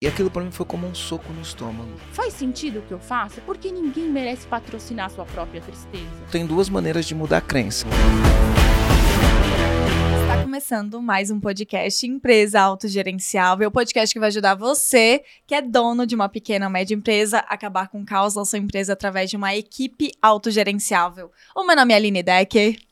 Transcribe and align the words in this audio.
E 0.00 0.06
aquilo 0.06 0.30
para 0.30 0.44
mim 0.44 0.52
foi 0.52 0.64
como 0.64 0.86
um 0.86 0.94
soco 0.94 1.32
no 1.32 1.42
estômago. 1.42 1.90
Faz 2.12 2.32
sentido 2.32 2.78
o 2.78 2.82
que 2.82 2.94
eu 2.94 3.00
faço? 3.00 3.40
Porque 3.40 3.72
ninguém 3.72 4.08
merece 4.08 4.46
patrocinar 4.46 5.10
sua 5.10 5.24
própria 5.24 5.60
tristeza. 5.60 6.04
Tem 6.30 6.46
duas 6.46 6.68
maneiras 6.68 7.04
de 7.04 7.16
mudar 7.16 7.38
a 7.38 7.40
crença. 7.40 7.84
Está 10.22 10.42
começando 10.44 11.02
mais 11.02 11.32
um 11.32 11.40
podcast 11.40 12.06
Empresa 12.06 12.60
Autogerenciável, 12.60 13.66
o 13.66 13.72
podcast 13.72 14.12
que 14.12 14.20
vai 14.20 14.28
ajudar 14.28 14.54
você, 14.54 15.24
que 15.44 15.52
é 15.52 15.60
dono 15.60 16.06
de 16.06 16.14
uma 16.14 16.28
pequena 16.28 16.66
ou 16.66 16.72
média 16.72 16.94
empresa, 16.94 17.38
a 17.38 17.54
acabar 17.54 17.88
com 17.88 18.00
o 18.00 18.06
caos 18.06 18.34
da 18.34 18.44
sua 18.44 18.60
empresa 18.60 18.92
através 18.92 19.28
de 19.28 19.36
uma 19.36 19.56
equipe 19.56 20.12
autogerenciável. 20.22 21.32
O 21.56 21.66
meu 21.66 21.74
nome 21.74 21.92
é 21.92 21.96
Aline 21.96 22.22
Decker. 22.22 22.87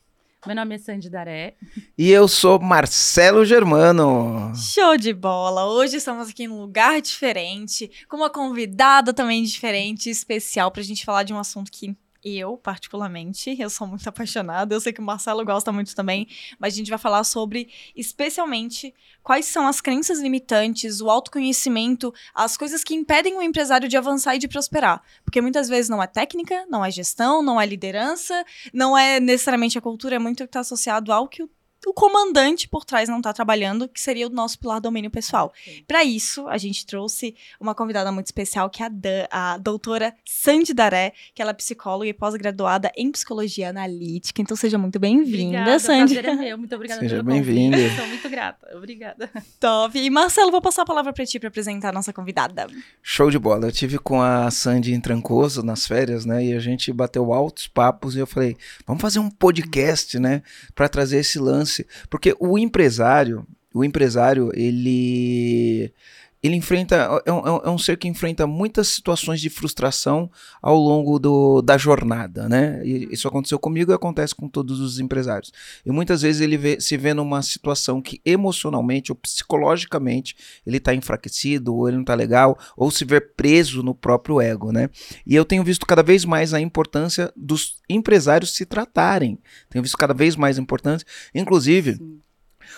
Meu 0.47 0.55
nome 0.55 0.75
é 0.75 0.77
Sandy 0.77 1.09
Daré. 1.09 1.55
E 1.97 2.09
eu 2.09 2.25
sou 2.25 2.57
Marcelo 2.57 3.43
Germano. 3.43 4.53
Show 4.55 4.95
de 4.95 5.11
bola! 5.11 5.65
Hoje 5.65 5.97
estamos 5.97 6.29
aqui 6.29 6.47
num 6.47 6.61
lugar 6.61 7.01
diferente, 7.01 7.91
com 8.07 8.15
uma 8.15 8.29
convidada 8.29 9.13
também 9.13 9.43
diferente, 9.43 10.09
especial, 10.09 10.71
para 10.71 10.79
a 10.79 10.85
gente 10.85 11.03
falar 11.03 11.23
de 11.23 11.33
um 11.33 11.37
assunto 11.37 11.69
que 11.69 11.97
eu, 12.35 12.57
particularmente, 12.57 13.55
eu 13.59 13.69
sou 13.69 13.87
muito 13.87 14.07
apaixonada. 14.09 14.73
Eu 14.73 14.81
sei 14.81 14.91
que 14.91 14.99
o 14.99 15.03
Marcelo 15.03 15.45
gosta 15.45 15.71
muito 15.71 15.95
também, 15.95 16.27
mas 16.59 16.73
a 16.73 16.77
gente 16.77 16.89
vai 16.89 16.99
falar 16.99 17.23
sobre, 17.23 17.69
especialmente, 17.95 18.93
quais 19.23 19.45
são 19.45 19.67
as 19.67 19.81
crenças 19.81 20.19
limitantes, 20.19 21.01
o 21.01 21.09
autoconhecimento, 21.09 22.13
as 22.33 22.57
coisas 22.57 22.83
que 22.83 22.95
impedem 22.95 23.35
o 23.35 23.41
empresário 23.41 23.87
de 23.87 23.97
avançar 23.97 24.35
e 24.35 24.39
de 24.39 24.47
prosperar. 24.47 25.01
Porque 25.23 25.41
muitas 25.41 25.69
vezes 25.69 25.89
não 25.89 26.01
é 26.01 26.07
técnica, 26.07 26.65
não 26.69 26.83
é 26.83 26.89
gestão, 26.89 27.41
não 27.43 27.59
é 27.59 27.65
liderança, 27.65 28.43
não 28.73 28.97
é 28.97 29.19
necessariamente 29.19 29.77
a 29.77 29.81
cultura, 29.81 30.15
é 30.15 30.19
muito 30.19 30.37
que 30.37 30.49
está 30.49 30.61
associado 30.61 31.11
ao 31.11 31.27
que 31.27 31.43
o 31.43 31.49
o 31.87 31.93
comandante 31.93 32.67
por 32.67 32.83
trás 32.83 33.07
não 33.07 33.17
está 33.17 33.31
trabalhando, 33.31 33.87
que 33.87 33.99
seria 33.99 34.27
o 34.27 34.29
nosso 34.29 34.59
pilar 34.59 34.81
domínio 34.81 35.09
pessoal. 35.09 35.53
Para 35.87 36.03
isso, 36.03 36.45
a 36.47 36.57
gente 36.57 36.85
trouxe 36.85 37.33
uma 37.59 37.73
convidada 37.73 38.11
muito 38.11 38.25
especial, 38.25 38.69
que 38.69 38.83
é 38.83 38.87
a, 38.87 38.89
Dan, 38.89 39.27
a 39.31 39.57
doutora 39.57 40.13
Sandy 40.25 40.73
Daré, 40.73 41.13
que 41.33 41.41
ela 41.41 41.51
é 41.51 41.53
psicóloga 41.53 42.09
e 42.09 42.13
pós-graduada 42.13 42.91
em 42.95 43.09
psicologia 43.09 43.69
analítica. 43.69 44.41
Então, 44.41 44.57
seja 44.57 44.77
muito 44.77 44.99
bem-vinda, 44.99 45.79
Sandy. 45.79 46.17
É 46.17 46.35
meu. 46.35 46.57
Muito 46.57 46.75
obrigada 46.75 46.99
Seja 46.99 47.23
bem-vinda. 47.23 47.77
Sou 47.95 48.07
muito 48.07 48.29
grata. 48.29 48.75
Obrigada. 48.75 49.29
Top. 49.59 49.97
E, 49.97 50.09
Marcelo, 50.09 50.51
vou 50.51 50.61
passar 50.61 50.81
a 50.81 50.85
palavra 50.85 51.13
para 51.13 51.25
ti 51.25 51.39
para 51.39 51.47
apresentar 51.47 51.89
a 51.89 51.93
nossa 51.93 52.11
convidada. 52.11 52.67
Show 53.01 53.31
de 53.31 53.39
bola. 53.39 53.67
Eu 53.67 53.71
tive 53.71 53.97
com 53.97 54.21
a 54.21 54.51
Sandy 54.51 54.93
em 54.93 54.99
Trancoso 54.99 55.63
nas 55.63 55.87
férias, 55.87 56.25
né? 56.25 56.43
E 56.43 56.53
a 56.53 56.59
gente 56.59 56.91
bateu 56.91 57.31
altos 57.31 57.67
papos 57.67 58.15
e 58.15 58.19
eu 58.19 58.27
falei, 58.27 58.57
vamos 58.85 59.01
fazer 59.01 59.19
um 59.19 59.29
podcast, 59.29 60.19
né? 60.19 60.41
Para 60.75 60.89
trazer 60.89 61.19
esse 61.19 61.39
lance 61.39 61.76
porque 62.09 62.35
o 62.39 62.57
empresário, 62.57 63.45
o 63.73 63.83
empresário, 63.83 64.51
ele 64.53 65.93
ele 66.41 66.55
enfrenta 66.55 67.21
é, 67.25 67.29
é 67.29 67.33
um, 67.33 67.45
é 67.45 67.69
um, 67.69 67.77
ser 67.77 67.97
que 67.97 68.07
enfrenta 68.07 68.45
muitas 68.45 68.89
situações 68.89 69.41
de 69.41 69.49
frustração 69.49 70.29
ao 70.61 70.77
longo 70.77 71.17
do, 71.17 71.61
da 71.61 71.77
jornada, 71.77 72.47
né? 72.47 72.81
E 72.85 73.07
isso 73.11 73.27
aconteceu 73.27 73.57
comigo 73.57 73.91
e 73.91 73.95
acontece 73.95 74.35
com 74.35 74.47
todos 74.47 74.79
os 74.79 74.99
empresários. 74.99 75.51
E 75.85 75.91
muitas 75.91 76.21
vezes 76.21 76.41
ele 76.41 76.57
vê, 76.57 76.79
se 76.79 76.95
vê 76.95 77.13
numa 77.13 77.41
situação 77.41 78.01
que 78.01 78.21
emocionalmente 78.25 79.11
ou 79.11 79.15
psicologicamente 79.15 80.35
ele 80.65 80.77
está 80.77 80.93
enfraquecido, 80.93 81.75
ou 81.75 81.87
ele 81.87 81.97
não 81.97 82.03
está 82.03 82.13
legal, 82.13 82.57
ou 82.75 82.91
se 82.91 83.03
vê 83.03 83.19
preso 83.19 83.81
no 83.81 83.95
próprio 83.95 84.39
ego, 84.39 84.71
né? 84.71 84.89
E 85.25 85.35
eu 85.35 85.43
tenho 85.43 85.63
visto 85.63 85.85
cada 85.85 86.03
vez 86.03 86.23
mais 86.23 86.53
a 86.53 86.61
importância 86.61 87.31
dos 87.35 87.81
empresários 87.89 88.53
se 88.53 88.65
tratarem. 88.65 89.39
Tenho 89.69 89.83
visto 89.83 89.97
cada 89.97 90.13
vez 90.13 90.35
mais 90.35 90.57
a 90.57 90.61
importância, 90.61 91.05
inclusive. 91.33 91.95
Sim 91.95 92.26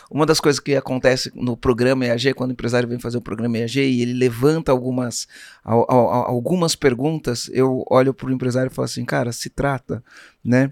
uma 0.09 0.25
das 0.25 0.39
coisas 0.39 0.59
que 0.59 0.75
acontece 0.75 1.31
no 1.35 1.55
programa 1.55 2.05
EAG, 2.05 2.33
quando 2.33 2.49
o 2.49 2.53
empresário 2.53 2.89
vem 2.89 2.99
fazer 2.99 3.17
o 3.17 3.21
programa 3.21 3.57
EAG 3.57 3.79
e 3.79 4.01
ele 4.01 4.13
levanta 4.13 4.71
algumas, 4.71 5.27
algumas 5.63 6.75
perguntas, 6.75 7.49
eu 7.53 7.85
olho 7.89 8.13
para 8.13 8.27
o 8.27 8.31
empresário 8.31 8.71
e 8.71 8.73
falo 8.73 8.85
assim, 8.85 9.05
cara, 9.05 9.31
se 9.31 9.49
trata, 9.49 10.03
né? 10.43 10.71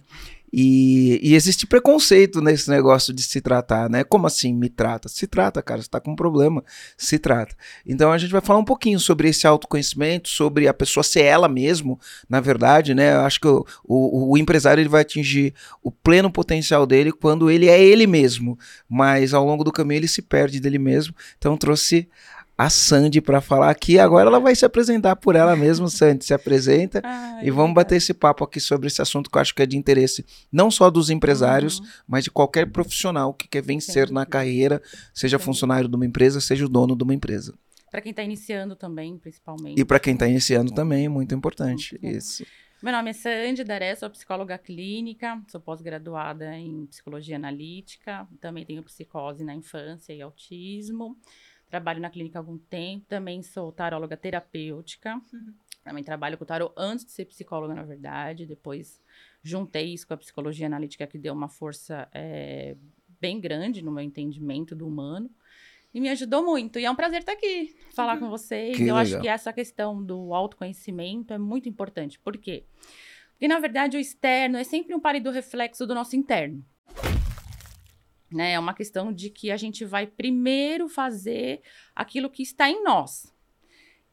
E, 0.51 1.19
e, 1.21 1.35
existe 1.35 1.67
preconceito 1.67 2.41
nesse 2.41 2.69
negócio 2.69 3.13
de 3.13 3.21
se 3.21 3.41
tratar, 3.41 3.89
né? 3.89 4.03
Como 4.03 4.27
assim 4.27 4.53
me 4.53 4.69
trata? 4.69 5.09
Se 5.09 5.27
trata, 5.27 5.61
cara, 5.61 5.81
você 5.81 5.89
tá 5.89 5.99
com 5.99 6.11
um 6.11 6.15
problema, 6.15 6.63
se 6.97 7.19
trata. 7.19 7.55
Então 7.85 8.11
a 8.11 8.17
gente 8.17 8.31
vai 8.31 8.39
falar 8.39 8.59
um 8.59 8.65
pouquinho 8.65 8.99
sobre 8.99 9.27
esse 9.27 9.45
autoconhecimento, 9.45 10.29
sobre 10.29 10.67
a 10.67 10.73
pessoa 10.73 11.03
ser 11.03 11.23
ela 11.23 11.49
mesmo, 11.49 11.99
na 12.29 12.39
verdade, 12.39 12.93
né? 12.93 13.15
Eu 13.15 13.21
acho 13.21 13.41
que 13.41 13.47
o, 13.47 13.65
o, 13.83 14.31
o 14.31 14.37
empresário 14.37 14.81
ele 14.81 14.89
vai 14.89 15.01
atingir 15.01 15.53
o 15.83 15.91
pleno 15.91 16.31
potencial 16.31 16.85
dele 16.85 17.11
quando 17.11 17.51
ele 17.51 17.67
é 17.67 17.81
ele 17.83 18.07
mesmo, 18.07 18.57
mas 18.87 19.33
ao 19.33 19.45
longo 19.45 19.63
do 19.63 19.71
caminho 19.71 19.99
ele 19.99 20.07
se 20.07 20.21
perde 20.21 20.59
dele 20.61 20.79
mesmo. 20.79 21.13
Então 21.37 21.57
trouxe 21.57 22.07
a 22.57 22.69
Sandy 22.69 23.21
para 23.21 23.39
falar 23.39 23.69
aqui. 23.69 23.99
Agora 23.99 24.27
ela 24.27 24.39
vai 24.39 24.55
se 24.55 24.65
apresentar 24.65 25.15
por 25.15 25.35
ela 25.35 25.55
mesma. 25.55 25.87
Sandy, 25.89 26.25
se 26.25 26.33
apresenta 26.33 27.01
Ai, 27.03 27.45
e 27.45 27.51
vamos 27.51 27.75
bater 27.75 27.97
esse 27.97 28.13
papo 28.13 28.43
aqui 28.43 28.59
sobre 28.59 28.87
esse 28.87 29.01
assunto 29.01 29.29
que 29.29 29.37
eu 29.37 29.41
acho 29.41 29.53
que 29.53 29.61
é 29.61 29.65
de 29.65 29.77
interesse 29.77 30.25
não 30.51 30.71
só 30.71 30.89
dos 30.89 31.09
empresários, 31.09 31.79
uhum. 31.79 31.85
mas 32.07 32.23
de 32.23 32.31
qualquer 32.31 32.65
profissional 32.71 33.33
que 33.33 33.47
quer 33.47 33.61
vencer 33.61 34.07
Sim. 34.07 34.13
na 34.13 34.25
carreira, 34.25 34.81
seja 35.13 35.37
Sim. 35.37 35.45
funcionário 35.45 35.87
de 35.87 35.95
uma 35.95 36.05
empresa, 36.05 36.41
seja 36.41 36.65
o 36.65 36.69
dono 36.69 36.95
de 36.95 37.03
uma 37.03 37.13
empresa. 37.13 37.53
Para 37.91 38.01
quem 38.01 38.09
está 38.09 38.23
iniciando 38.23 38.75
também, 38.75 39.17
principalmente. 39.17 39.79
E 39.79 39.85
para 39.85 39.99
quem 39.99 40.13
está 40.13 40.27
iniciando 40.27 40.73
também, 40.73 41.05
é 41.05 41.09
muito 41.09 41.33
importante 41.33 41.97
muito 42.01 42.17
isso. 42.17 42.43
Meu 42.81 42.93
nome 42.93 43.09
é 43.09 43.13
Sandy 43.13 43.63
Daré, 43.63 43.95
sou 43.95 44.07
psicóloga 44.07 44.55
clínica, 44.55 45.41
sou 45.47 45.59
pós-graduada 45.59 46.55
em 46.55 46.85
psicologia 46.85 47.35
analítica, 47.35 48.27
também 48.39 48.63
tenho 48.65 48.83
psicose 48.83 49.43
na 49.43 49.55
infância 49.55 50.13
e 50.13 50.21
autismo. 50.21 51.17
Trabalho 51.69 52.01
na 52.01 52.09
clínica 52.09 52.39
há 52.39 52.41
algum 52.41 52.57
tempo. 52.57 53.05
Também 53.07 53.43
sou 53.43 53.71
taróloga 53.71 54.15
terapêutica. 54.15 55.15
Uhum. 55.33 55.53
Também 55.83 56.03
trabalho 56.03 56.37
com 56.37 56.45
tarô 56.45 56.73
antes 56.75 57.05
de 57.05 57.11
ser 57.11 57.25
psicóloga, 57.25 57.73
na 57.73 57.83
verdade. 57.83 58.45
Depois 58.45 59.01
juntei 59.41 59.93
isso 59.93 60.07
com 60.07 60.13
a 60.13 60.17
psicologia 60.17 60.67
analítica, 60.67 61.07
que 61.07 61.17
deu 61.17 61.33
uma 61.33 61.47
força 61.47 62.09
é, 62.13 62.75
bem 63.19 63.39
grande 63.39 63.81
no 63.81 63.91
meu 63.91 64.03
entendimento 64.03 64.75
do 64.75 64.87
humano. 64.87 65.29
E 65.93 66.01
me 66.01 66.09
ajudou 66.09 66.43
muito. 66.43 66.79
E 66.79 66.85
é 66.85 66.91
um 66.91 66.95
prazer 66.95 67.19
estar 67.19 67.31
aqui, 67.31 67.75
falar 67.93 68.15
uhum. 68.15 68.19
com 68.19 68.29
vocês. 68.29 68.75
Que 68.75 68.83
Eu 68.83 68.95
legal. 68.95 68.97
acho 68.97 69.21
que 69.21 69.27
essa 69.27 69.53
questão 69.53 70.03
do 70.03 70.33
autoconhecimento 70.33 71.33
é 71.33 71.37
muito 71.37 71.69
importante. 71.69 72.19
Por 72.19 72.37
quê? 72.37 72.65
Porque, 73.31 73.47
na 73.47 73.59
verdade, 73.59 73.97
o 73.97 73.99
externo 73.99 74.57
é 74.57 74.63
sempre 74.63 74.95
um 74.95 74.99
pálido 74.99 75.31
reflexo 75.31 75.85
do 75.85 75.95
nosso 75.95 76.15
interno. 76.15 76.65
Né? 78.31 78.53
É 78.53 78.59
uma 78.59 78.73
questão 78.73 79.11
de 79.11 79.29
que 79.29 79.51
a 79.51 79.57
gente 79.57 79.85
vai 79.85 80.05
primeiro 80.05 80.89
fazer 80.89 81.61
aquilo 81.95 82.29
que 82.29 82.43
está 82.43 82.69
em 82.69 82.83
nós. 82.83 83.33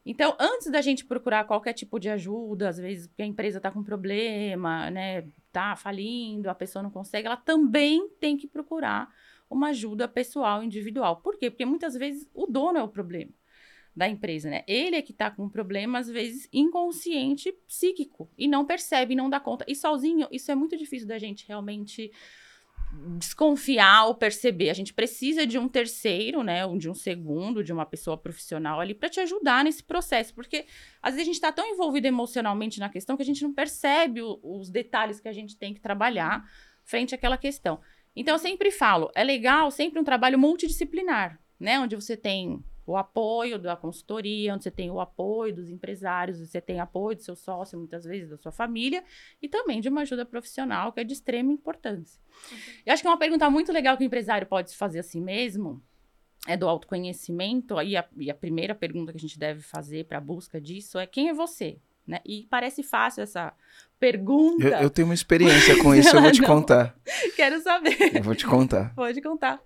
Então, 0.05 0.35
antes 0.39 0.69
da 0.69 0.81
gente 0.81 1.03
procurar 1.03 1.45
qualquer 1.45 1.73
tipo 1.73 1.99
de 1.99 2.09
ajuda, 2.09 2.69
às 2.69 2.77
vezes 2.77 3.09
a 3.17 3.25
empresa 3.25 3.57
está 3.57 3.71
com 3.71 3.83
problema, 3.83 4.91
né, 4.91 5.27
tá 5.51 5.75
falindo, 5.75 6.47
a 6.47 6.53
pessoa 6.53 6.83
não 6.83 6.91
consegue, 6.91 7.25
ela 7.25 7.37
também 7.37 8.07
tem 8.19 8.37
que 8.37 8.47
procurar 8.47 9.09
uma 9.49 9.69
ajuda 9.69 10.07
pessoal, 10.07 10.63
individual. 10.63 11.21
Por 11.21 11.37
quê? 11.37 11.49
Porque 11.49 11.65
muitas 11.65 11.95
vezes 11.95 12.29
o 12.33 12.45
dono 12.45 12.77
é 12.77 12.83
o 12.83 12.87
problema 12.87 13.31
da 13.95 14.09
empresa, 14.09 14.49
né? 14.49 14.63
Ele 14.67 14.97
é 14.97 15.01
que 15.01 15.13
está 15.13 15.31
com 15.31 15.45
um 15.45 15.49
problema, 15.49 15.99
às 15.99 16.09
vezes, 16.09 16.49
inconsciente, 16.51 17.51
psíquico, 17.65 18.29
e 18.37 18.47
não 18.47 18.65
percebe, 18.65 19.15
não 19.15 19.29
dá 19.29 19.39
conta. 19.39 19.63
E 19.67 19.73
sozinho, 19.73 20.27
isso 20.31 20.51
é 20.51 20.55
muito 20.55 20.75
difícil 20.75 21.07
da 21.07 21.17
gente 21.17 21.47
realmente 21.47 22.11
desconfiar 23.17 24.05
ou 24.05 24.15
perceber. 24.15 24.69
A 24.69 24.73
gente 24.73 24.93
precisa 24.93 25.45
de 25.45 25.57
um 25.57 25.67
terceiro, 25.67 26.43
né, 26.43 26.61
de 26.77 26.89
um 26.89 26.93
segundo, 26.93 27.63
de 27.63 27.71
uma 27.71 27.85
pessoa 27.85 28.17
profissional 28.17 28.79
ali 28.79 28.93
para 28.93 29.09
te 29.09 29.19
ajudar 29.19 29.63
nesse 29.63 29.83
processo, 29.83 30.33
porque 30.33 30.65
às 31.01 31.13
vezes 31.13 31.21
a 31.21 31.25
gente 31.25 31.35
está 31.35 31.51
tão 31.51 31.65
envolvido 31.65 32.07
emocionalmente 32.07 32.79
na 32.79 32.89
questão 32.89 33.15
que 33.15 33.23
a 33.23 33.25
gente 33.25 33.43
não 33.43 33.53
percebe 33.53 34.21
o, 34.21 34.39
os 34.43 34.69
detalhes 34.69 35.19
que 35.19 35.27
a 35.27 35.33
gente 35.33 35.57
tem 35.57 35.73
que 35.73 35.79
trabalhar 35.79 36.43
frente 36.83 37.15
àquela 37.15 37.37
questão. 37.37 37.79
Então 38.15 38.35
eu 38.35 38.39
sempre 38.39 38.71
falo, 38.71 39.11
é 39.15 39.23
legal 39.23 39.71
sempre 39.71 39.99
um 39.99 40.03
trabalho 40.03 40.39
multidisciplinar, 40.39 41.39
né, 41.59 41.79
onde 41.79 41.95
você 41.95 42.15
tem 42.15 42.63
o 42.85 42.95
apoio 42.95 43.57
da 43.57 43.75
consultoria, 43.75 44.53
onde 44.53 44.63
você 44.63 44.71
tem 44.71 44.91
o 44.91 44.99
apoio 44.99 45.55
dos 45.55 45.69
empresários, 45.69 46.39
você 46.39 46.61
tem 46.61 46.79
apoio 46.79 47.17
do 47.17 47.23
seu 47.23 47.35
sócio, 47.35 47.77
muitas 47.77 48.05
vezes 48.05 48.29
da 48.29 48.37
sua 48.37 48.51
família, 48.51 49.03
e 49.41 49.49
também 49.49 49.81
de 49.81 49.89
uma 49.89 50.01
ajuda 50.01 50.25
profissional, 50.25 50.91
que 50.91 50.99
é 50.99 51.03
de 51.03 51.13
extrema 51.13 51.51
importância. 51.51 52.21
Uhum. 52.51 52.57
Eu 52.85 52.93
acho 52.93 53.01
que 53.01 53.07
é 53.07 53.11
uma 53.11 53.17
pergunta 53.17 53.49
muito 53.49 53.71
legal 53.71 53.97
que 53.97 54.03
o 54.03 54.05
empresário 54.05 54.45
pode 54.45 54.75
fazer 54.75 54.99
assim 54.99 55.21
mesmo, 55.21 55.81
é 56.47 56.55
do 56.55 56.67
autoconhecimento, 56.67 57.77
aí 57.77 57.97
a, 57.97 58.05
e 58.17 58.29
a 58.29 58.35
primeira 58.35 58.75
pergunta 58.75 59.11
que 59.11 59.17
a 59.17 59.21
gente 59.21 59.39
deve 59.39 59.61
fazer 59.61 60.05
para 60.05 60.19
a 60.19 60.21
busca 60.21 60.61
disso 60.61 60.99
é 60.99 61.07
quem 61.07 61.29
é 61.29 61.33
você? 61.33 61.79
Né? 62.05 62.19
E 62.23 62.45
parece 62.51 62.83
fácil 62.83 63.23
essa 63.23 63.51
pergunta. 63.99 64.63
Eu, 64.63 64.71
eu 64.73 64.89
tenho 64.91 65.07
uma 65.07 65.13
experiência 65.15 65.81
com 65.81 65.95
isso, 65.95 66.15
eu 66.15 66.21
vou 66.21 66.31
te 66.31 66.41
contar. 66.45 66.95
Quero 67.35 67.59
saber. 67.61 68.17
Eu 68.17 68.21
vou 68.21 68.35
te 68.35 68.45
contar. 68.45 68.93
Pode 68.93 69.19
contar. 69.21 69.59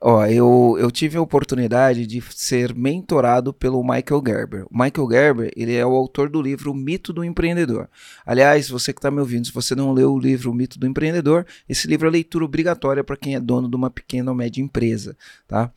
Ó, 0.00 0.24
eu, 0.26 0.76
eu 0.78 0.90
tive 0.90 1.16
a 1.16 1.20
oportunidade 1.20 2.06
de 2.06 2.22
ser 2.30 2.74
mentorado 2.74 3.52
pelo 3.52 3.82
Michael 3.82 4.22
Gerber. 4.24 4.66
O 4.70 4.78
Michael 4.78 5.10
Gerber, 5.10 5.52
ele 5.56 5.74
é 5.74 5.84
o 5.84 5.94
autor 5.94 6.28
do 6.28 6.40
livro 6.40 6.72
Mito 6.72 7.12
do 7.12 7.24
Empreendedor. 7.24 7.88
Aliás, 8.24 8.68
você 8.68 8.92
que 8.92 8.98
está 8.98 9.10
me 9.10 9.20
ouvindo, 9.20 9.46
se 9.46 9.52
você 9.52 9.74
não 9.74 9.92
leu 9.92 10.12
o 10.12 10.18
livro 10.18 10.54
Mito 10.54 10.78
do 10.78 10.86
Empreendedor, 10.86 11.44
esse 11.68 11.88
livro 11.88 12.06
é 12.06 12.10
leitura 12.10 12.44
obrigatória 12.44 13.02
para 13.02 13.16
quem 13.16 13.34
é 13.34 13.40
dono 13.40 13.68
de 13.68 13.74
uma 13.74 13.90
pequena 13.90 14.30
ou 14.30 14.36
média 14.36 14.62
empresa, 14.62 15.16
tá? 15.48 15.72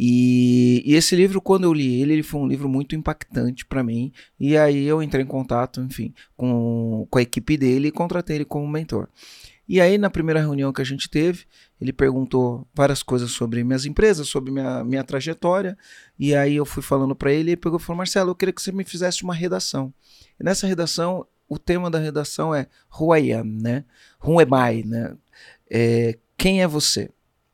E, 0.00 0.80
e, 0.86 0.94
esse 0.94 1.16
livro, 1.16 1.40
quando 1.40 1.64
eu 1.64 1.74
li 1.74 2.00
ele, 2.00 2.12
ele 2.12 2.22
foi 2.22 2.40
um 2.40 2.46
livro 2.46 2.68
muito 2.68 2.94
impactante 2.94 3.66
para 3.66 3.82
mim. 3.82 4.12
E 4.38 4.56
aí 4.56 4.86
eu 4.86 5.02
entrei 5.02 5.24
em 5.24 5.26
contato, 5.26 5.80
enfim, 5.80 6.14
com, 6.36 7.04
com 7.10 7.18
a 7.18 7.22
equipe 7.22 7.56
dele 7.56 7.88
e 7.88 7.90
contratei 7.90 8.36
ele 8.36 8.44
como 8.44 8.68
mentor. 8.68 9.08
E 9.68 9.82
aí, 9.82 9.98
na 9.98 10.08
primeira 10.08 10.40
reunião 10.40 10.72
que 10.72 10.80
a 10.80 10.84
gente 10.84 11.10
teve, 11.10 11.44
ele 11.78 11.92
perguntou 11.92 12.66
várias 12.74 13.02
coisas 13.02 13.32
sobre 13.32 13.62
minhas 13.62 13.84
empresas, 13.84 14.26
sobre 14.26 14.50
minha, 14.50 14.82
minha 14.82 15.04
trajetória. 15.04 15.76
E 16.18 16.34
aí 16.34 16.56
eu 16.56 16.64
fui 16.64 16.82
falando 16.82 17.14
para 17.14 17.30
ele 17.30 17.50
e 17.50 17.52
ele 17.52 17.56
pegou 17.56 17.78
e 17.78 17.82
falou: 17.82 17.98
Marcelo, 17.98 18.30
eu 18.30 18.34
queria 18.34 18.52
que 18.52 18.62
você 18.62 18.72
me 18.72 18.82
fizesse 18.82 19.22
uma 19.22 19.34
redação. 19.34 19.92
E 20.40 20.44
nessa 20.44 20.66
redação, 20.66 21.26
o 21.46 21.58
tema 21.58 21.90
da 21.90 21.98
redação 21.98 22.54
é 22.54 22.66
Who 22.98 23.14
I 23.14 23.32
Am, 23.34 23.60
né? 23.60 23.84
Who 24.24 24.40
am 24.40 24.72
I, 24.72 24.84
né? 24.86 25.14
É, 25.70 26.18
quem 26.38 26.62
é 26.62 26.66
você? 26.66 27.10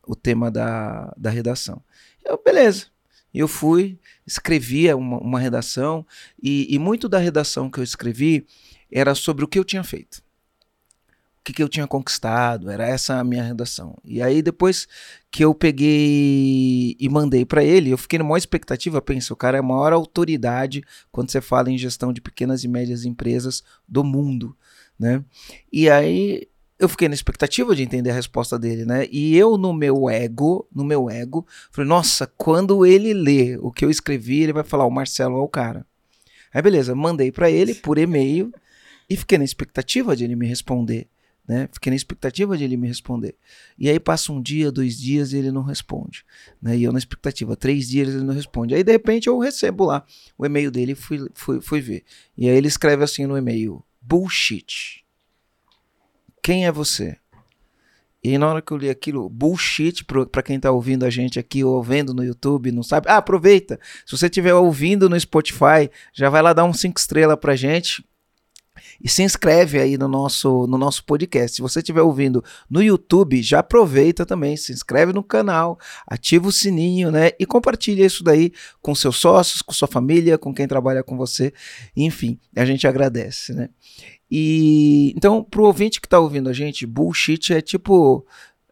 O 0.07 0.15
tema 0.15 0.49
da, 0.49 1.13
da 1.17 1.29
redação. 1.29 1.83
Eu, 2.23 2.41
beleza. 2.41 2.85
Eu 3.33 3.49
fui, 3.49 3.99
escrevia 4.25 4.95
uma, 4.95 5.17
uma 5.17 5.39
redação, 5.39 6.05
e, 6.41 6.73
e 6.73 6.79
muito 6.79 7.09
da 7.09 7.17
redação 7.17 7.69
que 7.69 7.77
eu 7.77 7.83
escrevi 7.83 8.47
era 8.89 9.13
sobre 9.13 9.43
o 9.43 9.47
que 9.49 9.59
eu 9.59 9.65
tinha 9.65 9.83
feito 9.83 10.24
que, 11.45 11.53
que 11.53 11.61
eu 11.61 11.69
tinha 11.69 11.85
conquistado, 11.85 12.71
era 12.71 12.87
essa 12.87 13.19
a 13.19 13.23
minha 13.23 13.43
redação. 13.43 13.95
E 14.03 14.19
aí 14.19 14.41
depois 14.41 14.87
que 15.29 15.45
eu 15.45 15.53
peguei 15.53 16.97
e 16.99 17.07
mandei 17.07 17.45
para 17.45 17.63
ele, 17.63 17.91
eu 17.91 17.97
fiquei 17.99 18.17
numa 18.17 18.37
expectativa, 18.37 18.99
penso, 18.99 19.33
o 19.33 19.37
cara 19.37 19.57
é 19.57 19.59
a 19.59 19.63
maior 19.63 19.93
autoridade 19.93 20.83
quando 21.11 21.29
você 21.29 21.39
fala 21.39 21.69
em 21.69 21.77
gestão 21.77 22.11
de 22.11 22.19
pequenas 22.19 22.63
e 22.63 22.67
médias 22.67 23.05
empresas 23.05 23.63
do 23.87 24.03
mundo, 24.03 24.57
né? 24.97 25.23
E 25.71 25.87
aí 25.87 26.47
eu 26.79 26.89
fiquei 26.89 27.07
na 27.07 27.13
expectativa 27.13 27.75
de 27.75 27.83
entender 27.83 28.09
a 28.09 28.15
resposta 28.15 28.57
dele, 28.57 28.83
né? 28.83 29.07
E 29.11 29.37
eu 29.37 29.55
no 29.55 29.71
meu 29.71 30.09
ego, 30.09 30.67
no 30.73 30.83
meu 30.83 31.11
ego, 31.11 31.45
falei, 31.71 31.87
nossa, 31.87 32.25
quando 32.25 32.87
ele 32.87 33.13
lê 33.13 33.55
o 33.61 33.71
que 33.71 33.85
eu 33.85 33.91
escrevi, 33.91 34.41
ele 34.41 34.53
vai 34.53 34.63
falar, 34.63 34.85
o 34.85 34.91
Marcelo 34.91 35.37
é 35.37 35.41
o 35.41 35.47
cara. 35.47 35.85
Aí 36.51 36.61
beleza, 36.61 36.95
mandei 36.95 37.31
para 37.31 37.51
ele 37.51 37.75
por 37.75 37.99
e-mail 37.99 38.51
e 39.07 39.15
fiquei 39.15 39.37
na 39.37 39.43
expectativa 39.43 40.15
de 40.15 40.23
ele 40.23 40.35
me 40.35 40.47
responder. 40.47 41.07
Né? 41.47 41.69
Fiquei 41.71 41.91
na 41.91 41.95
expectativa 41.95 42.57
de 42.57 42.63
ele 42.63 42.75
me 42.75 42.87
responder. 42.87 43.35
E 43.77 43.89
aí 43.89 43.99
passa 43.99 44.31
um 44.31 44.41
dia, 44.41 44.71
dois 44.71 44.99
dias 44.99 45.31
e 45.31 45.37
ele 45.37 45.51
não 45.51 45.61
responde. 45.61 46.25
Né? 46.61 46.77
E 46.77 46.83
eu 46.83 46.91
na 46.91 46.97
expectativa, 46.97 47.55
três 47.55 47.87
dias 47.87 48.09
ele 48.09 48.23
não 48.23 48.33
responde. 48.33 48.73
Aí 48.73 48.83
de 48.83 48.91
repente 48.91 49.27
eu 49.27 49.37
recebo 49.37 49.85
lá 49.85 50.03
o 50.37 50.45
e-mail 50.45 50.71
dele 50.71 50.93
e 50.93 50.95
fui, 50.95 51.29
fui, 51.33 51.61
fui 51.61 51.81
ver. 51.81 52.03
E 52.35 52.49
aí 52.49 52.55
ele 52.55 52.67
escreve 52.67 53.03
assim 53.03 53.25
no 53.25 53.37
e-mail: 53.37 53.83
Bullshit. 54.01 55.05
Quem 56.41 56.65
é 56.65 56.71
você? 56.71 57.17
E 58.23 58.29
aí, 58.29 58.37
na 58.39 58.49
hora 58.49 58.59
que 58.59 58.71
eu 58.71 58.77
li 58.77 58.89
aquilo, 58.89 59.29
bullshit, 59.29 60.03
para 60.31 60.41
quem 60.41 60.59
tá 60.59 60.71
ouvindo 60.71 61.05
a 61.05 61.11
gente 61.11 61.37
aqui 61.37 61.63
ou 61.63 61.83
vendo 61.83 62.11
no 62.11 62.23
YouTube, 62.23 62.71
não 62.71 62.81
sabe? 62.81 63.07
Ah, 63.07 63.17
aproveita. 63.17 63.79
Se 64.03 64.17
você 64.17 64.25
estiver 64.25 64.53
ouvindo 64.55 65.07
no 65.07 65.19
Spotify, 65.19 65.91
já 66.11 66.27
vai 66.27 66.41
lá 66.41 66.51
dar 66.51 66.65
um 66.65 66.73
cinco 66.73 66.99
estrelas 66.99 67.37
pra 67.39 67.55
gente 67.55 68.03
e 69.03 69.09
se 69.09 69.23
inscreve 69.23 69.79
aí 69.79 69.97
no 69.97 70.07
nosso, 70.07 70.67
no 70.67 70.77
nosso 70.77 71.03
podcast. 71.03 71.55
Se 71.55 71.61
você 71.61 71.79
estiver 71.79 72.01
ouvindo 72.01 72.43
no 72.69 72.81
YouTube, 72.81 73.41
já 73.41 73.59
aproveita 73.59 74.25
também, 74.25 74.55
se 74.57 74.71
inscreve 74.71 75.13
no 75.13 75.23
canal, 75.23 75.79
ativa 76.07 76.47
o 76.47 76.51
sininho, 76.51 77.11
né? 77.11 77.31
E 77.39 77.45
compartilha 77.45 78.05
isso 78.05 78.23
daí 78.23 78.51
com 78.81 78.93
seus 78.95 79.17
sócios, 79.17 79.61
com 79.61 79.73
sua 79.73 79.87
família, 79.87 80.37
com 80.37 80.53
quem 80.53 80.67
trabalha 80.67 81.03
com 81.03 81.17
você. 81.17 81.53
Enfim, 81.95 82.39
a 82.55 82.65
gente 82.65 82.87
agradece, 82.87 83.53
né? 83.53 83.69
E 84.29 85.13
então, 85.15 85.43
pro 85.43 85.65
ouvinte 85.65 86.01
que 86.01 86.07
está 86.07 86.19
ouvindo 86.19 86.49
a 86.49 86.53
gente, 86.53 86.85
bullshit 86.85 87.53
é 87.53 87.61
tipo 87.61 88.25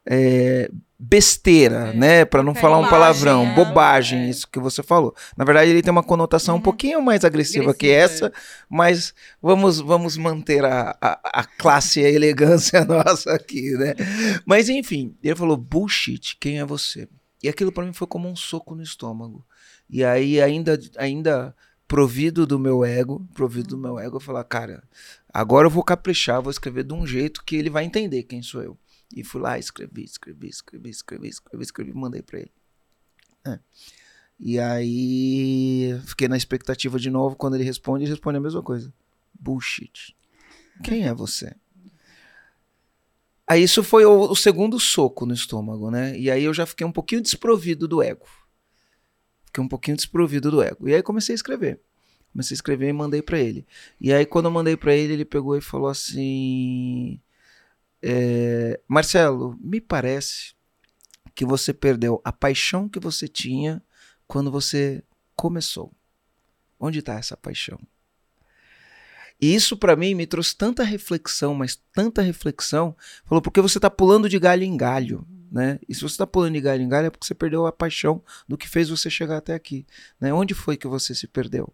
é, 0.05 0.69
besteira, 1.05 1.89
é, 1.89 1.93
né? 1.93 2.25
Para 2.25 2.41
não 2.41 2.55
falar 2.55 2.77
um 2.77 2.87
palavrão, 2.87 3.45
é, 3.45 3.53
bobagem, 3.53 4.19
é. 4.19 4.29
isso 4.29 4.47
que 4.47 4.59
você 4.59 4.81
falou. 4.81 5.13
Na 5.35 5.43
verdade, 5.43 5.69
ele 5.69 5.81
tem 5.81 5.91
uma 5.91 6.03
conotação 6.03 6.55
uhum. 6.55 6.59
um 6.61 6.63
pouquinho 6.63 7.01
mais 7.01 7.25
agressiva, 7.25 7.71
agressiva 7.71 7.77
que 7.77 7.89
essa, 7.89 8.31
mas 8.69 9.13
vamos, 9.41 9.79
vamos 9.79 10.15
manter 10.15 10.63
a, 10.63 10.95
a, 11.01 11.41
a 11.41 11.43
classe 11.43 11.99
e 11.99 12.05
a 12.05 12.09
elegância 12.09 12.83
nossa 12.85 13.33
aqui, 13.33 13.71
né? 13.71 13.95
Mas 14.45 14.69
enfim, 14.69 15.15
ele 15.21 15.35
falou: 15.35 15.57
bullshit, 15.57 16.37
quem 16.39 16.59
é 16.59 16.65
você? 16.65 17.07
E 17.41 17.49
aquilo 17.49 17.71
para 17.71 17.83
mim 17.83 17.93
foi 17.93 18.07
como 18.07 18.29
um 18.29 18.35
soco 18.35 18.73
no 18.73 18.81
estômago. 18.81 19.45
E 19.89 20.03
aí, 20.03 20.41
ainda, 20.41 20.79
ainda 20.97 21.53
provido 21.85 22.47
do 22.47 22.57
meu 22.57 22.85
ego, 22.85 23.27
provido 23.33 23.69
do 23.69 23.77
meu 23.77 23.99
ego, 23.99 24.15
eu 24.15 24.21
falar, 24.21 24.43
cara, 24.45 24.81
agora 25.31 25.67
eu 25.67 25.71
vou 25.71 25.83
caprichar, 25.83 26.41
vou 26.41 26.49
escrever 26.49 26.85
de 26.85 26.93
um 26.93 27.05
jeito 27.05 27.43
que 27.43 27.57
ele 27.57 27.69
vai 27.69 27.83
entender 27.83 28.23
quem 28.23 28.41
sou 28.41 28.63
eu. 28.63 28.77
E 29.15 29.23
fui 29.23 29.39
lá, 29.41 29.59
escrevi, 29.59 30.03
escrevi, 30.03 30.49
escrevi, 30.49 30.89
escrevi, 30.89 31.27
escrevi, 31.27 31.63
escrevi, 31.63 31.93
mandei 31.93 32.21
para 32.21 32.39
ele. 32.39 32.51
É. 33.45 33.59
E 34.39 34.59
aí 34.59 35.99
fiquei 36.05 36.27
na 36.27 36.35
expectativa 36.35 36.97
de 36.97 37.09
novo. 37.09 37.35
Quando 37.35 37.55
ele 37.55 37.63
responde, 37.63 38.03
ele 38.03 38.11
responde 38.11 38.37
a 38.37 38.41
mesma 38.41 38.63
coisa. 38.63 38.91
Bullshit. 39.39 40.15
Quem 40.83 41.05
é 41.05 41.13
você? 41.13 41.55
Aí 43.45 43.61
isso 43.61 43.83
foi 43.83 44.05
o, 44.05 44.31
o, 44.31 44.35
segundo 44.35 44.79
soco 44.79 45.25
no 45.25 45.33
estômago, 45.33 45.91
né? 45.91 46.17
E 46.17 46.31
aí 46.31 46.43
eu 46.43 46.53
já 46.53 46.65
fiquei 46.65 46.87
um 46.87 46.91
pouquinho 46.91 47.21
desprovido 47.21 47.87
do 47.87 48.01
ego. 48.01 48.25
Fiquei 49.45 49.63
um 49.63 49.67
pouquinho 49.67 49.97
desprovido 49.97 50.49
do 50.49 50.61
ego. 50.61 50.87
E 50.87 50.95
aí 50.95 51.03
comecei 51.03 51.33
a 51.33 51.35
escrever. 51.35 51.79
Comecei 52.31 52.55
a 52.55 52.57
escrever 52.57 52.89
e 52.89 52.93
mandei 52.93 53.21
para 53.21 53.37
ele. 53.37 53.67
E 53.99 54.11
aí 54.11 54.25
quando 54.25 54.45
eu 54.45 54.51
mandei 54.51 54.75
para 54.75 54.95
ele, 54.95 55.13
ele 55.13 55.25
pegou 55.25 55.55
e 55.55 55.61
falou 55.61 55.87
assim: 55.87 57.19
é, 58.03 58.81
Marcelo, 58.85 59.57
me 59.61 59.79
parece 59.79 60.53
que 61.33 61.45
você 61.45 61.73
perdeu 61.73 62.21
a 62.25 62.33
paixão 62.33 62.89
que 62.89 62.99
você 62.99 63.29
tinha 63.29 63.81
quando 64.27 64.51
você 64.51 65.01
começou. 65.35 65.91
Onde 66.77 66.99
está 66.99 67.13
essa 67.13 67.37
paixão? 67.37 67.79
E 69.39 69.55
isso 69.55 69.77
para 69.77 69.95
mim 69.95 70.13
me 70.13 70.27
trouxe 70.27 70.55
tanta 70.55 70.83
reflexão, 70.83 71.55
mas 71.55 71.81
tanta 71.93 72.21
reflexão. 72.21 72.95
Falou, 73.25 73.41
porque 73.41 73.61
você 73.61 73.77
está 73.77 73.89
pulando 73.89 74.27
de 74.27 74.37
galho 74.37 74.63
em 74.63 74.75
galho. 74.75 75.25
Né? 75.49 75.79
E 75.87 75.93
se 75.93 76.01
você 76.01 76.15
está 76.15 76.27
pulando 76.27 76.53
de 76.53 76.61
galho 76.61 76.81
em 76.81 76.89
galho 76.89 77.07
é 77.07 77.09
porque 77.09 77.25
você 77.25 77.35
perdeu 77.35 77.65
a 77.65 77.71
paixão 77.71 78.23
do 78.47 78.57
que 78.57 78.67
fez 78.67 78.89
você 78.89 79.09
chegar 79.09 79.37
até 79.37 79.53
aqui. 79.53 79.85
Né? 80.19 80.33
Onde 80.33 80.53
foi 80.53 80.75
que 80.75 80.87
você 80.87 81.15
se 81.15 81.27
perdeu? 81.27 81.73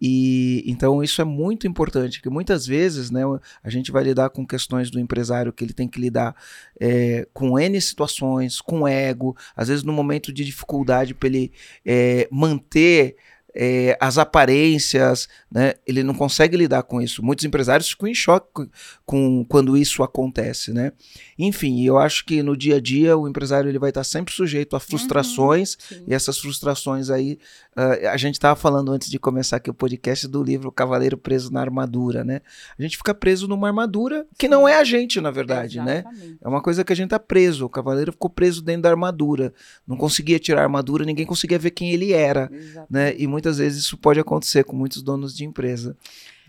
E 0.00 0.62
então 0.66 1.02
isso 1.02 1.20
é 1.22 1.24
muito 1.24 1.66
importante, 1.66 2.20
que 2.20 2.28
muitas 2.28 2.66
vezes 2.66 3.10
né, 3.10 3.22
a 3.62 3.70
gente 3.70 3.90
vai 3.90 4.04
lidar 4.04 4.30
com 4.30 4.46
questões 4.46 4.90
do 4.90 5.00
empresário 5.00 5.52
que 5.52 5.64
ele 5.64 5.72
tem 5.72 5.88
que 5.88 6.00
lidar 6.00 6.36
é, 6.78 7.26
com 7.32 7.58
N 7.58 7.80
situações, 7.80 8.60
com 8.60 8.86
ego, 8.86 9.36
às 9.54 9.68
vezes 9.68 9.82
no 9.82 9.92
momento 9.92 10.32
de 10.32 10.44
dificuldade 10.44 11.14
para 11.14 11.28
ele 11.28 11.52
é, 11.84 12.28
manter 12.30 13.16
é, 13.58 13.96
as 13.98 14.18
aparências, 14.18 15.26
né? 15.50 15.74
Ele 15.86 16.02
não 16.02 16.12
consegue 16.12 16.58
lidar 16.58 16.82
com 16.82 17.00
isso. 17.00 17.24
Muitos 17.24 17.44
empresários 17.46 17.88
ficam 17.88 18.06
em 18.06 18.14
choque 18.14 18.48
com, 18.52 18.68
com, 19.06 19.44
quando 19.48 19.78
isso 19.78 20.02
acontece, 20.02 20.74
né? 20.74 20.92
Enfim, 21.38 21.82
eu 21.82 21.96
acho 21.96 22.26
que 22.26 22.42
no 22.42 22.54
dia 22.54 22.76
a 22.76 22.80
dia 22.80 23.16
o 23.16 23.26
empresário 23.26 23.70
ele 23.70 23.78
vai 23.78 23.88
estar 23.88 24.04
sempre 24.04 24.34
sujeito 24.34 24.76
a 24.76 24.80
frustrações 24.80 25.76
uhum, 25.90 26.04
e 26.08 26.14
essas 26.14 26.38
frustrações 26.38 27.08
aí 27.08 27.38
uh, 27.76 28.08
a 28.08 28.16
gente 28.18 28.34
estava 28.34 28.54
falando 28.54 28.92
antes 28.92 29.08
de 29.08 29.18
começar 29.18 29.56
aqui 29.56 29.70
o 29.70 29.74
podcast 29.74 30.28
do 30.28 30.42
livro 30.42 30.70
Cavaleiro 30.70 31.16
Preso 31.16 31.50
na 31.50 31.60
Armadura, 31.60 32.24
né? 32.24 32.42
A 32.78 32.82
gente 32.82 32.98
fica 32.98 33.14
preso 33.14 33.48
numa 33.48 33.68
armadura 33.68 34.26
que 34.38 34.46
sim. 34.46 34.50
não 34.50 34.68
é 34.68 34.78
a 34.78 34.84
gente, 34.84 35.18
na 35.18 35.30
verdade, 35.30 35.80
né? 35.80 36.00
Exatamente. 36.00 36.28
né? 36.28 36.36
É 36.42 36.48
uma 36.48 36.60
coisa 36.60 36.84
que 36.84 36.92
a 36.92 36.96
gente 36.96 37.08
tá 37.08 37.18
preso. 37.18 37.64
O 37.64 37.70
cavaleiro 37.70 38.12
ficou 38.12 38.28
preso 38.28 38.62
dentro 38.62 38.82
da 38.82 38.90
armadura, 38.90 39.54
não 39.86 39.96
conseguia 39.96 40.38
tirar 40.38 40.60
a 40.60 40.64
armadura, 40.64 41.06
ninguém 41.06 41.24
conseguia 41.24 41.58
ver 41.58 41.70
quem 41.70 41.90
ele 41.92 42.12
era, 42.12 42.50
Exatamente. 42.52 42.86
né? 42.90 43.14
E 43.16 43.26
muitas 43.26 43.45
vezes 43.58 43.84
isso 43.84 43.96
pode 43.96 44.20
acontecer 44.20 44.64
com 44.64 44.74
muitos 44.74 45.02
donos 45.02 45.36
de 45.36 45.44
empresa. 45.44 45.96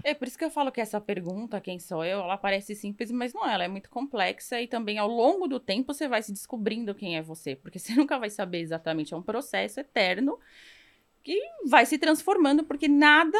É 0.04 0.13
por 0.13 0.27
isso 0.27 0.38
que 0.38 0.46
eu 0.46 0.50
falo 0.51 0.72
que 0.72 0.82
essa 0.82 1.01
pergunta, 1.01 1.60
quem 1.60 1.80
sou 1.80 2.04
eu, 2.04 2.20
ela 2.20 2.38
parece 2.38 2.75
simples, 2.75 3.12
mas 3.12 3.34
não 3.34 3.48
é, 3.48 3.54
ela 3.54 3.63
é 3.63 3.68
muito 3.68 3.89
complexa 3.89 4.62
e 4.62 4.68
também 4.68 4.98
ao 4.98 5.08
longo 5.08 5.48
do 5.48 5.60
tempo 5.60 5.94
você 5.94 6.08
vai 6.08 6.22
se 6.22 6.32
descobrindo 6.32 6.94
quem 6.94 7.18
é 7.18 7.22
você, 7.22 7.56
porque 7.56 7.80
você 7.80 7.96
nunca 7.96 8.18
vai 8.20 8.30
saber 8.30 8.60
exatamente, 8.60 9.13
é 9.13 9.18
um 9.18 9.22
processo 9.22 9.80
eterno 9.80 10.39
que 11.24 11.39
vai 11.66 11.86
se 11.86 11.98
transformando, 11.98 12.63
porque 12.63 12.88
nada 12.88 13.38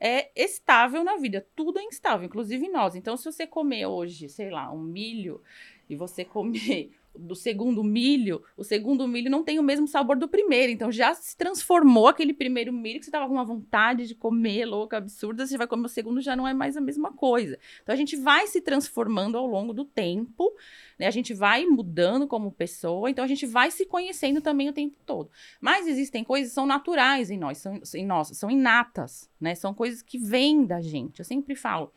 é 0.00 0.30
estável 0.34 1.04
na 1.04 1.16
vida, 1.16 1.46
tudo 1.54 1.78
é 1.78 1.84
instável, 1.84 2.26
inclusive 2.26 2.68
nós. 2.68 2.94
Então, 2.94 3.16
se 3.16 3.24
você 3.24 3.46
comer 3.46 3.86
hoje, 3.86 4.28
sei 4.28 4.50
lá, 4.50 4.72
um 4.72 4.82
milho 4.82 5.40
e 5.88 5.96
você 5.96 6.24
comer 6.24 6.92
do 7.18 7.34
segundo 7.34 7.82
milho, 7.82 8.42
o 8.56 8.62
segundo 8.62 9.06
milho 9.08 9.30
não 9.30 9.42
tem 9.42 9.58
o 9.58 9.62
mesmo 9.62 9.86
sabor 9.86 10.16
do 10.16 10.28
primeiro. 10.28 10.72
Então 10.72 10.90
já 10.90 11.14
se 11.14 11.36
transformou 11.36 12.06
aquele 12.06 12.32
primeiro 12.32 12.72
milho 12.72 13.00
que 13.00 13.04
você 13.04 13.10
tava 13.10 13.26
com 13.26 13.34
uma 13.34 13.44
vontade 13.44 14.06
de 14.06 14.14
comer 14.14 14.64
louca, 14.64 14.96
absurda, 14.96 15.46
você 15.46 15.58
vai 15.58 15.66
comer 15.66 15.86
o 15.86 15.88
segundo 15.88 16.20
já 16.20 16.36
não 16.36 16.46
é 16.46 16.54
mais 16.54 16.76
a 16.76 16.80
mesma 16.80 17.12
coisa. 17.12 17.58
Então 17.82 17.92
a 17.92 17.96
gente 17.96 18.16
vai 18.16 18.46
se 18.46 18.60
transformando 18.60 19.36
ao 19.36 19.46
longo 19.46 19.72
do 19.72 19.84
tempo, 19.84 20.54
né? 20.98 21.06
A 21.06 21.10
gente 21.10 21.34
vai 21.34 21.66
mudando 21.66 22.26
como 22.26 22.52
pessoa, 22.52 23.10
então 23.10 23.24
a 23.24 23.28
gente 23.28 23.46
vai 23.46 23.70
se 23.70 23.84
conhecendo 23.84 24.40
também 24.40 24.68
o 24.68 24.72
tempo 24.72 24.96
todo. 25.04 25.30
Mas 25.60 25.86
existem 25.86 26.22
coisas 26.22 26.50
que 26.50 26.54
são 26.54 26.66
naturais 26.66 27.30
em 27.30 27.38
nós, 27.38 27.58
são 27.58 27.80
em 27.94 28.06
nós, 28.06 28.28
são 28.28 28.50
inatas, 28.50 29.30
né? 29.40 29.54
São 29.54 29.74
coisas 29.74 30.02
que 30.02 30.18
vêm 30.18 30.64
da 30.64 30.80
gente. 30.80 31.18
Eu 31.18 31.24
sempre 31.24 31.54
falo, 31.54 31.92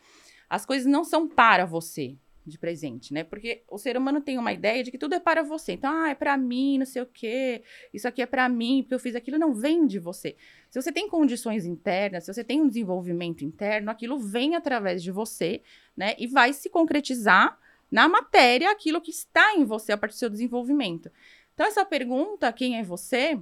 as 0.49 0.65
coisas 0.65 0.85
não 0.85 1.03
são 1.03 1.27
para 1.27 1.65
você, 1.65 2.17
de 2.51 2.59
presente, 2.59 3.13
né? 3.13 3.23
Porque 3.23 3.63
o 3.67 3.77
ser 3.77 3.97
humano 3.97 4.21
tem 4.21 4.37
uma 4.37 4.53
ideia 4.53 4.83
de 4.83 4.91
que 4.91 4.97
tudo 4.97 5.15
é 5.15 5.19
para 5.19 5.41
você. 5.41 5.73
Então, 5.73 5.91
ah, 5.91 6.09
é 6.09 6.15
para 6.15 6.37
mim, 6.37 6.77
não 6.77 6.85
sei 6.85 7.01
o 7.01 7.05
quê. 7.05 7.63
Isso 7.93 8.07
aqui 8.07 8.21
é 8.21 8.25
para 8.25 8.47
mim, 8.47 8.81
porque 8.83 8.93
eu 8.93 8.99
fiz 8.99 9.15
aquilo. 9.15 9.39
Não 9.39 9.53
vem 9.53 9.87
de 9.87 9.97
você. 9.97 10.35
Se 10.69 10.81
você 10.81 10.91
tem 10.91 11.07
condições 11.07 11.65
internas, 11.65 12.25
se 12.25 12.33
você 12.33 12.43
tem 12.43 12.61
um 12.61 12.67
desenvolvimento 12.67 13.43
interno, 13.43 13.89
aquilo 13.89 14.19
vem 14.19 14.55
através 14.55 15.01
de 15.01 15.11
você, 15.11 15.61
né? 15.95 16.15
E 16.19 16.27
vai 16.27 16.53
se 16.53 16.69
concretizar 16.69 17.57
na 17.89 18.07
matéria 18.07 18.71
aquilo 18.71 19.01
que 19.01 19.11
está 19.11 19.55
em 19.55 19.65
você 19.65 19.91
a 19.91 19.97
partir 19.97 20.15
do 20.15 20.19
seu 20.19 20.29
desenvolvimento. 20.29 21.11
Então, 21.53 21.65
essa 21.65 21.85
pergunta, 21.85 22.51
quem 22.53 22.77
é 22.77 22.83
você? 22.83 23.39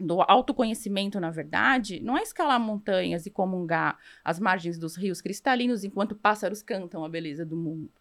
do 0.00 0.22
autoconhecimento, 0.22 1.20
na 1.20 1.30
verdade, 1.30 2.00
não 2.00 2.16
é 2.16 2.22
escalar 2.22 2.58
montanhas 2.58 3.26
e 3.26 3.30
comungar 3.30 3.98
as 4.24 4.40
margens 4.40 4.78
dos 4.78 4.96
rios 4.96 5.20
cristalinos 5.20 5.84
enquanto 5.84 6.16
pássaros 6.16 6.62
cantam 6.62 7.04
a 7.04 7.08
beleza 7.08 7.44
do 7.44 7.56
mundo. 7.56 7.92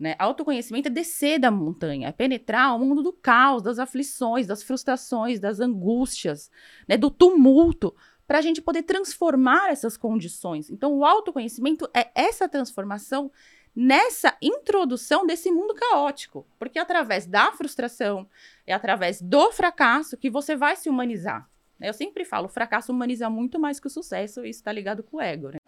Né? 0.00 0.16
Autoconhecimento 0.18 0.88
é 0.88 0.90
descer 0.90 1.38
da 1.38 1.50
montanha, 1.50 2.08
é 2.08 2.12
penetrar 2.12 2.74
o 2.74 2.78
mundo 2.78 3.02
do 3.02 3.12
caos, 3.12 3.62
das 3.62 3.78
aflições, 3.78 4.46
das 4.46 4.62
frustrações, 4.62 5.38
das 5.38 5.60
angústias, 5.60 6.50
né? 6.88 6.96
do 6.96 7.10
tumulto, 7.10 7.94
para 8.26 8.38
a 8.38 8.40
gente 8.40 8.62
poder 8.62 8.84
transformar 8.84 9.70
essas 9.70 9.98
condições. 9.98 10.70
Então, 10.70 10.94
o 10.94 11.04
autoconhecimento 11.04 11.86
é 11.94 12.10
essa 12.14 12.48
transformação 12.48 13.30
nessa 13.76 14.34
introdução 14.40 15.26
desse 15.26 15.50
mundo 15.50 15.74
caótico, 15.74 16.46
porque 16.58 16.78
é 16.78 16.82
através 16.82 17.26
da 17.26 17.52
frustração, 17.52 18.26
é 18.66 18.72
através 18.72 19.20
do 19.20 19.52
fracasso 19.52 20.16
que 20.16 20.30
você 20.30 20.56
vai 20.56 20.76
se 20.76 20.88
humanizar. 20.88 21.46
Eu 21.78 21.92
sempre 21.92 22.24
falo, 22.24 22.46
o 22.46 22.50
fracasso 22.50 22.90
humaniza 22.90 23.28
muito 23.28 23.58
mais 23.58 23.78
que 23.78 23.86
o 23.86 23.90
sucesso, 23.90 24.46
e 24.46 24.50
isso 24.50 24.60
está 24.60 24.72
ligado 24.72 25.02
com 25.02 25.18
o 25.18 25.20
ego. 25.20 25.48
Né? 25.48 25.58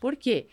Por 0.00 0.16
quê? 0.16 0.48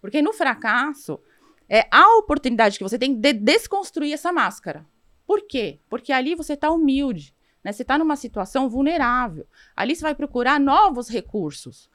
Porque 0.00 0.20
no 0.20 0.32
fracasso, 0.32 1.20
é 1.68 1.86
a 1.90 2.16
oportunidade 2.16 2.78
que 2.78 2.84
você 2.84 2.98
tem 2.98 3.14
de 3.14 3.32
desconstruir 3.32 4.12
essa 4.12 4.32
máscara. 4.32 4.86
Por 5.26 5.46
quê? 5.46 5.80
Porque 5.88 6.12
ali 6.12 6.34
você 6.34 6.54
está 6.54 6.70
humilde, 6.70 7.34
né? 7.62 7.70
Você 7.70 7.82
está 7.82 7.98
numa 7.98 8.16
situação 8.16 8.68
vulnerável. 8.68 9.46
Ali 9.76 9.94
você 9.94 10.02
vai 10.02 10.14
procurar 10.14 10.58
novos 10.58 11.08
recursos. 11.08 11.90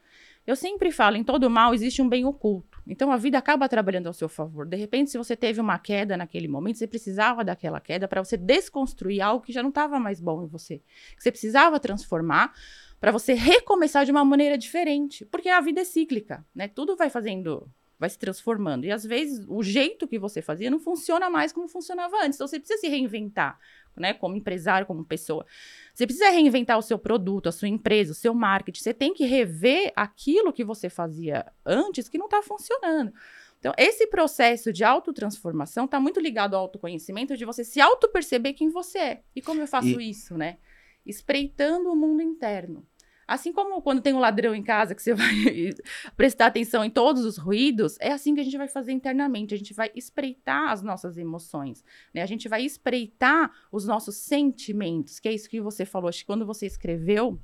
Eu 0.45 0.55
sempre 0.55 0.91
falo, 0.91 1.15
em 1.15 1.23
todo 1.23 1.49
mal 1.49 1.73
existe 1.73 2.01
um 2.01 2.09
bem 2.09 2.25
oculto. 2.25 2.83
Então 2.85 3.11
a 3.11 3.17
vida 3.17 3.37
acaba 3.37 3.67
trabalhando 3.69 4.07
ao 4.07 4.13
seu 4.13 4.27
favor. 4.27 4.67
De 4.67 4.75
repente, 4.75 5.09
se 5.09 5.17
você 5.17 5.35
teve 5.37 5.61
uma 5.61 5.79
queda 5.79 6.17
naquele 6.17 6.49
momento, 6.49 6.77
você 6.77 6.85
precisava 6.85 7.43
daquela 7.43 7.79
queda 7.79 8.07
para 8.09 8.23
você 8.23 8.35
desconstruir 8.35 9.21
algo 9.21 9.43
que 9.43 9.53
já 9.53 9.63
não 9.63 9.69
estava 9.69 9.99
mais 9.99 10.19
bom 10.19 10.43
em 10.43 10.47
você. 10.47 10.81
Que 11.15 11.23
você 11.23 11.31
precisava 11.31 11.79
transformar 11.79 12.53
para 12.99 13.11
você 13.11 13.33
recomeçar 13.33 14.05
de 14.05 14.11
uma 14.11 14.25
maneira 14.25 14.57
diferente. 14.57 15.25
Porque 15.25 15.47
a 15.47 15.61
vida 15.61 15.81
é 15.81 15.85
cíclica, 15.85 16.45
né? 16.53 16.67
Tudo 16.67 16.95
vai 16.97 17.09
fazendo 17.09 17.67
vai 18.03 18.09
se 18.09 18.19
transformando. 18.19 18.83
E 18.85 18.91
às 18.91 19.05
vezes 19.05 19.45
o 19.47 19.63
jeito 19.63 20.05
que 20.05 20.19
você 20.19 20.41
fazia 20.41 20.69
não 20.69 20.77
funciona 20.77 21.29
mais 21.29 21.53
como 21.53 21.69
funcionava 21.69 22.17
antes. 22.17 22.35
Então 22.35 22.45
você 22.45 22.59
precisa 22.59 22.81
se 22.81 22.89
reinventar, 22.89 23.57
né? 23.95 24.13
Como 24.13 24.35
empresário, 24.35 24.85
como 24.85 25.05
pessoa. 25.05 25.45
Você 25.93 26.05
precisa 26.05 26.29
reinventar 26.29 26.77
o 26.77 26.81
seu 26.81 26.99
produto, 26.99 27.47
a 27.47 27.51
sua 27.53 27.69
empresa, 27.69 28.11
o 28.11 28.15
seu 28.15 28.33
marketing. 28.33 28.81
Você 28.81 28.93
tem 28.93 29.13
que 29.13 29.25
rever 29.25 29.93
aquilo 29.95 30.51
que 30.51 30.65
você 30.65 30.89
fazia 30.89 31.45
antes 31.65 32.09
que 32.09 32.17
não 32.17 32.25
está 32.25 32.41
funcionando. 32.41 33.13
Então, 33.57 33.73
esse 33.77 34.05
processo 34.07 34.73
de 34.73 34.83
autotransformação 34.83 35.85
está 35.85 35.97
muito 35.97 36.19
ligado 36.19 36.55
ao 36.55 36.63
autoconhecimento, 36.63 37.37
de 37.37 37.45
você 37.45 37.63
se 37.63 37.79
auto-perceber 37.79 38.51
quem 38.51 38.67
você 38.67 38.97
é. 38.97 39.23
E 39.33 39.41
como 39.41 39.61
eu 39.61 39.67
faço 39.67 40.01
e... 40.01 40.09
isso, 40.09 40.37
né? 40.37 40.57
Espreitando 41.05 41.89
o 41.89 41.95
mundo 41.95 42.21
interno. 42.21 42.85
Assim 43.27 43.53
como 43.53 43.81
quando 43.81 44.01
tem 44.01 44.13
um 44.13 44.19
ladrão 44.19 44.53
em 44.53 44.63
casa 44.63 44.93
que 44.93 45.01
você 45.01 45.13
vai 45.15 45.71
prestar 46.15 46.47
atenção 46.47 46.83
em 46.83 46.89
todos 46.89 47.25
os 47.25 47.37
ruídos, 47.37 47.97
é 47.99 48.11
assim 48.11 48.35
que 48.35 48.41
a 48.41 48.43
gente 48.43 48.57
vai 48.57 48.67
fazer 48.67 48.91
internamente. 48.91 49.53
A 49.53 49.57
gente 49.57 49.73
vai 49.73 49.91
espreitar 49.95 50.71
as 50.71 50.81
nossas 50.81 51.17
emoções, 51.17 51.83
né? 52.13 52.21
A 52.21 52.25
gente 52.25 52.49
vai 52.49 52.63
espreitar 52.63 53.51
os 53.71 53.85
nossos 53.85 54.17
sentimentos, 54.17 55.19
que 55.19 55.27
é 55.27 55.33
isso 55.33 55.49
que 55.49 55.61
você 55.61 55.85
falou. 55.85 56.09
Acho 56.09 56.19
que 56.19 56.25
quando 56.25 56.45
você 56.45 56.65
escreveu 56.65 57.39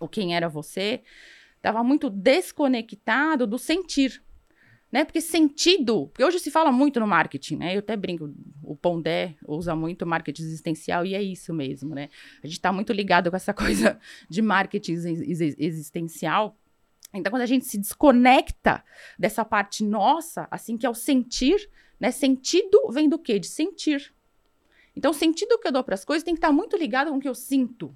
o 0.00 0.08
quem 0.08 0.36
era 0.36 0.48
você, 0.48 1.02
estava 1.56 1.82
muito 1.82 2.10
desconectado 2.10 3.46
do 3.46 3.58
sentir 3.58 4.22
né? 4.96 5.04
Porque 5.04 5.20
sentido, 5.20 6.06
porque 6.06 6.24
hoje 6.24 6.38
se 6.38 6.50
fala 6.50 6.72
muito 6.72 6.98
no 6.98 7.06
marketing, 7.06 7.56
né? 7.56 7.74
Eu 7.74 7.80
até 7.80 7.94
brinco, 7.94 8.34
o 8.62 8.74
Pondé 8.74 9.36
usa 9.46 9.76
muito 9.76 10.06
marketing 10.06 10.42
existencial 10.42 11.04
e 11.04 11.14
é 11.14 11.22
isso 11.22 11.52
mesmo, 11.52 11.94
né? 11.94 12.08
A 12.42 12.46
gente 12.46 12.56
está 12.56 12.72
muito 12.72 12.94
ligado 12.94 13.28
com 13.28 13.36
essa 13.36 13.52
coisa 13.54 14.00
de 14.26 14.40
marketing 14.40 14.94
existencial. 15.58 16.58
Então, 17.12 17.30
quando 17.30 17.42
a 17.42 17.46
gente 17.46 17.66
se 17.66 17.76
desconecta 17.76 18.82
dessa 19.18 19.44
parte 19.44 19.84
nossa, 19.84 20.48
assim 20.50 20.78
que 20.78 20.86
é 20.86 20.88
o 20.88 20.94
sentir, 20.94 21.68
né? 22.00 22.10
Sentido 22.10 22.90
vem 22.90 23.06
do 23.06 23.18
quê? 23.18 23.38
De 23.38 23.48
sentir. 23.48 24.14
Então, 24.96 25.10
o 25.10 25.14
sentido 25.14 25.58
que 25.58 25.68
eu 25.68 25.72
dou 25.72 25.84
para 25.84 25.94
as 25.94 26.06
coisas 26.06 26.24
tem 26.24 26.32
que 26.32 26.38
estar 26.38 26.48
tá 26.48 26.54
muito 26.54 26.74
ligado 26.74 27.10
com 27.10 27.18
o 27.18 27.20
que 27.20 27.28
eu 27.28 27.34
sinto, 27.34 27.94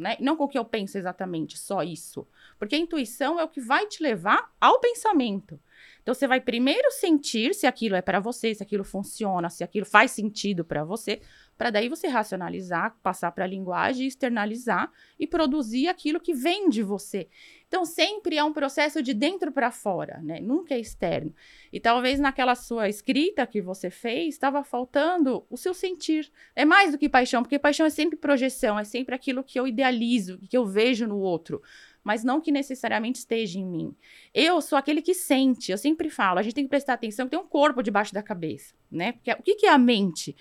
né? 0.00 0.16
Não 0.20 0.36
com 0.36 0.44
o 0.44 0.48
que 0.48 0.58
eu 0.58 0.64
penso 0.64 0.98
exatamente, 0.98 1.58
só 1.58 1.82
isso. 1.82 2.26
Porque 2.58 2.74
a 2.74 2.78
intuição 2.78 3.38
é 3.38 3.44
o 3.44 3.48
que 3.48 3.60
vai 3.60 3.86
te 3.86 4.02
levar 4.02 4.52
ao 4.60 4.80
pensamento. 4.80 5.60
Então 6.02 6.14
você 6.14 6.26
vai 6.26 6.40
primeiro 6.40 6.90
sentir 6.92 7.54
se 7.54 7.66
aquilo 7.66 7.94
é 7.94 8.02
para 8.02 8.20
você, 8.20 8.54
se 8.54 8.62
aquilo 8.62 8.84
funciona, 8.84 9.50
se 9.50 9.62
aquilo 9.62 9.86
faz 9.86 10.10
sentido 10.10 10.64
para 10.64 10.82
você, 10.82 11.20
para 11.60 11.68
daí 11.68 11.90
você 11.90 12.08
racionalizar, 12.08 12.96
passar 13.02 13.30
para 13.32 13.44
a 13.44 13.46
linguagem, 13.46 14.06
externalizar 14.06 14.90
e 15.18 15.26
produzir 15.26 15.88
aquilo 15.88 16.18
que 16.18 16.32
vem 16.32 16.70
de 16.70 16.82
você. 16.82 17.28
Então 17.68 17.84
sempre 17.84 18.38
é 18.38 18.42
um 18.42 18.50
processo 18.50 19.02
de 19.02 19.12
dentro 19.12 19.52
para 19.52 19.70
fora, 19.70 20.22
né? 20.22 20.40
Nunca 20.40 20.72
é 20.72 20.80
externo. 20.80 21.34
E 21.70 21.78
talvez 21.78 22.18
naquela 22.18 22.54
sua 22.54 22.88
escrita 22.88 23.46
que 23.46 23.60
você 23.60 23.90
fez 23.90 24.32
estava 24.32 24.64
faltando 24.64 25.44
o 25.50 25.56
seu 25.58 25.74
sentir. 25.74 26.32
É 26.56 26.64
mais 26.64 26.92
do 26.92 26.98
que 26.98 27.10
paixão, 27.10 27.42
porque 27.42 27.58
paixão 27.58 27.84
é 27.84 27.90
sempre 27.90 28.16
projeção, 28.16 28.78
é 28.78 28.84
sempre 28.84 29.14
aquilo 29.14 29.44
que 29.44 29.60
eu 29.60 29.66
idealizo, 29.66 30.38
que 30.48 30.56
eu 30.56 30.64
vejo 30.64 31.06
no 31.06 31.18
outro 31.18 31.60
mas 32.02 32.24
não 32.24 32.40
que 32.40 32.50
necessariamente 32.50 33.18
esteja 33.18 33.58
em 33.58 33.66
mim. 33.66 33.94
Eu 34.32 34.60
sou 34.62 34.78
aquele 34.78 35.02
que 35.02 35.12
sente, 35.12 35.70
eu 35.70 35.78
sempre 35.78 36.08
falo, 36.08 36.38
a 36.38 36.42
gente 36.42 36.54
tem 36.54 36.64
que 36.64 36.70
prestar 36.70 36.94
atenção 36.94 37.26
que 37.26 37.30
tem 37.30 37.38
um 37.38 37.46
corpo 37.46 37.82
debaixo 37.82 38.14
da 38.14 38.22
cabeça, 38.22 38.74
né? 38.90 39.12
Porque 39.12 39.30
o 39.30 39.42
que, 39.42 39.54
que 39.56 39.66
é 39.66 39.70
a 39.70 39.78
mente? 39.78 40.34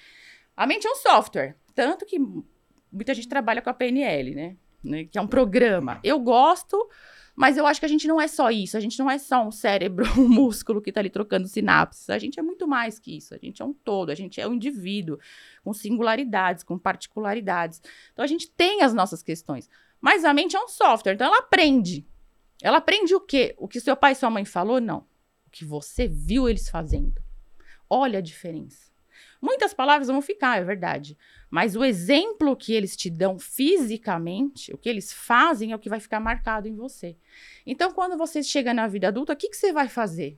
A 0.59 0.67
mente 0.67 0.85
é 0.85 0.91
um 0.91 0.95
software, 0.95 1.55
tanto 1.73 2.05
que 2.05 2.19
muita 2.91 3.13
gente 3.13 3.29
trabalha 3.29 3.61
com 3.61 3.69
a 3.69 3.73
PNL, 3.73 4.35
né? 4.35 4.57
né? 4.83 5.05
Que 5.05 5.17
é 5.17 5.21
um 5.21 5.27
programa. 5.27 6.01
Eu 6.03 6.19
gosto, 6.19 6.77
mas 7.33 7.55
eu 7.55 7.65
acho 7.65 7.79
que 7.79 7.85
a 7.85 7.89
gente 7.89 8.05
não 8.05 8.19
é 8.19 8.27
só 8.27 8.51
isso. 8.51 8.75
A 8.75 8.81
gente 8.81 8.99
não 8.99 9.09
é 9.09 9.17
só 9.17 9.41
um 9.47 9.53
cérebro, 9.53 10.05
um 10.19 10.27
músculo 10.27 10.81
que 10.81 10.89
está 10.89 10.99
ali 10.99 11.09
trocando 11.09 11.47
sinapses. 11.47 12.09
A 12.09 12.17
gente 12.17 12.41
é 12.41 12.43
muito 12.43 12.67
mais 12.67 12.99
que 12.99 13.15
isso. 13.15 13.33
A 13.33 13.37
gente 13.37 13.61
é 13.61 13.65
um 13.65 13.71
todo. 13.71 14.09
A 14.09 14.15
gente 14.15 14.41
é 14.41 14.45
um 14.49 14.53
indivíduo 14.53 15.17
com 15.63 15.71
singularidades, 15.71 16.61
com 16.61 16.77
particularidades. 16.77 17.81
Então 18.11 18.25
a 18.25 18.27
gente 18.27 18.51
tem 18.51 18.81
as 18.81 18.93
nossas 18.93 19.23
questões. 19.23 19.69
Mas 20.01 20.25
a 20.25 20.33
mente 20.33 20.57
é 20.57 20.59
um 20.59 20.67
software, 20.67 21.13
então 21.13 21.27
ela 21.27 21.39
aprende. 21.39 22.05
Ela 22.61 22.79
aprende 22.79 23.15
o 23.15 23.21
quê? 23.21 23.55
O 23.57 23.65
que 23.65 23.79
seu 23.79 23.95
pai 23.95 24.11
e 24.11 24.15
sua 24.15 24.29
mãe 24.29 24.43
falou? 24.43 24.81
Não. 24.81 25.07
O 25.47 25.49
que 25.49 25.63
você 25.63 26.05
viu 26.05 26.49
eles 26.49 26.67
fazendo. 26.67 27.21
Olha 27.89 28.19
a 28.19 28.21
diferença. 28.21 28.88
Muitas 29.41 29.73
palavras 29.73 30.07
vão 30.07 30.21
ficar, 30.21 30.59
é 30.59 30.63
verdade. 30.63 31.17
Mas 31.49 31.75
o 31.75 31.83
exemplo 31.83 32.55
que 32.55 32.73
eles 32.73 32.95
te 32.95 33.09
dão 33.09 33.39
fisicamente, 33.39 34.73
o 34.73 34.77
que 34.77 34.89
eles 34.89 35.13
fazem, 35.13 35.71
é 35.71 35.75
o 35.75 35.79
que 35.79 35.89
vai 35.89 35.99
ficar 35.99 36.19
marcado 36.19 36.67
em 36.67 36.75
você. 36.75 37.15
Então, 37.65 37.93
quando 37.93 38.17
você 38.17 38.43
chega 38.43 38.73
na 38.73 38.87
vida 38.87 39.07
adulta, 39.07 39.33
o 39.33 39.35
que, 39.35 39.49
que 39.49 39.55
você 39.55 39.71
vai 39.71 39.87
fazer? 39.87 40.37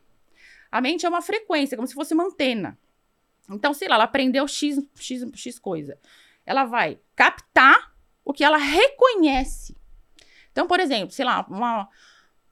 A 0.71 0.79
mente 0.79 1.05
é 1.05 1.09
uma 1.09 1.21
frequência, 1.21 1.75
como 1.75 1.87
se 1.87 1.95
fosse 1.95 2.13
uma 2.13 2.25
antena. 2.25 2.77
Então, 3.49 3.73
sei 3.73 3.87
lá, 3.87 3.95
ela 3.95 4.03
aprendeu 4.03 4.47
X, 4.47 4.79
X, 4.95 5.25
X 5.33 5.59
coisa. 5.59 5.97
Ela 6.45 6.63
vai 6.63 6.99
captar 7.15 7.93
o 8.23 8.31
que 8.31 8.43
ela 8.43 8.57
reconhece. 8.57 9.75
Então, 10.51 10.67
por 10.67 10.79
exemplo, 10.79 11.11
sei 11.11 11.25
lá, 11.25 11.45
uma, 11.49 11.89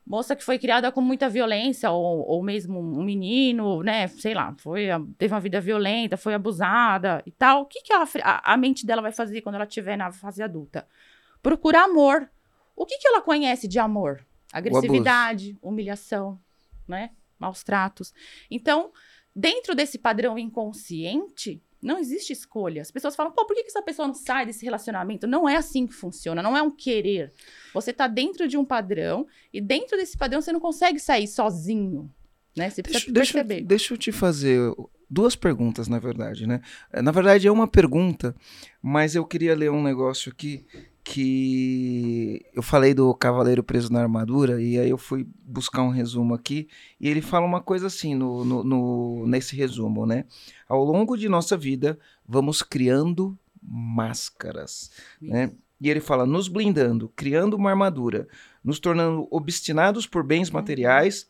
moça 0.09 0.35
que 0.35 0.43
foi 0.43 0.57
criada 0.57 0.91
com 0.91 1.01
muita 1.01 1.29
violência, 1.29 1.91
ou, 1.91 2.27
ou 2.27 2.41
mesmo 2.41 2.79
um 2.79 3.03
menino, 3.03 3.83
né, 3.83 4.07
sei 4.07 4.33
lá, 4.33 4.55
foi, 4.57 4.87
teve 5.19 5.31
uma 5.31 5.39
vida 5.39 5.61
violenta, 5.61 6.17
foi 6.17 6.33
abusada 6.33 7.21
e 7.27 7.31
tal, 7.31 7.61
o 7.61 7.65
que, 7.67 7.83
que 7.83 7.93
a, 7.93 8.07
a, 8.23 8.53
a 8.53 8.57
mente 8.57 8.87
dela 8.87 9.03
vai 9.03 9.11
fazer 9.11 9.41
quando 9.41 9.55
ela 9.55 9.65
estiver 9.65 9.95
na 9.95 10.11
fase 10.11 10.41
adulta? 10.41 10.87
Procurar 11.43 11.83
amor. 11.83 12.27
O 12.75 12.87
que, 12.87 12.97
que 12.97 13.07
ela 13.07 13.21
conhece 13.21 13.67
de 13.67 13.77
amor? 13.77 14.25
Agressividade, 14.51 15.55
humilhação, 15.61 16.39
né, 16.87 17.11
maus 17.37 17.63
tratos. 17.63 18.11
Então, 18.49 18.91
dentro 19.35 19.75
desse 19.75 19.99
padrão 19.99 20.39
inconsciente, 20.39 21.61
não 21.81 21.98
existe 21.98 22.33
escolha. 22.33 22.81
As 22.81 22.91
pessoas 22.91 23.15
falam, 23.15 23.31
pô, 23.31 23.45
por 23.45 23.55
que, 23.55 23.65
essa 23.65 23.81
pessoa 23.81 24.07
não 24.07 24.15
sai 24.15 24.45
desse 24.45 24.63
relacionamento? 24.65 25.25
Não 25.25 25.48
é 25.48 25.55
assim 25.55 25.88
que 25.88 25.93
funciona, 25.93 26.43
não 26.43 26.55
é 26.55 26.62
um 26.62 26.71
querer. 26.71 27.31
Você 27.74 27.91
está 27.91 28.07
dentro 28.07 28.48
de 28.48 28.57
um 28.57 28.65
padrão 28.65 29.25
e 29.53 29.62
dentro 29.62 29.98
desse 29.98 30.17
padrão 30.17 30.41
você 30.41 30.51
não 30.51 30.59
consegue 30.59 31.00
sair 31.00 31.27
sozinho. 31.27 32.12
Né? 32.55 32.69
Você 32.69 32.81
precisa 32.81 33.12
deixa, 33.12 33.33
perceber. 33.33 33.55
Deixa, 33.55 33.67
deixa 33.67 33.93
eu 33.93 33.98
te 33.98 34.12
fazer 34.12 34.59
duas 35.09 35.36
perguntas, 35.36 35.88
na 35.88 35.98
verdade, 36.00 36.45
né? 36.45 36.62
Na 36.93 37.12
verdade, 37.12 37.48
é 37.48 37.51
uma 37.51 37.67
pergunta, 37.67 38.36
mas 38.81 39.15
eu 39.15 39.25
queria 39.25 39.55
ler 39.55 39.71
um 39.71 39.81
negócio 39.81 40.31
aqui 40.31 40.65
que 41.11 42.45
eu 42.53 42.61
falei 42.61 42.93
do 42.93 43.11
cavaleiro 43.15 43.63
preso 43.63 43.91
na 43.91 43.99
armadura 43.99 44.61
e 44.61 44.77
aí 44.77 44.91
eu 44.91 44.97
fui 44.97 45.27
buscar 45.43 45.81
um 45.81 45.89
resumo 45.89 46.35
aqui, 46.35 46.69
e 47.01 47.09
ele 47.09 47.19
fala 47.19 47.47
uma 47.47 47.59
coisa 47.59 47.87
assim 47.87 48.13
no, 48.13 48.45
no, 48.45 48.63
no, 48.63 49.25
nesse 49.25 49.55
resumo, 49.55 50.05
né? 50.05 50.25
Ao 50.67 50.83
longo 50.83 51.17
de 51.17 51.27
nossa 51.27 51.57
vida, 51.57 51.97
vamos 52.27 52.61
criando 52.61 53.35
máscaras, 53.59 54.91
né? 55.19 55.51
E 55.81 55.89
ele 55.89 55.99
fala, 55.99 56.27
nos 56.27 56.47
blindando, 56.47 57.11
criando 57.15 57.55
uma 57.55 57.71
armadura, 57.71 58.27
nos 58.63 58.79
tornando 58.79 59.27
obstinados 59.31 60.05
por 60.05 60.23
bens 60.23 60.51
materiais, 60.51 61.27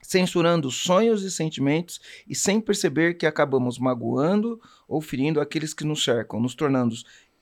censurando 0.00 0.70
sonhos 0.70 1.24
e 1.24 1.30
sentimentos 1.30 2.00
e 2.28 2.36
sem 2.36 2.60
perceber 2.60 3.14
que 3.14 3.26
acabamos 3.26 3.80
magoando 3.80 4.60
ou 4.86 5.00
ferindo 5.00 5.40
aqueles 5.40 5.74
que 5.74 5.84
nos 5.84 6.04
cercam, 6.04 6.40
nos 6.40 6.54
tornando 6.54 6.94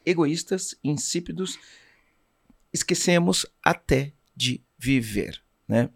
egoístas, 0.06 0.76
insípidos, 0.82 1.58
esquecemos 2.72 3.44
até 3.62 4.12
de 4.34 4.62
viver, 4.78 5.40
né? 5.68 5.90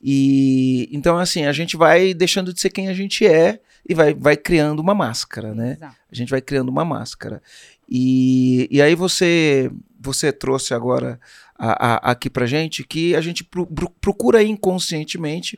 E 0.00 0.88
então 0.92 1.16
assim, 1.16 1.46
a 1.46 1.52
gente 1.52 1.76
vai 1.76 2.12
deixando 2.12 2.52
de 2.52 2.60
ser 2.60 2.70
quem 2.70 2.88
a 2.88 2.94
gente 2.94 3.26
é 3.26 3.60
e 3.88 3.94
vai, 3.94 4.12
vai 4.12 4.36
criando 4.36 4.80
uma 4.80 4.94
máscara, 4.94 5.54
né? 5.54 5.72
Exato. 5.72 5.96
A 6.10 6.14
gente 6.14 6.30
vai 6.30 6.40
criando 6.40 6.68
uma 6.68 6.84
máscara. 6.84 7.42
E, 7.88 8.68
e 8.70 8.82
aí 8.82 8.94
você 8.94 9.70
você 9.98 10.32
trouxe 10.32 10.74
agora 10.74 11.18
a, 11.58 11.94
a, 11.94 12.12
aqui 12.12 12.28
pra 12.28 12.46
gente 12.46 12.84
que 12.84 13.16
a 13.16 13.20
gente 13.20 13.42
pro, 13.42 13.66
pro, 13.66 13.90
procura 13.90 14.42
inconscientemente 14.42 15.56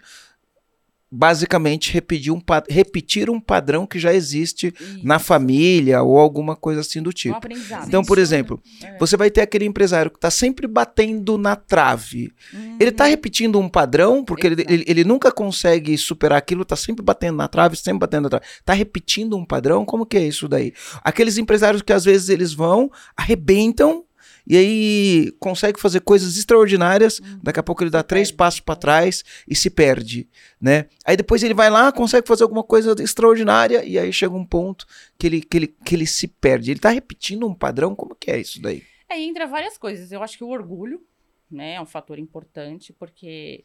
basicamente 1.11 1.93
repetir 1.93 2.33
um, 2.33 2.41
repetir 2.69 3.31
um 3.31 3.41
padrão 3.41 3.87
que 3.87 3.99
já 3.99 4.13
existe 4.13 4.75
Isso. 4.79 5.01
na 5.03 5.19
família 5.19 6.03
ou 6.03 6.19
alguma 6.19 6.55
coisa 6.55 6.81
assim 6.81 7.03
do 7.03 7.11
Um 7.11 7.13
tipo. 7.13 7.35
aprendizado. 7.37 7.87
Então, 7.89 8.05
por 8.05 8.19
exemplo, 8.19 8.61
É. 8.85 8.97
você 8.99 9.17
vai 9.17 9.31
ter 9.31 9.41
aquele 9.41 9.65
empresário 9.65 10.11
que 10.11 10.19
está 10.19 10.31
sempre 10.31 10.67
batendo 10.67 11.39
na 11.39 11.57
trave. 11.57 12.33
Uhum. 12.53 12.77
Ele 12.79 12.91
está 12.91 13.07
repetindo 13.07 13.59
um 13.59 13.69
padrão, 13.69 14.25
porque 14.25 14.47
ele, 14.47 14.65
ele, 14.69 14.85
ele 14.87 15.05
nunca 15.05 15.33
consegue 15.33 15.97
superar 15.97 16.39
aquilo, 16.39 16.63
está 16.63 16.77
sempre 16.77 17.03
batendo 17.05 17.37
na 17.37 17.49
trave, 17.49 17.77
sempre 17.77 18.01
batendo 18.01 18.25
na 18.25 18.31
trave. 18.31 18.45
Está 18.61 18.75
repetindo 18.75 19.37
um 19.37 19.45
padrão? 19.45 19.85
Como 19.85 20.05
que 20.05 20.17
é 20.19 20.27
isso 20.27 20.47
daí? 20.47 20.73
Aqueles 21.03 21.39
empresários 21.39 21.81
que 21.83 21.93
às 21.93 22.05
vezes 22.05 22.29
eles 22.29 22.53
vão, 22.53 22.91
arrebentam, 23.17 24.05
e 24.49 24.57
aí 24.57 25.31
consegue 25.39 25.79
fazer 25.79 26.01
coisas 26.01 26.37
extraordinárias, 26.39 27.21
Uhum. 27.21 27.39
daqui 27.43 27.61
a 27.61 27.63
pouco 27.63 27.83
ele 27.83 27.91
dá 27.91 28.03
três 28.03 28.33
passos 28.33 28.61
para 28.61 28.75
trás 28.75 29.23
e 29.47 29.55
se 29.55 29.69
perde, 29.69 30.27
né? 30.61 30.87
Aí 31.05 31.17
depois 31.17 31.43
ele 31.43 31.53
vai 31.55 31.69
lá, 31.69 31.93
consegue 31.93 32.27
fazer 32.27 32.45
alguma 32.45 32.63
coisa 32.65 32.95
extraordinária, 33.03 33.85
e 33.85 33.99
aí 33.99 34.13
chega 34.13 34.35
um 34.35 34.45
ponto 34.47 34.87
que 35.19 35.27
ele, 35.27 35.43
que 35.43 35.57
ele, 35.59 35.67
que 35.85 35.95
ele 35.95 36.07
se 36.07 36.27
perde. 36.27 36.71
Ele 36.71 36.79
está 36.79 36.89
repetindo 36.89 37.47
um 37.47 37.55
padrão? 37.55 37.95
Como 37.95 38.15
que 38.15 38.31
é 38.31 38.41
isso 38.41 38.61
daí? 38.63 38.83
É, 39.09 39.21
entra 39.21 39.47
várias 39.47 39.77
coisas. 39.77 40.11
Eu 40.11 40.23
acho 40.23 40.37
que 40.39 40.45
o 40.45 40.49
orgulho, 40.49 41.03
né, 41.51 41.75
é 41.75 41.81
um 41.81 41.87
fator 41.87 42.19
importante, 42.19 42.93
porque 42.93 43.65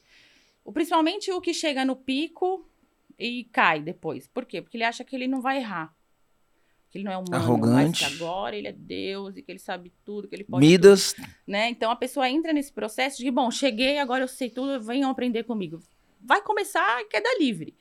principalmente 0.74 1.32
o 1.32 1.42
que 1.42 1.54
chega 1.54 1.84
no 1.86 1.96
pico 1.96 2.68
e 3.18 3.46
cai 3.52 3.82
depois. 3.82 4.28
Por 4.28 4.46
quê? 4.46 4.62
Porque 4.62 4.78
ele 4.78 4.84
acha 4.84 5.04
que 5.04 5.16
ele 5.16 5.28
não 5.28 5.42
vai 5.42 5.58
errar. 5.58 5.94
Que 6.94 7.00
ele 7.00 7.06
não 7.06 7.12
é 7.12 7.18
humano, 7.18 7.36
Arrogante. 7.36 8.04
mas 8.04 8.12
que 8.18 8.24
agora 8.24 8.56
ele 8.56 8.68
é 8.68 8.72
Deus 8.72 9.36
e 9.36 9.42
que 9.42 9.52
ele 9.52 9.58
sabe 9.58 9.92
tudo, 10.06 10.28
que 10.28 10.36
ele 10.36 10.44
pode 10.44 10.64
Midas, 10.64 11.14
tudo, 11.14 11.28
né? 11.48 11.68
Então 11.72 11.90
a 11.90 11.96
pessoa 11.96 12.30
entra 12.30 12.54
nesse 12.54 12.72
processo 12.72 13.18
de 13.18 13.32
bom, 13.32 13.50
cheguei, 13.50 13.98
agora 13.98 14.24
eu 14.24 14.28
sei 14.28 14.48
tudo, 14.52 14.80
venham 14.80 15.10
aprender 15.10 15.42
comigo. 15.44 15.80
Vai 16.22 16.40
começar 16.44 17.00
a 17.00 17.04
queda 17.06 17.28
livre. 17.40 17.76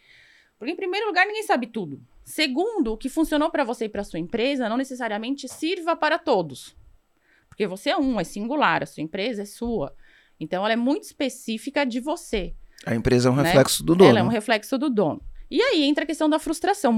Porque, 0.59 0.73
em 0.73 0.77
primeiro 0.77 1.07
lugar, 1.09 1.27
ninguém 1.27 1.43
sabe 1.43 1.67
tudo. 1.67 2.01
Segundo, 2.25 2.93
o 2.95 2.97
que 2.97 3.11
funcionou 3.11 3.51
para 3.51 3.65
você 3.65 3.85
e 3.85 3.89
para 3.89 4.03
sua 4.03 4.19
empresa 4.19 4.67
não 4.69 4.79
necessariamente 4.79 5.47
sirva 5.47 5.95
para 5.95 6.19
todos. 6.19 6.75
Porque 7.49 7.67
você 7.67 7.91
é 7.91 7.97
um, 7.99 8.19
é 8.19 8.25
singular, 8.25 8.83
a 8.83 8.87
sua 8.87 9.03
empresa 9.03 9.43
é 9.43 9.45
sua. 9.45 9.95
Então, 10.41 10.65
ela 10.65 10.73
é 10.73 10.77
muito 10.77 11.03
específica 11.03 11.85
de 11.85 12.01
você. 12.01 12.55
a 12.87 12.95
empresa 12.95 13.29
é 13.29 13.33
um 13.33 13.37
Né? 13.37 13.43
reflexo 13.43 13.85
do 13.85 13.95
dono. 13.95 14.09
Ela 14.11 14.21
é 14.21 14.23
um 14.23 14.29
reflexo 14.29 14.79
do 14.79 14.89
dono. 14.89 15.21
E 15.51 15.61
aí 15.61 15.83
entra 15.83 16.05
a 16.05 16.07
questão 16.07 16.31
da 16.31 16.39
frustração. 16.39 16.93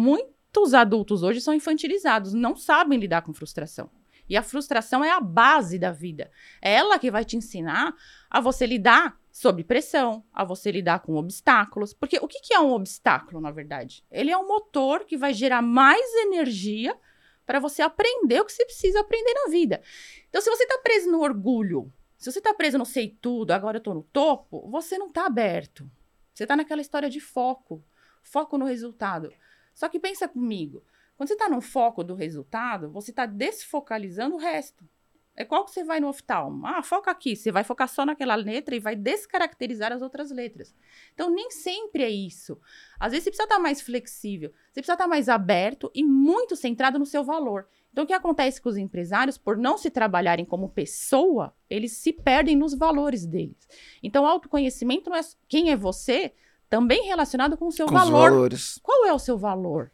Muitos 0.56 0.72
adultos 0.72 1.24
hoje 1.24 1.40
são 1.40 1.52
infantilizados, 1.52 2.32
não 2.32 2.54
sabem 2.54 2.96
lidar 2.96 3.22
com 3.22 3.34
frustração. 3.34 3.90
E 4.28 4.36
a 4.36 4.42
frustração 4.42 5.04
é 5.04 5.10
a 5.10 5.20
base 5.20 5.80
da 5.80 5.90
vida. 5.90 6.30
É 6.62 6.74
ela 6.74 6.96
que 6.96 7.10
vai 7.10 7.24
te 7.24 7.36
ensinar 7.36 7.92
a 8.30 8.40
você 8.40 8.64
lidar 8.64 9.18
sob 9.32 9.64
pressão, 9.64 10.24
a 10.32 10.44
você 10.44 10.70
lidar 10.70 11.00
com 11.00 11.16
obstáculos. 11.16 11.92
Porque 11.92 12.18
o 12.22 12.28
que, 12.28 12.40
que 12.40 12.54
é 12.54 12.60
um 12.60 12.70
obstáculo, 12.70 13.40
na 13.40 13.50
verdade? 13.50 14.04
Ele 14.12 14.30
é 14.30 14.38
um 14.38 14.46
motor 14.46 15.04
que 15.04 15.16
vai 15.16 15.34
gerar 15.34 15.60
mais 15.60 16.14
energia 16.22 16.96
para 17.44 17.58
você 17.58 17.82
aprender 17.82 18.40
o 18.40 18.44
que 18.44 18.52
você 18.52 18.64
precisa 18.64 19.00
aprender 19.00 19.34
na 19.34 19.50
vida. 19.50 19.82
Então, 20.28 20.40
se 20.40 20.48
você 20.48 20.62
está 20.62 20.78
preso 20.78 21.10
no 21.10 21.20
orgulho, 21.20 21.92
se 22.16 22.30
você 22.30 22.38
está 22.38 22.54
preso 22.54 22.78
no 22.78 22.86
sei 22.86 23.18
tudo, 23.20 23.50
agora 23.50 23.78
eu 23.78 23.82
tô 23.82 23.92
no 23.92 24.04
topo, 24.04 24.70
você 24.70 24.96
não 24.96 25.10
tá 25.10 25.26
aberto. 25.26 25.90
Você 26.32 26.46
tá 26.46 26.54
naquela 26.54 26.80
história 26.80 27.10
de 27.10 27.18
foco, 27.18 27.84
foco 28.22 28.56
no 28.56 28.66
resultado. 28.66 29.32
Só 29.74 29.88
que 29.88 29.98
pensa 29.98 30.28
comigo, 30.28 30.82
quando 31.16 31.28
você 31.28 31.36
tá 31.36 31.48
no 31.48 31.60
foco 31.60 32.02
do 32.02 32.14
resultado, 32.14 32.90
você 32.90 33.12
tá 33.12 33.26
desfocalizando 33.26 34.36
o 34.36 34.38
resto. 34.38 34.88
É 35.36 35.44
qual 35.44 35.64
que 35.64 35.72
você 35.72 35.82
vai 35.82 35.98
no 35.98 36.08
oftalmo? 36.08 36.64
Ah, 36.64 36.80
foca 36.80 37.10
aqui. 37.10 37.34
Você 37.34 37.50
vai 37.50 37.64
focar 37.64 37.88
só 37.88 38.06
naquela 38.06 38.36
letra 38.36 38.76
e 38.76 38.78
vai 38.78 38.94
descaracterizar 38.94 39.92
as 39.92 40.00
outras 40.00 40.30
letras. 40.30 40.72
Então, 41.12 41.28
nem 41.28 41.50
sempre 41.50 42.04
é 42.04 42.08
isso. 42.08 42.60
Às 43.00 43.10
vezes, 43.10 43.24
você 43.24 43.30
precisa 43.30 43.44
estar 43.44 43.58
mais 43.58 43.80
flexível. 43.80 44.50
Você 44.50 44.80
precisa 44.80 44.92
estar 44.92 45.08
mais 45.08 45.28
aberto 45.28 45.90
e 45.92 46.04
muito 46.04 46.54
centrado 46.54 47.00
no 47.00 47.06
seu 47.06 47.24
valor. 47.24 47.66
Então, 47.92 48.04
o 48.04 48.06
que 48.06 48.12
acontece 48.12 48.60
com 48.60 48.68
os 48.68 48.76
empresários, 48.76 49.36
por 49.36 49.56
não 49.56 49.76
se 49.76 49.90
trabalharem 49.90 50.44
como 50.44 50.68
pessoa, 50.68 51.52
eles 51.68 51.92
se 51.92 52.12
perdem 52.12 52.54
nos 52.54 52.72
valores 52.72 53.26
deles. 53.26 53.68
Então, 54.04 54.24
autoconhecimento 54.26 55.10
não 55.10 55.16
é 55.16 55.22
quem 55.48 55.70
é 55.70 55.76
você, 55.76 56.32
também 56.74 57.04
relacionado 57.04 57.56
com 57.56 57.68
o 57.68 57.72
seu 57.72 57.86
com 57.86 57.94
os 57.94 58.00
valor. 58.00 58.30
valores. 58.30 58.80
Qual 58.82 59.06
é 59.06 59.12
o 59.12 59.18
seu 59.18 59.38
valor? 59.38 59.92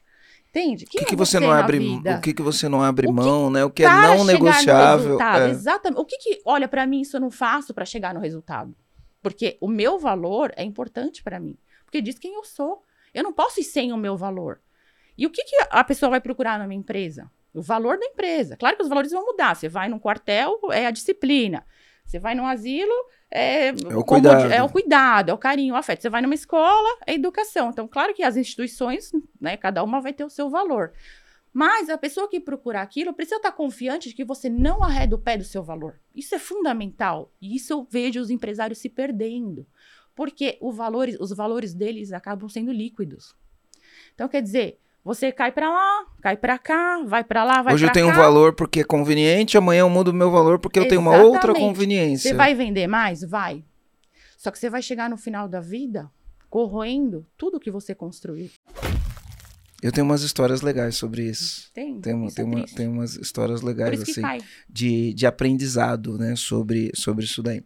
Entende? 0.49 0.85
O 0.85 0.89
Quem 0.89 1.01
que, 1.01 1.07
que 1.09 1.15
é 1.15 1.17
você 1.17 1.39
não 1.39 1.49
na 1.49 1.61
abre, 1.61 1.79
vida? 1.79 2.17
o 2.17 2.21
que, 2.23 2.33
que 2.33 2.43
você 2.43 2.69
não 2.69 2.83
abre 2.83 3.07
O 3.07 3.13
mão, 3.13 3.51
né? 3.51 3.63
O 3.65 3.71
que 3.71 3.85
é 3.85 3.89
não 3.89 4.25
negociável. 4.25 5.21
é. 5.21 5.51
Exatamente. 5.51 6.01
O 6.01 6.05
que 6.05 6.17
que, 6.17 6.41
olha, 6.45 6.67
para 6.67 6.87
mim 6.87 7.03
isso 7.03 7.17
eu 7.17 7.21
não 7.21 7.31
faço 7.31 7.75
para 7.75 7.85
chegar 7.85 8.15
no 8.15 8.21
resultado. 8.21 8.75
Porque 9.23 9.59
o 9.61 9.69
meu 9.69 9.99
valor 9.99 10.53
é 10.57 10.65
importante 10.65 11.23
para 11.23 11.39
mim. 11.39 11.57
Porque 11.85 12.01
diz 12.01 12.19
quem 12.19 12.35
eu 12.35 12.45
sou. 12.45 12.83
Eu 13.13 13.23
não 13.23 13.33
posso 13.33 13.61
ir 13.61 13.65
sem 13.65 13.93
o 13.93 13.97
meu 13.97 14.17
valor. 14.17 14.61
E 15.19 15.27
o 15.27 15.31
que, 15.31 15.45
que 15.45 15.57
a 15.71 15.85
pessoa 15.85 16.09
vai 16.11 16.21
procurar 16.21 16.59
na 16.59 16.67
minha 16.67 16.81
empresa? 16.81 17.31
O 17.53 17.61
valor 17.61 17.99
da 17.99 18.07
empresa. 18.07 18.57
Claro 18.57 18.77
que 18.77 18.83
os 18.83 18.89
valores 18.89 19.13
vão 19.13 19.27
mudar. 19.27 19.55
Você 19.55 19.69
vai 19.69 19.89
num 19.89 19.99
quartel, 19.99 20.59
é 20.73 20.87
a 20.87 20.91
disciplina. 20.91 21.65
Você 22.11 22.19
vai 22.19 22.35
num 22.35 22.45
asilo, 22.45 22.93
é, 23.31 23.71
o 23.71 24.03
como- 24.03 24.05
cuidado. 24.05 24.53
é 24.53 24.61
o 24.61 24.69
cuidado, 24.69 25.31
é 25.31 25.33
o 25.33 25.39
carinho, 25.39 25.75
o 25.75 25.77
afeto. 25.77 26.03
Você 26.03 26.11
vai 26.11 26.21
numa 26.21 26.35
escola, 26.35 26.89
é 27.07 27.15
educação. 27.15 27.71
Então, 27.71 27.87
claro 27.87 28.13
que 28.13 28.25
as 28.25 28.37
instituições, 28.37 29.13
né, 29.41 29.57
cada 29.57 29.85
uma 29.85 30.01
vai 30.01 30.13
ter 30.13 30.25
o 30.25 30.29
seu 30.31 30.51
valor. 30.51 30.93
Mas 31.53 31.89
a 31.89 31.97
pessoa 31.97 32.29
que 32.29 32.41
procura 32.41 32.81
aquilo 32.81 33.15
precisa 33.15 33.37
estar 33.37 33.53
confiante 33.53 34.09
de 34.09 34.15
que 34.17 34.25
você 34.25 34.49
não 34.51 34.83
arreda 34.83 35.15
o 35.15 35.19
pé 35.21 35.37
do 35.37 35.45
seu 35.45 35.63
valor. 35.63 36.01
Isso 36.15 36.35
é 36.35 36.39
fundamental. 36.39 37.33
E 37.41 37.55
isso 37.55 37.73
eu 37.73 37.87
vejo 37.89 38.21
os 38.21 38.29
empresários 38.31 38.79
se 38.81 38.89
perdendo. 38.89 39.65
Porque 40.15 40.59
o 40.61 40.73
valores, 40.73 41.17
os 41.21 41.31
valores 41.31 41.73
deles 41.75 42.13
acabam 42.13 42.49
sendo 42.49 42.73
líquidos. 42.73 43.37
Então, 44.15 44.29
quer 44.29 44.43
dizer, 44.43 44.81
você 45.05 45.33
cai 45.33 45.51
pra 45.51 45.71
lá, 45.71 46.07
cai 46.21 46.37
pra 46.37 46.59
cá, 46.59 47.03
vai 47.05 47.25
pra 47.25 47.43
lá, 47.45 47.63
vai 47.63 47.75
Hoje 47.75 47.87
eu 47.87 47.93
tenho 47.93 48.09
um 48.09 48.13
cá. 48.13 48.19
valor 48.19 48.55
porque 48.55 48.81
é 48.81 48.85
conveniente, 48.85 49.57
amanhã 49.57 49.81
eu 49.81 49.91
mudo 49.91 50.09
o 50.09 50.15
meu 50.15 50.31
valor 50.31 50.59
porque 50.59 50.79
eu 50.79 50.89
tenho 50.89 51.01
uma 51.01 51.17
outra 51.17 51.55
conveniência. 51.55 52.31
Você 52.31 52.37
vai 52.37 52.55
vender 52.55 52.87
mais? 52.87 53.23
Vai. 53.23 53.65
Só 54.37 54.51
que 54.51 54.59
você 54.59 54.71
vai 54.71 54.83
chegar 54.83 55.09
no 55.09 55.17
final 55.17 55.49
da 55.49 55.61
vida 55.61 56.11
corroendo 56.49 57.27
tudo 57.37 57.61
que 57.61 57.71
você 57.71 57.95
construiu. 57.95 58.51
Eu 59.83 59.91
tenho 59.91 60.07
umas 60.07 60.23
histórias 60.23 60.61
legais 60.61 60.97
sobre 60.97 61.25
isso. 61.25 61.71
Tem, 61.73 62.01
Tem, 62.01 62.27
isso 62.27 62.37
tem, 62.37 62.45
é 62.45 62.49
uma, 62.49 62.65
tem 62.67 62.89
umas 62.89 63.17
histórias 63.17 63.63
legais 63.63 64.03
assim. 64.03 64.21
cai. 64.21 64.41
de, 64.69 65.15
de 65.15 65.27
aprendizado, 65.27 66.19
né, 66.19 66.37
sobre, 66.37 66.91
sobre 66.95 67.25
isso 67.25 67.43
daí. 67.43 67.63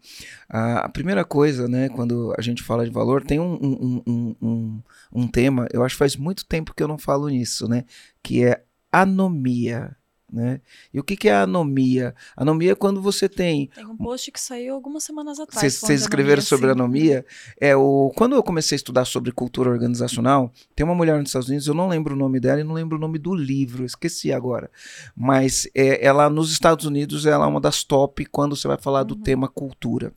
A, 0.48 0.81
a 0.81 0.88
primeira 0.88 1.24
coisa, 1.24 1.66
né, 1.66 1.88
quando 1.88 2.33
a 2.38 2.42
gente 2.42 2.62
fala 2.62 2.85
de 2.85 2.90
valor, 2.90 3.24
tem 3.24 3.40
um, 3.40 3.55
um, 3.55 4.03
um, 4.07 4.37
um, 4.40 4.83
um 5.12 5.27
tema, 5.29 5.66
eu 5.72 5.83
acho 5.83 5.94
que 5.94 5.98
faz 5.98 6.16
muito 6.16 6.44
tempo 6.46 6.72
que 6.74 6.83
eu 6.83 6.88
não 6.88 6.98
falo 6.98 7.29
nisso, 7.29 7.68
né, 7.68 7.85
que 8.22 8.44
é 8.44 8.62
anomia, 8.92 9.96
né? 10.35 10.61
E 10.92 10.99
o 10.99 11.05
que, 11.05 11.16
que 11.16 11.29
é 11.29 11.35
anomia? 11.37 12.14
Anomia 12.37 12.73
é 12.73 12.75
quando 12.75 13.01
você 13.01 13.29
tem 13.29 13.68
Tem 13.75 13.87
um 13.87 13.97
post 13.97 14.31
que 14.33 14.40
saiu 14.40 14.75
algumas 14.75 15.05
semanas 15.05 15.38
atrás. 15.38 15.73
vocês 15.75 16.01
escreveram 16.01 16.33
anomia, 16.40 16.42
sobre 16.49 16.66
sim. 16.66 16.73
anomia. 16.73 17.27
É 17.61 17.77
o 17.77 18.12
quando 18.16 18.35
eu 18.35 18.42
comecei 18.42 18.75
a 18.75 18.77
estudar 18.77 19.05
sobre 19.05 19.31
cultura 19.31 19.70
organizacional, 19.70 20.53
tem 20.75 20.85
uma 20.85 20.94
mulher 20.94 21.18
nos 21.18 21.29
Estados 21.29 21.49
Unidos, 21.49 21.66
eu 21.68 21.75
não 21.75 21.88
lembro 21.88 22.14
o 22.14 22.18
nome 22.18 22.40
dela 22.40 22.61
e 22.61 22.64
não 22.64 22.75
lembro 22.75 22.97
o 22.99 23.01
nome 23.01 23.18
do 23.18 23.35
livro, 23.35 23.85
esqueci 23.85 24.33
agora. 24.33 24.70
Mas 25.16 25.68
é, 25.75 26.05
ela 26.05 26.29
nos 26.29 26.51
Estados 26.51 26.85
Unidos 26.85 27.25
ela 27.27 27.44
é 27.44 27.49
uma 27.49 27.61
das 27.61 27.85
top 27.85 28.25
quando 28.27 28.57
você 28.57 28.66
vai 28.66 28.77
falar 28.79 29.05
do 29.05 29.14
Uhum. 29.14 29.23
tema 29.23 29.49
cultura. 29.49 30.12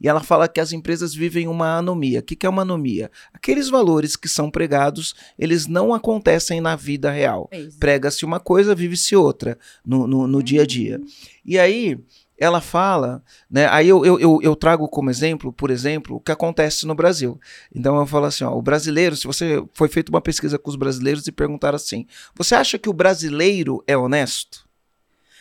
E 0.00 0.08
ela 0.08 0.22
fala 0.22 0.48
que 0.48 0.60
as 0.60 0.72
empresas 0.72 1.14
vivem 1.14 1.48
uma 1.48 1.76
anomia. 1.76 2.20
O 2.20 2.22
que, 2.22 2.36
que 2.36 2.46
é 2.46 2.48
uma 2.48 2.62
anomia? 2.62 3.10
Aqueles 3.32 3.68
valores 3.68 4.16
que 4.16 4.28
são 4.28 4.50
pregados, 4.50 5.14
eles 5.38 5.66
não 5.66 5.92
acontecem 5.94 6.60
na 6.60 6.76
vida 6.76 7.10
real 7.10 7.48
É 7.50 7.68
prega-se 7.78 8.24
uma 8.24 8.40
coisa, 8.40 8.74
vive-se 8.74 9.14
outra 9.14 9.58
no, 9.84 10.06
no, 10.06 10.26
no 10.26 10.42
dia 10.42 10.62
a 10.62 10.66
dia. 10.66 10.98
Uhum. 10.98 11.06
E 11.44 11.58
aí, 11.58 11.98
ela 12.38 12.60
fala, 12.60 13.22
né? 13.50 13.66
Aí 13.68 13.88
eu, 13.88 14.06
eu, 14.06 14.20
eu, 14.20 14.38
eu, 14.40 14.54
trago 14.54 14.88
como 14.88 15.10
exemplo, 15.10 15.52
por 15.52 15.70
exemplo, 15.70 16.16
o 16.16 16.20
que 16.20 16.30
acontece 16.30 16.86
no 16.86 16.94
Brasil. 16.94 17.38
Então 17.74 17.98
eu 17.98 18.06
falo 18.06 18.26
assim, 18.26 18.44
ó, 18.44 18.56
o 18.56 18.62
brasileiro, 18.62 19.16
se 19.16 19.26
você 19.26 19.62
foi 19.72 19.88
feita 19.88 20.12
uma 20.12 20.20
pesquisa 20.20 20.56
com 20.56 20.70
os 20.70 20.76
brasileiros 20.76 21.26
e 21.26 21.32
perguntaram 21.32 21.74
assim, 21.74 22.06
você 22.36 22.54
acha 22.54 22.78
que 22.78 22.88
o 22.88 22.92
brasileiro 22.92 23.82
é 23.86 23.96
honesto? 23.96 24.68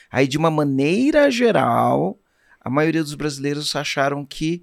Aí 0.09 0.27
de 0.27 0.37
uma 0.37 0.49
maneira 0.49 1.29
geral, 1.29 2.17
a 2.67 2.69
maioria 2.69 3.01
dos 3.01 3.15
brasileiros 3.15 3.73
acharam 3.77 4.25
que 4.25 4.61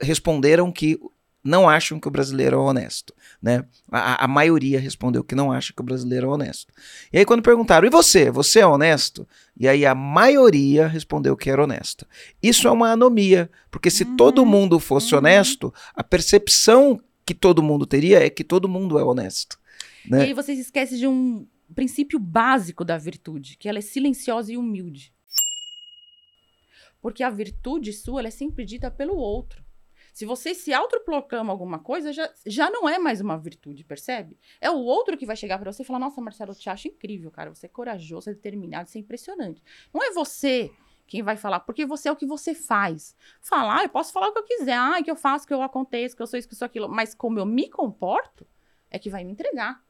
responderam 0.00 0.72
que 0.72 0.98
não 1.44 1.68
acham 1.68 2.00
que 2.00 2.08
o 2.08 2.10
brasileiro 2.10 2.56
é 2.56 2.58
honesto, 2.58 3.12
né? 3.42 3.64
A, 3.90 4.24
a, 4.24 4.28
maioria 4.28 4.80
respondeu 4.80 5.22
que 5.22 5.34
não 5.34 5.52
acha 5.52 5.72
que 5.74 5.82
o 5.82 5.84
brasileiro 5.84 6.28
é 6.28 6.30
honesto. 6.30 6.72
E 7.12 7.18
aí 7.18 7.26
quando 7.26 7.42
perguntaram, 7.42 7.86
e 7.86 7.90
você? 7.90 8.30
Você 8.30 8.60
é 8.60 8.66
honesto? 8.66 9.28
E 9.54 9.68
aí 9.68 9.84
a 9.84 9.94
maioria 9.94 10.86
respondeu 10.86 11.36
que 11.36 11.50
era 11.50 11.62
honesto. 11.62 12.06
Isso 12.42 12.66
é 12.66 12.70
uma 12.70 12.92
anomia, 12.92 13.50
porque 13.70 13.90
se 13.90 14.04
uhum. 14.04 14.16
todo 14.16 14.46
mundo 14.46 14.78
fosse 14.78 15.12
uhum. 15.12 15.18
honesto, 15.18 15.74
a 15.94 16.02
percepção 16.02 16.98
que 17.26 17.34
todo 17.34 17.62
mundo 17.62 17.84
teria 17.84 18.24
é 18.24 18.30
que 18.30 18.44
todo 18.44 18.66
mundo 18.66 18.98
é 18.98 19.04
honesto. 19.04 19.58
Né? 20.08 20.20
E 20.20 20.22
aí 20.28 20.32
você 20.32 20.54
se 20.54 20.62
esquece 20.62 20.96
de 20.96 21.06
um 21.06 21.46
princípio 21.74 22.18
básico 22.18 22.82
da 22.82 22.96
virtude, 22.96 23.58
que 23.58 23.68
ela 23.68 23.78
é 23.78 23.82
silenciosa 23.82 24.52
e 24.52 24.56
humilde. 24.56 25.12
Porque 27.02 27.22
a 27.22 27.28
virtude 27.28 27.92
sua 27.92 28.26
é 28.26 28.30
sempre 28.30 28.64
dita 28.64 28.90
pelo 28.90 29.16
outro. 29.16 29.62
Se 30.12 30.24
você 30.24 30.54
se 30.54 30.72
autoproclama 30.72 31.52
alguma 31.52 31.78
coisa, 31.78 32.12
já, 32.12 32.30
já 32.46 32.70
não 32.70 32.88
é 32.88 32.98
mais 32.98 33.20
uma 33.20 33.36
virtude, 33.36 33.82
percebe? 33.82 34.38
É 34.60 34.70
o 34.70 34.78
outro 34.78 35.16
que 35.16 35.26
vai 35.26 35.34
chegar 35.34 35.58
para 35.58 35.72
você 35.72 35.82
e 35.82 35.84
falar: 35.84 35.98
Nossa, 35.98 36.20
Marcelo, 36.20 36.52
eu 36.52 36.54
te 36.54 36.70
acho 36.70 36.88
incrível, 36.88 37.30
cara. 37.30 37.52
Você 37.54 37.66
é 37.66 37.68
corajoso, 37.68 38.30
é 38.30 38.34
determinado, 38.34 38.88
você 38.88 38.98
é 38.98 39.00
impressionante. 39.00 39.62
Não 39.92 40.02
é 40.02 40.12
você 40.12 40.70
quem 41.06 41.22
vai 41.22 41.36
falar, 41.36 41.60
porque 41.60 41.84
você 41.84 42.08
é 42.08 42.12
o 42.12 42.16
que 42.16 42.26
você 42.26 42.54
faz. 42.54 43.16
Falar, 43.40 43.82
eu 43.82 43.88
posso 43.88 44.12
falar 44.12 44.28
o 44.28 44.32
que 44.32 44.38
eu 44.38 44.44
quiser, 44.44 44.78
ah, 44.78 45.02
que 45.02 45.10
eu 45.10 45.16
faço, 45.16 45.46
que 45.46 45.52
eu 45.52 45.62
aconteço, 45.62 46.16
que 46.16 46.22
eu 46.22 46.26
sou 46.26 46.38
isso, 46.38 46.48
que 46.48 46.54
eu 46.54 46.58
sou 46.58 46.66
aquilo, 46.66 46.88
mas 46.88 47.14
como 47.14 47.38
eu 47.38 47.44
me 47.44 47.68
comporto, 47.68 48.46
é 48.90 48.98
que 48.98 49.10
vai 49.10 49.24
me 49.24 49.32
entregar. 49.32 49.82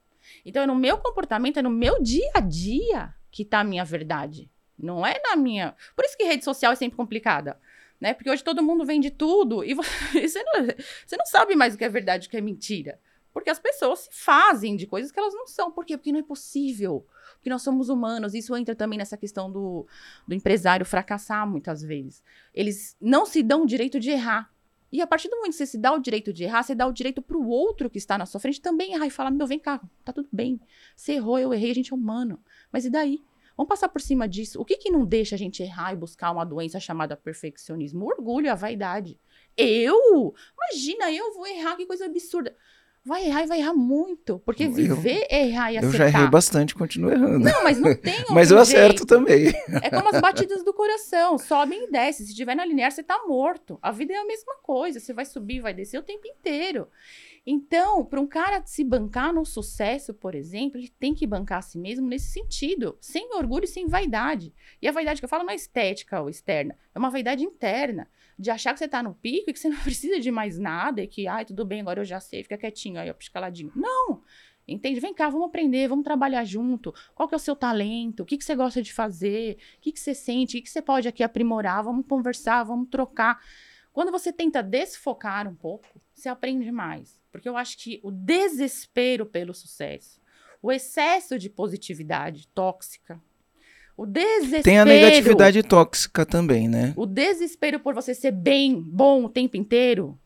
Então, 0.44 0.62
é 0.62 0.66
no 0.66 0.74
meu 0.74 0.98
comportamento, 0.98 1.58
é 1.58 1.62
no 1.62 1.70
meu 1.70 2.00
dia 2.02 2.30
a 2.34 2.40
dia 2.40 3.14
que 3.30 3.44
tá 3.44 3.60
a 3.60 3.64
minha 3.64 3.84
verdade. 3.84 4.50
Não 4.82 5.06
é 5.06 5.20
na 5.22 5.36
minha. 5.36 5.74
Por 5.94 6.04
isso 6.04 6.16
que 6.16 6.24
rede 6.24 6.44
social 6.44 6.72
é 6.72 6.76
sempre 6.76 6.96
complicada 6.96 7.58
né? 8.02 8.12
Porque 8.12 8.28
hoje 8.28 8.42
todo 8.42 8.64
mundo 8.64 8.84
vende 8.84 9.12
tudo 9.12 9.64
e 9.64 9.74
você 9.74 10.42
não, 10.42 10.66
você 11.06 11.16
não 11.16 11.24
sabe 11.24 11.54
mais 11.54 11.74
o 11.74 11.78
que 11.78 11.84
é 11.84 11.88
verdade 11.88 12.24
e 12.24 12.26
o 12.26 12.30
que 12.30 12.36
é 12.36 12.40
mentira. 12.40 12.98
Porque 13.32 13.48
as 13.48 13.60
pessoas 13.60 14.00
se 14.00 14.08
fazem 14.10 14.74
de 14.74 14.88
coisas 14.88 15.12
que 15.12 15.18
elas 15.18 15.32
não 15.32 15.46
são. 15.46 15.70
Por 15.70 15.86
quê? 15.86 15.96
Porque 15.96 16.10
não 16.10 16.18
é 16.18 16.22
possível. 16.22 17.06
Porque 17.34 17.48
nós 17.48 17.62
somos 17.62 17.88
humanos. 17.88 18.34
Isso 18.34 18.54
entra 18.56 18.74
também 18.74 18.98
nessa 18.98 19.16
questão 19.16 19.50
do, 19.50 19.86
do 20.26 20.34
empresário 20.34 20.84
fracassar 20.84 21.48
muitas 21.48 21.80
vezes. 21.80 22.22
Eles 22.52 22.96
não 23.00 23.24
se 23.24 23.40
dão 23.42 23.62
o 23.62 23.66
direito 23.66 24.00
de 24.00 24.10
errar. 24.10 24.52
E 24.90 25.00
a 25.00 25.06
partir 25.06 25.28
do 25.28 25.36
momento 25.36 25.52
que 25.52 25.58
você 25.58 25.66
se 25.66 25.78
dá 25.78 25.92
o 25.92 26.00
direito 26.00 26.30
de 26.32 26.44
errar, 26.44 26.64
você 26.64 26.74
dá 26.74 26.86
o 26.86 26.92
direito 26.92 27.22
para 27.22 27.38
o 27.38 27.48
outro 27.48 27.88
que 27.88 27.96
está 27.96 28.18
na 28.18 28.26
sua 28.26 28.40
frente 28.40 28.60
também 28.60 28.92
errar 28.92 29.06
e 29.06 29.10
falar: 29.10 29.30
meu, 29.30 29.46
vem 29.46 29.60
cá, 29.60 29.80
tá 30.04 30.12
tudo 30.12 30.28
bem. 30.30 30.60
Você 30.94 31.12
errou, 31.12 31.38
eu 31.38 31.54
errei, 31.54 31.70
a 31.70 31.74
gente 31.74 31.92
é 31.92 31.96
humano. 31.96 32.38
Mas 32.70 32.84
e 32.84 32.90
daí? 32.90 33.22
Vamos 33.56 33.68
passar 33.68 33.88
por 33.88 34.00
cima 34.00 34.28
disso. 34.28 34.60
O 34.60 34.64
que, 34.64 34.76
que 34.76 34.90
não 34.90 35.04
deixa 35.04 35.34
a 35.34 35.38
gente 35.38 35.62
errar 35.62 35.92
e 35.92 35.96
buscar 35.96 36.30
uma 36.30 36.44
doença 36.44 36.80
chamada 36.80 37.16
perfeccionismo? 37.16 38.04
O 38.04 38.08
orgulho, 38.08 38.50
a 38.50 38.54
vaidade. 38.54 39.18
Eu? 39.56 40.34
Imagina, 40.56 41.12
eu 41.12 41.34
vou 41.34 41.46
errar, 41.46 41.76
que 41.76 41.86
coisa 41.86 42.06
absurda. 42.06 42.56
Vai 43.04 43.26
errar 43.26 43.42
e 43.42 43.46
vai 43.46 43.58
errar 43.58 43.74
muito. 43.74 44.38
Porque 44.40 44.68
viver 44.68 45.26
é 45.28 45.48
errar 45.48 45.72
e 45.72 45.78
acertar. 45.78 46.06
Eu 46.06 46.12
já 46.12 46.18
errei 46.18 46.30
bastante, 46.30 46.72
continuo 46.72 47.10
errando. 47.10 47.40
Não, 47.40 47.64
mas 47.64 47.76
não 47.76 47.96
tem 47.96 48.14
Mas 48.30 48.52
eu 48.52 48.58
acerto 48.58 48.98
jeito. 48.98 49.06
também. 49.06 49.48
É 49.82 49.90
como 49.90 50.08
as 50.14 50.20
batidas 50.20 50.64
do 50.64 50.72
coração. 50.72 51.36
Sobem 51.36 51.84
e 51.84 51.90
descem. 51.90 52.24
Se 52.24 52.30
estiver 52.30 52.54
na 52.54 52.64
linear, 52.64 52.92
você 52.92 53.02
tá 53.02 53.20
morto. 53.26 53.76
A 53.82 53.90
vida 53.90 54.12
é 54.12 54.16
a 54.16 54.24
mesma 54.24 54.54
coisa. 54.62 55.00
Você 55.00 55.12
vai 55.12 55.24
subir, 55.24 55.60
vai 55.60 55.74
descer 55.74 55.98
o 55.98 56.02
tempo 56.02 56.28
inteiro. 56.28 56.86
Então, 57.44 58.04
para 58.04 58.20
um 58.20 58.26
cara 58.26 58.62
se 58.64 58.84
bancar 58.84 59.32
no 59.32 59.44
sucesso, 59.44 60.14
por 60.14 60.32
exemplo, 60.32 60.78
ele 60.78 60.88
tem 60.88 61.12
que 61.12 61.26
bancar 61.26 61.58
a 61.58 61.62
si 61.62 61.76
mesmo 61.76 62.06
nesse 62.06 62.30
sentido, 62.30 62.96
sem 63.00 63.34
orgulho 63.34 63.64
e 63.64 63.68
sem 63.68 63.88
vaidade. 63.88 64.54
E 64.80 64.86
a 64.86 64.92
vaidade 64.92 65.20
que 65.20 65.24
eu 65.24 65.28
falo 65.28 65.42
não 65.42 65.50
é 65.50 65.56
estética 65.56 66.20
ou 66.20 66.30
externa, 66.30 66.78
é 66.94 66.98
uma 66.98 67.10
vaidade 67.10 67.42
interna, 67.42 68.08
de 68.38 68.48
achar 68.48 68.72
que 68.72 68.78
você 68.78 68.84
está 68.84 69.02
no 69.02 69.14
pico 69.14 69.50
e 69.50 69.52
que 69.52 69.58
você 69.58 69.68
não 69.68 69.78
precisa 69.82 70.20
de 70.20 70.30
mais 70.30 70.56
nada 70.56 71.02
e 71.02 71.08
que, 71.08 71.26
ai, 71.26 71.44
tudo 71.44 71.64
bem, 71.64 71.80
agora 71.80 72.00
eu 72.00 72.04
já 72.04 72.20
sei, 72.20 72.44
fica 72.44 72.56
quietinho 72.56 73.00
aí, 73.00 73.10
ó, 73.10 73.14
piscaladinho. 73.14 73.72
Não! 73.74 74.22
Entende? 74.66 75.00
Vem 75.00 75.12
cá, 75.12 75.28
vamos 75.28 75.48
aprender, 75.48 75.88
vamos 75.88 76.04
trabalhar 76.04 76.44
junto. 76.44 76.94
Qual 77.16 77.28
que 77.28 77.34
é 77.34 77.36
o 77.36 77.40
seu 77.40 77.56
talento? 77.56 78.22
O 78.22 78.24
que, 78.24 78.38
que 78.38 78.44
você 78.44 78.54
gosta 78.54 78.80
de 78.80 78.92
fazer? 78.92 79.58
O 79.78 79.80
que, 79.80 79.90
que 79.90 79.98
você 79.98 80.14
sente? 80.14 80.56
O 80.56 80.60
que, 80.60 80.62
que 80.62 80.70
você 80.70 80.80
pode 80.80 81.08
aqui 81.08 81.24
aprimorar? 81.24 81.82
Vamos 81.82 82.06
conversar, 82.06 82.62
vamos 82.62 82.88
trocar. 82.88 83.40
Quando 83.92 84.12
você 84.12 84.32
tenta 84.32 84.62
desfocar 84.62 85.48
um 85.48 85.54
pouco, 85.54 85.88
você 86.22 86.28
aprende 86.28 86.70
mais. 86.70 87.20
Porque 87.30 87.48
eu 87.48 87.56
acho 87.56 87.76
que 87.78 88.00
o 88.02 88.10
desespero 88.10 89.26
pelo 89.26 89.52
sucesso, 89.52 90.20
o 90.62 90.70
excesso 90.70 91.38
de 91.38 91.50
positividade 91.50 92.46
tóxica, 92.48 93.20
o 93.96 94.06
desespero. 94.06 94.62
Tem 94.62 94.78
a 94.78 94.84
negatividade 94.84 95.62
tóxica 95.62 96.24
também, 96.24 96.68
né? 96.68 96.94
O 96.96 97.06
desespero 97.06 97.80
por 97.80 97.94
você 97.94 98.14
ser 98.14 98.32
bem, 98.32 98.80
bom 98.80 99.24
o 99.24 99.28
tempo 99.28 99.56
inteiro. 99.56 100.18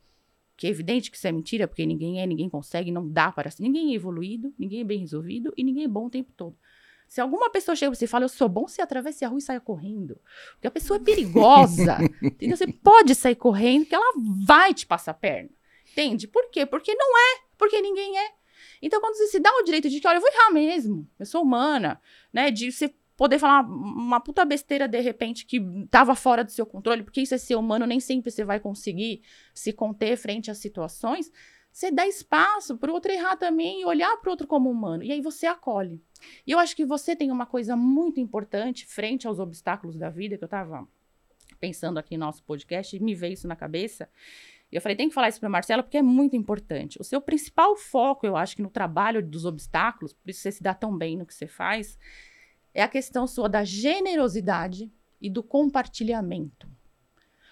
Que 0.56 0.66
é 0.66 0.70
evidente 0.70 1.10
que 1.10 1.16
isso 1.16 1.26
é 1.26 1.32
mentira, 1.32 1.68
porque 1.68 1.84
ninguém 1.84 2.20
é, 2.20 2.26
ninguém 2.26 2.48
consegue, 2.48 2.90
não 2.90 3.06
dá 3.06 3.30
para. 3.30 3.50
Ninguém 3.58 3.92
é 3.92 3.94
evoluído, 3.94 4.54
ninguém 4.58 4.80
é 4.80 4.84
bem 4.84 5.00
resolvido 5.00 5.52
e 5.56 5.62
ninguém 5.62 5.84
é 5.84 5.88
bom 5.88 6.06
o 6.06 6.10
tempo 6.10 6.32
todo. 6.36 6.56
Se 7.08 7.20
alguma 7.20 7.50
pessoa 7.50 7.76
chega 7.76 7.90
pra 7.90 7.98
você 7.98 8.06
e 8.06 8.08
fala, 8.08 8.24
eu 8.24 8.28
sou 8.28 8.48
bom, 8.48 8.66
você 8.66 8.82
atravesse 8.82 9.24
a 9.24 9.28
rua 9.28 9.38
e 9.38 9.42
saia 9.42 9.60
correndo. 9.60 10.18
Porque 10.52 10.66
a 10.66 10.70
pessoa 10.70 10.96
é 10.98 11.00
perigosa. 11.00 11.98
entendeu? 12.22 12.56
Você 12.56 12.66
pode 12.66 13.14
sair 13.14 13.36
correndo, 13.36 13.86
que 13.86 13.94
ela 13.94 14.12
vai 14.44 14.74
te 14.74 14.86
passar 14.86 15.12
a 15.12 15.14
perna. 15.14 15.50
Entende? 15.96 16.28
Por 16.28 16.50
quê? 16.50 16.66
Porque 16.66 16.94
não 16.94 17.16
é, 17.16 17.40
porque 17.56 17.80
ninguém 17.80 18.18
é. 18.18 18.32
Então, 18.82 19.00
quando 19.00 19.14
você 19.14 19.28
se 19.28 19.40
dá 19.40 19.50
o 19.56 19.62
direito 19.62 19.88
de 19.88 19.98
que, 19.98 20.06
olha, 20.06 20.18
eu 20.18 20.20
vou 20.20 20.30
errar 20.30 20.50
mesmo, 20.50 21.08
eu 21.18 21.24
sou 21.24 21.42
humana, 21.42 21.98
né? 22.30 22.50
De 22.50 22.70
você 22.70 22.94
poder 23.16 23.38
falar 23.38 23.62
uma 23.62 24.20
puta 24.20 24.44
besteira 24.44 24.86
de 24.86 25.00
repente 25.00 25.46
que 25.46 25.58
tava 25.90 26.14
fora 26.14 26.44
do 26.44 26.50
seu 26.50 26.66
controle, 26.66 27.02
porque 27.02 27.22
isso 27.22 27.34
é 27.34 27.38
ser 27.38 27.56
humano, 27.56 27.86
nem 27.86 27.98
sempre 27.98 28.30
você 28.30 28.44
vai 28.44 28.60
conseguir 28.60 29.22
se 29.54 29.72
conter 29.72 30.18
frente 30.18 30.50
às 30.50 30.58
situações. 30.58 31.32
Você 31.72 31.90
dá 31.90 32.06
espaço 32.06 32.76
para 32.76 32.90
o 32.90 32.94
outro 32.94 33.10
errar 33.10 33.36
também 33.36 33.80
e 33.80 33.86
olhar 33.86 34.14
para 34.18 34.28
o 34.28 34.32
outro 34.32 34.46
como 34.46 34.70
humano. 34.70 35.02
E 35.02 35.12
aí 35.12 35.22
você 35.22 35.46
acolhe. 35.46 36.02
E 36.46 36.50
eu 36.50 36.58
acho 36.58 36.76
que 36.76 36.84
você 36.84 37.16
tem 37.16 37.30
uma 37.30 37.46
coisa 37.46 37.74
muito 37.74 38.20
importante 38.20 38.86
frente 38.86 39.26
aos 39.26 39.38
obstáculos 39.38 39.96
da 39.96 40.10
vida, 40.10 40.36
que 40.36 40.44
eu 40.44 40.46
estava 40.46 40.86
pensando 41.58 41.98
aqui 41.98 42.18
no 42.18 42.26
nosso 42.26 42.42
podcast, 42.42 42.94
e 42.94 43.00
me 43.00 43.14
veio 43.14 43.32
isso 43.32 43.48
na 43.48 43.56
cabeça, 43.56 44.10
eu 44.76 44.82
falei, 44.82 44.96
tem 44.96 45.08
que 45.08 45.14
falar 45.14 45.28
isso 45.28 45.40
para 45.40 45.48
Marcela 45.48 45.82
porque 45.82 45.96
é 45.96 46.02
muito 46.02 46.36
importante. 46.36 47.00
O 47.00 47.04
seu 47.04 47.20
principal 47.20 47.76
foco, 47.76 48.26
eu 48.26 48.36
acho 48.36 48.56
que 48.56 48.62
no 48.62 48.70
trabalho 48.70 49.22
dos 49.22 49.44
obstáculos, 49.44 50.12
por 50.12 50.28
isso 50.28 50.40
você 50.40 50.52
se 50.52 50.62
dá 50.62 50.74
tão 50.74 50.96
bem 50.96 51.16
no 51.16 51.24
que 51.24 51.34
você 51.34 51.46
faz, 51.46 51.98
é 52.74 52.82
a 52.82 52.88
questão 52.88 53.26
sua 53.26 53.48
da 53.48 53.64
generosidade 53.64 54.92
e 55.20 55.30
do 55.30 55.42
compartilhamento. 55.42 56.68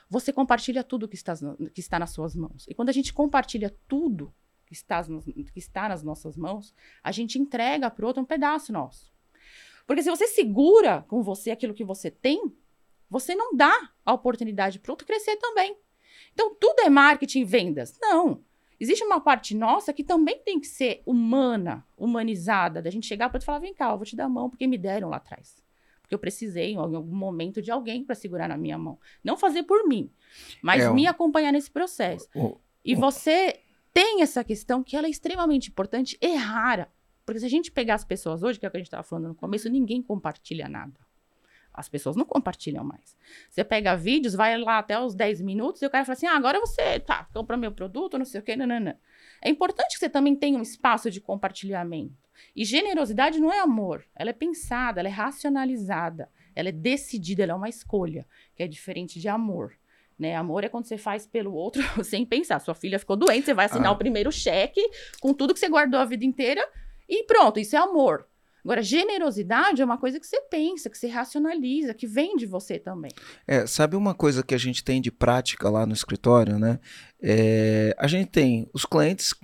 Você 0.08 0.32
compartilha 0.32 0.84
tudo 0.84 1.08
que 1.08 1.16
está, 1.16 1.34
que 1.72 1.80
está 1.80 1.98
nas 1.98 2.10
suas 2.10 2.36
mãos. 2.36 2.66
E 2.68 2.74
quando 2.74 2.90
a 2.90 2.92
gente 2.92 3.12
compartilha 3.12 3.74
tudo 3.88 4.32
que 4.66 4.74
está, 4.74 5.02
que 5.02 5.58
está 5.58 5.88
nas 5.88 6.02
nossas 6.02 6.36
mãos, 6.36 6.74
a 7.02 7.10
gente 7.10 7.38
entrega 7.38 7.90
para 7.90 8.04
o 8.04 8.06
outro 8.06 8.22
um 8.22 8.26
pedaço 8.26 8.72
nosso. 8.72 9.12
Porque 9.86 10.02
se 10.02 10.10
você 10.10 10.26
segura 10.26 11.02
com 11.08 11.22
você 11.22 11.50
aquilo 11.50 11.74
que 11.74 11.84
você 11.84 12.10
tem, 12.10 12.54
você 13.08 13.34
não 13.34 13.54
dá 13.54 13.92
a 14.04 14.12
oportunidade 14.12 14.78
para 14.78 14.90
o 14.90 14.92
outro 14.92 15.06
crescer 15.06 15.36
também. 15.36 15.76
Então, 16.34 16.54
tudo 16.54 16.80
é 16.80 16.90
marketing 16.90 17.40
e 17.40 17.44
vendas? 17.44 17.98
Não. 18.00 18.42
Existe 18.78 19.04
uma 19.04 19.20
parte 19.20 19.54
nossa 19.54 19.92
que 19.92 20.04
também 20.04 20.38
tem 20.40 20.60
que 20.60 20.66
ser 20.66 21.02
humana, 21.06 21.86
humanizada, 21.96 22.82
da 22.82 22.90
gente 22.90 23.06
chegar 23.06 23.30
para 23.30 23.40
te 23.40 23.46
falar: 23.46 23.60
vem 23.60 23.72
cá, 23.72 23.90
eu 23.90 23.96
vou 23.96 24.04
te 24.04 24.16
dar 24.16 24.24
a 24.24 24.28
mão 24.28 24.50
porque 24.50 24.66
me 24.66 24.76
deram 24.76 25.08
lá 25.08 25.16
atrás. 25.16 25.62
Porque 26.02 26.14
eu 26.14 26.18
precisei, 26.18 26.72
em 26.72 26.76
algum 26.76 27.02
momento, 27.02 27.62
de 27.62 27.70
alguém 27.70 28.04
para 28.04 28.14
segurar 28.14 28.48
na 28.48 28.58
minha 28.58 28.76
mão. 28.76 28.98
Não 29.22 29.38
fazer 29.38 29.62
por 29.62 29.88
mim, 29.88 30.10
mas 30.60 30.82
é, 30.82 30.92
me 30.92 31.06
acompanhar 31.06 31.50
nesse 31.50 31.70
processo. 31.70 32.28
O, 32.34 32.58
e 32.84 32.94
você 32.94 33.60
tem 33.92 34.20
essa 34.20 34.44
questão 34.44 34.82
que 34.82 34.96
ela 34.96 35.06
é 35.06 35.10
extremamente 35.10 35.70
importante 35.70 36.18
e 36.20 36.34
rara. 36.34 36.92
Porque 37.24 37.40
se 37.40 37.46
a 37.46 37.48
gente 37.48 37.70
pegar 37.70 37.94
as 37.94 38.04
pessoas 38.04 38.42
hoje, 38.42 38.58
que 38.58 38.66
é 38.66 38.68
o 38.68 38.70
que 38.70 38.76
a 38.76 38.80
gente 38.80 38.88
estava 38.88 39.02
falando 39.02 39.28
no 39.28 39.34
começo, 39.34 39.70
ninguém 39.70 40.02
compartilha 40.02 40.68
nada. 40.68 41.00
As 41.74 41.88
pessoas 41.88 42.14
não 42.14 42.24
compartilham 42.24 42.84
mais. 42.84 43.16
Você 43.50 43.64
pega 43.64 43.96
vídeos, 43.96 44.34
vai 44.34 44.56
lá 44.56 44.78
até 44.78 44.98
os 44.98 45.12
10 45.12 45.40
minutos 45.40 45.82
e 45.82 45.86
o 45.86 45.90
cara 45.90 46.04
fala 46.04 46.14
assim: 46.14 46.26
ah, 46.26 46.36
agora 46.36 46.60
você, 46.60 47.00
tá, 47.00 47.28
compra 47.34 47.56
meu 47.56 47.72
produto, 47.72 48.16
não 48.16 48.24
sei 48.24 48.40
o 48.40 48.44
quê, 48.44 48.54
nanana. 48.54 48.98
É 49.42 49.50
importante 49.50 49.94
que 49.94 49.98
você 49.98 50.08
também 50.08 50.36
tenha 50.36 50.56
um 50.56 50.62
espaço 50.62 51.10
de 51.10 51.20
compartilhamento. 51.20 52.14
E 52.54 52.64
generosidade 52.64 53.40
não 53.40 53.52
é 53.52 53.58
amor, 53.58 54.04
ela 54.14 54.30
é 54.30 54.32
pensada, 54.32 55.00
ela 55.00 55.08
é 55.08 55.12
racionalizada, 55.12 56.30
ela 56.54 56.68
é 56.68 56.72
decidida, 56.72 57.42
ela 57.42 57.52
é 57.52 57.56
uma 57.56 57.68
escolha, 57.68 58.26
que 58.54 58.62
é 58.62 58.68
diferente 58.68 59.18
de 59.18 59.28
amor. 59.28 59.76
Né? 60.16 60.36
Amor 60.36 60.62
é 60.62 60.68
quando 60.68 60.86
você 60.86 60.96
faz 60.96 61.26
pelo 61.26 61.52
outro 61.52 61.82
sem 62.04 62.24
pensar. 62.24 62.60
Sua 62.60 62.74
filha 62.74 63.00
ficou 63.00 63.16
doente, 63.16 63.46
você 63.46 63.54
vai 63.54 63.66
assinar 63.66 63.88
ah. 63.88 63.92
o 63.92 63.98
primeiro 63.98 64.30
cheque 64.30 64.80
com 65.20 65.34
tudo 65.34 65.52
que 65.52 65.58
você 65.58 65.68
guardou 65.68 65.98
a 65.98 66.04
vida 66.04 66.24
inteira 66.24 66.64
e 67.08 67.24
pronto, 67.24 67.58
isso 67.58 67.74
é 67.74 67.78
amor. 67.80 68.28
Agora, 68.64 68.82
generosidade 68.82 69.82
é 69.82 69.84
uma 69.84 69.98
coisa 69.98 70.18
que 70.18 70.26
você 70.26 70.40
pensa, 70.40 70.88
que 70.88 70.96
você 70.96 71.06
racionaliza, 71.06 71.92
que 71.92 72.06
vem 72.06 72.34
de 72.34 72.46
você 72.46 72.78
também. 72.78 73.10
É, 73.46 73.66
sabe 73.66 73.94
uma 73.94 74.14
coisa 74.14 74.42
que 74.42 74.54
a 74.54 74.58
gente 74.58 74.82
tem 74.82 75.02
de 75.02 75.10
prática 75.10 75.68
lá 75.68 75.84
no 75.84 75.92
escritório, 75.92 76.58
né? 76.58 76.80
É, 77.22 77.94
a 77.98 78.06
gente 78.06 78.30
tem 78.30 78.68
os 78.72 78.86
clientes 78.86 79.34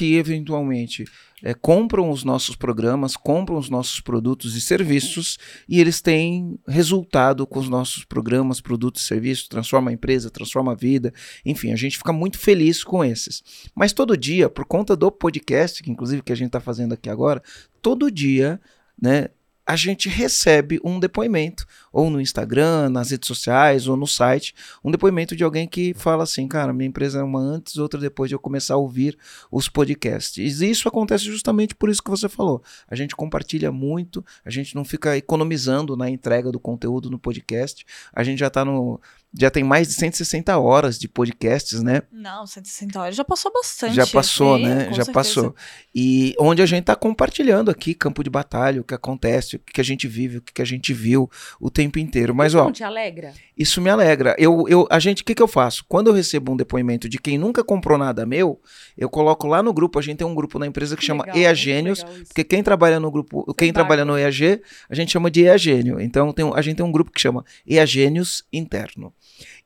que 0.00 0.16
eventualmente 0.16 1.04
é, 1.42 1.52
compram 1.52 2.08
os 2.08 2.24
nossos 2.24 2.56
programas, 2.56 3.18
compram 3.18 3.58
os 3.58 3.68
nossos 3.68 4.00
produtos 4.00 4.56
e 4.56 4.60
serviços 4.62 5.36
e 5.68 5.78
eles 5.78 6.00
têm 6.00 6.58
resultado 6.66 7.46
com 7.46 7.58
os 7.58 7.68
nossos 7.68 8.02
programas, 8.02 8.62
produtos 8.62 9.02
e 9.02 9.04
serviços, 9.04 9.46
transforma 9.46 9.90
a 9.90 9.92
empresa, 9.92 10.30
transforma 10.30 10.72
a 10.72 10.74
vida, 10.74 11.12
enfim, 11.44 11.70
a 11.70 11.76
gente 11.76 11.98
fica 11.98 12.14
muito 12.14 12.38
feliz 12.38 12.82
com 12.82 13.04
esses. 13.04 13.42
Mas 13.74 13.92
todo 13.92 14.16
dia, 14.16 14.48
por 14.48 14.64
conta 14.64 14.96
do 14.96 15.12
podcast, 15.12 15.82
que 15.82 15.90
inclusive 15.90 16.22
que 16.22 16.32
a 16.32 16.36
gente 16.36 16.46
está 16.46 16.60
fazendo 16.60 16.94
aqui 16.94 17.10
agora, 17.10 17.42
todo 17.82 18.10
dia, 18.10 18.58
né, 18.98 19.28
a 19.70 19.76
gente 19.76 20.08
recebe 20.08 20.80
um 20.82 20.98
depoimento, 20.98 21.64
ou 21.92 22.10
no 22.10 22.20
Instagram, 22.20 22.88
nas 22.88 23.12
redes 23.12 23.28
sociais, 23.28 23.86
ou 23.86 23.96
no 23.96 24.04
site, 24.04 24.52
um 24.82 24.90
depoimento 24.90 25.36
de 25.36 25.44
alguém 25.44 25.68
que 25.68 25.94
fala 25.94 26.24
assim, 26.24 26.48
cara, 26.48 26.72
minha 26.72 26.88
empresa 26.88 27.20
é 27.20 27.22
uma 27.22 27.38
antes, 27.38 27.76
outra 27.76 28.00
depois 28.00 28.28
de 28.28 28.34
eu 28.34 28.40
começar 28.40 28.74
a 28.74 28.78
ouvir 28.78 29.16
os 29.48 29.68
podcasts. 29.68 30.60
E 30.60 30.68
isso 30.68 30.88
acontece 30.88 31.26
justamente 31.26 31.72
por 31.76 31.88
isso 31.88 32.02
que 32.02 32.10
você 32.10 32.28
falou. 32.28 32.60
A 32.88 32.96
gente 32.96 33.14
compartilha 33.14 33.70
muito, 33.70 34.24
a 34.44 34.50
gente 34.50 34.74
não 34.74 34.84
fica 34.84 35.16
economizando 35.16 35.96
na 35.96 36.10
entrega 36.10 36.50
do 36.50 36.58
conteúdo 36.58 37.08
no 37.08 37.16
podcast, 37.16 37.86
a 38.12 38.24
gente 38.24 38.40
já 38.40 38.48
está 38.48 38.64
no 38.64 39.00
já 39.32 39.50
tem 39.50 39.62
mais 39.62 39.88
de 39.88 39.94
160 39.94 40.58
horas 40.58 40.98
de 40.98 41.06
podcasts, 41.08 41.82
né? 41.82 42.02
Não, 42.10 42.46
160 42.46 43.00
horas 43.00 43.14
já 43.16 43.24
passou 43.24 43.52
bastante. 43.52 43.94
Já 43.94 44.06
passou, 44.06 44.56
Sim, 44.56 44.64
né? 44.64 44.78
Já 44.86 45.04
certeza. 45.04 45.12
passou. 45.12 45.54
E 45.94 46.34
onde 46.38 46.60
a 46.62 46.66
gente 46.66 46.80
está 46.80 46.96
compartilhando 46.96 47.70
aqui 47.70 47.94
campo 47.94 48.24
de 48.24 48.30
batalha, 48.30 48.80
o 48.80 48.84
que 48.84 48.94
acontece, 48.94 49.56
o 49.56 49.58
que 49.60 49.80
a 49.80 49.84
gente 49.84 50.08
vive, 50.08 50.38
o 50.38 50.42
que 50.42 50.60
a 50.60 50.64
gente 50.64 50.92
viu 50.92 51.30
o 51.60 51.70
tempo 51.70 51.98
inteiro. 51.98 52.34
Mas, 52.34 52.52
Isso 52.52 52.60
ó, 52.60 52.64
não 52.64 52.72
te 52.72 52.82
alegra? 52.84 53.32
isso 53.56 53.80
me 53.80 53.88
alegra. 53.90 54.34
Eu, 54.38 54.64
eu, 54.68 54.86
a 54.90 54.98
gente, 54.98 55.22
o 55.22 55.24
que, 55.24 55.34
que 55.34 55.42
eu 55.42 55.48
faço? 55.48 55.84
Quando 55.88 56.08
eu 56.08 56.12
recebo 56.12 56.52
um 56.52 56.56
depoimento 56.56 57.08
de 57.08 57.18
quem 57.18 57.38
nunca 57.38 57.62
comprou 57.62 57.96
nada 57.96 58.26
meu, 58.26 58.60
eu 58.98 59.08
coloco 59.08 59.46
lá 59.46 59.62
no 59.62 59.72
grupo. 59.72 59.98
A 59.98 60.02
gente 60.02 60.18
tem 60.18 60.26
um 60.26 60.34
grupo 60.34 60.58
na 60.58 60.66
empresa 60.66 60.96
que, 60.96 61.00
Que 61.00 61.06
chama 61.06 61.24
legal, 61.24 61.36
EA 61.38 61.48
muito 61.50 61.56
Gênios. 61.58 61.98
legal 62.00 62.14
isso. 62.16 62.24
Porque 62.26 62.42
quem 62.44 62.62
trabalha 62.62 62.98
no 62.98 63.10
grupo, 63.10 63.42
Isso 63.42 63.50
é 63.50 63.54
quem 63.58 63.72
trabalha 63.72 64.04
no. 64.04 64.18
EAG, 64.18 64.60
a 64.88 64.94
gente 64.94 65.12
chama 65.12 65.30
de 65.30 65.42
EA 65.44 65.56
Gênio. 65.56 66.00
Então 66.00 66.32
tem, 66.32 66.44
um- 66.44 66.54
a 66.54 66.60
gente 66.62 66.76
tem 66.76 66.84
um 66.86 66.90
grupo 66.92 67.10
que 67.12 67.20
chama 67.20 67.44
EA 67.66 67.86
Gênios 67.86 68.44
Interno. 68.52 69.12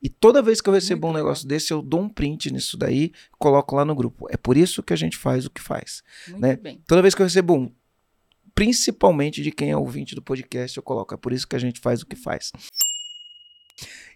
E 0.01 0.09
toda 0.09 0.41
vez 0.41 0.61
que 0.61 0.69
eu 0.69 0.73
recebo 0.73 1.07
um 1.07 1.13
negócio 1.13 1.47
desse, 1.47 1.71
eu 1.71 1.81
dou 1.81 2.01
um 2.01 2.09
print 2.09 2.51
nisso 2.51 2.77
daí, 2.77 3.11
coloco 3.37 3.75
lá 3.75 3.83
no 3.83 3.95
grupo. 3.95 4.27
É 4.29 4.37
por 4.37 4.57
isso 4.57 4.83
que 4.83 4.93
a 4.93 4.95
gente 4.95 5.17
faz 5.17 5.45
o 5.45 5.49
que 5.49 5.61
faz. 5.61 6.03
Muito 6.27 6.41
né? 6.41 6.55
bem. 6.55 6.81
Toda 6.87 7.01
vez 7.01 7.13
que 7.13 7.21
eu 7.21 7.25
recebo 7.25 7.55
um, 7.55 7.71
principalmente 8.53 9.41
de 9.41 9.51
quem 9.51 9.71
é 9.71 9.77
ouvinte 9.77 10.15
do 10.15 10.21
podcast, 10.21 10.77
eu 10.77 10.83
coloco. 10.83 11.13
É 11.13 11.17
por 11.17 11.33
isso 11.33 11.47
que 11.47 11.55
a 11.55 11.59
gente 11.59 11.79
faz 11.79 12.01
o 12.01 12.05
que 12.05 12.15
faz. 12.15 12.51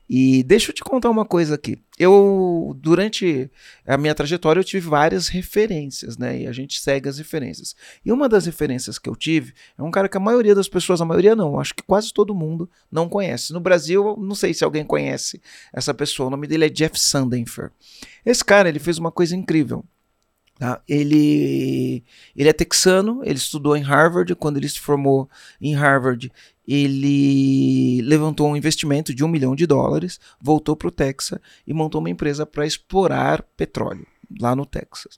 E 0.09 0.41
deixa 0.41 0.71
eu 0.71 0.75
te 0.75 0.83
contar 0.83 1.09
uma 1.11 1.23
coisa 1.23 1.53
aqui. 1.53 1.77
Eu, 1.99 2.75
durante 2.77 3.51
a 3.85 3.95
minha 3.95 4.15
trajetória, 4.15 4.59
eu 4.59 4.63
tive 4.63 4.89
várias 4.89 5.27
referências, 5.27 6.17
né? 6.17 6.41
E 6.41 6.47
a 6.47 6.51
gente 6.51 6.81
segue 6.81 7.07
as 7.07 7.19
referências. 7.19 7.75
E 8.03 8.11
uma 8.11 8.27
das 8.27 8.47
referências 8.47 8.97
que 8.97 9.07
eu 9.07 9.15
tive 9.15 9.53
é 9.77 9.83
um 9.83 9.91
cara 9.91 10.09
que 10.09 10.17
a 10.17 10.19
maioria 10.19 10.55
das 10.55 10.67
pessoas, 10.67 10.99
a 10.99 11.05
maioria 11.05 11.35
não, 11.35 11.59
acho 11.59 11.75
que 11.75 11.83
quase 11.83 12.11
todo 12.11 12.33
mundo 12.33 12.67
não 12.91 13.07
conhece. 13.07 13.53
No 13.53 13.59
Brasil, 13.59 14.17
não 14.17 14.33
sei 14.33 14.51
se 14.51 14.63
alguém 14.63 14.83
conhece 14.83 15.39
essa 15.71 15.93
pessoa. 15.93 16.27
O 16.27 16.31
nome 16.31 16.47
dele 16.47 16.65
é 16.65 16.69
Jeff 16.69 16.99
Sandenfer. 16.99 17.71
Esse 18.25 18.43
cara, 18.43 18.67
ele 18.67 18.79
fez 18.79 18.97
uma 18.97 19.11
coisa 19.11 19.35
incrível. 19.35 19.85
Tá? 20.59 20.81
Ele, 20.89 22.03
ele 22.35 22.49
é 22.49 22.53
texano, 22.53 23.21
ele 23.23 23.37
estudou 23.37 23.77
em 23.77 23.81
Harvard. 23.81 24.35
Quando 24.35 24.57
ele 24.57 24.67
se 24.67 24.77
formou 24.77 25.29
em 25.61 25.73
Harvard, 25.73 26.29
ele 26.67 28.01
levantou 28.03 28.49
um 28.49 28.57
investimento 28.57 29.15
de 29.15 29.23
um 29.23 29.29
milhão 29.29 29.55
de 29.55 29.65
dólares, 29.65 30.19
voltou 30.39 30.75
para 30.75 30.89
o 30.89 30.91
Texas 30.91 31.39
e 31.65 31.73
montou 31.73 31.99
uma 32.01 32.09
empresa 32.09 32.45
para 32.45 32.65
explorar 32.65 33.41
petróleo 33.55 34.05
lá 34.37 34.53
no 34.53 34.65
Texas. 34.65 35.17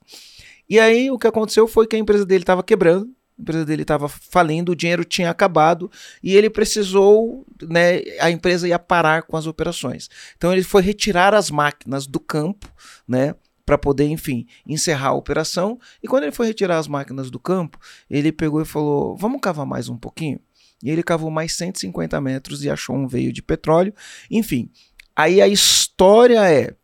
E 0.69 0.80
aí 0.80 1.10
o 1.10 1.17
que 1.17 1.25
aconteceu 1.27 1.67
foi 1.67 1.88
que 1.88 1.95
a 1.95 1.99
empresa 1.99 2.23
dele 2.23 2.43
estava 2.43 2.62
quebrando, 2.62 3.10
a 3.38 3.41
empresa 3.41 3.65
dele 3.65 3.82
estava 3.82 4.08
falindo, 4.08 4.73
o 4.73 4.75
dinheiro 4.75 5.04
tinha 5.04 5.32
acabado 5.32 5.89
e 6.21 6.36
ele 6.36 6.51
precisou, 6.51 7.47
né, 7.63 8.01
a 8.19 8.30
empresa 8.30 8.67
ia 8.67 8.77
parar 8.77 9.23
com 9.23 9.36
as 9.36 9.47
operações. 9.47 10.08
Então 10.38 10.54
ele 10.54 10.62
foi 10.62 10.84
retirar 10.84 11.34
as 11.34 11.49
máquinas 11.49 12.06
do 12.06 12.19
campo, 12.19 12.71
né, 13.08 13.34
para 13.71 13.77
poder, 13.77 14.10
enfim, 14.10 14.45
encerrar 14.67 15.10
a 15.10 15.13
operação. 15.13 15.79
E 16.03 16.07
quando 16.10 16.23
ele 16.23 16.34
foi 16.34 16.47
retirar 16.47 16.77
as 16.77 16.89
máquinas 16.89 17.31
do 17.31 17.39
campo, 17.39 17.79
ele 18.10 18.29
pegou 18.29 18.62
e 18.62 18.65
falou: 18.65 19.15
"Vamos 19.15 19.39
cavar 19.39 19.65
mais 19.65 19.88
um 19.88 19.95
pouquinho?" 19.95 20.41
E 20.84 20.89
ele 20.89 21.01
cavou 21.01 21.31
mais 21.31 21.53
150 21.53 22.19
metros 22.19 22.65
e 22.65 22.69
achou 22.69 22.93
um 22.93 23.07
veio 23.07 23.31
de 23.31 23.41
petróleo. 23.41 23.93
Enfim, 24.29 24.69
aí 25.15 25.41
a 25.41 25.47
história 25.47 26.51
é 26.51 26.75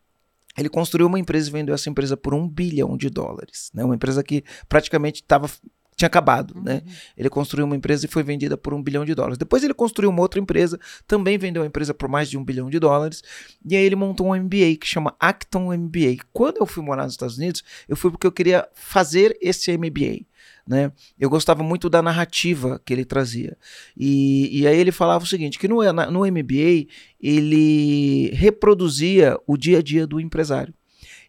ele 0.58 0.70
construiu 0.70 1.08
uma 1.08 1.20
empresa 1.20 1.50
e 1.50 1.52
vendeu 1.52 1.76
essa 1.76 1.90
empresa 1.90 2.16
por 2.16 2.34
um 2.34 2.48
bilhão 2.48 2.96
de 2.96 3.10
dólares. 3.10 3.70
Né? 3.74 3.84
Uma 3.84 3.94
empresa 3.94 4.24
que 4.24 4.44
praticamente 4.70 5.22
tava, 5.24 5.50
tinha 5.98 6.08
acabado. 6.08 6.54
Né? 6.64 6.84
Uhum. 6.86 6.94
Ele 7.18 7.30
construiu 7.30 7.66
uma 7.66 7.76
empresa 7.76 8.06
e 8.06 8.08
foi 8.08 8.22
vendida 8.22 8.56
por 8.56 8.74
um 8.74 8.82
bilhão 8.82 9.04
de 9.04 9.16
dólares. 9.16 9.38
Depois 9.38 9.64
ele 9.64 9.74
construiu 9.74 10.12
uma 10.12 10.22
outra 10.22 10.40
empresa, 10.40 10.80
também 11.08 11.38
vendeu 11.38 11.64
a 11.64 11.66
empresa 11.66 11.94
por 11.94 12.08
mais 12.08 12.30
de 12.30 12.38
um 12.38 12.46
bilhão 12.46 12.70
de 12.70 12.80
dólares. 12.80 13.24
E 13.66 13.76
aí 13.76 13.84
ele 13.84 13.96
montou 13.96 14.28
um 14.28 14.36
MBA 14.36 14.78
que 14.80 14.88
chama 14.88 15.16
Acton 15.20 15.76
MBA. 15.76 16.24
Quando 16.32 16.58
eu 16.58 16.68
fui 16.68 16.84
morar 16.84 17.04
nos 17.04 17.14
Estados 17.14 17.38
Unidos, 17.38 17.64
eu 17.90 17.98
fui 17.98 18.12
porque 18.12 18.28
eu 18.28 18.32
queria 18.32 18.68
fazer 18.76 19.36
esse 19.42 19.76
MBA. 19.76 20.26
Né? 20.68 20.92
Eu 21.18 21.30
gostava 21.30 21.64
muito 21.64 21.90
da 21.90 22.02
narrativa 22.02 22.80
que 22.86 22.94
ele 22.94 23.04
trazia. 23.04 23.58
E, 23.96 24.62
e 24.62 24.68
aí 24.68 24.78
ele 24.78 24.92
falava 24.92 25.24
o 25.24 25.28
seguinte: 25.28 25.58
que 25.58 25.68
no, 25.68 25.82
no 26.12 26.20
MBA 26.26 26.88
ele 27.20 28.30
reproduzia 28.34 29.38
o 29.48 29.58
dia 29.58 29.80
a 29.80 29.82
dia 29.82 30.06
do 30.06 30.20
empresário. 30.20 30.74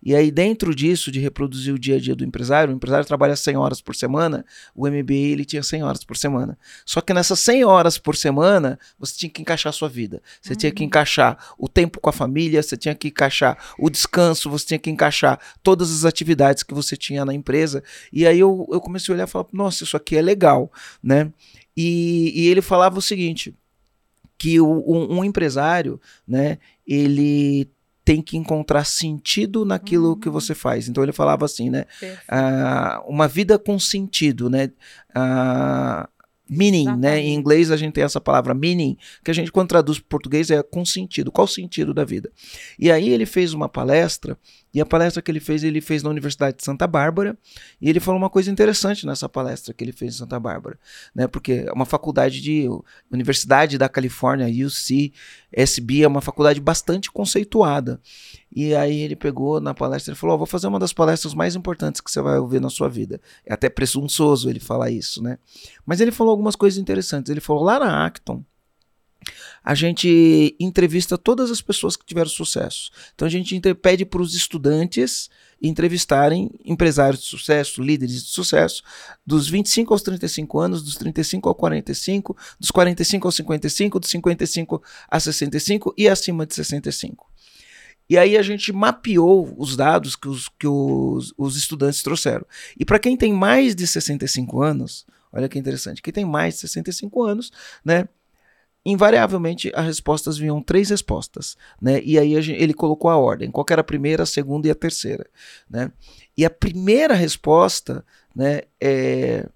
E 0.03 0.15
aí, 0.15 0.31
dentro 0.31 0.75
disso, 0.75 1.11
de 1.11 1.19
reproduzir 1.21 1.75
o 1.75 1.79
dia 1.79 1.97
a 1.97 2.01
dia 2.01 2.15
do 2.15 2.25
empresário, 2.25 2.73
o 2.73 2.77
empresário 2.77 3.07
trabalha 3.07 3.35
100 3.37 3.57
horas 3.57 3.81
por 3.81 3.95
semana, 3.97 4.45
o 4.75 4.87
MBA 4.89 5.15
ele 5.15 5.45
tinha 5.45 5.63
100 5.63 5.83
horas 5.83 6.05
por 6.05 6.17
semana. 6.17 6.59
Só 6.85 7.01
que 7.01 7.13
nessas 7.13 7.41
100 7.41 7.65
horas 7.65 7.99
por 7.99 8.17
semana, 8.17 8.79
você 8.99 9.17
tinha 9.17 9.31
que 9.31 9.43
encaixar 9.43 9.71
a 9.71 9.73
sua 9.73 9.89
vida. 9.89 10.23
Você 10.41 10.55
tinha 10.55 10.73
que 10.73 10.85
encaixar 10.85 11.37
o 11.59 11.69
tempo 11.69 12.01
com 12.01 12.09
a 12.09 12.13
família, 12.13 12.63
você 12.63 12.77
tinha 12.77 12.95
que 12.95 13.09
encaixar 13.09 13.59
o 13.79 13.91
descanso, 13.91 14.49
você 14.49 14.67
tinha 14.67 14.79
que 14.79 14.91
encaixar 14.91 15.39
todas 15.63 15.91
as 15.93 16.05
atividades 16.05 16.63
que 16.63 16.75
você 16.75 16.97
tinha 16.97 17.25
na 17.25 17.35
empresa. 17.35 17.83
E 18.13 18.27
aí 18.27 18.39
eu, 18.39 18.67
eu 18.71 18.81
comecei 18.81 19.13
a 19.13 19.17
olhar 19.17 19.29
e 19.29 19.31
falar, 19.31 19.47
nossa, 19.53 19.85
isso 19.85 19.97
aqui 19.97 20.17
é 20.17 20.23
legal, 20.23 20.73
né? 21.03 21.33
E, 21.77 22.33
e 22.35 22.49
ele 22.49 22.61
falava 22.63 22.99
o 22.99 23.03
seguinte, 23.03 23.55
que 24.37 24.61
o- 24.61 24.85
um, 24.87 25.19
um 25.19 25.25
empresário, 25.25 26.01
né, 26.27 26.59
ele 26.87 27.69
tem 28.09 28.23
que 28.23 28.38
encontrar 28.38 28.85
sentido 28.87 29.66
naquilo 29.66 30.16
que 30.16 30.29
Uhum. 30.29 30.33
você 30.33 30.55
faz. 30.55 30.88
Então 30.88 31.03
ele 31.03 31.12
falava 31.12 31.44
assim, 31.44 31.68
né? 31.68 31.85
Ah, 32.27 33.03
uma 33.07 33.29
vida 33.29 33.59
com 33.59 33.79
sentido, 33.79 34.49
né? 34.49 34.71
Ah, 35.14 36.09
meaning, 36.49 36.87
né? 36.87 36.92
Em 36.92 36.97
Exatamente. 36.97 37.31
inglês 37.33 37.71
a 37.71 37.77
gente 37.77 37.92
tem 37.92 38.03
essa 38.03 38.18
palavra 38.18 38.55
meaning, 38.55 38.97
que 39.23 39.31
a 39.31 39.35
gente 39.35 39.53
quando 39.53 39.68
traduz 39.68 39.99
para 39.99 40.09
português 40.09 40.51
é 40.51 40.62
com 40.62 40.87
sentido. 40.87 41.31
Qual 41.31 41.44
o 41.44 41.49
sentido 41.49 41.92
da 41.92 42.03
vida? 42.03 42.31
E 42.79 42.90
aí 42.90 43.11
ele 43.11 43.27
fez 43.27 43.53
uma 43.53 43.68
palestra, 43.68 44.38
e 44.72 44.81
a 44.81 44.87
palestra 44.87 45.22
que 45.22 45.31
ele 45.31 45.40
fez, 45.40 45.64
ele 45.64 45.81
fez 45.81 46.02
na 46.02 46.11
Universidade 46.11 46.59
de 46.59 46.64
Santa 46.64 46.87
Bárbara, 46.87 47.37
e 47.81 47.88
ele 47.88 48.00
falou 48.00 48.18
uma 48.18 48.28
coisa 48.28 48.50
interessante 48.50 49.07
nessa 49.07 49.28
palestra 49.28 49.72
que 49.72 49.83
ele 49.83 49.92
fez 49.92 50.14
em 50.14 50.18
Santa 50.18 50.38
Bárbara, 50.38 50.78
né? 51.14 51.26
Porque 51.26 51.64
é 51.66 51.72
uma 51.72 51.87
faculdade 51.87 52.40
de 52.40 52.68
Universidade 53.11 53.78
da 53.78 53.88
Califórnia, 53.88 54.46
UC, 54.66 55.12
SB, 55.52 56.02
é 56.02 56.09
uma 56.09 56.20
faculdade 56.20 56.61
bastante 56.61 57.11
conceituada. 57.11 58.00
E 58.54 58.74
aí 58.74 59.00
ele 59.00 59.16
pegou 59.16 59.61
na 59.61 59.74
palestra 59.74 60.12
e 60.12 60.16
falou: 60.16 60.35
"Ó, 60.35 60.38
vou 60.38 60.46
fazer 60.46 60.66
uma 60.66 60.78
das 60.78 60.92
palestras 60.92 61.35
mais 61.35 61.54
importantes 61.54 62.00
que 62.00 62.11
você 62.11 62.20
vai 62.20 62.38
ouvir 62.38 62.61
na 62.61 62.70
sua 62.70 62.88
vida. 62.88 63.20
É 63.44 63.54
até 63.54 63.68
presunçoso 63.68 64.48
ele 64.50 64.61
falar 64.61 64.90
isso, 64.90 65.22
né? 65.22 65.38
Mas 65.85 66.00
ele 66.00 66.11
falou 66.11 66.31
algumas 66.31 66.57
coisas 66.57 66.78
interessantes. 66.78 67.31
Ele 67.31 67.40
falou: 67.40 67.62
lá 67.62 67.78
na 67.78 68.07
Acton, 68.07 68.44
a 69.62 69.74
gente 69.74 70.57
entrevista 70.59 71.18
todas 71.18 71.50
as 71.50 71.61
pessoas 71.61 71.96
que 71.96 72.07
tiveram 72.07 72.31
sucesso. 72.31 72.90
Então 73.14 73.26
a 73.26 73.31
gente 73.31 73.61
pede 73.74 74.04
para 74.04 74.22
os 74.22 74.35
estudantes 74.35 75.28
entrevistarem 75.61 76.50
empresários 76.64 77.22
de 77.22 77.28
sucesso, 77.28 77.83
líderes 77.83 78.24
de 78.24 78.31
sucesso, 78.31 78.83
dos 79.26 79.48
25 79.48 79.92
aos 79.92 80.02
35 80.02 80.59
anos, 80.59 80.83
dos 80.83 80.96
35 80.96 81.48
ao 81.48 81.54
45, 81.54 82.37
dos 82.59 82.70
45 82.70 83.26
aos 83.26 83.37
55, 83.37 84.00
dos 84.00 84.11
55 84.11 84.83
a 85.09 85.20
65 85.20 85.94
e 85.98 86.09
acima 86.09 86.46
de 86.46 86.54
65. 86.54 87.26
E 88.09 88.16
aí 88.16 88.38
a 88.38 88.42
gente 88.42 88.72
mapeou 88.72 89.54
os 89.59 89.76
dados 89.76 90.16
que 90.16 90.28
os, 90.28 90.48
que 90.48 90.66
os, 90.66 91.35
os 91.37 91.57
estudantes 91.57 92.02
trouxeram. 92.02 92.46
E 92.78 92.85
para 92.85 92.98
quem 92.98 93.16
tem 93.16 93.35
mais 93.35 93.74
de 93.74 93.87
65 93.87 94.62
anos, 94.62 95.04
olha 95.31 95.48
que 95.48 95.59
interessante, 95.59 96.00
quem 96.00 96.12
tem 96.12 96.24
mais 96.24 96.54
de 96.54 96.61
65 96.61 97.22
anos, 97.22 97.52
né? 97.85 98.09
Invariavelmente 98.90 99.70
as 99.74 99.85
respostas 99.85 100.38
vinham 100.38 100.62
três 100.62 100.88
respostas, 100.88 101.57
né? 101.81 102.01
E 102.03 102.18
aí 102.18 102.35
a 102.37 102.40
gen- 102.40 102.57
ele 102.57 102.72
colocou 102.72 103.11
a 103.11 103.18
ordem, 103.18 103.51
qual 103.51 103.66
era 103.70 103.83
a 103.83 103.85
primeira, 103.85 104.22
a 104.22 104.27
segunda 104.27 104.66
e 104.66 104.70
a 104.70 104.74
terceira, 104.74 105.27
né? 105.68 105.92
E 106.35 106.42
a 106.42 106.48
primeira 106.48 107.12
resposta, 107.12 108.03
né, 108.35 108.62
é 108.81 109.46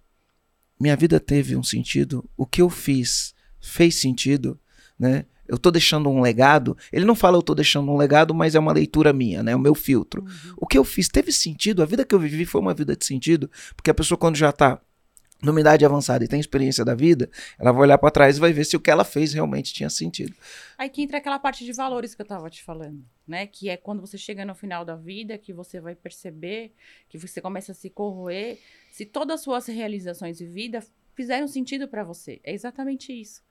minha 0.79 0.95
vida 0.97 1.19
teve 1.19 1.57
um 1.57 1.63
sentido, 1.63 2.29
o 2.37 2.45
que 2.45 2.61
eu 2.61 2.69
fiz 2.69 3.35
fez 3.59 3.95
sentido, 3.95 4.59
né? 4.99 5.25
Eu 5.49 5.57
tô 5.57 5.71
deixando 5.71 6.11
um 6.11 6.21
legado. 6.21 6.77
Ele 6.93 7.05
não 7.05 7.15
fala 7.15 7.37
eu 7.39 7.43
tô 7.43 7.55
deixando 7.55 7.91
um 7.91 7.97
legado, 7.97 8.35
mas 8.35 8.55
é 8.55 8.59
uma 8.59 8.73
leitura 8.73 9.13
minha, 9.13 9.43
né? 9.43 9.57
O 9.57 9.59
meu 9.59 9.75
filtro. 9.75 10.23
Uhum. 10.23 10.55
O 10.59 10.67
que 10.67 10.77
eu 10.77 10.85
fiz 10.85 11.09
teve 11.09 11.33
sentido, 11.33 11.83
a 11.83 11.87
vida 11.87 12.05
que 12.05 12.15
eu 12.15 12.19
vivi 12.19 12.45
foi 12.45 12.61
uma 12.61 12.75
vida 12.75 12.95
de 12.95 13.05
sentido, 13.05 13.51
porque 13.77 13.91
a 13.91 13.95
pessoa 13.95 14.19
quando 14.19 14.37
já 14.37 14.53
tá 14.53 14.79
numa 15.43 15.61
idade 15.61 15.85
avançada 15.85 16.25
e 16.25 16.29
tem 16.29 16.39
experiência 16.39 16.85
da 16.85 16.95
vida, 16.95 17.29
ela 17.59 17.73
vai 17.73 17.83
olhar 17.83 17.99
para 17.99 18.11
trás 18.11 18.37
e 18.37 18.41
vai 18.41 18.53
ver 18.53 18.65
se 18.65 18.77
o 18.77 18.81
que 18.81 18.91
ela 18.91 19.05
fez 19.05 19.33
realmente 19.33 19.75
tinha 19.75 19.91
sentido. 19.91 20.35
Aí 20.79 20.89
que 20.89 21.03
entra 21.03 21.19
aquela 21.19 21.39
parte 21.39 21.65
de 21.65 21.73
valores 21.73 22.15
que 22.15 22.23
eu 22.23 22.27
tava 22.27 22.49
te 22.49 22.63
falando, 22.63 23.05
né? 23.27 23.47
Que 23.47 23.69
é 23.69 23.77
quando 23.77 24.01
você 24.01 24.17
chega 24.17 24.45
no 24.45 24.55
final 24.55 24.85
da 24.85 24.95
vida, 24.95 25.37
que 25.37 25.53
você 25.53 25.81
vai 25.81 25.97
perceber, 25.97 26.73
que 27.09 27.19
você 27.19 27.41
começa 27.41 27.73
a 27.73 27.75
se 27.75 27.91
corroer, 27.91 28.59
se 28.91 29.05
todas 29.05 29.35
as 29.35 29.41
suas 29.43 29.67
realizações 29.67 30.39
de 30.39 30.47
vida 30.47 30.83
fizeram 31.15 31.49
sentido 31.49 31.89
para 31.89 32.05
você. 32.05 32.41
É 32.45 32.53
exatamente 32.53 33.13
isso. 33.13 33.43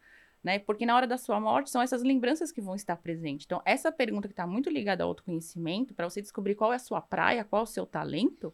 Né? 0.44 0.58
Porque 0.58 0.88
na 0.88 0.96
hora 0.96 1.06
da 1.06 1.18
sua 1.18 1.40
morte 1.40 1.70
são 1.70 1.82
essas 1.84 2.02
lembranças 2.02 2.52
que 2.52 2.62
vão 2.62 2.74
estar 2.74 2.96
presentes. 2.96 3.46
Então, 3.46 3.62
essa 3.64 3.92
pergunta 3.92 4.28
que 4.28 4.34
está 4.34 4.48
muito 4.48 4.72
ligada 4.72 5.04
ao 5.04 5.10
autoconhecimento, 5.10 5.94
para 5.94 6.10
você 6.10 6.20
descobrir 6.20 6.56
qual 6.56 6.74
é 6.74 6.78
a 6.78 6.80
sua 6.80 7.00
praia, 7.00 7.44
qual 7.44 7.60
é 7.60 7.64
o 7.64 7.68
seu 7.68 7.86
talento, 7.86 8.52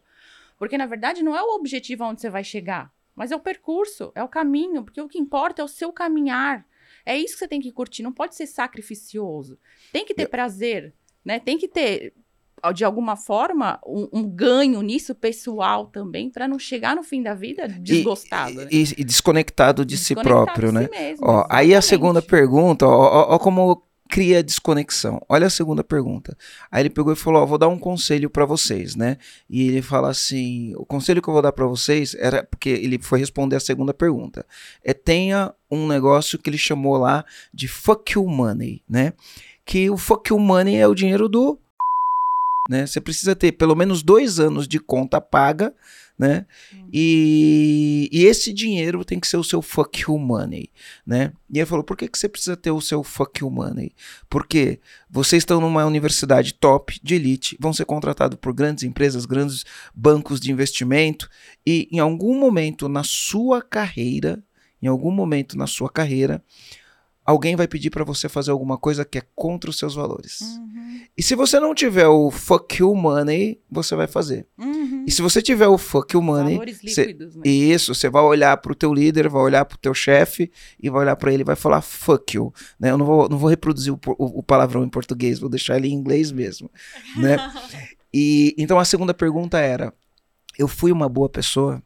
porque 0.58 0.76
na 0.76 0.84
verdade 0.84 1.22
não 1.22 1.34
é 1.34 1.42
o 1.42 1.54
objetivo 1.54 2.04
aonde 2.04 2.20
você 2.20 2.28
vai 2.28 2.44
chegar, 2.44 2.92
mas 3.18 3.30
é 3.32 3.36
o 3.36 3.40
percurso, 3.40 4.12
é 4.14 4.22
o 4.22 4.28
caminho, 4.28 4.82
porque 4.84 5.00
o 5.00 5.08
que 5.08 5.18
importa 5.18 5.60
é 5.60 5.64
o 5.64 5.68
seu 5.68 5.92
caminhar. 5.92 6.64
É 7.04 7.16
isso 7.18 7.34
que 7.34 7.38
você 7.40 7.48
tem 7.48 7.60
que 7.60 7.72
curtir, 7.72 8.02
não 8.02 8.12
pode 8.12 8.34
ser 8.34 8.46
sacrificioso. 8.46 9.58
Tem 9.92 10.04
que 10.06 10.14
ter 10.14 10.24
Eu- 10.24 10.28
prazer, 10.30 10.94
né? 11.24 11.38
Tem 11.38 11.58
que 11.58 11.68
ter 11.68 12.14
de 12.74 12.84
alguma 12.84 13.14
forma 13.14 13.78
um, 13.86 14.08
um 14.12 14.22
ganho 14.28 14.82
nisso 14.82 15.14
pessoal 15.14 15.86
também, 15.86 16.28
para 16.28 16.48
não 16.48 16.58
chegar 16.58 16.96
no 16.96 17.04
fim 17.04 17.22
da 17.22 17.32
vida 17.32 17.68
desgostado. 17.68 18.52
né? 18.54 18.68
E, 18.72 18.82
e 18.98 19.04
desconectado 19.04 19.84
de 19.84 19.96
si 19.96 20.12
Desconectado 20.14 20.44
próprio, 20.46 20.68
de 20.70 20.74
né? 20.74 20.84
si 20.84 20.90
mesmo, 20.90 21.26
Ó, 21.26 21.46
aí 21.48 21.72
a 21.72 21.80
segunda 21.80 22.20
pergunta, 22.20 22.84
ó, 22.84 22.90
ó, 22.90 23.34
ó 23.34 23.38
como 23.38 23.80
cria 24.08 24.42
desconexão. 24.42 25.20
Olha 25.28 25.46
a 25.46 25.50
segunda 25.50 25.84
pergunta. 25.84 26.36
Aí 26.70 26.82
ele 26.82 26.90
pegou 26.90 27.12
e 27.12 27.16
falou: 27.16 27.46
vou 27.46 27.58
dar 27.58 27.68
um 27.68 27.78
conselho 27.78 28.30
pra 28.30 28.44
vocês, 28.44 28.96
né? 28.96 29.18
E 29.48 29.68
ele 29.68 29.82
fala 29.82 30.10
assim: 30.10 30.74
o 30.76 30.84
conselho 30.84 31.20
que 31.20 31.28
eu 31.28 31.34
vou 31.34 31.42
dar 31.42 31.52
pra 31.52 31.66
vocês 31.66 32.14
era 32.14 32.42
porque 32.42 32.70
ele 32.70 32.98
foi 33.00 33.18
responder 33.18 33.56
a 33.56 33.60
segunda 33.60 33.92
pergunta. 33.92 34.44
É 34.82 34.94
tenha 34.94 35.52
um 35.70 35.86
negócio 35.86 36.38
que 36.38 36.48
ele 36.48 36.58
chamou 36.58 36.96
lá 36.96 37.24
de 37.52 37.68
fuck 37.68 38.12
you 38.12 38.26
money, 38.26 38.82
né? 38.88 39.12
Que 39.64 39.90
o 39.90 39.96
fuck 39.96 40.30
you 40.30 40.38
money 40.38 40.76
é 40.76 40.88
o 40.88 40.94
dinheiro 40.94 41.28
do 41.28 41.58
né? 42.68 42.86
Você 42.86 43.00
precisa 43.00 43.34
ter 43.34 43.52
pelo 43.52 43.74
menos 43.74 44.02
dois 44.02 44.38
anos 44.38 44.68
de 44.68 44.78
conta 44.78 45.20
paga, 45.20 45.74
né? 46.18 46.46
E, 46.92 48.08
e 48.10 48.24
esse 48.24 48.52
dinheiro 48.52 49.04
tem 49.04 49.20
que 49.20 49.28
ser 49.28 49.36
o 49.36 49.44
seu 49.44 49.62
fuck 49.62 50.00
you 50.00 50.18
money, 50.18 50.70
né? 51.06 51.32
E 51.48 51.58
ele 51.58 51.66
falou, 51.66 51.84
por 51.84 51.96
que, 51.96 52.08
que 52.08 52.18
você 52.18 52.28
precisa 52.28 52.56
ter 52.56 52.70
o 52.70 52.80
seu 52.80 53.04
fuck 53.04 53.40
you 53.40 53.50
money? 53.50 53.92
Porque 54.28 54.80
vocês 55.08 55.42
estão 55.42 55.60
numa 55.60 55.84
universidade 55.86 56.54
top, 56.54 56.98
de 57.02 57.14
elite, 57.14 57.56
vão 57.60 57.72
ser 57.72 57.84
contratados 57.84 58.38
por 58.40 58.52
grandes 58.52 58.82
empresas, 58.82 59.24
grandes 59.24 59.64
bancos 59.94 60.40
de 60.40 60.50
investimento, 60.50 61.30
e 61.64 61.88
em 61.92 62.00
algum 62.00 62.38
momento 62.38 62.88
na 62.88 63.04
sua 63.04 63.62
carreira, 63.62 64.42
em 64.82 64.86
algum 64.86 65.10
momento 65.10 65.56
na 65.56 65.66
sua 65.66 65.90
carreira, 65.90 66.42
alguém 67.30 67.54
vai 67.56 67.68
pedir 67.68 67.90
para 67.90 68.04
você 68.04 68.28
fazer 68.28 68.50
alguma 68.50 68.78
coisa 68.78 69.04
que 69.04 69.18
é 69.18 69.22
contra 69.34 69.68
os 69.68 69.78
seus 69.78 69.94
valores. 69.94 70.40
Uhum, 70.40 71.00
E 71.16 71.22
se 71.22 71.34
você 71.34 71.60
não 71.60 71.74
tiver 71.74 72.06
o 72.08 72.30
fuck 72.30 72.80
you 72.80 72.94
money, 72.94 73.60
você 73.70 73.94
vai 73.94 74.06
fazer. 74.06 74.46
uhum. 74.58 75.04
E 75.06 75.10
se 75.10 75.20
você 75.22 75.42
tiver 75.42 75.66
o 75.68 75.76
fuck 75.78 76.14
you 76.14 76.22
money, 76.22 76.54
Valores 76.54 76.80
cê- 76.94 77.02
líquidos, 77.06 77.34
né? 77.36 77.42
isso, 77.46 77.94
você 77.94 78.08
vai 78.08 78.22
olhar 78.22 78.56
pro 78.58 78.74
teu 78.74 78.92
líder, 78.94 79.28
vai 79.28 79.42
olhar 79.42 79.64
pro 79.64 79.76
teu 79.78 79.92
chefe 79.92 80.50
e 80.82 80.88
vai 80.88 81.02
olhar 81.02 81.16
pra 81.16 81.32
ele 81.32 81.42
e 81.42 81.44
vai 81.44 81.56
falar 81.56 81.82
fuck 81.82 82.36
you, 82.36 82.52
né? 82.80 82.90
Eu 82.90 82.98
não 82.98 83.04
vou, 83.06 83.28
não 83.28 83.36
vou 83.38 83.50
reproduzir 83.50 83.92
o, 83.92 83.98
o- 84.18 84.38
o 84.38 84.42
palavrão 84.42 84.82
em 84.84 84.88
português, 84.88 85.38
vou 85.38 85.48
deixar 85.50 85.76
ele 85.76 85.88
em 85.88 85.92
inglês 85.94 86.32
mesmo, 86.32 86.70
né? 87.16 87.36
E 88.12 88.54
então 88.56 88.78
a 88.78 88.86
segunda 88.86 89.12
pergunta 89.12 89.58
era: 89.58 89.92
eu 90.58 90.66
fui 90.66 90.90
uma 90.90 91.08
boa 91.10 91.28
pessoa? 91.28 91.82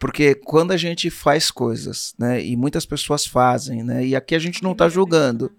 Porque 0.00 0.34
quando 0.34 0.72
a 0.72 0.78
gente 0.78 1.10
faz 1.10 1.50
coisas, 1.50 2.14
né, 2.18 2.42
e 2.42 2.56
muitas 2.56 2.86
pessoas 2.86 3.26
fazem, 3.26 3.84
né, 3.84 4.02
e 4.02 4.16
aqui 4.16 4.34
a 4.34 4.38
gente 4.38 4.62
não 4.62 4.74
tá 4.74 4.88
julgando. 4.88 5.52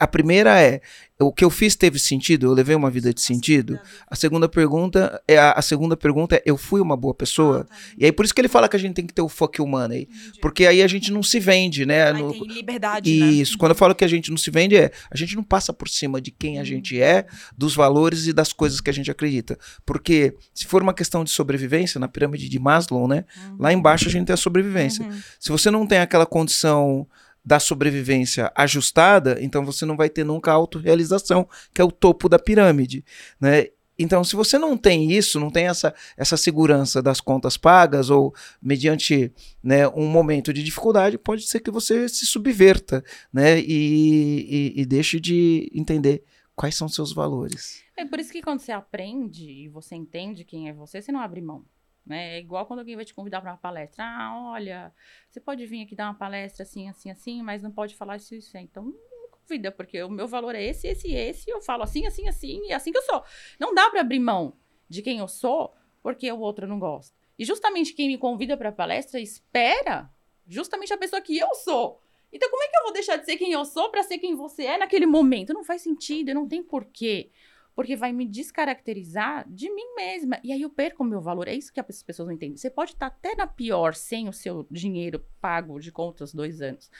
A 0.00 0.06
primeira 0.06 0.58
é: 0.58 0.80
o 1.20 1.32
que 1.32 1.44
eu 1.44 1.50
fiz 1.50 1.76
teve 1.76 1.98
sentido? 1.98 2.46
Eu 2.46 2.52
levei 2.52 2.74
uma 2.74 2.90
vida 2.90 3.12
de 3.14 3.20
sentido? 3.20 3.78
A 4.08 4.16
segunda 4.16 4.48
pergunta 4.48 5.22
é 5.28 5.38
a, 5.38 5.52
a 5.52 5.62
segunda 5.62 5.96
pergunta 5.96 6.36
é: 6.36 6.42
eu 6.44 6.56
fui 6.56 6.80
uma 6.80 6.96
boa 6.96 7.14
pessoa? 7.14 7.66
E 7.96 8.04
aí 8.04 8.10
por 8.12 8.24
isso 8.24 8.34
que 8.34 8.40
ele 8.40 8.48
fala 8.48 8.68
que 8.68 8.76
a 8.76 8.78
gente 8.78 8.94
tem 8.94 9.06
que 9.06 9.14
ter 9.14 9.22
o 9.22 9.28
fuck 9.28 9.60
you 9.60 9.66
money, 9.66 10.08
porque 10.40 10.66
aí 10.66 10.82
a 10.82 10.86
gente 10.88 11.12
não 11.12 11.22
se 11.22 11.38
vende, 11.38 11.86
né? 11.86 12.04
Aí 12.10 12.22
no- 12.22 12.32
tem 12.32 12.46
liberdade, 12.46 13.20
né? 13.20 13.26
isso, 13.26 13.56
quando 13.58 13.70
eu 13.70 13.76
falo 13.76 13.94
que 13.94 14.04
a 14.04 14.08
gente 14.08 14.30
não 14.30 14.36
se 14.36 14.50
vende, 14.50 14.76
é 14.76 14.90
a 15.10 15.16
gente 15.16 15.36
não 15.36 15.44
passa 15.44 15.72
por 15.72 15.88
cima 15.88 16.20
de 16.20 16.30
quem 16.30 16.58
a 16.58 16.64
gente 16.64 17.00
é, 17.00 17.26
dos 17.56 17.74
valores 17.74 18.26
e 18.26 18.32
das 18.32 18.52
coisas 18.52 18.80
que 18.80 18.90
a 18.90 18.92
gente 18.92 19.10
acredita. 19.10 19.58
Porque 19.86 20.34
se 20.52 20.66
for 20.66 20.82
uma 20.82 20.94
questão 20.94 21.22
de 21.24 21.30
sobrevivência, 21.30 21.98
na 22.00 22.08
pirâmide 22.08 22.48
de 22.48 22.58
Maslow, 22.58 23.06
né? 23.06 23.24
Lá 23.58 23.72
embaixo 23.72 24.08
a 24.08 24.10
gente 24.10 24.26
tem 24.26 24.34
a 24.34 24.36
sobrevivência. 24.36 25.04
Uhum. 25.04 25.20
Se 25.38 25.50
você 25.50 25.70
não 25.70 25.86
tem 25.86 25.98
aquela 25.98 26.26
condição 26.26 27.06
da 27.44 27.58
sobrevivência 27.58 28.52
ajustada, 28.54 29.38
então 29.40 29.64
você 29.64 29.84
não 29.84 29.96
vai 29.96 30.08
ter 30.08 30.24
nunca 30.24 30.50
a 30.50 30.54
autorrealização, 30.54 31.48
que 31.74 31.80
é 31.80 31.84
o 31.84 31.90
topo 31.90 32.28
da 32.28 32.38
pirâmide, 32.38 33.04
né? 33.40 33.66
Então, 33.98 34.24
se 34.24 34.34
você 34.34 34.58
não 34.58 34.76
tem 34.76 35.12
isso, 35.12 35.38
não 35.38 35.50
tem 35.50 35.66
essa, 35.66 35.94
essa 36.16 36.36
segurança 36.36 37.02
das 37.02 37.20
contas 37.20 37.56
pagas 37.56 38.10
ou 38.10 38.34
mediante 38.60 39.30
né, 39.62 39.86
um 39.88 40.06
momento 40.08 40.52
de 40.52 40.62
dificuldade, 40.62 41.18
pode 41.18 41.46
ser 41.46 41.60
que 41.60 41.70
você 41.70 42.08
se 42.08 42.24
subverta, 42.26 43.04
né? 43.32 43.60
E, 43.60 44.72
e, 44.76 44.80
e 44.80 44.86
deixe 44.86 45.20
de 45.20 45.70
entender 45.74 46.24
quais 46.56 46.74
são 46.74 46.88
seus 46.88 47.12
valores. 47.12 47.82
É 47.96 48.04
por 48.04 48.18
isso 48.18 48.32
que 48.32 48.42
quando 48.42 48.60
você 48.60 48.72
aprende 48.72 49.48
e 49.48 49.68
você 49.68 49.94
entende 49.94 50.44
quem 50.44 50.68
é 50.68 50.72
você, 50.72 51.00
você 51.00 51.12
não 51.12 51.20
abre 51.20 51.40
mão. 51.40 51.64
Né? 52.04 52.36
É 52.36 52.38
igual 52.40 52.66
quando 52.66 52.80
alguém 52.80 52.96
vai 52.96 53.04
te 53.04 53.14
convidar 53.14 53.40
para 53.40 53.52
uma 53.52 53.58
palestra. 53.58 54.04
Ah, 54.04 54.50
olha, 54.52 54.92
você 55.30 55.40
pode 55.40 55.64
vir 55.66 55.82
aqui 55.82 55.94
dar 55.94 56.06
uma 56.06 56.14
palestra 56.14 56.64
assim, 56.64 56.88
assim, 56.88 57.10
assim, 57.10 57.42
mas 57.42 57.62
não 57.62 57.70
pode 57.70 57.94
falar 57.94 58.16
isso, 58.16 58.34
isso. 58.34 58.56
Então, 58.56 58.84
não 58.84 59.28
convida, 59.30 59.70
porque 59.70 60.02
o 60.02 60.10
meu 60.10 60.26
valor 60.26 60.54
é 60.54 60.62
esse, 60.62 60.88
esse, 60.88 61.12
esse. 61.12 61.50
Eu 61.50 61.60
falo 61.60 61.82
assim, 61.82 62.06
assim, 62.06 62.28
assim, 62.28 62.60
e 62.66 62.72
é 62.72 62.74
assim 62.74 62.90
que 62.90 62.98
eu 62.98 63.02
sou. 63.02 63.24
Não 63.58 63.74
dá 63.74 63.88
para 63.90 64.00
abrir 64.00 64.18
mão 64.18 64.56
de 64.88 65.00
quem 65.02 65.18
eu 65.18 65.28
sou 65.28 65.74
porque 66.02 66.30
o 66.30 66.40
outro 66.40 66.66
não 66.66 66.78
gosta. 66.78 67.16
E 67.38 67.44
justamente 67.44 67.94
quem 67.94 68.08
me 68.08 68.18
convida 68.18 68.56
para 68.56 68.72
palestra 68.72 69.20
espera 69.20 70.10
justamente 70.46 70.92
a 70.92 70.98
pessoa 70.98 71.22
que 71.22 71.38
eu 71.38 71.54
sou. 71.54 72.00
Então, 72.32 72.50
como 72.50 72.62
é 72.62 72.68
que 72.68 72.76
eu 72.76 72.82
vou 72.82 72.92
deixar 72.92 73.16
de 73.16 73.26
ser 73.26 73.36
quem 73.36 73.52
eu 73.52 73.64
sou 73.64 73.90
para 73.90 74.02
ser 74.02 74.18
quem 74.18 74.34
você 74.34 74.64
é 74.64 74.78
naquele 74.78 75.06
momento? 75.06 75.52
Não 75.52 75.62
faz 75.62 75.82
sentido, 75.82 76.34
não 76.34 76.48
tem 76.48 76.62
porquê 76.62 77.30
porque 77.74 77.96
vai 77.96 78.12
me 78.12 78.26
descaracterizar 78.26 79.48
de 79.48 79.72
mim 79.72 79.94
mesma. 79.94 80.38
E 80.42 80.52
aí 80.52 80.62
eu 80.62 80.70
perco 80.70 81.02
o 81.02 81.06
meu 81.06 81.20
valor. 81.20 81.48
É 81.48 81.54
isso 81.54 81.72
que 81.72 81.80
as 81.80 82.02
pessoas 82.02 82.28
não 82.28 82.34
entendem. 82.34 82.56
Você 82.56 82.70
pode 82.70 82.92
estar 82.92 83.06
até 83.06 83.34
na 83.34 83.46
pior 83.46 83.94
sem 83.94 84.28
o 84.28 84.32
seu 84.32 84.66
dinheiro 84.70 85.24
pago 85.40 85.78
de 85.80 85.90
contas 85.90 86.34
dois 86.34 86.60
anos. 86.60 86.90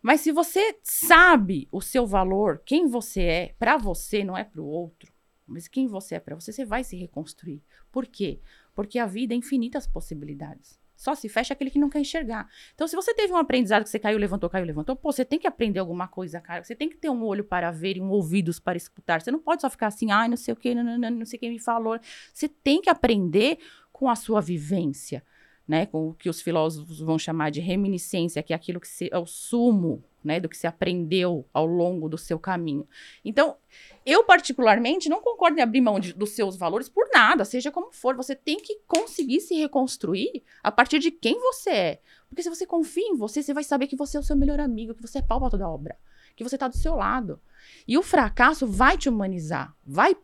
Mas 0.00 0.20
se 0.20 0.30
você 0.30 0.78
sabe 0.82 1.66
o 1.72 1.80
seu 1.80 2.06
valor, 2.06 2.62
quem 2.64 2.86
você 2.86 3.22
é, 3.22 3.54
para 3.58 3.76
você, 3.76 4.22
não 4.22 4.36
é 4.36 4.44
para 4.44 4.60
o 4.60 4.66
outro, 4.66 5.10
mas 5.46 5.66
quem 5.66 5.86
você 5.86 6.16
é 6.16 6.20
para 6.20 6.34
você, 6.34 6.52
você 6.52 6.64
vai 6.64 6.84
se 6.84 6.94
reconstruir. 6.94 7.62
Por 7.90 8.06
quê? 8.06 8.38
Porque 8.74 8.98
a 8.98 9.06
vida 9.06 9.32
é 9.32 9.36
infinitas 9.36 9.86
possibilidades. 9.86 10.78
Só 11.04 11.14
se 11.14 11.28
fecha 11.28 11.52
aquele 11.52 11.70
que 11.70 11.78
não 11.78 11.90
quer 11.90 12.00
enxergar. 12.00 12.48
Então, 12.74 12.88
se 12.88 12.96
você 12.96 13.12
teve 13.12 13.30
um 13.30 13.36
aprendizado 13.36 13.82
que 13.82 13.90
você 13.90 13.98
caiu, 13.98 14.16
levantou, 14.16 14.48
caiu, 14.48 14.64
levantou, 14.64 14.96
pô, 14.96 15.12
você 15.12 15.22
tem 15.22 15.38
que 15.38 15.46
aprender 15.46 15.78
alguma 15.78 16.08
coisa, 16.08 16.40
cara. 16.40 16.64
Você 16.64 16.74
tem 16.74 16.88
que 16.88 16.96
ter 16.96 17.10
um 17.10 17.22
olho 17.22 17.44
para 17.44 17.70
ver 17.70 17.98
e 17.98 18.00
um 18.00 18.08
ouvidos 18.08 18.58
para 18.58 18.78
escutar. 18.78 19.20
Você 19.20 19.30
não 19.30 19.38
pode 19.38 19.60
só 19.60 19.68
ficar 19.68 19.88
assim, 19.88 20.10
ai, 20.10 20.28
não 20.28 20.36
sei 20.38 20.54
o 20.54 20.56
que, 20.56 20.74
não, 20.74 20.96
não, 20.96 21.10
não 21.10 21.26
sei 21.26 21.38
quem 21.38 21.50
me 21.50 21.58
falou. 21.58 22.00
Você 22.32 22.48
tem 22.48 22.80
que 22.80 22.88
aprender 22.88 23.58
com 23.92 24.08
a 24.08 24.16
sua 24.16 24.40
vivência, 24.40 25.22
né? 25.68 25.84
Com 25.84 26.08
o 26.08 26.14
que 26.14 26.30
os 26.30 26.40
filósofos 26.40 27.00
vão 27.00 27.18
chamar 27.18 27.50
de 27.50 27.60
reminiscência, 27.60 28.42
que 28.42 28.54
é 28.54 28.56
aquilo 28.56 28.80
que 28.80 28.88
é 29.12 29.18
o 29.18 29.26
sumo, 29.26 30.02
né? 30.24 30.40
Do 30.40 30.48
que 30.48 30.56
se 30.56 30.66
aprendeu 30.66 31.46
ao 31.52 31.66
longo 31.66 32.08
do 32.08 32.16
seu 32.16 32.38
caminho. 32.38 32.88
Então, 33.24 33.56
eu, 34.04 34.24
particularmente, 34.24 35.08
não 35.08 35.20
concordo 35.20 35.58
em 35.58 35.62
abrir 35.62 35.80
mão 35.80 36.00
de- 36.00 36.12
dos 36.12 36.30
seus 36.30 36.56
valores 36.56 36.88
por 36.88 37.08
nada, 37.12 37.44
seja 37.44 37.70
como 37.70 37.92
for. 37.92 38.16
Você 38.16 38.34
tem 38.34 38.58
que 38.58 38.80
conseguir 38.86 39.40
se 39.40 39.54
reconstruir 39.54 40.42
a 40.62 40.72
partir 40.72 40.98
de 40.98 41.10
quem 41.10 41.38
você 41.38 41.70
é. 41.70 42.00
Porque 42.28 42.42
se 42.42 42.48
você 42.48 42.66
confia 42.66 43.06
em 43.06 43.16
você, 43.16 43.42
você 43.42 43.52
vai 43.54 43.62
saber 43.62 43.86
que 43.86 43.96
você 43.96 44.16
é 44.16 44.20
o 44.20 44.24
seu 44.24 44.34
melhor 44.34 44.58
amigo, 44.58 44.94
que 44.94 45.02
você 45.02 45.18
é 45.18 45.22
pau 45.22 45.38
pra 45.38 45.50
toda 45.50 45.68
obra, 45.68 45.96
que 46.34 46.42
você 46.42 46.58
tá 46.58 46.66
do 46.66 46.76
seu 46.76 46.96
lado. 46.96 47.40
E 47.86 47.96
o 47.98 48.02
fracasso 48.02 48.66
vai 48.66 48.98
te 48.98 49.08
humanizar, 49.08 49.74
vai 49.86 50.16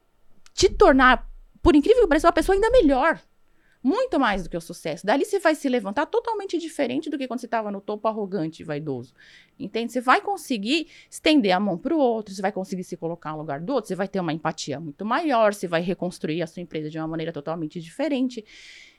te 0.54 0.68
tornar, 0.68 1.30
por 1.62 1.76
incrível 1.76 2.02
que 2.02 2.08
pareça, 2.08 2.26
uma 2.26 2.32
pessoa 2.32 2.54
ainda 2.56 2.70
melhor. 2.70 3.20
Muito 3.82 4.20
mais 4.20 4.42
do 4.42 4.50
que 4.50 4.56
o 4.56 4.60
sucesso. 4.60 5.06
Dali 5.06 5.24
você 5.24 5.38
vai 5.38 5.54
se 5.54 5.66
levantar 5.68 6.04
totalmente 6.04 6.58
diferente 6.58 7.08
do 7.08 7.16
que 7.16 7.26
quando 7.26 7.40
você 7.40 7.46
estava 7.46 7.70
no 7.70 7.80
topo 7.80 8.06
arrogante 8.06 8.62
e 8.62 8.64
vaidoso. 8.64 9.14
Entende? 9.58 9.92
Você 9.92 10.02
vai 10.02 10.20
conseguir 10.20 10.88
estender 11.10 11.52
a 11.52 11.60
mão 11.60 11.78
para 11.78 11.94
o 11.94 11.98
outro, 11.98 12.34
você 12.34 12.42
vai 12.42 12.52
conseguir 12.52 12.84
se 12.84 12.96
colocar 12.96 13.32
no 13.32 13.38
lugar 13.38 13.60
do 13.60 13.72
outro, 13.72 13.88
você 13.88 13.94
vai 13.94 14.06
ter 14.06 14.20
uma 14.20 14.34
empatia 14.34 14.78
muito 14.78 15.04
maior, 15.04 15.54
você 15.54 15.66
vai 15.66 15.80
reconstruir 15.80 16.42
a 16.42 16.46
sua 16.46 16.62
empresa 16.62 16.90
de 16.90 16.98
uma 16.98 17.08
maneira 17.08 17.32
totalmente 17.32 17.80
diferente. 17.80 18.44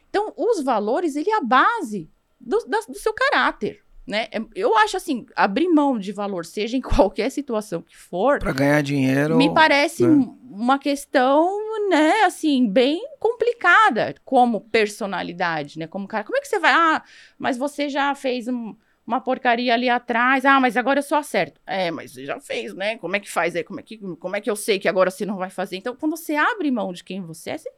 Então, 0.09 0.33
os 0.35 0.63
valores, 0.63 1.15
ele 1.15 1.29
é 1.29 1.37
a 1.37 1.41
base 1.41 2.09
do, 2.39 2.57
do 2.57 2.97
seu 2.97 3.13
caráter. 3.13 3.83
Né? 4.05 4.27
É, 4.31 4.41
Eu 4.55 4.75
acho 4.77 4.97
assim, 4.97 5.25
abrir 5.35 5.69
mão 5.69 5.97
de 5.99 6.11
valor, 6.11 6.43
seja 6.45 6.75
em 6.75 6.81
qualquer 7.09 7.29
situação 7.29 7.81
que 7.81 7.95
for, 7.95 8.39
Pra 8.39 8.51
ganhar 8.51 8.81
dinheiro. 8.81 9.37
me 9.37 9.53
parece 9.53 10.03
né? 10.03 10.09
um- 10.09 10.37
uma 10.51 10.77
questão, 10.77 11.47
né, 11.89 12.23
assim, 12.23 12.67
bem 12.67 13.01
complicada 13.19 14.13
como 14.25 14.59
personalidade, 14.61 15.79
né? 15.79 15.87
Como 15.87 16.07
cara, 16.07 16.23
como 16.23 16.37
é 16.37 16.41
que 16.41 16.47
você 16.47 16.59
vai? 16.59 16.71
Ah, 16.73 17.03
mas 17.37 17.57
você 17.57 17.87
já 17.89 18.13
fez 18.15 18.47
um- 18.47 18.75
uma 19.07 19.21
porcaria 19.21 19.73
ali 19.73 19.87
atrás. 19.89 20.45
Ah, 20.45 20.59
mas 20.59 20.75
agora 20.77 20.99
eu 20.99 21.03
só 21.03 21.17
acerto. 21.17 21.59
É, 21.65 21.89
mas 21.91 22.11
você 22.11 22.25
já 22.25 22.39
fez, 22.39 22.73
né? 22.73 22.97
Como 22.97 23.15
é 23.15 23.19
que 23.19 23.29
faz 23.31 23.55
aí? 23.55 23.63
Como 23.63 23.79
é 23.79 23.83
que, 23.83 23.97
como 23.97 24.35
é 24.35 24.41
que 24.41 24.49
eu 24.49 24.55
sei 24.55 24.77
que 24.79 24.87
agora 24.87 25.09
você 25.09 25.25
não 25.25 25.37
vai 25.37 25.49
fazer? 25.49 25.77
Então, 25.77 25.95
quando 25.95 26.15
você 26.17 26.35
abre 26.35 26.69
mão 26.69 26.91
de 26.93 27.03
quem 27.03 27.21
você 27.21 27.51
é, 27.51 27.57
você 27.57 27.69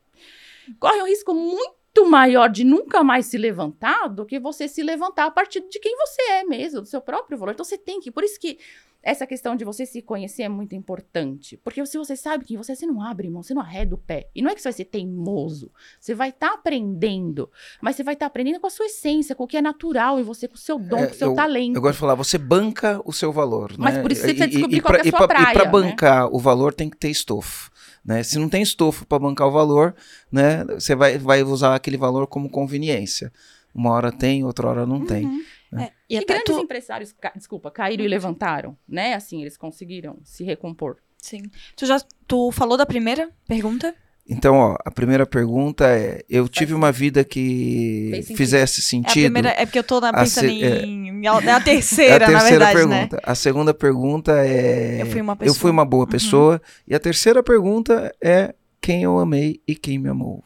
corre 0.80 1.01
um 1.01 1.05
risco 1.07 1.34
muito 1.34 1.76
maior 2.09 2.49
de 2.49 2.63
nunca 2.63 3.03
mais 3.03 3.25
se 3.25 3.37
levantar 3.37 4.07
do 4.07 4.25
que 4.25 4.39
você 4.39 4.67
se 4.67 4.83
levantar 4.83 5.25
a 5.25 5.31
partir 5.31 5.61
de 5.69 5.79
quem 5.79 5.95
você 5.97 6.21
é 6.31 6.43
mesmo, 6.43 6.81
do 6.81 6.87
seu 6.87 7.01
próprio 7.01 7.37
valor. 7.37 7.51
Então 7.53 7.65
você 7.65 7.77
tem 7.77 7.99
que, 7.99 8.11
por 8.11 8.23
isso 8.23 8.39
que 8.39 8.57
essa 9.03 9.27
questão 9.27 9.55
de 9.55 9.65
você 9.65 9.85
se 9.85 10.01
conhecer 10.01 10.43
é 10.43 10.49
muito 10.49 10.73
importante. 10.75 11.57
Porque 11.63 11.85
se 11.85 11.97
você 11.97 12.15
sabe 12.15 12.45
quem 12.45 12.55
você 12.57 12.71
é, 12.71 12.75
você 12.75 12.85
não 12.85 13.01
abre 13.01 13.29
mão, 13.29 13.43
você 13.43 13.53
não 13.53 13.61
arreda 13.61 13.93
o 13.93 13.97
pé. 13.97 14.29
E 14.33 14.41
não 14.41 14.49
é 14.49 14.55
que 14.55 14.61
você 14.61 14.69
vai 14.69 14.73
ser 14.73 14.85
teimoso. 14.85 15.69
Você 15.99 16.15
vai 16.15 16.29
estar 16.29 16.53
aprendendo. 16.53 17.49
Mas 17.81 17.95
você 17.97 18.03
vai 18.03 18.13
estar 18.13 18.25
aprendendo 18.27 18.59
com 18.59 18.67
a 18.67 18.69
sua 18.69 18.85
essência, 18.85 19.35
com 19.35 19.43
o 19.43 19.47
que 19.47 19.57
é 19.57 19.61
natural 19.61 20.19
em 20.19 20.23
você, 20.23 20.47
com 20.47 20.55
o 20.55 20.57
seu 20.57 20.79
dom, 20.79 20.97
É, 20.99 21.07
com 21.07 21.13
o 21.13 21.17
seu 21.17 21.33
talento. 21.35 21.75
Eu 21.75 21.81
gosto 21.81 21.93
de 21.95 21.99
falar, 21.99 22.15
você 22.15 22.37
banca 22.37 23.01
o 23.05 23.11
seu 23.11 23.31
valor. 23.33 23.73
Mas 23.77 23.95
né? 23.95 24.01
por 24.01 24.11
isso 24.11 24.21
você 24.21 24.31
E- 24.31 24.33
precisa 24.35 24.47
e- 24.47 24.51
descobrir 24.51 24.77
e 24.77 24.81
qual 24.81 24.93
que 24.93 25.07
é 25.07 25.09
a 25.09 25.11
pra- 25.11 25.17
sua 25.17 25.25
e 25.25 25.27
pra- 25.27 25.39
E 25.39 25.43
praia, 25.43 25.53
para 25.53 25.65
né? 25.65 25.71
bancar 25.89 26.33
o 26.33 26.39
valor 26.39 26.73
tem 26.73 26.89
que 26.89 26.97
ter 26.97 27.09
estofo. 27.09 27.69
Né? 28.05 28.23
Se 28.23 28.37
não 28.39 28.47
tem 28.49 28.61
estofo 28.61 29.05
para 29.05 29.19
bancar 29.19 29.47
o 29.47 29.51
valor, 29.51 29.95
né, 30.31 30.63
você 30.65 30.93
vai, 30.95 31.17
vai 31.17 31.41
usar 31.43 31.75
aquele 31.75 31.97
valor 31.97 32.27
como 32.27 32.49
conveniência. 32.49 33.31
Uma 33.73 33.91
hora 33.91 34.11
tem, 34.11 34.43
outra 34.43 34.67
hora 34.67 34.85
não 34.85 35.05
tem. 35.05 35.41
Uhum. 35.78 35.82
É, 35.84 35.91
e 36.09 36.15
E, 36.15 36.17
até 36.17 36.34
grandes 36.36 36.55
tu, 36.55 36.61
empresários, 36.61 37.11
ca- 37.13 37.34
desculpa, 37.36 37.69
caíram 37.71 38.03
e 38.03 38.07
levantaram, 38.07 38.78
né? 38.88 39.13
Assim, 39.13 39.41
eles 39.41 39.57
conseguiram 39.57 40.17
se 40.24 40.43
recompor. 40.43 40.97
sim. 41.17 41.41
Tu 41.76 41.86
já 41.86 41.99
tu 42.28 42.51
falou 42.51 42.78
da 42.78 42.86
primeira 42.86 43.30
pergunta? 43.47 43.95
Então, 44.30 44.55
ó, 44.55 44.78
a 44.86 44.89
primeira 44.91 45.26
pergunta 45.26 45.86
é: 45.89 46.24
eu 46.30 46.47
tive 46.47 46.74
uma 46.74 46.91
vida 46.93 47.26
que 47.26 48.11
sentido. 48.15 48.38
fizesse 48.38 48.80
É 48.80 48.84
a 48.84 48.86
sentido? 48.86 49.24
primeira, 49.24 49.49
é 49.49 49.65
porque 49.65 49.80
eu 49.80 49.84
tô 49.84 49.99
na, 49.99 50.09
A 50.09 50.13
pensando 50.13 50.47
se- 50.49 50.63
é. 50.63 50.86
em. 50.86 51.26
É 51.26 51.30
a 51.30 51.39
É 51.43 51.51
a 51.51 51.59
terceira, 51.61 52.19
na 52.19 52.39
terceira 52.39 52.65
verdade, 52.65 52.88
né? 52.89 52.95
pergunta. 52.99 53.19
A 53.24 53.36
segunda 53.36 53.74
pergunta 53.74 54.32
é: 54.45 55.01
Eu 55.01 55.05
fui 55.07 55.19
uma 55.21 55.34
eu 55.34 55.38
pessoa. 55.38 55.55
fui 55.59 55.71
uma 55.71 55.84
boa 55.86 56.05
Uhum. 56.05 56.09
pessoa. 56.09 56.61
E 56.88 56.95
a 56.95 56.99
terceira 56.99 57.43
pergunta 57.43 58.13
é: 58.24 58.55
quem 58.82 59.03
eu 59.03 59.19
amei 59.19 59.61
e 59.67 59.76
quem 59.76 59.99
me 59.99 60.07
amou? 60.09 60.41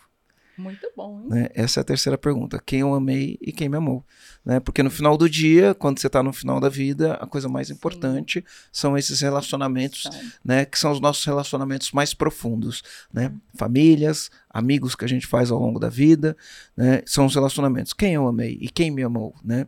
Muito 0.57 0.89
bom, 0.97 1.19
hein? 1.21 1.28
né? 1.30 1.49
Essa 1.53 1.80
é 1.80 1.82
a 1.82 1.84
terceira 1.84 2.17
pergunta: 2.17 2.59
quem 2.65 2.80
eu 2.80 2.93
amei 2.95 3.38
e 3.39 3.51
quem 3.51 3.69
me 3.69 3.78
amou? 3.78 4.03
Né? 4.47 4.61
Porque 4.61 4.81
no 4.81 4.89
final 4.89 5.17
do 5.17 5.29
dia, 5.29 5.73
quando 5.75 5.99
você 5.99 6.07
está 6.07 6.23
no 6.23 6.31
final 6.31 6.57
da 6.57 6.69
vida, 6.69 7.15
a 7.15 7.27
coisa 7.27 7.49
mais 7.49 7.69
importante 7.69 8.45
são 8.71 8.97
esses 8.97 9.19
relacionamentos 9.19 10.05
né, 10.41 10.63
que 10.63 10.79
são 10.79 10.89
os 10.93 11.01
nossos 11.01 11.25
relacionamentos 11.25 11.91
mais 11.91 12.13
profundos, 12.13 12.81
né? 13.13 13.33
Famílias, 13.55 14.31
amigos 14.49 14.95
que 14.95 15.03
a 15.03 15.07
gente 15.09 15.27
faz 15.27 15.51
ao 15.51 15.59
longo 15.59 15.79
da 15.79 15.89
vida, 15.89 16.37
né? 16.77 17.01
São 17.05 17.25
os 17.25 17.35
relacionamentos. 17.35 17.91
Quem 17.91 18.13
eu 18.13 18.25
amei 18.25 18.57
e 18.61 18.69
quem 18.69 18.89
me 18.89 19.03
amou, 19.03 19.35
né? 19.43 19.67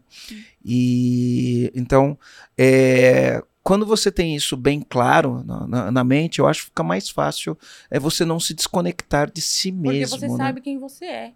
E 0.63 1.69
então, 1.75 2.17
é, 2.57 3.43
quando 3.61 3.85
você 3.85 4.09
tem 4.09 4.33
isso 4.33 4.55
bem 4.55 4.79
claro 4.79 5.43
na, 5.43 5.67
na- 5.67 5.91
na 5.91 6.03
mente, 6.05 6.39
eu 6.39 6.47
acho 6.47 6.61
que 6.61 6.65
fica 6.67 6.83
mais 6.83 7.09
fácil 7.09 7.57
é 7.91 7.99
você 7.99 8.23
não 8.23 8.39
se 8.39 8.53
desconectar 8.53 9.29
de 9.29 9.41
si 9.41 9.73
Porque 9.73 9.89
mesmo, 9.89 10.17
você 10.17 10.27
né? 10.29 10.37
sabe 10.37 10.61
quem 10.61 10.79
você 10.79 11.05
é. 11.05 11.33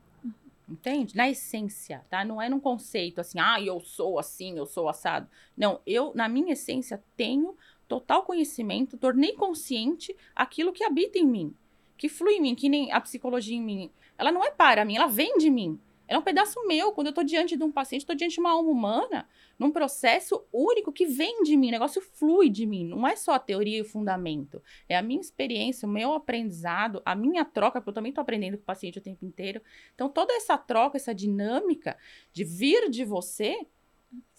Entende? 0.68 1.16
Na 1.16 1.30
essência, 1.30 2.05
tá? 2.09 2.24
Não 2.24 2.41
é 2.41 2.47
num 2.47 2.59
conceito 2.59 3.20
assim, 3.20 3.39
ah, 3.39 3.61
eu 3.61 3.80
sou 3.82 4.18
assim, 4.18 4.57
eu 4.57 4.66
sou 4.66 4.88
assado. 4.88 5.28
Não, 5.57 5.82
eu, 5.86 6.14
na 6.16 6.30
minha 6.30 6.53
essência, 6.53 7.03
tenho 7.18 7.57
total 7.88 8.24
conhecimento, 8.24 8.97
tornei 8.97 9.34
consciente 9.34 10.16
aquilo 10.36 10.72
que 10.72 10.84
habita 10.84 11.20
em 11.20 11.28
mim, 11.28 11.53
que 11.97 12.07
flui 12.07 12.36
em 12.36 12.41
mim, 12.41 12.55
que 12.55 12.70
nem 12.70 12.91
a 12.91 13.01
psicologia 13.01 13.55
em 13.55 13.61
mim. 13.61 13.91
Ela 14.18 14.32
não 14.32 14.43
é 14.43 14.51
para 14.51 14.86
mim, 14.86 14.95
ela 14.95 15.07
vem 15.07 15.38
de 15.38 15.49
mim. 15.49 15.80
É 16.14 16.18
um 16.18 16.22
pedaço 16.22 16.59
meu. 16.68 16.91
Quando 16.91 17.07
eu 17.07 17.14
tô 17.14 17.24
diante 17.24 17.57
de 17.57 17.64
um 17.64 17.72
paciente, 17.72 18.05
tô 18.05 18.14
diante 18.14 18.36
de 18.36 18.39
uma 18.39 18.51
alma 18.51 18.70
humana, 18.70 19.28
num 19.57 19.72
processo 19.72 20.45
único 20.53 20.91
que 20.91 21.07
vem 21.07 21.41
de 21.41 21.57
mim, 21.57 21.70
o 21.70 21.72
negócio 21.72 22.01
flui 22.01 22.49
de 22.49 22.68
mim. 22.68 22.86
Não 22.86 23.07
é 23.07 23.16
só 23.16 23.34
a 23.34 23.39
teoria 23.39 23.80
e 23.80 23.82
o 23.82 23.86
fundamento. 23.86 24.61
É 24.88 24.95
a 24.95 25.01
minha 25.01 25.20
experiência, 25.20 25.88
o 25.88 25.91
meu 25.91 26.14
aprendizado, 26.14 27.01
a 27.03 27.16
minha 27.16 27.43
troca, 27.43 27.80
porque 27.82 27.89
eu 27.89 27.93
também 27.93 28.14
tô 28.14 28.22
aprendendo 28.22 28.57
com 28.57 28.64
o 28.64 28.66
paciente 28.66 28.99
o 28.99 29.01
tempo 29.01 29.26
inteiro. 29.26 29.59
Então, 29.95 30.07
toda 30.07 30.32
essa 30.34 30.55
troca, 30.55 30.97
essa 30.97 31.16
dinâmica 31.16 31.97
de 32.32 32.43
vir 32.43 32.91
de 32.91 33.03
você, 33.03 33.66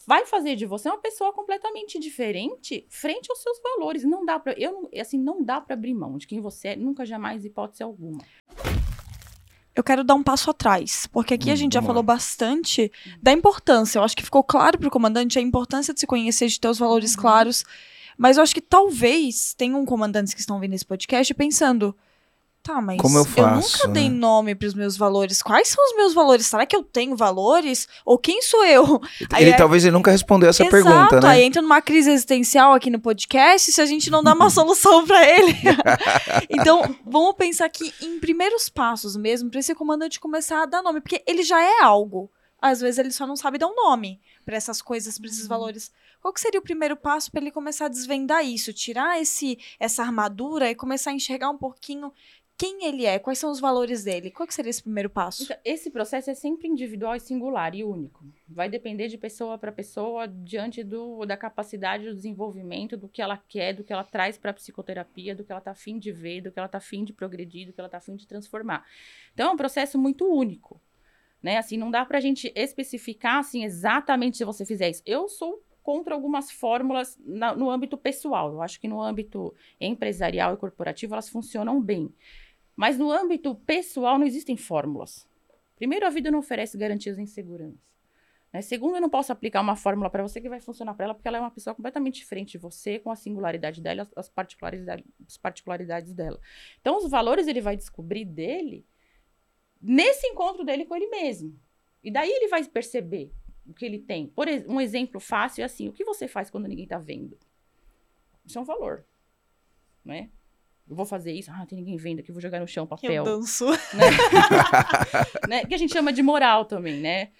vai 0.07 0.25
fazer 0.27 0.55
de 0.55 0.67
você 0.67 0.89
uma 0.89 0.99
pessoa 0.99 1.33
completamente 1.33 1.99
diferente 1.99 2.87
frente 2.89 3.29
aos 3.31 3.43
seus 3.43 3.61
valores. 3.61 4.05
Não 4.05 4.25
dá 4.25 4.39
para, 4.39 4.53
eu 4.53 4.89
assim, 5.01 5.19
não 5.19 5.43
dá 5.43 5.61
para 5.61 5.75
abrir 5.75 5.95
mão 5.95 6.19
de 6.19 6.27
quem 6.29 6.41
você 6.41 6.69
é, 6.69 6.77
nunca 6.77 7.05
jamais 7.05 7.45
hipótese 7.45 7.83
alguma. 7.83 8.25
Eu 9.77 9.83
quero 9.83 10.05
dar 10.05 10.15
um 10.15 10.23
passo 10.23 10.51
atrás, 10.51 11.07
porque 11.13 11.35
aqui 11.35 11.51
a 11.51 11.55
Hum, 11.55 11.57
gente 11.57 11.75
já 11.75 11.81
vamos 11.81 11.89
falou 11.89 12.03
lá. 12.03 12.15
bastante 12.15 12.93
da 13.21 13.33
importância. 13.33 13.99
Eu 13.99 14.05
acho 14.05 14.17
que 14.17 14.23
ficou 14.23 14.43
claro 14.45 14.79
pro 14.79 14.91
comandante 14.91 15.39
a 15.39 15.43
importância 15.43 15.93
de 15.93 15.99
se 16.01 16.07
conhecer, 16.07 16.47
de 16.49 16.61
ter 16.61 16.69
os 16.69 16.79
valores 16.79 17.15
Uhum. 17.15 17.21
claros. 17.21 17.65
Mas 18.17 18.37
eu 18.37 18.43
acho 18.45 18.55
que 18.55 18.61
talvez 18.61 19.53
tenham 19.55 19.85
comandantes 19.85 20.33
que 20.33 20.41
estão 20.41 20.61
vendo 20.61 20.75
esse 20.75 20.85
podcast 20.87 21.35
pensando. 21.35 21.95
Tá, 22.65 22.81
mas 22.81 22.97
Como 22.99 23.19
eu 23.19 23.27
faço, 23.27 23.77
nunca 23.77 23.89
dei 23.89 24.09
né? 24.09 24.17
nome 24.17 24.55
pros 24.55 24.73
meus 24.73 24.97
valores. 24.97 25.43
Quais 25.43 25.69
são 25.69 25.85
os 25.85 25.95
meus 25.97 26.15
valores? 26.15 26.47
Será 26.47 26.65
que 26.65 26.75
eu 26.75 26.83
tenho 26.83 27.15
valores? 27.15 27.87
Ou 28.07 28.17
quem 28.17 28.41
sou 28.41 28.65
eu? 28.65 29.03
Aí 29.31 29.43
Ele 29.45 29.51
é- 29.51 29.57
talvez 29.57 29.85
ele 29.85 29.93
nunca 29.93 30.11
respondeu 30.11 30.49
essa 30.49 30.63
Exato, 30.65 30.83
pergunta, 30.83 31.21
né? 31.21 31.29
aí 31.29 31.43
entra 31.43 31.61
numa 31.61 31.83
crise 31.83 32.11
existencial 32.11 32.73
aqui 32.73 32.89
no 32.89 32.99
podcast 32.99 33.71
se 33.71 33.81
a 33.83 33.85
gente 33.85 34.11
não 34.11 34.23
dá 34.25 34.33
uma 34.33 34.49
solução 34.49 35.07
pra 35.07 35.29
ele. 35.29 35.53
então, 36.49 36.97
vamos 37.05 37.35
pensar 37.37 37.67
aqui 37.67 37.93
em 38.01 38.19
primeiros 38.19 38.71
passos 38.71 39.15
mesmo, 39.15 39.51
pra 39.51 39.61
esse 39.61 39.75
comandante 39.75 40.19
começar 40.19 40.63
a 40.63 40.67
dar 40.67 40.83
nome, 40.83 41.03
porque 41.03 41.23
ele 41.27 41.43
já 41.43 41.61
é 41.63 41.83
algo. 41.83 42.31
Às 42.63 42.81
vezes 42.81 42.99
ele 42.99 43.11
só 43.11 43.27
não 43.27 43.37
sabe 43.37 43.59
dar 43.59 43.67
um 43.67 43.75
nome 43.75 44.19
pra 44.43 44.57
essas 44.57 44.81
coisas, 44.81 45.19
pra 45.19 45.29
esses 45.29 45.47
valores. 45.47 45.93
Qual 46.23 46.33
que 46.33 46.41
seria 46.41 46.61
o 46.61 46.63
primeiro 46.63 46.97
passo 46.97 47.31
pra 47.31 47.43
ele 47.43 47.51
começar 47.51 47.85
a 47.85 47.89
desvendar 47.89 48.43
isso, 48.43 48.73
tirar 48.73 49.21
esse 49.21 49.59
essa 49.79 50.03
armadura 50.03 50.71
e 50.71 50.75
começar 50.75 51.11
a 51.11 51.13
enxergar 51.13 51.51
um 51.51 51.59
pouquinho 51.59 52.11
quem 52.57 52.87
ele 52.87 53.05
é, 53.05 53.19
quais 53.19 53.39
são 53.39 53.51
os 53.51 53.59
valores 53.59 54.05
dele? 54.05 54.31
Qual 54.31 54.49
seria 54.51 54.71
esse 54.71 54.83
primeiro 54.83 55.11
passo? 55.11 55.43
Então, 55.43 55.57
esse 55.65 55.91
processo 55.91 56.31
é 56.31 56.35
sempre 56.35 56.69
individual 56.69 57.17
e 57.17 57.21
singular 57.21 57.75
e 57.75 57.83
único. 57.83 58.25
Vai 58.49 58.69
depender 58.69 59.09
de 59.09 59.19
pessoa 59.19 59.59
para 59.59 59.73
pessoa 59.73 60.29
diante 60.29 60.85
do, 60.85 61.25
da 61.27 61.37
capacidade 61.37 62.05
do 62.05 62.15
desenvolvimento, 62.15 62.97
do 62.97 63.09
que 63.09 63.21
ela 63.21 63.37
quer, 63.37 63.73
do 63.75 63.83
que 63.83 63.93
ela 63.93 64.05
traz 64.05 64.39
para 64.39 64.53
a 64.53 64.55
psicoterapia, 64.55 65.35
do 65.35 65.43
que 65.43 65.51
ela 65.51 65.59
está 65.59 65.73
afim 65.73 65.99
de 65.99 66.13
ver, 66.13 66.43
do 66.43 66.53
que 66.53 66.59
ela 66.59 66.67
está 66.67 66.79
afim 66.79 67.05
de 67.05 67.13
progredir, 67.13 67.67
do 67.67 67.73
que 67.73 67.81
ela 67.81 67.89
está 67.89 67.99
afim 67.99 68.15
de 68.15 68.27
transformar. 68.27 68.87
Então 69.33 69.51
é 69.51 69.53
um 69.53 69.57
processo 69.57 69.99
muito 69.99 70.25
único. 70.25 70.81
Né? 71.43 71.59
Assim, 71.59 71.77
não 71.77 71.91
dá 71.91 72.07
para 72.07 72.19
a 72.19 72.21
gente 72.21 72.53
especificar 72.55 73.39
assim, 73.39 73.65
exatamente 73.65 74.37
se 74.39 74.45
você 74.45 74.65
fizer 74.65 74.89
isso. 74.91 75.03
Eu 75.05 75.29
sou 75.29 75.63
contra 75.83 76.15
algumas 76.15 76.51
fórmulas 76.51 77.19
na- 77.23 77.55
no 77.55 77.69
âmbito 77.69 77.99
pessoal. 77.99 78.51
Eu 78.53 78.63
acho 78.63 78.81
que 78.81 78.89
no 78.89 79.03
âmbito 79.03 79.55
empresarial 79.79 80.55
e 80.55 80.57
corporativo 80.57 81.13
elas 81.13 81.29
funcionam 81.29 81.79
bem. 81.83 82.11
Mas 82.77 82.99
no 82.99 83.11
âmbito 83.11 83.55
pessoal 83.55 84.19
não 84.19 84.27
existem 84.27 84.57
fórmulas. 84.57 85.27
Primeiro, 85.77 86.07
a 86.07 86.11
vida 86.11 86.31
não 86.31 86.39
oferece 86.41 86.77
garantias 86.77 87.19
em 87.19 87.27
segurança. 87.27 87.79
Né? 88.53 88.63
Segundo, 88.63 88.97
eu 88.97 89.01
não 89.01 89.11
posso 89.11 89.33
aplicar 89.33 89.61
uma 89.61 89.75
fórmula 89.75 90.09
para 90.09 90.23
você 90.23 90.41
que 90.41 90.49
vai 90.49 90.61
funcionar 90.61 90.95
para 90.95 91.07
ela, 91.07 91.15
porque 91.15 91.27
ela 91.27 91.39
é 91.39 91.41
uma 91.41 91.51
pessoa 91.51 91.75
completamente 91.75 92.17
diferente 92.17 92.53
de 92.53 92.59
você, 92.59 92.99
com 92.99 93.11
a 93.11 93.17
singularidade 93.17 93.81
dela, 93.81 94.09
as- 94.15 94.29
particularidades, 94.29 95.05
as 95.27 95.37
particularidades 95.37 96.13
dela. 96.13 96.41
Então, 96.81 96.97
os 96.97 97.11
valores 97.11 97.49
ele 97.49 97.61
vai 97.61 97.77
descobrir 97.77 98.25
dele 98.25 98.87
nesse 99.81 100.27
encontro 100.29 100.65
dele 100.65 100.85
com 100.85 100.95
ele 100.95 101.09
mesmo. 101.09 101.59
E 102.03 102.11
daí 102.11 102.31
ele 102.31 102.49
vai 102.49 102.65
perceber 102.65 103.33
o 103.67 103.75
que 103.75 103.85
ele 103.85 103.99
tem. 103.99 104.27
Por 104.29 104.47
um 104.69 104.81
exemplo 104.81 105.19
fácil 105.19 105.63
é 105.63 105.65
assim: 105.65 105.89
o 105.89 105.93
que 105.93 106.05
você 106.05 106.29
faz 106.29 106.51
quando 106.51 106.69
ninguém 106.69 106.85
está 106.85 106.99
vendo? 106.99 107.37
Isso 108.45 108.59
é 108.59 108.61
um 108.61 108.65
valor, 108.65 109.05
né? 110.05 110.31
Eu 110.89 110.95
vou 110.95 111.07
fazer 111.07 111.33
isso, 111.33 111.51
ah, 111.51 111.65
tem 111.67 111.79
ninguém 111.79 111.97
vendo 111.97 112.21
aqui, 112.21 112.31
vou 112.31 112.43
jogar 112.43 112.61
no 112.61 112.69
chão 112.69 112.87
papel 112.87 113.11
Eu 113.11 113.25
danço. 113.25 113.67
né? 115.49 115.65
Que 115.65 115.75
a 115.75 115.79
gente 115.79 115.93
chama 115.93 116.13
de 116.13 116.23
moral 116.23 116.67
também, 116.67 117.01
né? 117.01 117.31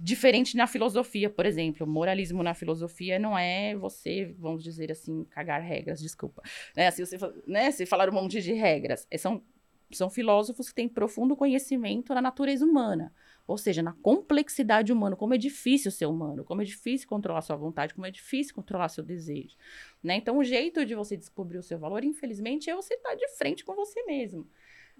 Diferente 0.00 0.56
na 0.56 0.66
filosofia, 0.66 1.30
por 1.30 1.46
exemplo. 1.46 1.86
Moralismo 1.86 2.42
na 2.42 2.52
filosofia 2.52 3.18
não 3.18 3.38
é 3.38 3.76
você, 3.76 4.34
vamos 4.38 4.64
dizer 4.64 4.90
assim, 4.90 5.24
cagar 5.30 5.62
regras, 5.62 6.00
desculpa. 6.00 6.42
Né? 6.76 6.88
Assim, 6.88 7.04
você, 7.04 7.16
né? 7.46 7.70
Se 7.70 7.86
falar 7.86 8.10
um 8.10 8.12
monte 8.12 8.42
de 8.42 8.52
regras. 8.52 9.06
É, 9.10 9.16
São, 9.16 9.40
são 9.92 10.10
filósofos 10.10 10.68
que 10.68 10.74
têm 10.74 10.88
profundo 10.88 11.36
conhecimento 11.36 12.12
na 12.12 12.20
natureza 12.20 12.64
humana. 12.66 13.12
Ou 13.46 13.58
seja, 13.58 13.82
na 13.82 13.92
complexidade 13.92 14.92
humana, 14.92 15.16
como 15.16 15.34
é 15.34 15.38
difícil 15.38 15.90
ser 15.90 16.06
humano, 16.06 16.44
como 16.44 16.62
é 16.62 16.64
difícil 16.64 17.06
controlar 17.06 17.42
sua 17.42 17.56
vontade, 17.56 17.92
como 17.94 18.06
é 18.06 18.10
difícil 18.10 18.54
controlar 18.54 18.88
seu 18.88 19.04
desejo. 19.04 19.54
Né? 20.02 20.16
Então, 20.16 20.38
o 20.38 20.44
jeito 20.44 20.84
de 20.86 20.94
você 20.94 21.16
descobrir 21.16 21.58
o 21.58 21.62
seu 21.62 21.78
valor, 21.78 22.02
infelizmente, 22.04 22.70
é 22.70 22.74
você 22.74 22.94
estar 22.94 23.14
de 23.14 23.28
frente 23.36 23.62
com 23.64 23.74
você 23.74 24.02
mesmo. 24.04 24.48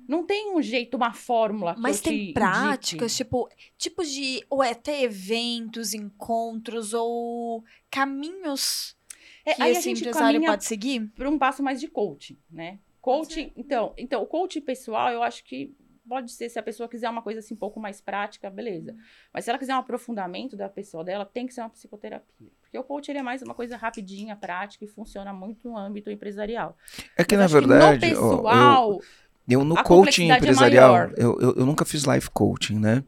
Não 0.08 0.26
tem 0.26 0.52
um 0.54 0.60
jeito, 0.60 0.96
uma 0.96 1.12
fórmula 1.14 1.74
que 1.74 1.80
Mas 1.80 1.98
eu 1.98 2.02
tem 2.02 2.26
te 2.26 2.32
práticas, 2.32 3.12
indique. 3.12 3.16
tipo, 3.16 3.48
tipos 3.78 4.10
de. 4.10 4.44
Ou 4.50 4.62
é 4.62 4.74
ter 4.74 5.02
eventos, 5.02 5.94
encontros, 5.94 6.92
ou 6.92 7.64
caminhos 7.90 8.96
É, 9.44 9.54
que 9.54 9.62
aí 9.62 9.68
a 9.68 9.72
esse 9.78 9.82
gente 9.88 10.00
empresário 10.00 10.42
pode 10.44 10.64
seguir? 10.64 11.08
para 11.14 11.30
um 11.30 11.38
passo 11.38 11.62
mais 11.62 11.80
de 11.80 11.88
coaching, 11.88 12.36
né? 12.50 12.78
Coaching, 13.00 13.52
então, 13.56 13.92
então, 13.96 14.22
o 14.22 14.26
coaching 14.26 14.62
pessoal, 14.62 15.10
eu 15.10 15.22
acho 15.22 15.44
que 15.44 15.74
pode 16.08 16.30
ser, 16.32 16.48
se 16.48 16.58
a 16.58 16.62
pessoa 16.62 16.88
quiser 16.88 17.08
uma 17.08 17.22
coisa 17.22 17.40
assim 17.40 17.54
um 17.54 17.56
pouco 17.56 17.80
mais 17.80 18.00
prática, 18.00 18.50
beleza. 18.50 18.94
Mas 19.32 19.44
se 19.44 19.50
ela 19.50 19.58
quiser 19.58 19.74
um 19.74 19.78
aprofundamento 19.78 20.56
da 20.56 20.68
pessoa 20.68 21.04
dela, 21.04 21.24
tem 21.24 21.46
que 21.46 21.54
ser 21.54 21.60
uma 21.62 21.70
psicoterapia. 21.70 22.48
Porque 22.60 22.78
o 22.78 22.82
coaching 22.84 23.12
ele 23.12 23.20
é 23.20 23.22
mais 23.22 23.42
uma 23.42 23.54
coisa 23.54 23.76
rapidinha, 23.76 24.36
prática 24.36 24.84
e 24.84 24.88
funciona 24.88 25.32
muito 25.32 25.68
no 25.68 25.76
âmbito 25.76 26.10
empresarial. 26.10 26.76
É 27.16 27.24
que, 27.24 27.36
Mas 27.36 27.52
na 27.52 27.58
verdade, 27.60 28.12
no 28.12 28.20
ó, 28.20 28.22
eu, 28.22 28.36
pessoal, 28.36 29.00
Eu, 29.48 29.64
no 29.64 29.82
coaching 29.82 30.30
é 30.30 30.36
empresarial, 30.36 30.92
maior. 30.92 31.14
eu, 31.16 31.38
eu, 31.40 31.54
eu 31.56 31.66
nunca 31.66 31.84
fiz 31.84 32.04
life 32.04 32.30
coaching, 32.30 32.78
né? 32.78 33.04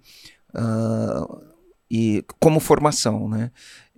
Ah, 0.55 1.27
e 1.91 2.25
como 2.41 2.59
formação, 2.61 3.29
né? 3.29 3.51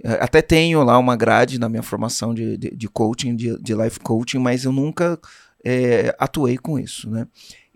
Eh, 0.02 0.18
Até 0.20 0.42
tenho 0.42 0.82
lá 0.84 0.98
uma 0.98 1.16
grade 1.16 1.58
na 1.58 1.68
minha 1.68 1.82
formação 1.82 2.34
de, 2.34 2.56
de, 2.56 2.70
de 2.76 2.88
coaching, 2.88 3.34
de, 3.34 3.60
de 3.62 3.74
life 3.74 3.98
coaching, 4.00 4.38
mas 4.38 4.64
eu 4.64 4.72
nunca 4.72 5.18
eh, 5.64 6.14
atuei 6.18 6.58
com 6.58 6.78
isso, 6.78 7.08
né? 7.10 7.26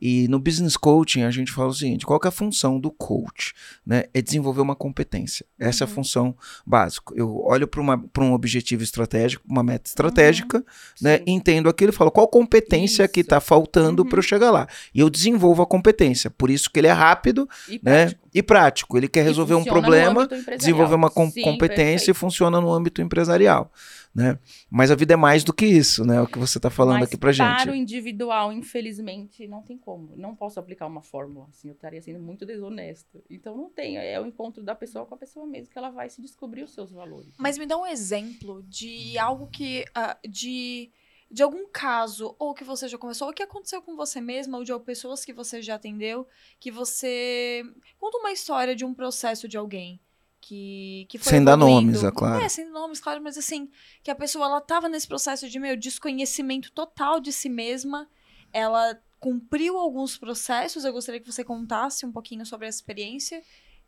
E 0.04 0.26
no 0.26 0.40
business 0.40 0.76
coaching 0.76 1.22
a 1.22 1.30
gente 1.30 1.52
fala 1.52 1.68
o 1.68 1.74
seguinte: 1.74 2.04
qual 2.04 2.18
que 2.18 2.26
é 2.26 2.30
a 2.30 2.32
função 2.32 2.80
do 2.80 2.90
coach? 2.90 3.54
Né? 3.86 4.04
É 4.12 4.20
desenvolver 4.20 4.60
uma 4.60 4.74
competência. 4.74 5.46
Essa 5.56 5.84
é 5.84 5.86
a 5.86 5.88
Uhum. 5.88 5.94
função 5.94 6.36
básica. 6.66 7.12
Eu 7.14 7.40
olho 7.44 7.68
para 7.68 8.24
um 8.24 8.32
objetivo 8.32 8.82
estratégico, 8.82 9.44
uma 9.48 9.62
meta 9.62 9.88
estratégica, 9.88 10.64
né? 11.00 11.18
sim. 11.18 11.24
Entendo 11.28 11.68
aquilo 11.68 11.92
e 11.92 11.94
falo 11.94 12.10
qual 12.10 12.26
competência 12.26 13.06
que 13.06 13.20
Isso. 13.20 13.26
está 13.26 13.40
faltando 13.40 14.02
Uhum. 14.02 14.08
para 14.08 14.18
eu 14.18 14.22
chegar 14.22 14.50
lá. 14.50 14.66
E 14.92 14.98
eu 14.98 15.08
desenvolvo 15.08 15.62
a 15.62 15.66
competência. 15.66 16.28
Por 16.30 16.50
isso 16.50 16.68
que 16.68 16.80
ele 16.80 16.88
é 16.88 16.92
rápido 16.92 17.48
e 17.68 17.74
né? 17.74 18.06
prático. 18.06 18.22
E 18.34 18.42
prático. 18.42 18.96
Ele 18.96 19.08
quer 19.08 19.20
E 19.20 19.24
resolver 19.24 19.54
um 19.54 19.64
problema, 19.64 20.26
desenvolver 20.58 20.94
uma 20.94 21.10
com- 21.10 21.30
Sim, 21.30 21.42
competência 21.42 22.04
e 22.04 22.14
perfeito. 22.14 22.14
funciona 22.16 22.60
no 22.60 22.70
âmbito 22.72 23.02
empresarial. 23.02 23.70
Né? 24.14 24.38
Mas 24.70 24.90
a 24.90 24.94
vida 24.94 25.14
é 25.14 25.16
mais 25.16 25.42
do 25.42 25.54
que 25.54 25.64
isso, 25.64 26.04
né? 26.04 26.20
O 26.20 26.26
que 26.26 26.38
você 26.38 26.58
está 26.58 26.68
falando 26.68 26.98
Mas 27.00 27.08
aqui 27.08 27.16
pra 27.16 27.32
gente. 27.32 27.62
Para 27.62 27.72
o 27.72 27.74
individual, 27.74 28.52
infelizmente, 28.52 29.46
não 29.46 29.62
tem 29.62 29.78
como. 29.78 30.12
Não 30.16 30.34
posso 30.36 30.60
aplicar 30.60 30.86
uma 30.86 31.00
fórmula, 31.00 31.46
assim, 31.48 31.68
eu 31.68 31.72
estaria 31.74 32.00
sendo 32.02 32.18
muito 32.20 32.44
desonesto. 32.44 33.22
Então 33.30 33.56
não 33.56 33.70
tem, 33.70 33.96
é 33.96 34.20
o 34.20 34.26
encontro 34.26 34.62
da 34.62 34.74
pessoa 34.74 35.06
com 35.06 35.14
a 35.14 35.18
pessoa 35.18 35.46
mesmo 35.46 35.70
que 35.72 35.78
ela 35.78 35.88
vai 35.88 36.10
se 36.10 36.20
descobrir 36.20 36.62
os 36.62 36.74
seus 36.74 36.90
valores. 36.92 37.32
Mas 37.38 37.56
me 37.56 37.64
dá 37.64 37.78
um 37.78 37.86
exemplo 37.86 38.62
de 38.68 39.16
algo 39.18 39.46
que. 39.46 39.84
ah, 39.94 40.16
de. 40.28 40.90
De 41.32 41.42
algum 41.42 41.66
caso, 41.66 42.36
ou 42.38 42.52
que 42.52 42.62
você 42.62 42.86
já 42.86 42.98
começou, 42.98 43.28
ou 43.28 43.32
que 43.32 43.42
aconteceu 43.42 43.80
com 43.80 43.96
você 43.96 44.20
mesma, 44.20 44.58
ou 44.58 44.64
de 44.64 44.78
pessoas 44.80 45.24
que 45.24 45.32
você 45.32 45.62
já 45.62 45.76
atendeu, 45.76 46.28
que 46.60 46.70
você. 46.70 47.64
Conta 47.98 48.18
uma 48.18 48.32
história 48.32 48.76
de 48.76 48.84
um 48.84 48.92
processo 48.92 49.48
de 49.48 49.56
alguém 49.56 49.98
que, 50.42 51.06
que 51.08 51.18
foi 51.18 51.30
Sem 51.30 51.44
dar 51.44 51.56
nomes, 51.56 52.02
é 52.02 52.10
claro. 52.10 52.44
É, 52.44 52.48
sem 52.48 52.68
nomes, 52.68 53.00
claro, 53.00 53.22
mas 53.22 53.38
assim, 53.38 53.70
que 54.02 54.10
a 54.10 54.14
pessoa 54.14 54.44
ela 54.44 54.60
tava 54.60 54.88
nesse 54.88 55.06
processo 55.06 55.48
de 55.48 55.58
meu 55.58 55.76
desconhecimento 55.76 56.70
total 56.72 57.20
de 57.20 57.32
si 57.32 57.48
mesma, 57.48 58.10
ela 58.52 59.00
cumpriu 59.20 59.78
alguns 59.78 60.18
processos, 60.18 60.84
eu 60.84 60.92
gostaria 60.92 61.20
que 61.20 61.30
você 61.30 61.44
contasse 61.44 62.04
um 62.04 62.10
pouquinho 62.10 62.44
sobre 62.44 62.66
essa 62.66 62.78
experiência. 62.78 63.40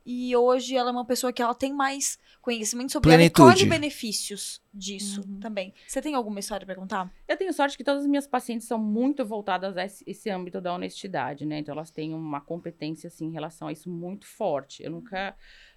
E 0.06 0.36
hoje 0.36 0.76
ela 0.76 0.90
é 0.90 0.92
uma 0.92 1.04
pessoa 1.04 1.32
que 1.32 1.40
ela 1.40 1.54
tem 1.54 1.72
mais 1.72 2.18
conhecimento 2.42 2.92
sobre 2.92 3.10
ela 3.12 3.22
e 3.22 3.30
Plenitude. 3.30 3.58
colhe 3.60 3.70
benefícios 3.70 4.62
disso 4.72 5.22
Uhum. 5.26 5.40
também. 5.40 5.72
Você 5.86 6.02
tem 6.02 6.14
alguma 6.14 6.40
história 6.40 6.66
pra 6.66 6.74
contar? 6.74 7.10
Eu 7.26 7.36
tenho 7.36 7.52
sorte 7.54 7.76
que 7.76 7.84
todas 7.84 8.02
as 8.02 8.08
minhas 8.08 8.26
pacientes 8.26 8.66
são 8.66 8.78
muito 8.78 9.24
voltadas 9.24 9.76
a 9.78 9.84
esse, 9.84 10.04
esse 10.06 10.28
âmbito 10.28 10.60
da 10.60 10.74
honestidade, 10.74 11.46
né? 11.46 11.58
Então 11.58 11.72
elas 11.72 11.90
têm 11.90 12.12
uma 12.12 12.40
competência, 12.40 13.08
assim, 13.08 13.26
em 13.26 13.32
relação 13.32 13.68
a 13.68 13.72
isso 13.72 13.88
muito 13.88 14.26
forte. 14.26 14.82
Eu 14.82 14.90
nunca 14.90 15.34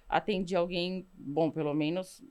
atendi 0.08 0.54
alguém, 0.54 1.06
bom, 1.14 1.50
pelo 1.50 1.72
menos, 1.72 2.22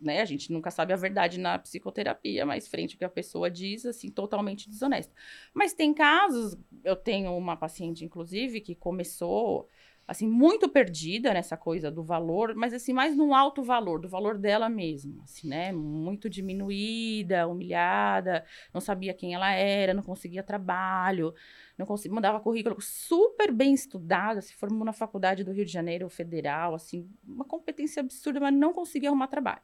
né? 0.00 0.20
A 0.20 0.24
gente 0.24 0.52
nunca 0.52 0.70
sabe 0.70 0.92
a 0.92 0.96
verdade 0.96 1.38
na 1.38 1.58
psicoterapia, 1.58 2.44
mas 2.46 2.66
frente 2.68 2.94
ao 2.94 2.98
que 2.98 3.04
a 3.04 3.08
pessoa 3.08 3.50
diz, 3.50 3.86
assim, 3.86 4.10
totalmente 4.10 4.68
desonesto. 4.68 5.12
Mas 5.54 5.72
tem 5.72 5.94
casos, 5.94 6.56
eu 6.84 6.96
tenho 6.96 7.36
uma 7.36 7.56
paciente, 7.56 8.04
inclusive, 8.04 8.60
que 8.60 8.74
começou 8.74 9.68
assim, 10.08 10.26
muito 10.26 10.70
perdida 10.70 11.34
nessa 11.34 11.54
coisa 11.54 11.90
do 11.90 12.02
valor, 12.02 12.54
mas 12.54 12.72
assim, 12.72 12.94
mais 12.94 13.14
no 13.14 13.34
alto 13.34 13.62
valor, 13.62 14.00
do 14.00 14.08
valor 14.08 14.38
dela 14.38 14.66
mesma, 14.66 15.22
assim, 15.22 15.46
né? 15.46 15.70
Muito 15.70 16.30
diminuída, 16.30 17.46
humilhada, 17.46 18.42
não 18.72 18.80
sabia 18.80 19.12
quem 19.12 19.34
ela 19.34 19.52
era, 19.52 19.92
não 19.92 20.02
conseguia 20.02 20.42
trabalho, 20.42 21.34
não 21.76 21.84
conseguia, 21.84 22.14
mandava 22.14 22.40
currículo 22.40 22.80
super 22.80 23.52
bem 23.52 23.74
estudada, 23.74 24.40
se 24.40 24.54
formou 24.54 24.82
na 24.82 24.94
faculdade 24.94 25.44
do 25.44 25.52
Rio 25.52 25.66
de 25.66 25.72
Janeiro 25.72 26.08
Federal, 26.08 26.74
assim, 26.74 27.06
uma 27.22 27.44
competência 27.44 28.00
absurda, 28.00 28.40
mas 28.40 28.54
não 28.54 28.72
conseguia 28.72 29.10
arrumar 29.10 29.26
trabalho. 29.26 29.60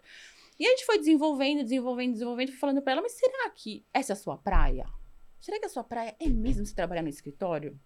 E 0.59 0.66
a 0.66 0.70
gente 0.70 0.84
foi 0.84 0.99
desenvolvendo, 0.99 1.62
desenvolvendo, 1.62 2.12
desenvolvendo, 2.12 2.53
falando 2.53 2.82
para 2.82 2.92
ela, 2.92 3.03
mas 3.03 3.12
será 3.12 3.49
que 3.49 3.82
essa 3.95 4.12
é 4.12 4.14
a 4.14 4.16
sua 4.16 4.36
praia? 4.36 4.84
Será 5.40 5.59
que 5.59 5.66
a 5.66 5.70
sua 5.70 5.82
praia 5.82 6.14
é 6.20 6.28
mesmo 6.28 6.66
se 6.66 6.74
trabalhar 6.74 7.03
no 7.03 7.09
escritório? 7.09 7.80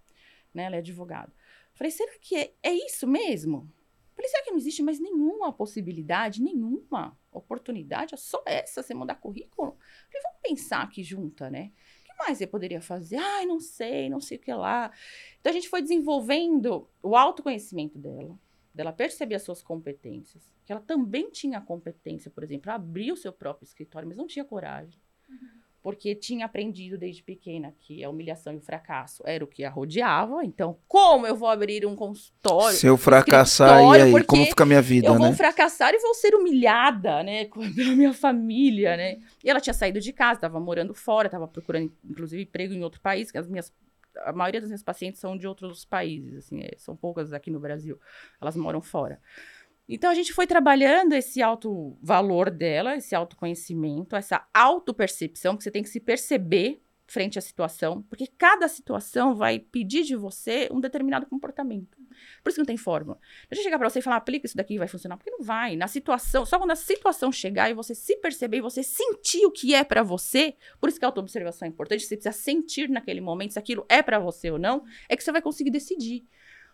Né? 0.52 0.64
Ela 0.64 0.76
é 0.76 0.78
advogada. 0.80 1.32
Falei, 1.78 1.92
será 1.92 2.10
que 2.20 2.36
é, 2.36 2.54
é 2.60 2.72
isso 2.72 3.06
mesmo? 3.06 3.72
Falei, 4.12 4.28
será 4.28 4.42
que 4.42 4.50
não 4.50 4.58
existe 4.58 4.82
mais 4.82 4.98
nenhuma 4.98 5.52
possibilidade, 5.52 6.42
nenhuma 6.42 7.16
oportunidade? 7.30 8.14
É 8.14 8.16
só 8.16 8.42
essa, 8.44 8.82
você 8.82 8.92
mandar 8.92 9.14
currículo? 9.14 9.78
Falei, 10.10 10.22
vamos 10.24 10.40
pensar 10.42 10.82
aqui 10.82 11.04
junta, 11.04 11.48
né? 11.48 11.70
O 12.00 12.04
que 12.04 12.18
mais 12.18 12.36
você 12.36 12.48
poderia 12.48 12.80
fazer? 12.80 13.18
Ai, 13.18 13.46
não 13.46 13.60
sei, 13.60 14.10
não 14.10 14.20
sei 14.20 14.38
o 14.38 14.40
que 14.40 14.52
lá. 14.52 14.92
Então 15.38 15.50
a 15.50 15.54
gente 15.54 15.68
foi 15.68 15.80
desenvolvendo 15.80 16.90
o 17.00 17.14
autoconhecimento 17.14 17.96
dela, 17.96 18.36
dela 18.74 18.92
perceber 18.92 19.36
as 19.36 19.42
suas 19.42 19.62
competências, 19.62 20.52
que 20.64 20.72
ela 20.72 20.80
também 20.80 21.30
tinha 21.30 21.60
competência, 21.60 22.28
por 22.28 22.42
exemplo, 22.42 22.72
abrir 22.72 23.12
o 23.12 23.16
seu 23.16 23.32
próprio 23.32 23.64
escritório, 23.64 24.08
mas 24.08 24.16
não 24.16 24.26
tinha 24.26 24.44
coragem. 24.44 25.00
Porque 25.82 26.14
tinha 26.14 26.46
aprendido 26.46 26.98
desde 26.98 27.22
pequena 27.22 27.74
que 27.80 28.02
a 28.02 28.10
humilhação 28.10 28.52
e 28.52 28.56
o 28.56 28.60
fracasso 28.60 29.22
era 29.24 29.44
o 29.44 29.46
que 29.46 29.64
a 29.64 29.70
rodeava. 29.70 30.44
Então, 30.44 30.78
como 30.88 31.26
eu 31.26 31.36
vou 31.36 31.48
abrir 31.48 31.86
um 31.86 31.94
consultório? 31.94 32.76
Se 32.76 32.86
eu 32.86 32.96
fracassar, 32.96 33.80
e 33.80 33.84
escritório, 33.84 34.16
aí? 34.16 34.24
Como 34.24 34.44
fica 34.46 34.64
a 34.64 34.66
minha 34.66 34.82
vida, 34.82 35.06
eu 35.06 35.14
né? 35.14 35.26
vou 35.26 35.32
fracassar 35.34 35.94
e 35.94 35.98
vou 35.98 36.14
ser 36.14 36.34
humilhada, 36.34 37.22
né, 37.22 37.44
pela 37.74 37.94
minha 37.94 38.12
família, 38.12 38.96
né? 38.96 39.18
E 39.42 39.48
ela 39.48 39.60
tinha 39.60 39.74
saído 39.74 40.00
de 40.00 40.12
casa, 40.12 40.38
estava 40.38 40.58
morando 40.58 40.92
fora, 40.94 41.28
estava 41.28 41.46
procurando, 41.46 41.92
inclusive, 42.04 42.42
emprego 42.42 42.74
em 42.74 42.82
outro 42.82 43.00
país, 43.00 43.30
que 43.30 43.38
as 43.38 43.48
minhas 43.48 43.72
a 44.24 44.32
maioria 44.32 44.60
das 44.60 44.68
minhas 44.68 44.82
pacientes 44.82 45.20
são 45.20 45.36
de 45.36 45.46
outros 45.46 45.84
países, 45.84 46.36
assim, 46.36 46.62
é, 46.62 46.70
são 46.76 46.96
poucas 46.96 47.32
aqui 47.32 47.50
no 47.50 47.60
Brasil, 47.60 48.00
elas 48.40 48.56
moram 48.56 48.80
fora. 48.80 49.20
Então 49.89 50.11
a 50.11 50.14
gente 50.14 50.32
foi 50.32 50.47
trabalhando 50.47 51.14
esse 51.14 51.41
alto 51.41 51.97
valor 52.03 52.51
dela, 52.51 52.97
esse 52.97 53.14
autoconhecimento, 53.14 54.14
essa 54.14 54.47
autopercepção, 54.53 55.57
que 55.57 55.64
você 55.64 55.70
tem 55.70 55.82
que 55.82 55.89
se 55.89 55.99
perceber 55.99 56.82
frente 57.07 57.39
à 57.39 57.43
situação, 57.43 58.03
porque 58.03 58.26
cada 58.26 58.68
situação 58.68 59.34
vai 59.34 59.59
pedir 59.59 60.05
de 60.05 60.14
você 60.14 60.68
um 60.70 60.78
determinado 60.78 61.24
comportamento. 61.24 61.97
Por 62.43 62.51
isso 62.51 62.57
que 62.57 62.61
não 62.61 62.66
tem 62.66 62.76
fórmula. 62.76 63.16
Não 63.16 63.47
adianta 63.51 63.64
chegar 63.64 63.78
pra 63.78 63.89
você 63.89 64.01
e 64.01 64.03
falar, 64.03 64.16
aplica 64.16 64.45
isso 64.45 64.57
daqui 64.57 64.76
vai 64.76 64.86
funcionar, 64.86 65.16
porque 65.16 65.30
não 65.30 65.43
vai. 65.43 65.74
Na 65.74 65.89
situação, 65.89 66.45
só 66.45 66.59
quando 66.59 66.72
a 66.72 66.76
situação 66.76 67.32
chegar 67.32 67.70
e 67.70 67.74
você 67.74 67.95
se 67.95 68.14
perceber 68.16 68.59
e 68.59 68.61
você 68.61 68.82
sentir 68.82 69.47
o 69.47 69.51
que 69.51 69.74
é 69.74 69.82
pra 69.84 70.03
você, 70.03 70.55
por 70.78 70.91
isso 70.91 70.99
que 70.99 71.05
a 71.07 71.09
autoobservação 71.09 71.64
é 71.64 71.70
importante, 71.70 72.05
você 72.05 72.14
precisa 72.14 72.36
sentir 72.36 72.91
naquele 72.91 73.22
momento 73.22 73.53
se 73.55 73.59
aquilo 73.59 73.86
é 73.89 74.03
pra 74.03 74.18
você 74.18 74.51
ou 74.51 74.59
não, 74.59 74.84
é 75.09 75.16
que 75.16 75.24
você 75.24 75.32
vai 75.32 75.41
conseguir 75.41 75.70
decidir. 75.70 76.26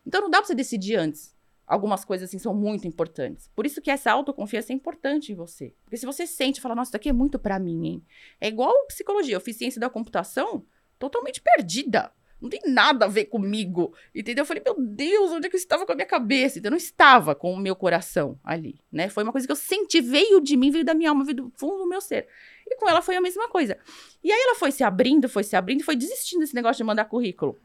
Então 0.05 0.21
não 0.21 0.31
dá 0.31 0.39
pra 0.39 0.49
você 0.49 0.55
decidir 0.55 0.97
antes. 0.97 1.33
Algumas 1.67 2.05
coisas 2.05 2.29
assim 2.29 2.39
são 2.39 2.55
muito 2.55 2.87
importantes. 2.87 3.51
Por 3.55 3.65
isso 3.65 3.81
que 3.81 3.91
essa 3.91 4.13
autoconfiança 4.13 4.73
é 4.73 4.77
importante 4.77 5.33
em 5.33 5.35
você. 5.35 5.75
Porque 5.85 5.97
se 5.97 6.05
você 6.05 6.27
sente 6.27 6.59
e 6.59 6.63
fala, 6.63 6.75
nossa, 6.75 6.89
isso 6.89 6.93
daqui 6.93 7.09
é 7.09 7.13
muito 7.13 7.39
pra 7.39 7.59
mim, 7.59 7.87
hein? 7.87 8.05
É 8.41 8.49
igual 8.49 8.73
psicologia, 8.87 9.35
eu 9.35 9.41
fiz 9.41 9.57
ciência 9.57 9.81
da 9.81 9.89
computação, 9.89 10.67
totalmente 10.99 11.41
perdida. 11.41 12.13
Não 12.45 12.51
tem 12.51 12.61
nada 12.67 13.07
a 13.07 13.09
ver 13.09 13.25
comigo, 13.25 13.95
entendeu? 14.15 14.43
Eu 14.43 14.47
falei, 14.47 14.63
meu 14.63 14.77
Deus, 14.79 15.31
onde 15.31 15.47
é 15.47 15.51
que 15.51 15.57
eu 15.57 15.59
estava 15.59 15.87
com 15.87 15.93
a 15.93 15.95
minha 15.95 16.07
cabeça? 16.07 16.59
Então, 16.59 16.69
eu 16.69 16.73
não 16.73 16.77
estava 16.77 17.35
com 17.35 17.51
o 17.51 17.57
meu 17.57 17.75
coração 17.75 18.39
ali, 18.45 18.79
né? 18.93 19.09
Foi 19.09 19.23
uma 19.23 19.33
coisa 19.33 19.47
que 19.47 19.53
eu 19.53 19.57
senti, 19.57 20.03
veio 20.03 20.43
de 20.43 20.55
mim, 20.55 20.71
veio 20.71 20.85
da 20.85 20.93
minha 20.93 21.09
alma, 21.09 21.25
veio 21.25 21.37
do 21.37 21.53
fundo 21.57 21.79
do 21.79 21.89
meu 21.89 22.03
ser. 22.03 22.29
E 22.67 22.77
com 22.77 22.87
ela 22.87 23.01
foi 23.01 23.17
a 23.17 23.21
mesma 23.21 23.49
coisa. 23.49 23.79
E 24.23 24.31
aí 24.31 24.39
ela 24.39 24.57
foi 24.57 24.71
se 24.71 24.85
abrindo, 24.85 25.27
foi 25.27 25.43
se 25.43 25.57
abrindo, 25.57 25.85
foi 25.85 25.97
desistindo 25.97 26.41
desse 26.41 26.55
negócio 26.55 26.77
de 26.77 26.85
mandar 26.85 27.07
currículo. 27.07 27.59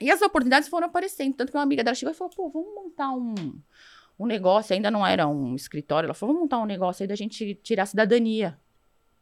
E 0.00 0.10
as 0.10 0.22
oportunidades 0.22 0.68
foram 0.68 0.86
aparecendo. 0.86 1.34
Tanto 1.34 1.52
que 1.52 1.58
uma 1.58 1.62
amiga 1.62 1.84
dela 1.84 1.94
chegou 1.94 2.12
e 2.12 2.16
falou, 2.16 2.32
pô, 2.34 2.48
vamos 2.48 2.74
montar 2.74 3.10
um, 3.10 3.34
um 4.20 4.26
negócio, 4.26 4.74
ainda 4.74 4.90
não 4.90 5.06
era 5.06 5.26
um 5.26 5.54
escritório, 5.54 6.06
ela 6.06 6.14
falou, 6.14 6.34
vamos 6.34 6.44
montar 6.44 6.58
um 6.58 6.66
negócio 6.66 7.02
aí 7.02 7.08
da 7.08 7.14
gente 7.14 7.54
tirar 7.56 7.84
a 7.84 7.86
cidadania, 7.86 8.58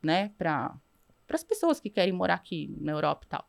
né, 0.03 0.31
para 0.37 0.75
as 1.31 1.45
pessoas 1.45 1.79
que 1.79 1.89
querem 1.89 2.13
morar 2.13 2.35
aqui 2.35 2.75
na 2.81 2.93
Europa 2.93 3.25
e 3.25 3.29
tal. 3.29 3.49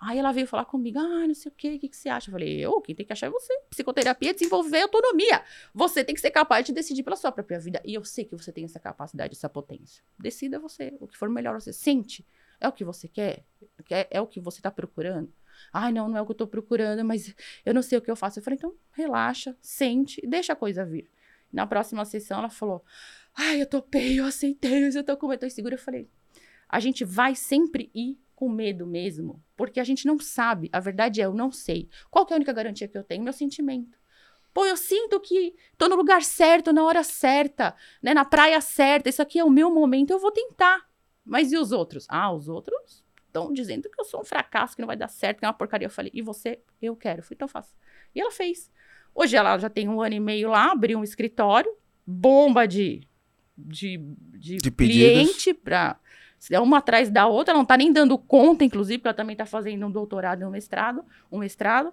Aí 0.00 0.18
ela 0.18 0.32
veio 0.32 0.46
falar 0.46 0.64
comigo, 0.64 0.98
ah, 0.98 1.26
não 1.26 1.34
sei 1.34 1.52
o 1.52 1.54
quê, 1.54 1.74
o 1.74 1.78
que, 1.78 1.86
que 1.90 1.96
você 1.96 2.08
acha? 2.08 2.30
Eu 2.30 2.32
falei, 2.32 2.58
eu, 2.58 2.80
quem 2.80 2.94
tem 2.94 3.04
que 3.04 3.12
achar 3.12 3.26
é 3.26 3.30
você. 3.30 3.52
Psicoterapia 3.68 4.30
é 4.30 4.32
desenvolver 4.32 4.80
autonomia. 4.80 5.44
Você 5.74 6.02
tem 6.02 6.14
que 6.14 6.20
ser 6.22 6.30
capaz 6.30 6.64
de 6.64 6.72
decidir 6.72 7.02
pela 7.02 7.16
sua 7.16 7.30
própria 7.30 7.60
vida. 7.60 7.82
E 7.84 7.92
eu 7.92 8.02
sei 8.02 8.24
que 8.24 8.34
você 8.34 8.50
tem 8.50 8.64
essa 8.64 8.80
capacidade, 8.80 9.34
essa 9.34 9.50
potência. 9.50 10.02
Decida 10.18 10.58
você, 10.58 10.96
o 11.00 11.06
que 11.06 11.18
for 11.18 11.28
melhor 11.28 11.60
você. 11.60 11.70
Sente, 11.70 12.26
é 12.58 12.66
o 12.66 12.72
que 12.72 12.82
você 12.82 13.08
quer? 13.08 13.44
É, 13.90 14.08
é 14.10 14.20
o 14.22 14.26
que 14.26 14.40
você 14.40 14.60
está 14.60 14.70
procurando? 14.70 15.30
Ai, 15.72 15.92
não, 15.92 16.08
não 16.08 16.16
é 16.16 16.22
o 16.22 16.26
que 16.26 16.32
eu 16.32 16.36
tô 16.36 16.46
procurando, 16.46 17.04
mas 17.04 17.34
eu 17.64 17.74
não 17.74 17.82
sei 17.82 17.98
o 17.98 18.02
que 18.02 18.10
eu 18.10 18.16
faço. 18.16 18.38
Eu 18.38 18.42
falei, 18.42 18.56
então 18.56 18.74
relaxa, 18.92 19.56
sente 19.60 20.20
e 20.22 20.26
deixa 20.26 20.52
a 20.52 20.56
coisa 20.56 20.84
vir. 20.84 21.10
Na 21.52 21.66
próxima 21.66 22.04
sessão, 22.04 22.38
ela 22.38 22.50
falou: 22.50 22.84
Ai, 23.34 23.60
eu 23.60 23.66
topei, 23.66 24.20
eu 24.20 24.24
aceitei, 24.24 24.88
eu 24.94 25.04
tô 25.04 25.16
com 25.16 25.28
medo, 25.28 25.40
tô 25.40 25.46
insegura. 25.46 25.74
Eu 25.74 25.78
falei: 25.78 26.08
a 26.68 26.78
gente 26.78 27.04
vai 27.04 27.34
sempre 27.34 27.90
ir 27.94 28.18
com 28.34 28.48
medo 28.48 28.86
mesmo, 28.86 29.42
porque 29.56 29.80
a 29.80 29.84
gente 29.84 30.06
não 30.06 30.18
sabe. 30.18 30.70
A 30.72 30.80
verdade 30.80 31.20
é, 31.20 31.24
eu 31.24 31.34
não 31.34 31.50
sei. 31.50 31.88
Qual 32.10 32.26
é 32.30 32.32
a 32.32 32.36
única 32.36 32.52
garantia 32.52 32.88
que 32.88 32.96
eu 32.96 33.04
tenho? 33.04 33.24
Meu 33.24 33.32
sentimento. 33.32 33.98
Pô, 34.54 34.64
eu 34.64 34.76
sinto 34.76 35.20
que 35.20 35.54
tô 35.76 35.88
no 35.88 35.96
lugar 35.96 36.22
certo, 36.22 36.72
na 36.72 36.84
hora 36.84 37.04
certa, 37.04 37.74
né, 38.02 38.14
na 38.14 38.24
praia 38.24 38.60
certa. 38.60 39.08
Isso 39.08 39.22
aqui 39.22 39.38
é 39.38 39.44
o 39.44 39.50
meu 39.50 39.72
momento, 39.72 40.10
eu 40.10 40.18
vou 40.18 40.32
tentar. 40.32 40.88
Mas 41.24 41.52
e 41.52 41.56
os 41.56 41.70
outros? 41.70 42.06
Ah, 42.08 42.32
os 42.32 42.48
outros 42.48 42.99
estão 43.30 43.52
dizendo 43.52 43.88
que 43.88 44.00
eu 44.00 44.04
sou 44.04 44.20
um 44.20 44.24
fracasso, 44.24 44.74
que 44.74 44.82
não 44.82 44.86
vai 44.86 44.96
dar 44.96 45.08
certo, 45.08 45.38
que 45.38 45.44
é 45.44 45.48
uma 45.48 45.54
porcaria. 45.54 45.86
Eu 45.86 45.90
falei, 45.90 46.10
e 46.12 46.20
você? 46.20 46.60
Eu 46.82 46.94
quero. 46.94 47.20
Eu 47.20 47.22
falei, 47.22 47.36
então 47.36 47.48
faça. 47.48 47.72
E 48.14 48.20
ela 48.20 48.30
fez. 48.30 48.70
Hoje 49.14 49.36
ela 49.36 49.56
já 49.58 49.70
tem 49.70 49.88
um 49.88 50.00
ano 50.00 50.14
e 50.14 50.20
meio 50.20 50.50
lá, 50.50 50.70
abriu 50.72 50.98
um 50.98 51.04
escritório, 51.04 51.72
bomba 52.06 52.66
de, 52.66 53.06
de, 53.56 53.98
de, 54.36 54.56
De 54.56 54.70
cliente 54.70 55.54
para 55.54 55.98
uma 56.60 56.78
atrás 56.78 57.10
da 57.10 57.26
outra, 57.26 57.52
ela 57.52 57.58
não 57.58 57.66
tá 57.66 57.76
nem 57.76 57.92
dando 57.92 58.16
conta, 58.16 58.64
inclusive, 58.64 58.98
porque 58.98 59.08
ela 59.08 59.16
também 59.16 59.36
tá 59.36 59.46
fazendo 59.46 59.86
um 59.86 59.90
doutorado 59.90 60.42
e 60.42 60.44
um 60.44 60.50
mestrado, 60.50 61.04
um 61.30 61.38
mestrado, 61.38 61.92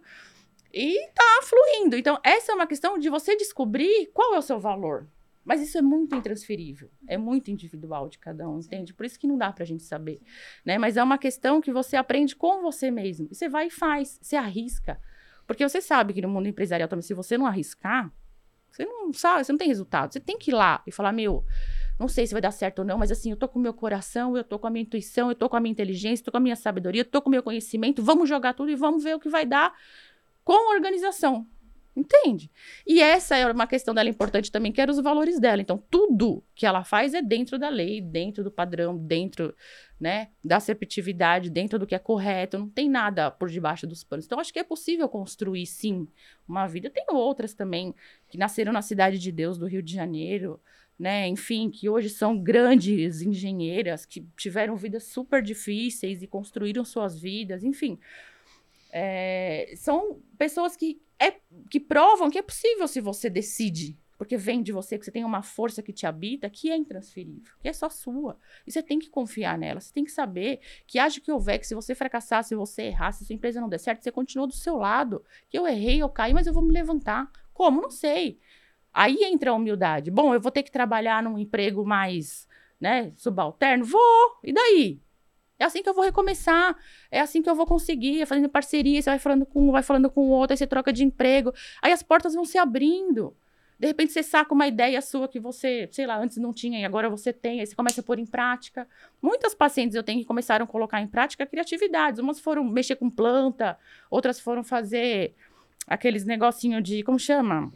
e 0.73 1.09
tá 1.13 1.39
fluindo. 1.43 1.95
Então, 1.95 2.19
essa 2.23 2.51
é 2.51 2.55
uma 2.55 2.67
questão 2.67 2.97
de 2.97 3.09
você 3.09 3.35
descobrir 3.35 4.09
qual 4.13 4.35
é 4.35 4.37
o 4.37 4.43
seu 4.43 4.59
valor. 4.59 5.07
Mas 5.47 5.61
isso 5.61 5.77
é 5.77 5.81
muito 5.81 6.13
intransferível, 6.13 6.91
é 7.07 7.17
muito 7.17 7.49
individual 7.49 8.09
de 8.09 8.19
cada 8.19 8.49
um, 8.49 8.59
entende? 8.59 8.93
Por 8.93 9.05
isso 9.05 9.17
que 9.17 9.25
não 9.25 9.37
dá 9.37 9.49
pra 9.49 9.63
gente 9.63 9.81
saber, 9.81 10.21
né? 10.65 10.77
Mas 10.77 10.97
é 10.97 11.03
uma 11.03 11.17
questão 11.17 11.61
que 11.61 11.71
você 11.71 11.95
aprende 11.95 12.35
com 12.35 12.61
você 12.61 12.91
mesmo. 12.91 13.29
Você 13.31 13.47
vai 13.47 13.67
e 13.67 13.69
faz, 13.69 14.19
você 14.21 14.35
arrisca. 14.35 14.99
Porque 15.47 15.67
você 15.67 15.79
sabe 15.79 16.13
que 16.13 16.21
no 16.21 16.27
mundo 16.27 16.49
empresarial 16.49 16.89
também, 16.89 17.01
se 17.01 17.13
você 17.13 17.37
não 17.37 17.45
arriscar, 17.45 18.11
você 18.69 18.83
não 18.83 19.13
sabe, 19.13 19.45
você 19.45 19.53
não 19.53 19.57
tem 19.57 19.69
resultado. 19.69 20.11
Você 20.11 20.19
tem 20.19 20.37
que 20.37 20.51
ir 20.51 20.53
lá 20.53 20.83
e 20.85 20.91
falar, 20.91 21.13
meu, 21.13 21.45
não 21.97 22.09
sei 22.09 22.27
se 22.27 22.33
vai 22.33 22.41
dar 22.41 22.51
certo 22.51 22.79
ou 22.79 22.85
não, 22.85 22.97
mas 22.97 23.09
assim, 23.09 23.31
eu 23.31 23.37
tô 23.37 23.47
com 23.47 23.57
o 23.57 23.61
meu 23.61 23.73
coração, 23.73 24.35
eu 24.35 24.43
tô 24.43 24.59
com 24.59 24.67
a 24.67 24.69
minha 24.69 24.83
intuição, 24.83 25.29
eu 25.29 25.35
tô 25.35 25.47
com 25.47 25.55
a 25.55 25.61
minha 25.61 25.71
inteligência, 25.71 26.25
tô 26.25 26.29
com 26.31 26.37
a 26.37 26.41
minha 26.41 26.57
sabedoria, 26.57 27.05
tô 27.05 27.21
com 27.21 27.29
o 27.29 27.31
meu 27.31 27.41
conhecimento, 27.41 28.03
vamos 28.03 28.27
jogar 28.27 28.53
tudo 28.53 28.69
e 28.69 28.75
vamos 28.75 29.01
ver 29.01 29.15
o 29.15 29.19
que 29.19 29.29
vai 29.29 29.45
dar 29.45 29.73
com 30.43 30.51
a 30.51 30.75
organização. 30.75 31.47
Entende? 31.97 32.51
E 32.85 33.01
essa 33.01 33.35
é 33.35 33.51
uma 33.51 33.65
questão 33.65 33.91
dela 33.91 34.07
importante 34.07 34.51
também, 34.51 34.71
que 34.71 34.79
era 34.79 34.91
os 34.91 34.99
valores 34.99 35.39
dela. 35.39 35.63
Então, 35.63 35.83
tudo 35.89 36.43
que 36.53 36.63
ela 36.63 36.83
faz 36.83 37.15
é 37.15 37.23
dentro 37.23 37.57
da 37.57 37.69
lei, 37.69 37.99
dentro 37.99 38.43
do 38.43 38.51
padrão, 38.51 38.95
dentro, 38.95 39.51
né, 39.99 40.29
da 40.43 40.57
assertividade, 40.57 41.49
dentro 41.49 41.79
do 41.79 41.87
que 41.87 41.95
é 41.95 41.99
correto. 41.99 42.59
Não 42.59 42.69
tem 42.69 42.87
nada 42.87 43.31
por 43.31 43.49
debaixo 43.49 43.87
dos 43.87 44.03
panos. 44.03 44.25
Então, 44.27 44.39
acho 44.39 44.53
que 44.53 44.59
é 44.59 44.63
possível 44.63 45.09
construir, 45.09 45.65
sim, 45.65 46.07
uma 46.47 46.67
vida. 46.67 46.87
Tem 46.87 47.03
outras 47.09 47.55
também 47.55 47.95
que 48.29 48.37
nasceram 48.37 48.71
na 48.71 48.83
Cidade 48.83 49.17
de 49.17 49.31
Deus 49.31 49.57
do 49.57 49.65
Rio 49.65 49.81
de 49.81 49.91
Janeiro, 49.91 50.61
né? 50.99 51.27
Enfim, 51.27 51.71
que 51.71 51.89
hoje 51.89 52.11
são 52.11 52.37
grandes 52.37 53.23
engenheiras 53.23 54.05
que 54.05 54.23
tiveram 54.37 54.75
vidas 54.75 55.05
super 55.05 55.41
difíceis 55.41 56.21
e 56.21 56.27
construíram 56.27 56.85
suas 56.85 57.19
vidas, 57.19 57.63
enfim. 57.63 57.97
É, 58.91 59.73
são 59.75 60.21
pessoas 60.37 60.75
que, 60.75 61.01
é, 61.19 61.35
que 61.69 61.79
provam 61.79 62.29
que 62.29 62.37
é 62.37 62.41
possível 62.41 62.87
se 62.87 63.01
você 63.01 63.29
decide. 63.29 63.97
Porque 64.17 64.35
vem 64.35 64.63
de 64.63 64.71
você, 64.71 64.97
que 64.97 65.05
você 65.05 65.11
tem 65.11 65.23
uma 65.23 65.43
força 65.43 65.83
que 65.83 65.93
te 65.93 66.07
habita, 66.07 66.49
que 66.49 66.71
é 66.71 66.75
intransferível, 66.75 67.53
que 67.61 67.67
é 67.67 67.73
só 67.73 67.87
sua. 67.87 68.39
E 68.65 68.71
você 68.71 68.81
tem 68.81 68.97
que 68.97 69.09
confiar 69.09 69.57
nela. 69.59 69.79
Você 69.79 69.93
tem 69.93 70.03
que 70.03 70.11
saber 70.11 70.59
que 70.87 70.97
haja 70.97 71.21
que 71.21 71.31
houver, 71.31 71.59
que 71.59 71.67
se 71.67 71.75
você 71.75 71.93
fracassar, 71.93 72.43
se 72.43 72.55
você 72.55 72.83
errar, 72.83 73.11
se 73.11 73.25
sua 73.25 73.35
empresa 73.35 73.61
não 73.61 73.69
der 73.69 73.77
certo, 73.77 74.03
você 74.03 74.11
continua 74.11 74.47
do 74.47 74.53
seu 74.53 74.75
lado. 74.75 75.23
Que 75.47 75.57
eu 75.57 75.67
errei, 75.67 76.01
eu 76.01 76.09
caí, 76.09 76.33
mas 76.33 76.47
eu 76.47 76.53
vou 76.53 76.63
me 76.63 76.73
levantar. 76.73 77.31
Como? 77.53 77.79
Não 77.79 77.91
sei. 77.91 78.39
Aí 78.91 79.17
entra 79.21 79.51
a 79.51 79.53
humildade. 79.53 80.09
Bom, 80.09 80.33
eu 80.33 80.41
vou 80.41 80.51
ter 80.51 80.63
que 80.63 80.71
trabalhar 80.71 81.21
num 81.21 81.37
emprego 81.37 81.85
mais, 81.85 82.47
né, 82.79 83.13
subalterno? 83.15 83.85
Vou. 83.85 84.39
E 84.43 84.51
daí? 84.51 84.99
É 85.59 85.65
assim 85.65 85.81
que 85.81 85.89
eu 85.89 85.93
vou 85.93 86.03
recomeçar. 86.03 86.75
É 87.11 87.19
assim 87.19 87.41
que 87.41 87.49
eu 87.49 87.55
vou 87.55 87.65
conseguir. 87.65 88.21
É 88.21 88.25
fazendo 88.25 88.49
parceria, 88.49 89.01
você 89.01 89.09
vai 89.09 89.19
falando 89.19 89.45
com 89.45 89.69
um, 89.69 89.71
vai 89.71 89.83
falando 89.83 90.09
com 90.09 90.21
o 90.21 90.29
outro, 90.29 90.53
aí 90.53 90.57
você 90.57 90.67
troca 90.67 90.93
de 90.93 91.03
emprego. 91.03 91.53
Aí 91.81 91.91
as 91.91 92.03
portas 92.03 92.33
vão 92.33 92.45
se 92.45 92.57
abrindo. 92.57 93.35
De 93.79 93.85
repente 93.85 94.11
você 94.11 94.23
saca 94.23 94.53
uma 94.53 94.67
ideia 94.67 94.99
sua 95.01 95.27
que 95.27 95.39
você, 95.39 95.87
sei 95.91 96.07
lá, 96.07 96.17
antes 96.17 96.37
não 96.37 96.51
tinha 96.51 96.79
e 96.79 96.85
agora 96.85 97.09
você 97.09 97.31
tem, 97.31 97.59
aí 97.59 97.67
você 97.67 97.75
começa 97.75 98.01
a 98.01 98.03
pôr 98.03 98.17
em 98.17 98.25
prática. 98.25 98.87
Muitas 99.21 99.53
pacientes 99.53 99.95
eu 99.95 100.01
tenho 100.01 100.19
que 100.19 100.25
começaram 100.25 100.65
a 100.65 100.67
colocar 100.67 100.99
em 100.99 101.07
prática 101.07 101.45
criatividades. 101.45 102.19
Umas 102.19 102.39
foram 102.39 102.63
mexer 102.63 102.95
com 102.95 103.09
planta, 103.09 103.77
outras 104.09 104.39
foram 104.39 104.63
fazer 104.63 105.35
aqueles 105.85 106.25
negocinho 106.25 106.81
de, 106.81 107.03
como 107.03 107.19
chama? 107.19 107.71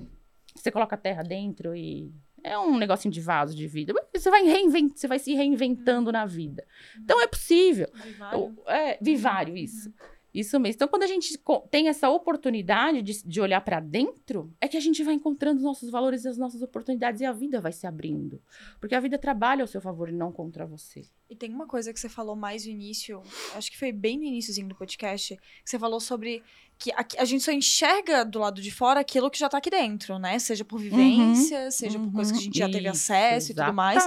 Você 0.55 0.71
coloca 0.71 0.95
a 0.95 0.97
terra 0.97 1.21
dentro 1.21 1.75
e 1.75 2.11
é 2.43 2.57
um 2.57 2.77
negocinho 2.77 3.13
de 3.13 3.21
vaso 3.21 3.55
de 3.55 3.67
vida. 3.67 3.93
Você 4.13 4.29
vai 4.29 4.43
reinvent, 4.43 4.93
você 4.95 5.07
vai 5.07 5.19
se 5.19 5.33
reinventando 5.33 6.11
na 6.11 6.25
vida. 6.25 6.65
Então 6.97 7.21
é 7.21 7.27
possível. 7.27 7.87
Vivário. 7.93 8.57
É, 8.67 8.97
vivário, 9.01 9.57
isso. 9.57 9.93
Isso 10.33 10.57
mesmo. 10.59 10.75
Então, 10.75 10.87
quando 10.87 11.03
a 11.03 11.07
gente 11.07 11.37
tem 11.69 11.89
essa 11.89 12.09
oportunidade 12.09 13.01
de, 13.01 13.21
de 13.23 13.41
olhar 13.41 13.59
para 13.61 13.79
dentro, 13.79 14.53
é 14.61 14.67
que 14.67 14.77
a 14.77 14.79
gente 14.79 15.03
vai 15.03 15.13
encontrando 15.13 15.57
os 15.57 15.63
nossos 15.63 15.89
valores 15.89 16.23
e 16.23 16.29
as 16.29 16.37
nossas 16.37 16.61
oportunidades 16.61 17.19
e 17.19 17.25
a 17.25 17.33
vida 17.33 17.59
vai 17.59 17.71
se 17.71 17.85
abrindo. 17.85 18.41
Porque 18.79 18.95
a 18.95 18.99
vida 18.99 19.17
trabalha 19.17 19.61
ao 19.61 19.67
seu 19.67 19.81
favor 19.81 20.07
e 20.09 20.13
não 20.13 20.31
contra 20.31 20.65
você. 20.65 21.03
E 21.29 21.35
tem 21.35 21.53
uma 21.53 21.67
coisa 21.67 21.93
que 21.93 21.99
você 21.99 22.07
falou 22.07 22.35
mais 22.35 22.65
no 22.65 22.71
início, 22.71 23.21
acho 23.55 23.69
que 23.69 23.77
foi 23.77 23.91
bem 23.91 24.17
no 24.17 24.23
iníciozinho 24.23 24.67
do 24.67 24.75
podcast, 24.75 25.35
que 25.35 25.69
você 25.69 25.77
falou 25.77 25.99
sobre 25.99 26.43
que 26.77 26.91
a, 26.93 27.05
a 27.19 27.25
gente 27.25 27.43
só 27.43 27.51
enxerga 27.51 28.25
do 28.25 28.39
lado 28.39 28.61
de 28.61 28.71
fora 28.71 28.99
aquilo 28.99 29.29
que 29.29 29.37
já 29.37 29.47
tá 29.47 29.57
aqui 29.57 29.69
dentro, 29.69 30.17
né? 30.17 30.39
Seja 30.39 30.65
por 30.65 30.79
vivência, 30.79 31.69
seja 31.71 31.99
por 31.99 32.11
coisas 32.11 32.31
que 32.31 32.39
a 32.39 32.41
gente 32.41 32.57
já 32.57 32.65
teve 32.67 32.81
Uhum. 32.85 32.91
Acesso 32.91 33.51
e 33.51 33.55
tudo 33.55 33.73
mais. 33.73 34.03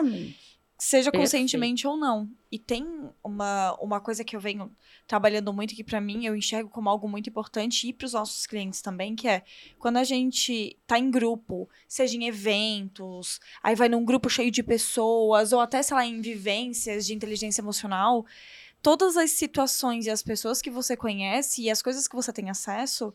Seja 0.84 1.10
Perfeito. 1.10 1.22
conscientemente 1.22 1.86
ou 1.86 1.96
não. 1.96 2.28
E 2.52 2.58
tem 2.58 2.86
uma, 3.24 3.74
uma 3.80 4.00
coisa 4.00 4.22
que 4.22 4.36
eu 4.36 4.40
venho 4.40 4.70
trabalhando 5.06 5.50
muito, 5.50 5.74
que 5.74 5.82
pra 5.82 5.98
mim 5.98 6.26
eu 6.26 6.36
enxergo 6.36 6.68
como 6.68 6.90
algo 6.90 7.08
muito 7.08 7.30
importante 7.30 7.88
e 7.88 7.92
para 7.92 8.04
os 8.04 8.12
nossos 8.12 8.46
clientes 8.46 8.82
também, 8.82 9.16
que 9.16 9.26
é 9.26 9.42
quando 9.78 9.96
a 9.96 10.04
gente 10.04 10.78
tá 10.86 10.98
em 10.98 11.10
grupo, 11.10 11.66
seja 11.88 12.18
em 12.18 12.26
eventos, 12.26 13.40
aí 13.62 13.74
vai 13.74 13.88
num 13.88 14.04
grupo 14.04 14.28
cheio 14.28 14.50
de 14.50 14.62
pessoas, 14.62 15.54
ou 15.54 15.60
até, 15.60 15.82
sei 15.82 15.96
lá, 15.96 16.04
em 16.04 16.20
vivências 16.20 17.06
de 17.06 17.14
inteligência 17.14 17.62
emocional, 17.62 18.26
todas 18.82 19.16
as 19.16 19.30
situações 19.30 20.04
e 20.04 20.10
as 20.10 20.22
pessoas 20.22 20.60
que 20.60 20.70
você 20.70 20.94
conhece 20.94 21.62
e 21.62 21.70
as 21.70 21.80
coisas 21.80 22.06
que 22.06 22.14
você 22.14 22.30
tem 22.30 22.50
acesso 22.50 23.12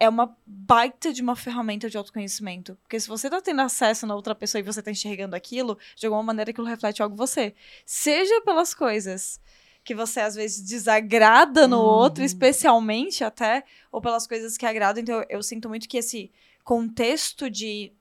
é 0.00 0.08
uma 0.08 0.34
baita 0.46 1.12
de 1.12 1.20
uma 1.20 1.36
ferramenta 1.36 1.90
de 1.90 1.98
autoconhecimento. 1.98 2.76
Porque 2.82 2.98
se 2.98 3.06
você 3.06 3.28
tá 3.28 3.40
tendo 3.40 3.60
acesso 3.60 4.06
na 4.06 4.14
outra 4.16 4.34
pessoa 4.34 4.58
e 4.58 4.62
você 4.62 4.82
tá 4.82 4.90
enxergando 4.90 5.36
aquilo, 5.36 5.78
de 5.94 6.06
alguma 6.06 6.22
maneira 6.22 6.50
aquilo 6.50 6.66
reflete 6.66 7.02
algo 7.02 7.14
em 7.14 7.18
você. 7.18 7.54
Seja 7.84 8.40
pelas 8.40 8.74
coisas 8.74 9.38
que 9.84 9.94
você 9.94 10.20
às 10.20 10.34
vezes 10.34 10.62
desagrada 10.62 11.68
no 11.68 11.76
Uhum. 11.76 11.84
outro, 11.84 12.24
especialmente 12.24 13.22
até, 13.22 13.62
ou 13.92 14.00
pelas 14.00 14.26
coisas 14.26 14.56
que 14.56 14.64
agradam. 14.66 15.02
Então 15.02 15.16
eu, 15.20 15.26
eu 15.28 15.42
sinto 15.42 15.68
muito 15.68 15.86
que 15.88 15.98
esse 15.98 16.32
contexto 16.64 17.50
de 17.50 17.92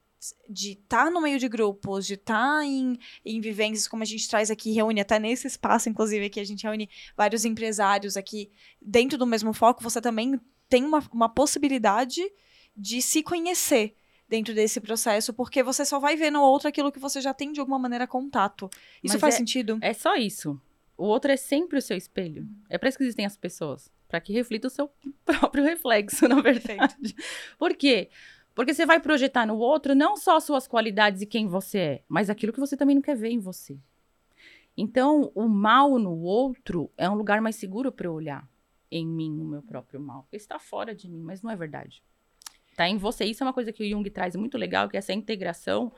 de 0.50 0.72
estar 0.74 1.10
no 1.10 1.22
meio 1.22 1.39
de 1.39 1.47
grupos, 1.47 2.06
de 2.06 2.16
estar 2.16 2.62
em, 2.66 3.00
em 3.24 3.39
vivências, 3.39 3.88
como 3.88 4.04
a 4.04 4.06
gente 4.06 4.28
traz 4.28 4.52
aqui, 4.52 4.70
reúne 4.74 5.00
até 5.00 5.18
nesse 5.18 5.47
espaço, 5.47 5.88
inclusive, 5.88 6.26
aqui 6.26 6.41
a 6.41 6.43
gente 6.43 6.64
reúne 6.64 6.89
vários 7.16 7.45
empresários 7.45 8.18
aqui 8.18 8.52
dentro 8.82 9.18
do 9.18 9.26
mesmo 9.26 9.54
foco, 9.54 9.82
você 9.82 10.02
também 10.02 10.38
tem 10.70 10.86
uma, 10.86 11.03
uma 11.11 11.28
possibilidade 11.28 12.22
de 12.78 13.01
se 13.01 13.24
conhecer 13.24 13.95
dentro 14.30 14.53
desse 14.53 14.80
processo, 14.80 15.34
porque 15.34 15.63
você 15.63 15.84
só 15.84 15.99
vai 15.99 16.15
ver 16.15 16.32
no 16.32 16.41
outro 16.41 16.70
aquilo 16.70 16.91
que 16.91 16.99
você 16.99 17.20
já 17.20 17.34
tem 17.34 17.51
de 17.51 17.59
alguma 17.59 17.80
maneira 17.80 18.05
contato. 18.05 18.70
Isso 19.03 19.15
Mas 19.15 19.22
faz 19.22 19.36
é- 19.36 19.38
sentido? 19.39 19.80
É 19.82 19.91
só 19.91 20.15
isso. 20.15 20.61
O 20.95 21.05
outro 21.05 21.32
é 21.32 21.38
sempre 21.38 21.80
o 21.80 21.82
seu 21.82 21.97
espelho. 21.97 22.47
É 22.70 22.78
para 22.78 22.88
isso 22.89 22.97
que 22.97 23.03
existem 23.03 23.26
as 23.26 23.36
pessoas. 23.36 23.91
Para 24.07 24.22
que 24.22 24.32
reflita 24.32 24.67
o 24.67 24.72
seu 24.72 24.89
próprio 25.26 25.63
reflexo, 25.63 26.28
na 26.28 26.41
verdade. 26.41 27.15
Por 27.57 27.76
quê? 27.76 28.09
Porque 28.53 28.74
você 28.74 28.86
vai 28.86 28.99
projetar 28.99 29.47
no 29.47 29.57
outro 29.57 29.95
não 29.95 30.15
só 30.15 30.38
as 30.38 30.43
suas 30.43 30.67
qualidades 30.67 31.22
e 31.22 31.26
quem 31.26 31.47
você 31.47 31.78
é, 31.78 32.03
mas 32.07 32.30
aquilo 32.30 32.53
que 32.53 32.59
você 32.59 32.78
também 32.78 32.95
não 32.95 33.01
quer 33.01 33.15
ver 33.15 33.30
em 33.30 33.39
você. 33.39 33.80
Então, 34.78 35.32
o 35.34 35.47
mal 35.47 35.97
no 35.97 36.20
outro 36.20 36.91
é 36.97 37.09
um 37.09 37.15
lugar 37.15 37.41
mais 37.41 37.55
seguro 37.55 37.91
para 37.91 38.07
eu 38.07 38.13
olhar 38.13 38.47
em 38.91 39.05
mim, 39.05 39.31
no 39.31 39.45
meu 39.45 39.61
próprio 39.61 39.99
mal. 39.99 40.27
Está 40.31 40.59
fora 40.59 40.95
de 40.95 41.09
mim, 41.09 41.21
mas 41.21 41.41
não 41.41 41.51
é 41.51 41.55
verdade. 41.55 42.03
Tá 42.75 42.87
em 42.87 42.97
você. 42.97 43.25
Isso 43.25 43.43
é 43.43 43.45
uma 43.45 43.53
coisa 43.53 43.73
que 43.73 43.83
o 43.83 43.89
Jung 43.89 44.09
traz 44.09 44.35
muito 44.35 44.57
legal, 44.57 44.87
que 44.87 44.95
é 44.95 44.99
essa 44.99 45.13
integração 45.13 45.91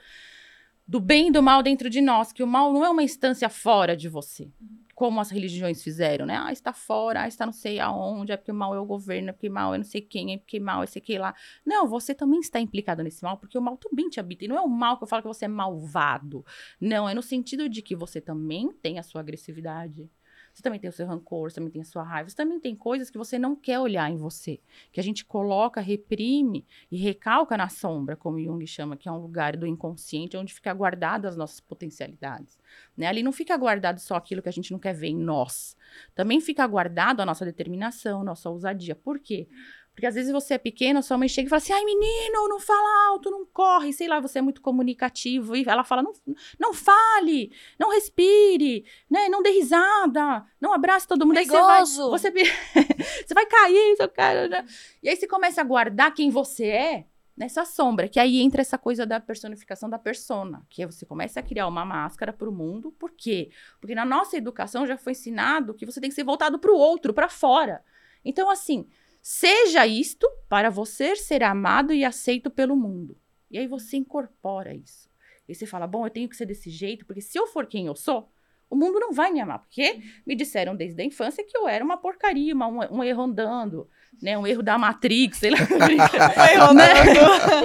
do 0.87 0.99
bem 0.99 1.29
e 1.29 1.31
do 1.31 1.41
mal 1.41 1.63
dentro 1.63 1.89
de 1.89 2.01
nós, 2.01 2.33
que 2.33 2.43
o 2.43 2.47
mal 2.47 2.73
não 2.73 2.83
é 2.83 2.89
uma 2.89 3.03
instância 3.03 3.47
fora 3.49 3.95
de 3.95 4.09
você, 4.09 4.51
como 4.93 5.21
as 5.21 5.29
religiões 5.29 5.81
fizeram, 5.81 6.25
né? 6.25 6.35
Ah, 6.37 6.51
está 6.51 6.73
fora, 6.73 7.21
ah, 7.21 7.27
está 7.27 7.45
não 7.45 7.53
sei 7.53 7.79
aonde, 7.79 8.31
é 8.31 8.37
porque 8.37 8.51
mal 8.51 8.75
é 8.75 8.79
o 8.79 8.85
governo, 8.85 9.29
é 9.29 9.31
porque 9.31 9.47
mal 9.47 9.73
é 9.73 9.77
não 9.77 9.85
sei 9.85 10.01
quem, 10.01 10.33
é 10.33 10.37
porque 10.37 10.59
mal 10.59 10.83
é 10.83 10.85
sei 10.85 11.01
que 11.01 11.17
lá. 11.17 11.33
Não, 11.65 11.87
você 11.87 12.13
também 12.13 12.39
está 12.39 12.59
implicado 12.59 13.03
nesse 13.03 13.23
mal, 13.23 13.37
porque 13.37 13.57
o 13.57 13.61
mal 13.61 13.77
também 13.77 14.09
te 14.09 14.19
habita. 14.19 14.43
E 14.43 14.47
não 14.47 14.57
é 14.57 14.61
o 14.61 14.67
mal 14.67 14.97
que 14.97 15.03
eu 15.03 15.07
falo 15.07 15.21
que 15.21 15.27
você 15.27 15.45
é 15.45 15.47
malvado. 15.47 16.45
Não, 16.79 17.07
é 17.07 17.13
no 17.13 17.21
sentido 17.21 17.69
de 17.69 17.81
que 17.81 17.95
você 17.95 18.19
também 18.19 18.69
tem 18.81 18.99
a 18.99 19.03
sua 19.03 19.21
agressividade. 19.21 20.09
Você 20.54 20.62
também 20.62 20.80
tem 20.80 20.89
o 20.89 20.93
seu 20.93 21.08
rancor, 21.08 21.49
você 21.49 21.56
também 21.56 21.72
tem 21.72 21.82
a 21.82 21.86
sua 21.86 22.04
raiva, 22.04 22.30
você 22.30 22.36
também 22.36 22.60
tem 22.60 22.76
coisas 22.76 23.10
que 23.10 23.18
você 23.18 23.39
não 23.39 23.56
quer 23.56 23.80
olhar 23.80 24.10
em 24.12 24.18
você, 24.18 24.60
que 24.91 24.99
a 24.99 25.04
gente 25.04 25.24
coloca, 25.24 25.80
reprime 25.80 26.66
e 26.91 26.97
recalca 26.97 27.56
na 27.56 27.70
sombra, 27.70 28.16
como 28.16 28.39
Jung 28.39 28.66
chama, 28.68 28.97
que 28.97 29.08
é 29.08 29.12
um 29.12 29.18
lugar 29.18 29.56
do 29.56 29.66
inconsciente 29.66 30.36
onde 30.36 30.54
fica 30.54 30.74
guardado 30.74 31.26
as 31.28 31.38
nossas 31.38 31.60
potencialidades. 31.60 32.60
Né? 32.97 33.08
Ali 33.08 33.24
não 33.24 33.32
fica 33.32 33.56
guardado 33.58 33.99
só 33.99 34.16
aquilo 34.16 34.41
que 34.41 34.49
a 34.49 34.54
gente 34.54 34.72
não 34.72 34.80
quer 34.80 34.93
ver 34.93 35.08
em 35.08 35.18
nós. 35.18 35.76
Também 36.14 36.41
fica 36.41 36.66
guardado 36.68 37.22
a 37.22 37.26
nossa 37.26 37.45
determinação, 37.45 38.24
nossa 38.24 38.49
ousadia. 38.49 38.95
Por 38.95 39.20
quê? 39.20 39.47
Porque 39.93 40.05
às 40.07 40.15
vezes 40.15 40.31
você 40.31 40.53
é 40.53 40.57
pequeno, 40.57 41.03
sua 41.03 41.17
mãe 41.17 41.27
chega 41.27 41.47
e 41.47 41.49
fala 41.49 41.61
assim: 41.61 41.73
ai, 41.73 41.83
menino, 41.83 42.47
não 42.47 42.59
fala 42.59 43.09
alto, 43.09 43.29
não 43.29 43.45
corre, 43.45 43.91
sei 43.91 44.07
lá, 44.07 44.19
você 44.19 44.39
é 44.39 44.41
muito 44.41 44.61
comunicativo. 44.61 45.55
E 45.55 45.63
ela 45.67 45.83
fala: 45.83 46.01
não, 46.01 46.13
não 46.59 46.73
fale, 46.73 47.51
não 47.77 47.91
respire, 47.91 48.85
né? 49.09 49.27
Não 49.27 49.43
dê 49.43 49.51
risada, 49.51 50.45
não 50.59 50.73
abrace 50.73 51.07
todo 51.07 51.25
mundo. 51.25 51.35
Perigoso. 51.35 52.03
Aí 52.03 52.09
você 52.09 52.31
vai, 52.31 52.43
você, 52.43 53.23
você 53.27 53.33
vai 53.33 53.45
cair, 53.45 53.97
seu 53.97 54.09
cara. 54.09 54.47
Né? 54.47 54.65
E 55.03 55.09
aí 55.09 55.15
você 55.15 55.27
começa 55.27 55.61
a 55.61 55.63
guardar 55.63 56.13
quem 56.13 56.29
você 56.29 56.65
é 56.67 57.05
nessa 57.35 57.65
sombra, 57.65 58.07
que 58.07 58.19
aí 58.19 58.39
entra 58.39 58.61
essa 58.61 58.77
coisa 58.77 59.05
da 59.05 59.19
personificação 59.19 59.89
da 59.89 59.97
persona, 59.97 60.65
que 60.69 60.85
você 60.85 61.05
começa 61.05 61.39
a 61.39 61.43
criar 61.43 61.67
uma 61.67 61.83
máscara 61.83 62.31
para 62.31 62.49
o 62.49 62.51
mundo. 62.51 62.91
Por 62.93 63.11
quê? 63.11 63.49
Porque 63.79 63.95
na 63.95 64.05
nossa 64.05 64.37
educação 64.37 64.85
já 64.85 64.97
foi 64.97 65.13
ensinado 65.13 65.73
que 65.73 65.85
você 65.85 65.99
tem 65.99 66.09
que 66.09 66.15
ser 66.15 66.23
voltado 66.23 66.59
para 66.59 66.71
o 66.71 66.77
outro, 66.77 67.13
para 67.13 67.27
fora. 67.27 67.83
Então, 68.23 68.49
assim, 68.49 68.87
Seja 69.22 69.86
isto 69.86 70.28
para 70.49 70.69
você 70.69 71.15
ser 71.15 71.43
amado 71.43 71.93
e 71.93 72.03
aceito 72.03 72.49
pelo 72.49 72.76
mundo. 72.76 73.17
E 73.49 73.57
aí 73.57 73.67
você 73.67 73.97
incorpora 73.97 74.74
isso. 74.74 75.09
E 75.47 75.53
você 75.53 75.65
fala: 75.65 75.86
bom, 75.86 76.05
eu 76.05 76.09
tenho 76.09 76.30
que 76.30 76.36
ser 76.36 76.45
desse 76.45 76.69
jeito, 76.69 77.05
porque 77.05 77.22
se 77.22 77.38
eu 77.38 77.45
for 77.47 77.67
quem 77.67 77.86
eu 77.86 77.95
sou, 77.95 78.30
o 78.69 78.76
mundo 78.76 78.99
não 78.99 79.11
vai 79.11 79.32
me 79.32 79.41
amar. 79.41 79.59
Porque 79.59 79.99
me 80.26 80.34
disseram 80.34 80.76
desde 80.76 81.01
a 81.01 81.05
infância 81.05 81.43
que 81.43 81.55
eu 81.55 81.67
era 81.67 81.84
uma 81.84 81.97
porcaria, 81.97 82.55
uma, 82.55 82.67
um, 82.67 82.99
um 82.99 83.03
erro 83.03 83.24
andando, 83.24 83.88
né? 84.22 84.38
Um 84.38 84.47
erro 84.47 84.63
da 84.63 84.78
Matrix, 84.78 85.39
sei 85.39 85.51
lá. 85.51 85.57
erro 86.53 86.74
né? 86.74 86.93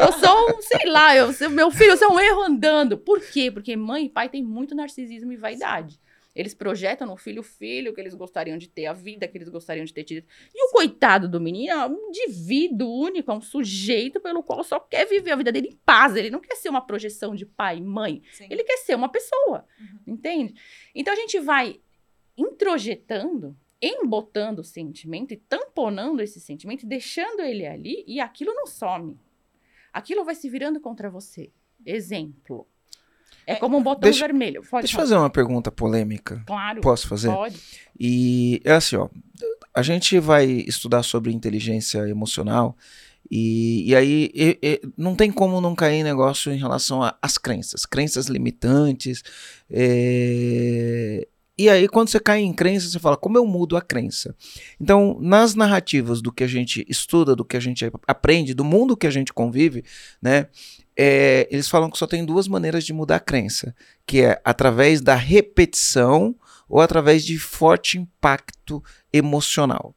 Eu 0.02 0.12
sou 0.12 0.50
um, 0.50 0.60
sei 0.60 0.90
lá, 0.90 1.16
eu, 1.16 1.28
meu 1.50 1.70
filho, 1.70 1.92
eu 1.92 1.96
sou 1.96 2.12
um 2.12 2.20
erro 2.20 2.42
andando. 2.42 2.98
Por 2.98 3.20
quê? 3.20 3.50
Porque 3.50 3.76
mãe 3.76 4.06
e 4.06 4.10
pai 4.10 4.28
têm 4.28 4.42
muito 4.42 4.74
narcisismo 4.74 5.32
e 5.32 5.36
vaidade. 5.36 6.00
Eles 6.36 6.54
projetam 6.54 7.06
no 7.06 7.16
filho 7.16 7.40
o 7.40 7.42
filho 7.42 7.94
que 7.94 8.00
eles 8.00 8.14
gostariam 8.14 8.58
de 8.58 8.68
ter, 8.68 8.84
a 8.84 8.92
vida 8.92 9.26
que 9.26 9.38
eles 9.38 9.48
gostariam 9.48 9.86
de 9.86 9.94
ter 9.94 10.04
tido. 10.04 10.26
E 10.54 10.68
o 10.68 10.70
coitado 10.70 11.26
do 11.26 11.40
menino 11.40 11.72
é 11.72 11.86
um 11.86 12.08
indivíduo 12.08 12.88
único, 12.88 13.30
é 13.30 13.34
um 13.34 13.40
sujeito 13.40 14.20
pelo 14.20 14.42
qual 14.42 14.62
só 14.62 14.78
quer 14.78 15.06
viver 15.06 15.32
a 15.32 15.36
vida 15.36 15.50
dele 15.50 15.68
em 15.68 15.76
paz. 15.84 16.14
Ele 16.14 16.28
não 16.28 16.40
quer 16.40 16.56
ser 16.56 16.68
uma 16.68 16.86
projeção 16.86 17.34
de 17.34 17.46
pai 17.46 17.78
e 17.78 17.82
mãe. 17.82 18.22
Sim. 18.32 18.48
Ele 18.50 18.62
quer 18.62 18.76
ser 18.76 18.94
uma 18.94 19.08
pessoa. 19.08 19.64
Uhum. 19.80 20.14
Entende? 20.14 20.54
Então 20.94 21.14
a 21.14 21.16
gente 21.16 21.40
vai 21.40 21.80
introjetando 22.36 23.56
embotando 23.80 24.62
o 24.62 24.64
sentimento 24.64 25.34
e 25.34 25.36
tamponando 25.36 26.22
esse 26.22 26.40
sentimento, 26.40 26.86
deixando 26.86 27.40
ele 27.40 27.66
ali 27.66 28.04
e 28.06 28.20
aquilo 28.20 28.54
não 28.54 28.66
some. 28.66 29.18
Aquilo 29.92 30.24
vai 30.24 30.34
se 30.34 30.48
virando 30.48 30.80
contra 30.80 31.10
você. 31.10 31.52
Exemplo. 31.84 32.66
É 33.46 33.54
como 33.54 33.78
um 33.78 33.82
botão 33.82 34.00
deixa, 34.00 34.26
vermelho. 34.26 34.62
Pode 34.68 34.82
deixa 34.82 34.96
eu 34.96 35.00
fazer 35.00 35.16
uma 35.16 35.30
pergunta 35.30 35.70
polêmica. 35.70 36.42
Claro. 36.46 36.80
Posso 36.80 37.06
fazer? 37.06 37.28
Pode. 37.28 37.56
E 37.98 38.60
é 38.64 38.72
assim, 38.72 38.96
ó. 38.96 39.08
A 39.72 39.82
gente 39.82 40.18
vai 40.18 40.46
estudar 40.46 41.02
sobre 41.02 41.32
inteligência 41.32 41.98
emocional. 42.08 42.76
E, 43.30 43.90
e 43.90 43.94
aí 43.94 44.30
e, 44.34 44.58
e, 44.62 44.80
não 44.96 45.14
tem 45.14 45.30
como 45.30 45.60
não 45.60 45.74
cair 45.74 46.00
em 46.00 46.04
negócio 46.04 46.52
em 46.52 46.58
relação 46.58 47.00
às 47.20 47.38
crenças, 47.38 47.86
crenças 47.86 48.26
limitantes. 48.26 49.22
É, 49.70 51.26
e 51.58 51.70
aí, 51.70 51.88
quando 51.88 52.08
você 52.08 52.20
cai 52.20 52.40
em 52.40 52.52
crença, 52.52 52.86
você 52.88 52.98
fala, 52.98 53.16
como 53.16 53.38
eu 53.38 53.46
mudo 53.46 53.78
a 53.78 53.80
crença? 53.80 54.36
Então, 54.78 55.16
nas 55.20 55.54
narrativas 55.54 56.20
do 56.20 56.30
que 56.30 56.44
a 56.44 56.46
gente 56.46 56.84
estuda, 56.86 57.34
do 57.34 57.46
que 57.46 57.56
a 57.56 57.60
gente 57.60 57.90
aprende, 58.06 58.52
do 58.52 58.64
mundo 58.64 58.96
que 58.96 59.06
a 59.06 59.10
gente 59.10 59.32
convive, 59.32 59.82
né? 60.20 60.48
É, 60.96 61.46
eles 61.50 61.68
falam 61.68 61.90
que 61.90 61.98
só 61.98 62.06
tem 62.06 62.24
duas 62.24 62.48
maneiras 62.48 62.84
de 62.84 62.92
mudar 62.92 63.16
a 63.16 63.20
crença, 63.20 63.74
que 64.06 64.22
é 64.22 64.40
através 64.44 65.00
da 65.00 65.14
repetição 65.14 66.34
ou 66.68 66.80
através 66.80 67.24
de 67.24 67.38
forte 67.38 67.98
impacto 67.98 68.82
emocional. 69.12 69.94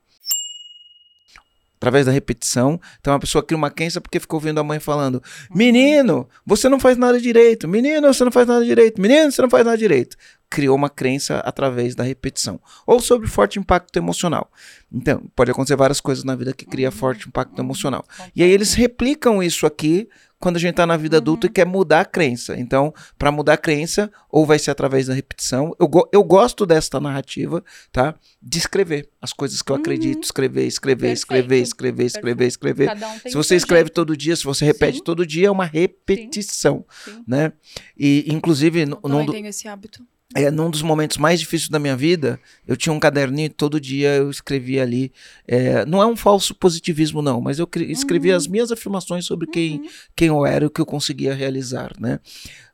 Através 1.77 2.05
da 2.05 2.11
repetição. 2.11 2.79
Então 2.99 3.13
a 3.13 3.19
pessoa 3.19 3.41
cria 3.41 3.57
uma 3.57 3.71
crença 3.71 4.01
porque 4.01 4.19
ficou 4.19 4.35
ouvindo 4.37 4.59
a 4.59 4.63
mãe 4.63 4.81
falando: 4.81 5.23
Menino, 5.49 6.27
você 6.45 6.67
não 6.67 6.77
faz 6.77 6.97
nada 6.97 7.21
direito. 7.21 7.69
Menino, 7.69 8.13
você 8.13 8.25
não 8.25 8.31
faz 8.33 8.45
nada 8.45 8.65
direito. 8.65 9.01
Menino, 9.01 9.31
você 9.31 9.41
não 9.41 9.49
faz 9.49 9.63
nada 9.63 9.77
direito. 9.77 10.17
Criou 10.49 10.75
uma 10.75 10.89
crença 10.89 11.37
através 11.37 11.95
da 11.95 12.03
repetição. 12.03 12.59
Ou 12.85 12.99
sobre 12.99 13.29
forte 13.29 13.59
impacto 13.59 13.95
emocional. 13.95 14.51
Então, 14.91 15.23
pode 15.33 15.51
acontecer 15.51 15.77
várias 15.77 16.01
coisas 16.01 16.25
na 16.25 16.35
vida 16.35 16.51
que 16.51 16.65
cria 16.65 16.91
forte 16.91 17.29
impacto 17.29 17.57
emocional. 17.57 18.03
E 18.35 18.43
aí 18.43 18.51
eles 18.51 18.73
replicam 18.73 19.41
isso 19.41 19.65
aqui 19.65 20.09
quando 20.39 20.55
a 20.55 20.59
gente 20.59 20.71
está 20.71 20.87
na 20.87 20.95
vida 20.95 21.17
uhum. 21.17 21.21
adulta 21.21 21.47
e 21.47 21.49
quer 21.49 21.65
mudar 21.65 22.01
a 22.01 22.05
crença. 22.05 22.57
Então, 22.57 22.93
para 23.17 23.31
mudar 23.31 23.53
a 23.53 23.57
crença, 23.57 24.11
ou 24.29 24.45
vai 24.45 24.57
ser 24.57 24.71
através 24.71 25.07
da 25.07 25.13
repetição. 25.13 25.75
Eu, 25.79 25.87
go 25.87 26.07
eu 26.11 26.23
gosto 26.23 26.65
desta 26.65 26.99
narrativa, 26.99 27.63
tá? 27.91 28.15
De 28.41 28.57
escrever 28.57 29.09
as 29.21 29.33
coisas 29.33 29.61
que 29.61 29.71
eu 29.71 29.75
uhum. 29.75 29.81
acredito, 29.81 30.23
escrever, 30.23 30.65
escrever, 30.65 30.99
Perfeito. 30.99 31.17
escrever, 31.17 31.61
escrever, 31.61 32.05
escrever, 32.05 32.47
escrever. 32.47 32.89
Um 32.91 33.29
se 33.29 33.35
você 33.35 33.55
escreve 33.55 33.87
jeito. 33.87 33.93
todo 33.93 34.15
dia, 34.15 34.35
se 34.35 34.43
você 34.43 34.65
repete 34.65 34.99
Sim. 34.99 35.03
todo 35.03 35.25
dia, 35.25 35.47
é 35.47 35.51
uma 35.51 35.65
repetição, 35.65 36.85
Sim. 37.03 37.11
Sim. 37.11 37.23
né? 37.27 37.51
E 37.97 38.25
inclusive, 38.27 38.81
eu 38.81 39.09
não 39.09 39.25
tenho 39.25 39.47
esse 39.47 39.67
hábito 39.67 40.03
é, 40.35 40.51
num 40.51 40.69
dos 40.69 40.83
momentos 40.83 41.17
mais 41.17 41.39
difíceis 41.39 41.69
da 41.69 41.79
minha 41.79 41.95
vida, 41.95 42.39
eu 42.67 42.77
tinha 42.77 42.93
um 42.93 42.99
caderninho 42.99 43.49
todo 43.49 43.79
dia 43.79 44.15
eu 44.15 44.29
escrevia 44.29 44.83
ali. 44.83 45.11
É, 45.47 45.83
não 45.85 46.01
é 46.01 46.05
um 46.05 46.15
falso 46.15 46.53
positivismo, 46.53 47.21
não, 47.21 47.41
mas 47.41 47.57
eu 47.57 47.67
escrevia 47.87 48.33
uhum. 48.33 48.37
as 48.37 48.47
minhas 48.47 48.71
afirmações 48.71 49.25
sobre 49.25 49.47
uhum. 49.47 49.51
quem, 49.51 49.89
quem 50.15 50.27
eu 50.27 50.45
era 50.45 50.63
e 50.63 50.67
o 50.67 50.69
que 50.69 50.79
eu 50.79 50.85
conseguia 50.85 51.33
realizar, 51.33 51.93
né? 51.99 52.19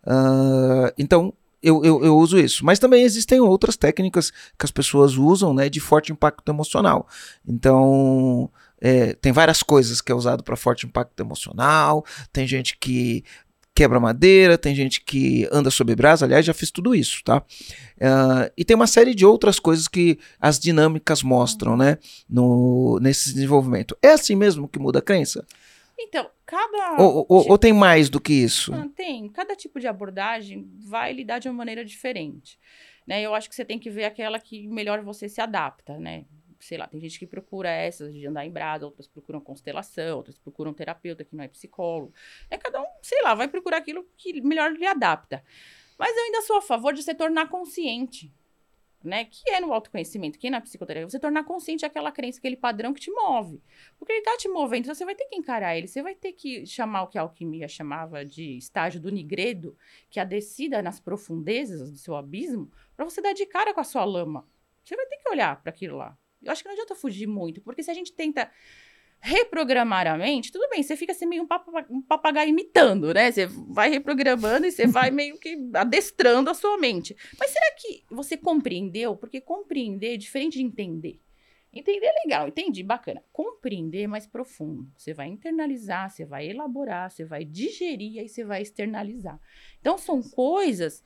Uh, 0.05 0.91
então, 0.97 1.33
eu, 1.63 1.83
eu, 1.83 2.03
eu, 2.03 2.17
uso 2.17 2.37
isso. 2.37 2.63
Mas 2.65 2.77
também 2.77 3.03
existem 3.03 3.39
outras 3.39 3.77
técnicas 3.77 4.31
que 4.31 4.65
as 4.65 4.71
pessoas 4.71 5.15
usam, 5.15 5.53
né, 5.53 5.69
de 5.69 5.79
forte 5.79 6.11
impacto 6.11 6.47
emocional. 6.51 7.07
Então, 7.47 8.51
é, 8.79 9.13
tem 9.13 9.31
várias 9.31 9.63
coisas 9.63 9.99
que 10.01 10.11
é 10.11 10.15
usado 10.15 10.43
para 10.43 10.55
forte 10.55 10.85
impacto 10.85 11.19
emocional. 11.19 12.05
Tem 12.31 12.45
gente 12.45 12.77
que 12.77 13.23
quebra 13.75 13.99
madeira, 13.99 14.57
tem 14.57 14.73
gente 14.73 15.01
que 15.01 15.47
anda 15.51 15.69
sob 15.69 15.93
brasa, 15.93 16.25
aliás, 16.25 16.45
já 16.45 16.53
fiz 16.53 16.71
tudo 16.71 16.95
isso, 16.95 17.21
tá? 17.25 17.43
Uh, 17.97 18.49
e 18.57 18.63
tem 18.63 18.73
uma 18.73 18.87
série 18.87 19.13
de 19.13 19.25
outras 19.25 19.59
coisas 19.59 19.87
que 19.87 20.17
as 20.39 20.57
dinâmicas 20.57 21.21
mostram, 21.21 21.75
né, 21.75 21.97
no, 22.29 22.97
nesse 23.01 23.33
desenvolvimento. 23.33 23.97
É 24.01 24.11
assim 24.11 24.35
mesmo 24.35 24.67
que 24.69 24.79
muda 24.79 24.99
a 24.99 25.01
crença? 25.01 25.45
Então, 25.99 26.29
cada. 26.45 27.01
Ou, 27.01 27.25
ou, 27.27 27.41
tipo... 27.41 27.51
ou 27.51 27.57
tem 27.57 27.73
mais 27.73 28.09
do 28.09 28.21
que 28.21 28.33
isso? 28.33 28.71
Não, 28.71 28.87
tem. 28.87 29.27
Cada 29.29 29.55
tipo 29.55 29.79
de 29.79 29.87
abordagem 29.87 30.69
vai 30.79 31.11
lidar 31.11 31.39
de 31.39 31.49
uma 31.49 31.55
maneira 31.55 31.83
diferente. 31.83 32.57
Né? 33.05 33.21
Eu 33.21 33.35
acho 33.35 33.49
que 33.49 33.55
você 33.55 33.65
tem 33.65 33.79
que 33.79 33.89
ver 33.89 34.05
aquela 34.05 34.39
que 34.39 34.67
melhor 34.67 35.01
você 35.01 35.29
se 35.29 35.41
adapta, 35.41 35.97
né? 35.97 36.25
Sei 36.59 36.77
lá, 36.77 36.87
tem 36.87 36.99
gente 36.99 37.19
que 37.19 37.27
procura 37.27 37.69
essas 37.69 38.13
de 38.13 38.25
andar 38.27 38.45
em 38.45 38.51
brasa, 38.51 38.85
outras 38.85 39.07
procuram 39.07 39.39
constelação, 39.39 40.17
outras 40.17 40.37
procuram 40.37 40.73
terapeuta 40.73 41.23
que 41.23 41.35
não 41.35 41.43
é 41.43 41.47
psicólogo. 41.47 42.13
É 42.49 42.57
cada 42.57 42.81
um, 42.81 42.87
sei 43.01 43.21
lá, 43.21 43.33
vai 43.33 43.47
procurar 43.47 43.77
aquilo 43.77 44.07
que 44.17 44.41
melhor 44.41 44.71
lhe 44.71 44.85
adapta. 44.85 45.43
Mas 45.97 46.15
eu 46.15 46.23
ainda 46.23 46.41
sou 46.41 46.57
a 46.57 46.61
favor 46.61 46.93
de 46.93 47.03
se 47.03 47.13
tornar 47.13 47.49
consciente, 47.49 48.33
né? 49.03 49.25
Que 49.25 49.51
é 49.51 49.61
no 49.61 49.71
autoconhecimento, 49.71 50.37
que 50.37 50.47
é 50.47 50.49
na 50.49 50.59
psicoterapia, 50.59 51.09
você 51.09 51.19
tornar 51.19 51.43
consciente 51.43 51.85
aquela 51.85 52.11
crença, 52.11 52.39
aquele 52.39 52.57
padrão 52.57 52.93
que 52.93 52.99
te 52.99 53.11
move. 53.11 53.61
Porque 53.97 54.11
ele 54.11 54.21
tá 54.21 54.35
te 54.37 54.49
movendo, 54.49 54.83
então 54.83 54.95
você 54.95 55.05
vai 55.05 55.15
ter 55.15 55.25
que 55.25 55.35
encarar 55.35 55.77
ele, 55.77 55.87
você 55.87 56.01
vai 56.01 56.15
ter 56.15 56.33
que 56.33 56.65
chamar 56.65 57.03
o 57.03 57.07
que 57.07 57.17
a 57.17 57.21
alquimia 57.21 57.67
chamava 57.67 58.25
de 58.25 58.57
estágio 58.57 58.99
do 58.99 59.11
nigredo, 59.11 59.77
que 60.09 60.19
é 60.19 60.23
a 60.23 60.25
descida 60.25 60.81
nas 60.81 60.99
profundezas 60.99 61.91
do 61.91 61.97
seu 61.97 62.15
abismo, 62.15 62.71
para 62.95 63.05
você 63.05 63.21
dar 63.21 63.33
de 63.33 63.45
cara 63.45 63.73
com 63.73 63.79
a 63.79 63.85
sua 63.85 64.03
lama. 64.03 64.45
Você 64.83 64.95
vai 64.95 65.05
ter 65.05 65.17
que 65.17 65.29
olhar 65.29 65.61
para 65.61 65.69
aquilo 65.69 65.97
lá. 65.97 66.17
Eu 66.45 66.51
acho 66.51 66.61
que 66.61 66.67
não 66.67 66.73
adianta 66.73 66.95
fugir 66.95 67.27
muito, 67.27 67.61
porque 67.61 67.83
se 67.83 67.91
a 67.91 67.93
gente 67.93 68.13
tenta 68.13 68.49
reprogramar 69.19 70.05
a 70.07 70.17
mente, 70.17 70.51
tudo 70.51 70.69
bem, 70.69 70.83
você 70.83 70.95
fica 70.95 71.11
assim 71.11 71.25
meio 71.25 71.43
um, 71.43 71.47
papagaio, 71.47 71.85
um 71.89 72.01
papagaio 72.01 72.49
imitando, 72.49 73.13
né? 73.13 73.31
Você 73.31 73.47
vai 73.47 73.89
reprogramando 73.89 74.67
e 74.67 74.71
você 74.71 74.85
vai 74.85 75.09
meio 75.11 75.39
que 75.39 75.57
adestrando 75.73 76.49
a 76.49 76.53
sua 76.53 76.77
mente. 76.77 77.15
Mas 77.39 77.49
será 77.49 77.65
que 77.75 78.03
você 78.09 78.37
compreendeu? 78.37 79.15
Porque 79.15 79.41
compreender 79.41 80.13
é 80.13 80.17
diferente 80.17 80.57
de 80.57 80.63
entender. 80.63 81.19
Entender 81.73 82.05
é 82.05 82.23
legal, 82.23 82.47
entendi, 82.47 82.83
bacana. 82.83 83.21
Compreender 83.33 84.03
é 84.03 84.07
mais 84.07 84.25
profundo. 84.25 84.89
Você 84.97 85.13
vai 85.13 85.27
internalizar, 85.27 86.09
você 86.09 86.23
vai 86.23 86.47
elaborar, 86.47 87.11
você 87.11 87.25
vai 87.25 87.43
digerir 87.43 88.13
e 88.13 88.19
aí 88.19 88.29
você 88.29 88.45
vai 88.45 88.61
externalizar. 88.61 89.37
Então, 89.81 89.97
são 89.97 90.21
coisas 90.21 91.03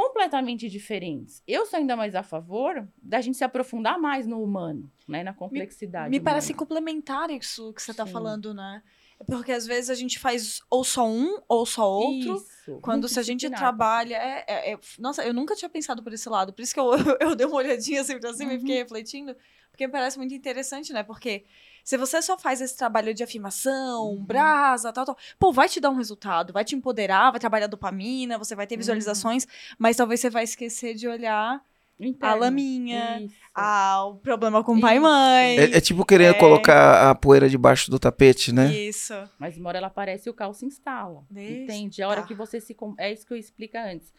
completamente 0.00 0.68
diferentes. 0.68 1.42
Eu 1.46 1.66
sou 1.66 1.78
ainda 1.78 1.94
mais 1.94 2.14
a 2.14 2.22
favor 2.22 2.88
da 3.02 3.20
gente 3.20 3.36
se 3.36 3.44
aprofundar 3.44 3.98
mais 3.98 4.26
no 4.26 4.42
humano, 4.42 4.90
né, 5.06 5.22
na 5.22 5.34
complexidade. 5.34 6.10
Me, 6.10 6.18
me 6.18 6.24
parece 6.24 6.54
complementar 6.54 7.30
isso 7.30 7.72
que 7.74 7.82
você 7.82 7.90
está 7.90 8.06
falando, 8.06 8.54
né? 8.54 8.82
Porque 9.26 9.52
às 9.52 9.66
vezes 9.66 9.90
a 9.90 9.94
gente 9.94 10.18
faz 10.18 10.62
ou 10.70 10.82
só 10.82 11.06
um 11.06 11.38
ou 11.46 11.66
só 11.66 11.86
outro. 11.86 12.36
Isso, 12.36 12.80
Quando 12.80 13.06
se 13.06 13.18
a 13.18 13.22
gente 13.22 13.50
trabalha. 13.50 14.14
É, 14.16 14.44
é- 14.48 14.72
é- 14.72 14.78
nossa, 14.98 15.22
eu 15.22 15.34
nunca 15.34 15.54
tinha 15.54 15.68
pensado 15.68 16.02
por 16.02 16.14
esse 16.14 16.26
lado. 16.30 16.54
Por 16.54 16.62
isso 16.62 16.72
que 16.72 16.80
eu, 16.80 16.90
eu, 17.20 17.36
dei 17.36 17.46
uma 17.46 17.56
olhadinha 17.56 18.00
assim 18.00 18.18
pra 18.18 18.32
cima 18.32 18.52
e 18.52 18.54
Uhum. 18.54 18.60
fiquei 18.60 18.76
refletindo. 18.76 19.36
Porque 19.80 19.88
parece 19.92 20.18
muito 20.18 20.34
interessante, 20.34 20.92
né? 20.92 21.02
Porque 21.02 21.42
se 21.82 21.96
você 21.96 22.20
só 22.20 22.36
faz 22.38 22.60
esse 22.60 22.76
trabalho 22.76 23.14
de 23.14 23.22
afirmação, 23.22 24.10
Uhum. 24.10 24.22
brasa, 24.22 24.92
tal, 24.92 25.06
tal, 25.06 25.16
pô, 25.38 25.54
vai 25.54 25.70
te 25.70 25.80
dar 25.80 25.88
um 25.88 25.96
resultado, 25.96 26.52
vai 26.52 26.62
te 26.66 26.74
empoderar, 26.76 27.30
vai 27.30 27.40
trabalhar 27.40 27.66
dopamina, 27.66 28.36
você 28.36 28.54
vai 28.54 28.66
ter 28.66 28.74
Uhum. 28.74 28.80
visualizações, 28.80 29.46
mas 29.78 29.96
talvez 29.96 30.20
você 30.20 30.28
vai 30.28 30.44
esquecer 30.44 30.92
de 30.94 31.08
olhar 31.08 31.62
a 31.98 32.04
Interno. 32.06 32.36
laminha, 32.40 33.20
Isso. 33.22 33.34
ah, 33.54 34.04
o 34.04 34.16
problema 34.16 34.62
com 34.62 34.76
o 34.76 34.80
pai 34.82 34.96
e 34.96 34.98
Isso. 34.98 35.02
mãe. 35.02 35.58
É, 35.58 35.76
é 35.78 35.80
tipo 35.80 36.04
querer 36.04 36.34
É. 36.34 36.34
colocar 36.34 37.08
a 37.10 37.14
poeira 37.14 37.48
debaixo 37.48 37.90
do 37.90 37.98
tapete, 37.98 38.52
né? 38.52 38.70
Isso. 38.70 39.14
Mas 39.38 39.56
uma 39.56 39.70
hora 39.70 39.78
ela 39.78 39.86
aparece 39.86 40.28
e 40.28 40.30
o 40.30 40.34
caos 40.34 40.58
se 40.58 40.66
instala. 40.66 41.24
Isso, 41.34 41.52
Entende? 41.52 42.02
A 42.02 42.08
hora 42.08 42.20
tá. 42.20 42.26
que 42.28 42.34
você 42.34 42.60
se. 42.60 42.76
É 42.98 43.10
isso 43.10 43.26
que 43.26 43.32
eu 43.32 43.36
explico 43.38 43.78
antes. 43.78 44.12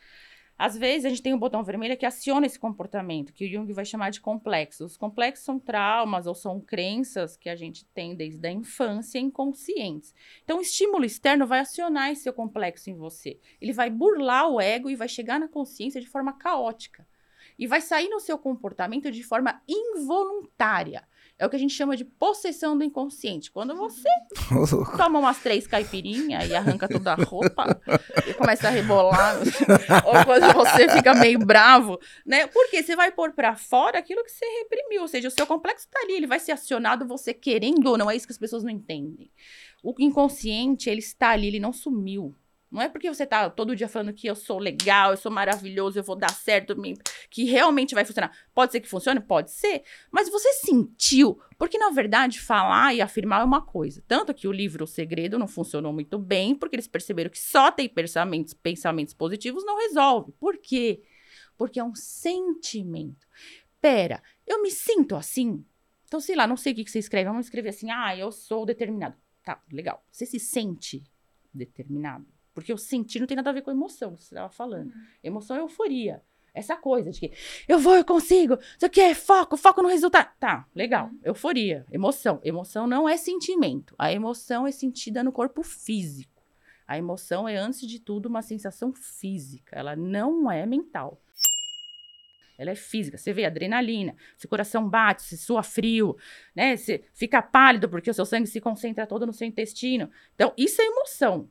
Às 0.64 0.78
vezes 0.78 1.06
a 1.06 1.10
gente 1.10 1.24
tem 1.24 1.34
um 1.34 1.40
botão 1.40 1.64
vermelho 1.64 1.98
que 1.98 2.06
aciona 2.06 2.46
esse 2.46 2.60
comportamento, 2.60 3.34
que 3.34 3.46
o 3.46 3.52
Jung 3.52 3.74
vai 3.74 3.84
chamar 3.84 4.12
de 4.12 4.22
complexos. 4.22 4.92
Os 4.92 4.96
complexos 4.96 5.44
são 5.44 5.58
traumas 5.58 6.28
ou 6.28 6.36
são 6.36 6.62
crenças 6.62 7.36
que 7.36 7.50
a 7.50 7.56
gente 7.56 7.84
tem 7.84 8.14
desde 8.14 8.48
a 8.48 8.52
infância 8.52 9.18
inconscientes. 9.18 10.14
Então, 10.44 10.60
o 10.60 10.62
estímulo 10.62 11.04
externo 11.04 11.48
vai 11.48 11.62
acionar 11.62 12.12
esse 12.12 12.32
complexo 12.32 12.92
em 12.92 12.94
você. 12.94 13.40
Ele 13.60 13.74
vai 13.74 13.90
burlar 13.90 14.50
o 14.50 14.62
ego 14.62 14.88
e 14.88 14.96
vai 14.96 15.08
chegar 15.08 15.40
na 15.40 15.48
consciência 15.48 16.00
de 16.00 16.06
forma 16.06 16.34
caótica. 16.34 17.08
E 17.58 17.66
vai 17.66 17.82
sair 17.82 18.10
no 18.10 18.20
seu 18.20 18.38
comportamento 18.38 19.10
de 19.10 19.24
forma 19.24 19.60
involuntária. 19.68 21.08
É 21.42 21.46
o 21.48 21.50
que 21.50 21.56
a 21.56 21.60
gente 21.60 21.74
chama 21.74 21.98
de 21.98 22.06
possessão 22.06 22.78
do 22.78 22.84
inconsciente. 22.84 23.50
Quando 23.50 23.76
você 23.76 24.08
toma 24.96 25.18
umas 25.18 25.40
três 25.40 25.66
caipirinhas 25.66 26.48
e 26.48 26.54
arranca 26.54 26.88
toda 26.88 27.14
a 27.14 27.16
roupa 27.16 27.82
e 28.28 28.34
começa 28.36 28.68
a 28.68 28.70
rebolar, 28.70 29.38
ou 30.06 30.24
quando 30.24 30.54
você 30.54 30.88
fica 30.88 31.16
meio 31.16 31.40
bravo, 31.40 32.00
né? 32.24 32.46
Porque 32.46 32.84
você 32.84 32.96
vai 32.96 33.12
pôr 33.12 33.32
pra 33.32 33.56
fora 33.56 33.98
aquilo 33.98 34.24
que 34.24 34.30
você 34.30 34.46
reprimiu, 34.60 35.02
ou 35.02 35.08
seja, 35.08 35.30
o 35.30 35.32
seu 35.32 35.48
complexo 35.48 35.88
tá 35.90 36.00
ali, 36.04 36.14
ele 36.14 36.28
vai 36.28 36.38
ser 36.38 36.52
acionado 36.52 37.08
você 37.08 37.34
querendo 37.34 37.88
ou 37.88 37.98
não, 37.98 38.12
é 38.12 38.16
isso 38.16 38.28
que 38.28 38.34
as 38.34 38.38
pessoas 38.38 38.64
não 38.64 38.70
entendem. 38.70 39.32
O 39.82 39.96
inconsciente, 39.98 40.92
ele 40.92 41.00
está 41.00 41.32
ali, 41.32 41.48
ele 41.48 41.60
não 41.60 41.74
sumiu. 41.74 42.36
Não 42.72 42.82
é 42.82 42.88
porque 42.88 43.14
você 43.14 43.26
tá 43.28 43.50
todo 43.50 43.76
dia 43.76 43.90
falando 43.90 44.14
que 44.14 44.26
eu 44.26 44.36
sou 44.36 44.58
legal, 44.58 45.12
eu 45.12 45.18
sou 45.18 45.30
maravilhoso, 45.30 46.00
eu 46.00 46.04
vou 46.04 46.16
dar 46.16 46.32
certo, 46.32 46.74
que 47.30 47.44
realmente 47.44 47.94
vai 47.94 48.06
funcionar. 48.06 48.32
Pode 48.54 48.72
ser 48.72 48.80
que 48.80 48.88
funcione? 48.88 49.20
Pode 49.20 49.52
ser. 49.52 49.84
Mas 50.10 50.30
você 50.30 50.54
sentiu. 50.54 51.38
Porque, 51.58 51.78
na 51.78 51.90
verdade, 51.90 52.40
falar 52.40 52.94
e 52.94 53.02
afirmar 53.02 53.42
é 53.42 53.44
uma 53.44 53.62
coisa. 53.62 54.02
Tanto 54.08 54.34
que 54.34 54.48
o 54.48 54.54
livro 54.54 54.86
O 54.86 54.88
Segredo 54.88 55.38
não 55.38 55.50
funcionou 55.50 55.92
muito 55.92 56.18
bem, 56.18 56.56
porque 56.56 56.78
eles 56.78 56.88
perceberam 56.88 57.30
que 57.30 57.40
só 57.40 57.70
ter 57.72 57.90
pensamentos, 57.90 58.54
pensamentos 58.54 59.14
positivos 59.14 59.66
não 59.66 59.78
resolve. 59.78 60.32
Por 60.40 60.58
quê? 60.58 61.04
Porque 61.58 61.78
é 61.78 61.84
um 61.84 61.94
sentimento. 61.94 63.28
Pera, 63.82 64.24
eu 64.48 64.62
me 64.62 64.72
sinto 64.72 65.18
assim? 65.18 65.66
Então, 66.06 66.22
sei 66.22 66.38
lá, 66.38 66.48
não 66.48 66.58
sei 66.58 66.72
o 66.72 66.76
que 66.78 66.86
que 66.86 66.92
você 66.92 67.00
escreve. 67.00 67.30
Vamos 67.30 67.48
escrever 67.48 67.70
assim, 67.70 67.92
ah, 67.92 68.16
eu 68.16 68.32
sou 68.32 68.66
determinado. 68.66 69.18
Tá, 69.44 69.62
legal. 69.70 70.06
Você 70.10 70.26
se 70.26 70.40
sente 70.40 71.04
determinado? 71.54 72.26
Porque 72.62 72.74
o 72.74 72.78
sentir 72.78 73.20
não 73.20 73.28
tem 73.28 73.36
nada 73.36 73.50
a 73.50 73.54
ver 73.54 73.62
com 73.62 73.72
emoção, 73.72 74.16
que 74.16 74.24
você 74.24 74.36
estava 74.36 74.50
falando. 74.50 74.94
Emoção 75.24 75.58
é 75.58 75.60
euforia. 75.60 76.22
Essa 76.54 76.76
coisa 76.76 77.12
de 77.12 77.20
que 77.20 77.32
eu 77.68 77.80
vou, 77.80 77.96
eu 77.96 78.04
consigo, 78.04 78.58
isso 78.76 78.86
aqui 78.86 79.00
é 79.00 79.16
foco, 79.16 79.56
foco 79.56 79.82
no 79.82 79.88
resultado. 79.88 80.30
Tá, 80.40 80.68
legal. 80.76 81.10
Euforia, 81.24 81.86
emoção. 81.92 82.40
Emoção 82.44 82.86
não 82.86 83.08
é 83.08 83.18
sentimento. 83.18 83.96
A 83.98 84.12
emoção 84.12 84.68
é 84.68 84.72
sentida 84.72 85.24
no 85.24 85.32
corpo 85.32 85.64
físico. 85.64 86.44
A 86.86 86.98
emoção 86.98 87.48
é, 87.48 87.56
antes 87.56 87.88
de 87.88 88.00
tudo, 88.00 88.28
uma 88.28 88.42
sensação 88.42 88.94
física. 88.94 89.78
Ela 89.78 89.96
não 89.96 90.52
é 90.52 90.66
mental. 90.66 91.22
Ela 92.58 92.72
é 92.72 92.76
física. 92.76 93.18
Você 93.18 93.32
vê 93.32 93.46
adrenalina, 93.46 94.16
seu 94.38 94.50
coração 94.50 94.88
bate, 94.88 95.24
se 95.24 95.38
sua 95.38 95.64
frio, 95.64 96.18
né? 96.54 96.76
Você 96.76 97.04
fica 97.14 97.42
pálido 97.42 97.90
porque 97.90 98.12
o 98.12 98.14
seu 98.14 98.26
sangue 98.26 98.46
se 98.46 98.60
concentra 98.60 99.08
todo 99.08 99.26
no 99.26 99.34
seu 99.34 99.48
intestino. 99.48 100.12
Então, 100.36 100.54
isso 100.58 100.82
é 100.82 100.86
emoção. 100.86 101.50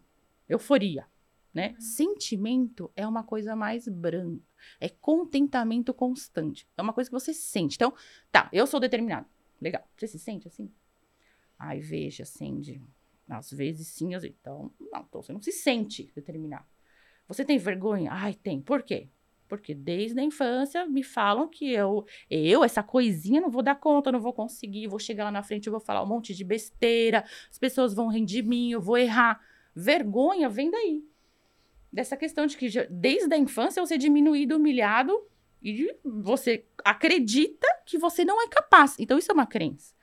Euforia, 0.51 1.07
né? 1.55 1.75
Sentimento 1.79 2.91
é 2.97 3.07
uma 3.07 3.23
coisa 3.23 3.55
mais 3.55 3.89
branca. 3.89 4.45
É 4.81 4.89
contentamento 4.89 5.95
constante. 5.95 6.69
É 6.77 6.83
uma 6.83 6.93
coisa 6.93 7.09
que 7.09 7.15
você 7.15 7.33
sente. 7.33 7.77
Então, 7.77 7.95
tá, 8.31 8.49
eu 8.53 8.67
sou 8.67 8.81
determinado. 8.81 9.27
Legal. 9.61 9.87
Você 9.97 10.07
se 10.07 10.19
sente 10.19 10.49
assim? 10.49 10.71
Ai, 11.59 11.81
veja, 11.81 12.25
Sandy. 12.25 12.83
Às 13.29 13.51
vezes 13.53 13.87
sim, 13.89 14.15
às 14.15 14.23
vezes. 14.23 14.37
Então, 14.41 14.73
não, 14.79 15.01
então 15.03 15.23
você 15.23 15.33
não 15.33 15.41
se 15.41 15.53
sente 15.53 16.11
determinado. 16.15 16.67
Você 17.29 17.45
tem 17.45 17.59
vergonha? 17.59 18.11
Ai, 18.13 18.35
tem. 18.35 18.61
Por 18.61 18.83
quê? 18.83 19.09
Porque 19.47 19.75
desde 19.75 20.19
a 20.19 20.23
infância 20.23 20.87
me 20.87 21.03
falam 21.03 21.49
que 21.49 21.71
eu, 21.71 22.05
eu, 22.29 22.65
essa 22.65 22.83
coisinha, 22.83 23.41
não 23.41 23.51
vou 23.51 23.63
dar 23.63 23.75
conta, 23.75 24.13
não 24.13 24.21
vou 24.21 24.33
conseguir, 24.33 24.87
vou 24.89 24.99
chegar 24.99 25.25
lá 25.25 25.31
na 25.31 25.43
frente, 25.43 25.67
eu 25.67 25.73
vou 25.73 25.81
falar 25.81 26.03
um 26.03 26.07
monte 26.07 26.35
de 26.35 26.45
besteira, 26.45 27.25
as 27.51 27.59
pessoas 27.59 27.93
vão 27.93 28.09
rir 28.09 28.25
de 28.25 28.43
mim, 28.43 28.71
eu 28.71 28.81
vou 28.81 28.97
errar. 28.97 29.41
Vergonha 29.75 30.49
vem 30.49 30.71
daí. 30.71 31.05
Dessa 31.93 32.17
questão 32.17 32.47
de 32.47 32.57
que 32.57 32.69
já- 32.69 32.87
desde 32.89 33.33
a 33.35 33.39
infância 33.39 33.85
você 33.85 33.95
é 33.95 33.99
diminuído, 33.99 34.57
humilhado 34.57 35.27
e 35.63 35.95
você 36.05 36.65
acredita 36.85 37.67
que 37.85 37.99
você 37.99 38.25
não 38.25 38.41
é 38.43 38.49
capaz. 38.49 38.97
Então 38.99 39.19
isso 39.19 39.31
é 39.31 39.35
uma 39.35 39.47
crença. 39.47 39.95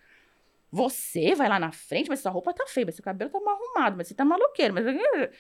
Você 0.70 1.34
vai 1.34 1.48
lá 1.48 1.58
na 1.58 1.72
frente, 1.72 2.10
mas 2.10 2.20
sua 2.20 2.30
roupa 2.30 2.54
tá 2.54 2.66
feia, 2.68 2.86
mas 2.86 2.96
seu 2.96 3.04
cabelo 3.04 3.32
tá 3.32 3.40
mal 3.40 3.56
arrumado, 3.56 3.96
mas 3.96 4.08
você 4.08 4.14
tá 4.14 4.26
maloqueiro, 4.26 4.74
mas... 4.74 4.86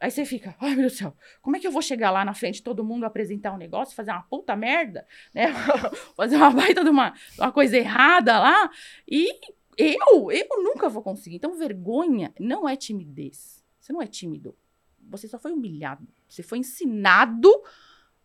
Aí 0.00 0.10
você 0.10 0.24
fica, 0.24 0.56
ai 0.60 0.70
meu 0.70 0.80
Deus 0.80 0.92
do 0.94 0.98
céu, 0.98 1.16
como 1.40 1.56
é 1.56 1.60
que 1.60 1.66
eu 1.66 1.70
vou 1.70 1.82
chegar 1.82 2.10
lá 2.10 2.24
na 2.24 2.34
frente, 2.34 2.62
todo 2.62 2.84
mundo 2.84 3.04
apresentar 3.04 3.52
um 3.52 3.56
negócio, 3.56 3.94
fazer 3.94 4.10
uma 4.10 4.22
puta 4.22 4.56
merda, 4.56 5.06
né? 5.32 5.52
fazer 6.16 6.36
uma 6.36 6.50
baita 6.50 6.82
de 6.82 6.90
uma, 6.90 7.14
uma 7.38 7.52
coisa 7.52 7.76
errada 7.76 8.38
lá, 8.40 8.70
e 9.08 9.28
eu, 9.76 10.30
eu 10.32 10.62
nunca 10.62 10.88
vou 10.88 11.02
conseguir. 11.02 11.36
Então 11.36 11.54
vergonha 11.54 12.34
não 12.38 12.68
é 12.68 12.76
timidez. 12.76 13.61
Você 13.82 13.92
não 13.92 14.00
é 14.00 14.06
tímido. 14.06 14.56
Você 15.10 15.26
só 15.26 15.38
foi 15.38 15.52
humilhado. 15.52 16.06
Você 16.28 16.42
foi 16.42 16.58
ensinado 16.58 17.50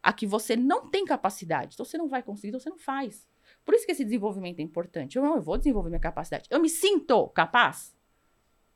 a 0.01 0.13
que 0.13 0.27
você 0.27 0.55
não 0.55 0.87
tem 0.87 1.03
capacidade. 1.03 1.73
Então 1.73 1.83
você 1.85 1.97
não 1.97 2.07
vai 2.07 2.21
conseguir, 2.21 2.49
então 2.49 2.59
você 2.59 2.69
não 2.69 2.77
faz. 2.77 3.27
Por 3.65 3.73
isso 3.73 3.85
que 3.85 3.91
esse 3.91 4.05
desenvolvimento 4.05 4.59
é 4.59 4.61
importante. 4.61 5.17
Eu 5.17 5.23
não, 5.23 5.35
eu 5.35 5.41
vou 5.41 5.57
desenvolver 5.57 5.89
minha 5.89 5.99
capacidade. 5.99 6.47
Eu 6.51 6.61
me 6.61 6.69
sinto 6.69 7.27
capaz? 7.29 7.97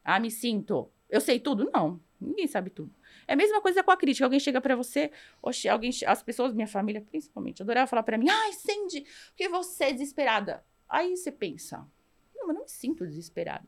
Ah, 0.04 0.20
me 0.20 0.32
sinto. 0.32 0.92
Eu 1.08 1.22
sei 1.22 1.40
tudo? 1.40 1.70
Não. 1.72 2.02
Ninguém 2.20 2.48
sabe 2.48 2.72
tudo. 2.72 2.94
É 3.28 3.34
a 3.34 3.36
mesma 3.36 3.62
coisa 3.62 3.84
com 3.84 3.92
a 3.92 3.98
crítica. 3.98 4.26
Alguém 4.26 4.40
chega 4.40 4.60
pra 4.60 4.76
você, 4.76 5.12
oxe, 5.42 5.70
alguém, 5.70 5.92
as 6.08 6.24
pessoas, 6.24 6.54
minha 6.54 6.68
família 6.68 7.02
principalmente, 7.02 7.62
adorava 7.62 7.88
falar 7.88 8.04
pra 8.04 8.18
mim: 8.18 8.28
"Ai, 8.30 8.54
Sandy, 8.54 9.06
porque 9.28 9.48
você 9.50 9.86
é 9.86 9.94
desesperada?" 9.94 10.64
Aí 10.90 11.16
você 11.16 11.32
pensa: 11.32 11.88
"Não, 12.36 12.48
eu 12.50 12.54
não 12.54 12.62
me 12.62 12.70
sinto 12.70 13.06
desesperada." 13.06 13.68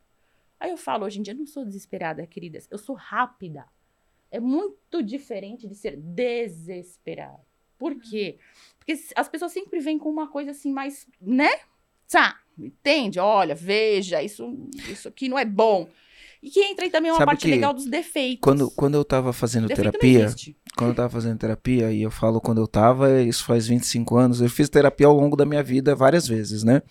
Aí 0.64 0.72
eu 0.72 0.78
falo, 0.78 1.03
hoje 1.05 1.20
em 1.20 1.22
dia 1.22 1.34
eu 1.34 1.38
não 1.38 1.45
sou 1.45 1.66
desesperada, 1.66 2.26
queridas. 2.26 2.70
Eu 2.72 2.78
sou 2.78 2.95
rápida. 2.95 3.66
É 4.32 4.39
muito 4.39 5.03
diferente 5.03 5.68
de 5.68 5.76
ser 5.76 5.97
desesperada. 5.97 7.45
Por 7.78 7.99
quê? 7.99 8.39
Porque 8.80 8.93
s- 8.93 9.14
as 9.14 9.28
pessoas 9.28 9.51
sempre 9.51 9.82
vêm 9.82 9.99
com 9.99 10.09
uma 10.09 10.30
coisa 10.30 10.51
assim 10.51 10.72
mais, 10.72 11.05
né? 11.20 11.49
Tá, 12.09 12.39
entende? 12.57 13.20
Olha, 13.20 13.53
veja, 13.53 14.24
isso, 14.24 14.55
isso 14.89 15.09
aqui 15.09 15.28
não 15.28 15.38
é 15.38 15.43
bom. 15.43 15.89
E 16.44 16.50
que 16.50 16.60
entra 16.60 16.84
aí 16.84 16.91
também 16.91 17.10
uma 17.10 17.18
Sabe 17.18 17.32
parte 17.32 17.48
legal 17.48 17.74
dos 17.74 17.86
defeitos. 17.86 18.41
Quando, 18.41 18.70
quando 18.72 18.96
eu 18.96 19.06
tava 19.06 19.32
fazendo 19.32 19.66
Defeito 19.66 19.91
terapia, 19.91 20.36
quando 20.76 20.89
eu 20.89 20.96
tava 20.96 21.10
fazendo 21.10 21.38
terapia, 21.38 21.89
e 21.94 22.02
eu 22.02 22.12
falo 22.12 22.41
quando 22.41 22.60
eu 22.60 22.68
tava, 22.68 23.22
isso 23.22 23.46
faz 23.46 23.66
25 23.66 24.18
anos, 24.18 24.41
eu 24.41 24.50
fiz 24.50 24.68
terapia 24.68 25.08
ao 25.08 25.16
longo 25.16 25.38
da 25.38 25.46
minha 25.46 25.64
vida 25.64 25.96
várias 25.96 26.28
vezes, 26.28 26.62
né? 26.62 26.82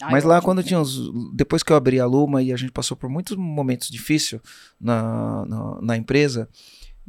Ai, 0.00 0.12
Mas 0.12 0.22
lá 0.22 0.36
ótimo. 0.36 0.46
quando 0.46 0.62
tinha 0.62 0.78
uns. 0.78 1.10
Depois 1.34 1.64
que 1.64 1.72
eu 1.72 1.76
abri 1.76 1.98
a 1.98 2.06
Luma 2.06 2.40
e 2.40 2.52
a 2.52 2.56
gente 2.56 2.70
passou 2.70 2.96
por 2.96 3.10
muitos 3.10 3.36
momentos 3.36 3.88
difíceis 3.90 4.40
na, 4.80 5.44
na, 5.44 5.78
na 5.82 5.96
empresa, 5.96 6.48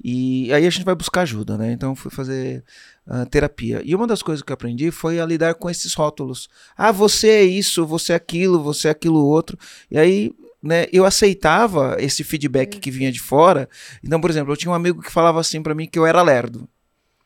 e 0.04 0.52
aí 0.52 0.66
a 0.66 0.70
gente 0.72 0.84
vai 0.84 0.95
buscar 0.95 1.22
ajuda, 1.22 1.56
né? 1.56 1.72
Então 1.72 1.91
eu 1.91 1.95
fui 1.95 2.10
fazer 2.10 2.64
ah, 3.06 3.28
terapia. 3.28 3.82
E 3.86 3.93
uma 3.93 4.08
das 4.08 4.24
coisas 4.24 4.41
que 4.41 4.52
eu 4.52 4.56
aprendi 4.56 4.89
foi 4.89 5.20
a 5.20 5.26
lidar 5.26 5.54
com 5.54 5.70
esses 5.70 5.93
rótulos. 5.93 6.49
Ah, 6.76 6.91
você 6.91 7.28
é 7.28 7.43
isso, 7.43 7.86
você 7.86 8.14
é 8.14 8.16
aquilo, 8.16 8.64
você 8.64 8.88
é 8.88 8.91
aquilo 8.91 9.24
outro. 9.24 9.56
E 9.89 9.99
aí. 9.99 10.32
Né, 10.64 10.86
eu 10.93 11.05
aceitava 11.05 11.97
esse 11.99 12.24
feedback 12.24 12.80
que 12.80 12.91
vinha 12.91 13.12
de 13.12 13.20
fora. 13.20 13.68
Então, 14.03 14.22
por 14.22 14.30
exemplo, 14.30 14.53
eu 14.53 14.57
tinha 14.57 14.72
um 14.72 14.76
amigo 14.76 15.01
que 15.01 15.12
falava 15.12 15.39
assim 15.39 15.62
pra 15.64 15.74
mim 15.74 15.88
que 15.88 15.97
eu 15.97 16.05
era 16.05 16.22
lerdo 16.22 16.70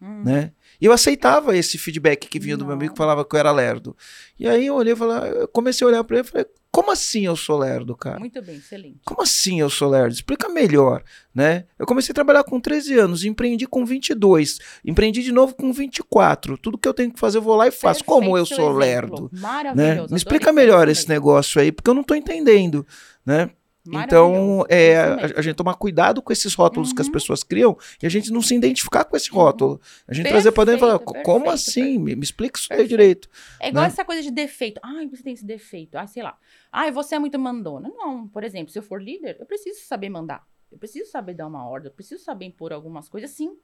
Hum. 0.01 0.23
né? 0.23 0.51
E 0.79 0.85
eu 0.85 0.91
aceitava 0.91 1.55
esse 1.55 1.77
feedback 1.77 2.27
que 2.27 2.37
vinha 2.37 2.57
do 2.57 2.65
meu 2.65 2.73
amigo 2.73 2.93
que 2.93 2.99
Não. 2.99 3.05
falava 3.05 3.23
que 3.25 3.33
eu 3.33 3.39
era 3.39 3.51
lerdo. 3.51 3.95
E 4.37 4.47
aí 4.47 4.65
eu 4.67 4.75
olhei 4.75 4.91
e 4.93 4.95
falei, 4.95 5.31
eu 5.41 5.47
comecei 5.47 5.85
a 5.85 5.87
olhar 5.89 6.03
pra 6.03 6.17
ele 6.17 6.27
e 6.27 6.29
falei, 6.29 6.45
como 6.69 6.91
assim 6.91 7.25
eu 7.25 7.35
sou 7.37 7.57
lerdo, 7.57 7.95
cara? 7.95 8.19
Muito 8.19 8.41
bem, 8.41 8.57
excelente. 8.57 8.99
Como 9.05 9.21
assim 9.21 9.61
eu 9.61 9.69
sou 9.69 9.89
lerdo? 9.89 10.11
Explica 10.13 10.49
melhor, 10.49 11.01
né? 11.33 11.63
Eu 11.79 11.85
comecei 11.85 12.11
a 12.11 12.13
trabalhar 12.13 12.43
com 12.43 12.59
13 12.59 12.93
anos, 12.99 13.23
empreendi 13.23 13.65
com 13.65 13.85
22, 13.85 14.59
empreendi 14.83 15.23
de 15.23 15.31
novo 15.31 15.55
com 15.55 15.71
24. 15.71 16.57
Tudo 16.57 16.77
que 16.77 16.87
eu 16.89 16.93
tenho 16.93 17.13
que 17.13 17.19
fazer 17.19 17.37
eu 17.37 17.41
vou 17.41 17.55
lá 17.55 17.65
e 17.67 17.71
faço. 17.71 18.03
Como 18.03 18.37
eu 18.37 18.43
Perfeito 18.43 18.55
sou 18.61 18.65
exemplo. 18.65 18.77
lerdo? 18.77 19.29
Maravilhoso. 19.31 20.01
Né? 20.01 20.07
Me 20.11 20.17
explica 20.17 20.51
melhor 20.51 20.89
esse 20.89 21.07
negócio 21.07 21.61
aí, 21.61 21.71
porque 21.71 21.89
eu 21.89 21.93
não 21.93 22.03
tô 22.03 22.13
entendendo, 22.13 22.85
né? 23.25 23.49
Então, 23.87 24.65
é, 24.67 24.97
a, 24.97 25.15
a 25.37 25.41
gente 25.43 25.55
tomar 25.55 25.75
cuidado 25.75 26.19
com 26.19 26.33
esses 26.33 26.55
rótulos 26.55 26.91
que 26.91 27.01
as 27.01 27.07
Uhum. 27.07 27.13
pessoas 27.13 27.43
criam 27.43 27.77
e 28.01 28.07
a 28.07 28.09
gente 28.09 28.31
não 28.31 28.41
se 28.41 28.55
identificar 28.55 29.03
com 29.05 29.15
esse 29.15 29.29
rótulo. 29.29 29.79
A 30.07 30.13
gente 30.13 30.27
trazer 30.27 30.51
para 30.51 30.65
dentro 30.65 30.79
e 30.79 30.79
falar, 30.79 30.97
Perfeito, 30.99 31.23
como 31.23 31.45
perfeito, 31.45 31.69
assim? 31.69 31.99
Me, 31.99 32.15
me 32.15 32.23
explica 32.23 32.57
isso 32.59 32.67
aí 32.73 32.77
Perfeito. 32.79 32.89
direito. 32.89 33.29
É 33.59 33.69
igual 33.69 33.83
né? 33.83 33.87
essa 33.89 34.03
coisa 34.03 34.23
de 34.23 34.31
defeito. 34.31 34.81
Ai, 34.83 35.07
você 35.07 35.21
tem 35.21 35.33
esse 35.33 35.45
defeito. 35.45 35.97
Ai, 35.99 36.07
sei 36.07 36.23
lá. 36.23 36.35
Ai, 36.71 36.91
você 36.91 37.13
é 37.13 37.19
muito 37.19 37.37
mandona. 37.37 37.91
Não, 37.95 38.27
por 38.27 38.43
exemplo, 38.43 38.71
se 38.71 38.79
eu 38.79 38.83
for 38.83 38.99
líder, 38.99 39.37
eu 39.39 39.45
preciso 39.45 39.79
saber 39.85 40.09
mandar. 40.09 40.43
Eu 40.71 40.79
preciso 40.79 41.11
saber 41.11 41.35
dar 41.35 41.45
uma 41.45 41.67
ordem. 41.69 41.89
Eu 41.89 41.93
preciso 41.95 42.23
saber 42.23 42.45
impor 42.45 42.73
algumas 42.73 43.07
coisas, 43.07 43.29
sim. 43.29 43.55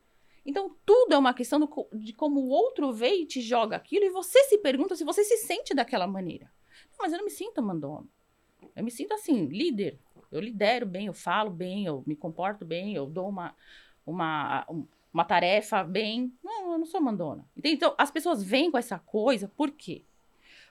Então, 0.46 0.76
tudo 0.86 1.14
é 1.14 1.18
uma 1.18 1.34
questão 1.34 1.60
do 1.60 1.68
de 1.94 2.14
como 2.14 2.42
o 2.42 2.50
outro 2.50 2.94
vê 2.94 3.16
e 3.16 3.26
te 3.26 3.42
joga 3.42 3.76
aquilo 3.76 4.06
e 4.06 4.10
você 4.12 4.44
se 4.44 4.60
pergunta 4.60 4.96
se 4.96 5.04
você 5.04 5.24
se 5.24 5.38
sente 5.38 5.74
daquela 5.74 6.06
maneira. 6.06 6.46
Não, 6.92 6.98
mas 7.00 7.12
eu 7.12 7.18
não 7.18 7.26
me 7.26 7.32
sinto 7.32 7.62
mandona. 7.62 8.06
Eu 8.76 8.84
me 8.84 8.92
sinto 8.92 9.14
assim, 9.14 9.46
líder. 9.48 10.00
Eu 10.32 10.40
lidero 10.40 10.86
bem, 10.86 11.08
eu 11.08 11.14
falo 11.14 11.50
bem, 11.50 11.86
eu 11.86 12.04
me 12.08 12.16
comporto 12.16 12.64
bem, 12.66 12.94
eu 12.96 13.06
dou 13.06 13.28
uma, 13.30 13.56
uma, 14.06 14.66
um- 14.70 14.88
uma 15.14 15.26
tarefa 15.26 15.84
bem. 15.84 16.34
Não, 16.44 16.72
eu 16.74 16.78
não 16.78 16.86
sou 16.86 17.02
mandona. 17.02 17.46
Então, 17.64 17.94
as 17.98 18.12
pessoas 18.12 18.42
vêm 18.44 18.72
com 18.72 18.78
essa 18.78 18.98
coisa, 19.00 19.48
por 19.50 19.72
quê? 19.72 20.06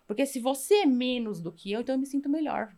Porque 0.06 0.26
se 0.26 0.40
você 0.40 0.74
é 0.82 0.86
menos 0.86 1.40
do 1.40 1.52
que 1.52 1.72
eu, 1.72 1.80
então 1.80 1.94
eu 1.94 1.98
me 2.00 2.06
sinto 2.06 2.28
melhor. 2.28 2.74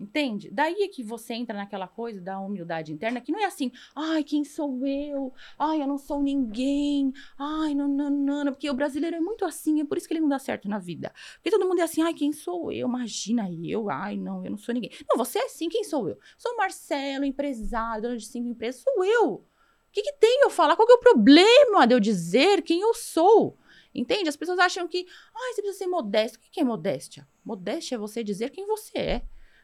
Entende? 0.00 0.48
Daí 0.52 0.84
é 0.84 0.88
que 0.88 1.02
você 1.02 1.34
entra 1.34 1.56
naquela 1.56 1.88
coisa 1.88 2.20
da 2.20 2.38
humildade 2.38 2.92
interna, 2.92 3.20
que 3.20 3.32
não 3.32 3.40
é 3.40 3.46
assim, 3.46 3.72
ai, 3.96 4.22
quem 4.22 4.44
sou 4.44 4.86
eu? 4.86 5.32
Ai, 5.58 5.82
eu 5.82 5.88
não 5.88 5.98
sou 5.98 6.22
ninguém. 6.22 7.12
Ai, 7.36 7.74
não, 7.74 7.88
não, 7.88 8.08
não, 8.08 8.44
não. 8.44 8.52
Porque 8.52 8.70
o 8.70 8.74
brasileiro 8.74 9.16
é 9.16 9.20
muito 9.20 9.44
assim, 9.44 9.80
é 9.80 9.84
por 9.84 9.98
isso 9.98 10.06
que 10.06 10.14
ele 10.14 10.20
não 10.20 10.28
dá 10.28 10.38
certo 10.38 10.68
na 10.68 10.78
vida. 10.78 11.12
Porque 11.34 11.50
todo 11.50 11.66
mundo 11.66 11.80
é 11.80 11.82
assim, 11.82 12.00
ai, 12.02 12.14
quem 12.14 12.32
sou 12.32 12.70
eu? 12.70 12.86
Imagina 12.86 13.50
eu, 13.50 13.90
ai, 13.90 14.16
não, 14.16 14.44
eu 14.44 14.52
não 14.52 14.58
sou 14.58 14.72
ninguém. 14.72 14.92
Não, 15.08 15.16
você 15.16 15.40
é 15.40 15.48
sim, 15.48 15.68
quem 15.68 15.82
sou 15.82 16.08
eu? 16.08 16.16
Sou 16.36 16.56
Marcelo, 16.56 17.24
empresário, 17.24 18.02
dono 18.02 18.16
de 18.16 18.26
cinco 18.26 18.48
empresas, 18.48 18.80
sou 18.80 19.04
eu. 19.04 19.32
O 19.34 19.44
que, 19.90 20.02
que 20.02 20.12
tem 20.12 20.42
eu 20.42 20.50
falar? 20.50 20.76
Qual 20.76 20.86
que 20.86 20.92
é 20.92 20.96
o 20.96 21.00
problema 21.00 21.88
de 21.88 21.94
eu 21.94 21.98
dizer 21.98 22.62
quem 22.62 22.80
eu 22.82 22.94
sou? 22.94 23.58
Entende? 23.92 24.28
As 24.28 24.36
pessoas 24.36 24.60
acham 24.60 24.86
que, 24.86 25.06
ai, 25.34 25.54
você 25.54 25.62
precisa 25.62 25.84
ser 25.84 25.86
modesto. 25.88 26.38
O 26.38 26.40
que, 26.40 26.50
que 26.50 26.60
é 26.60 26.64
modéstia? 26.64 27.26
Modéstia 27.44 27.96
é 27.96 27.98
você 27.98 28.22
dizer 28.22 28.50
quem 28.50 28.64
você 28.64 28.96
é. 28.96 29.22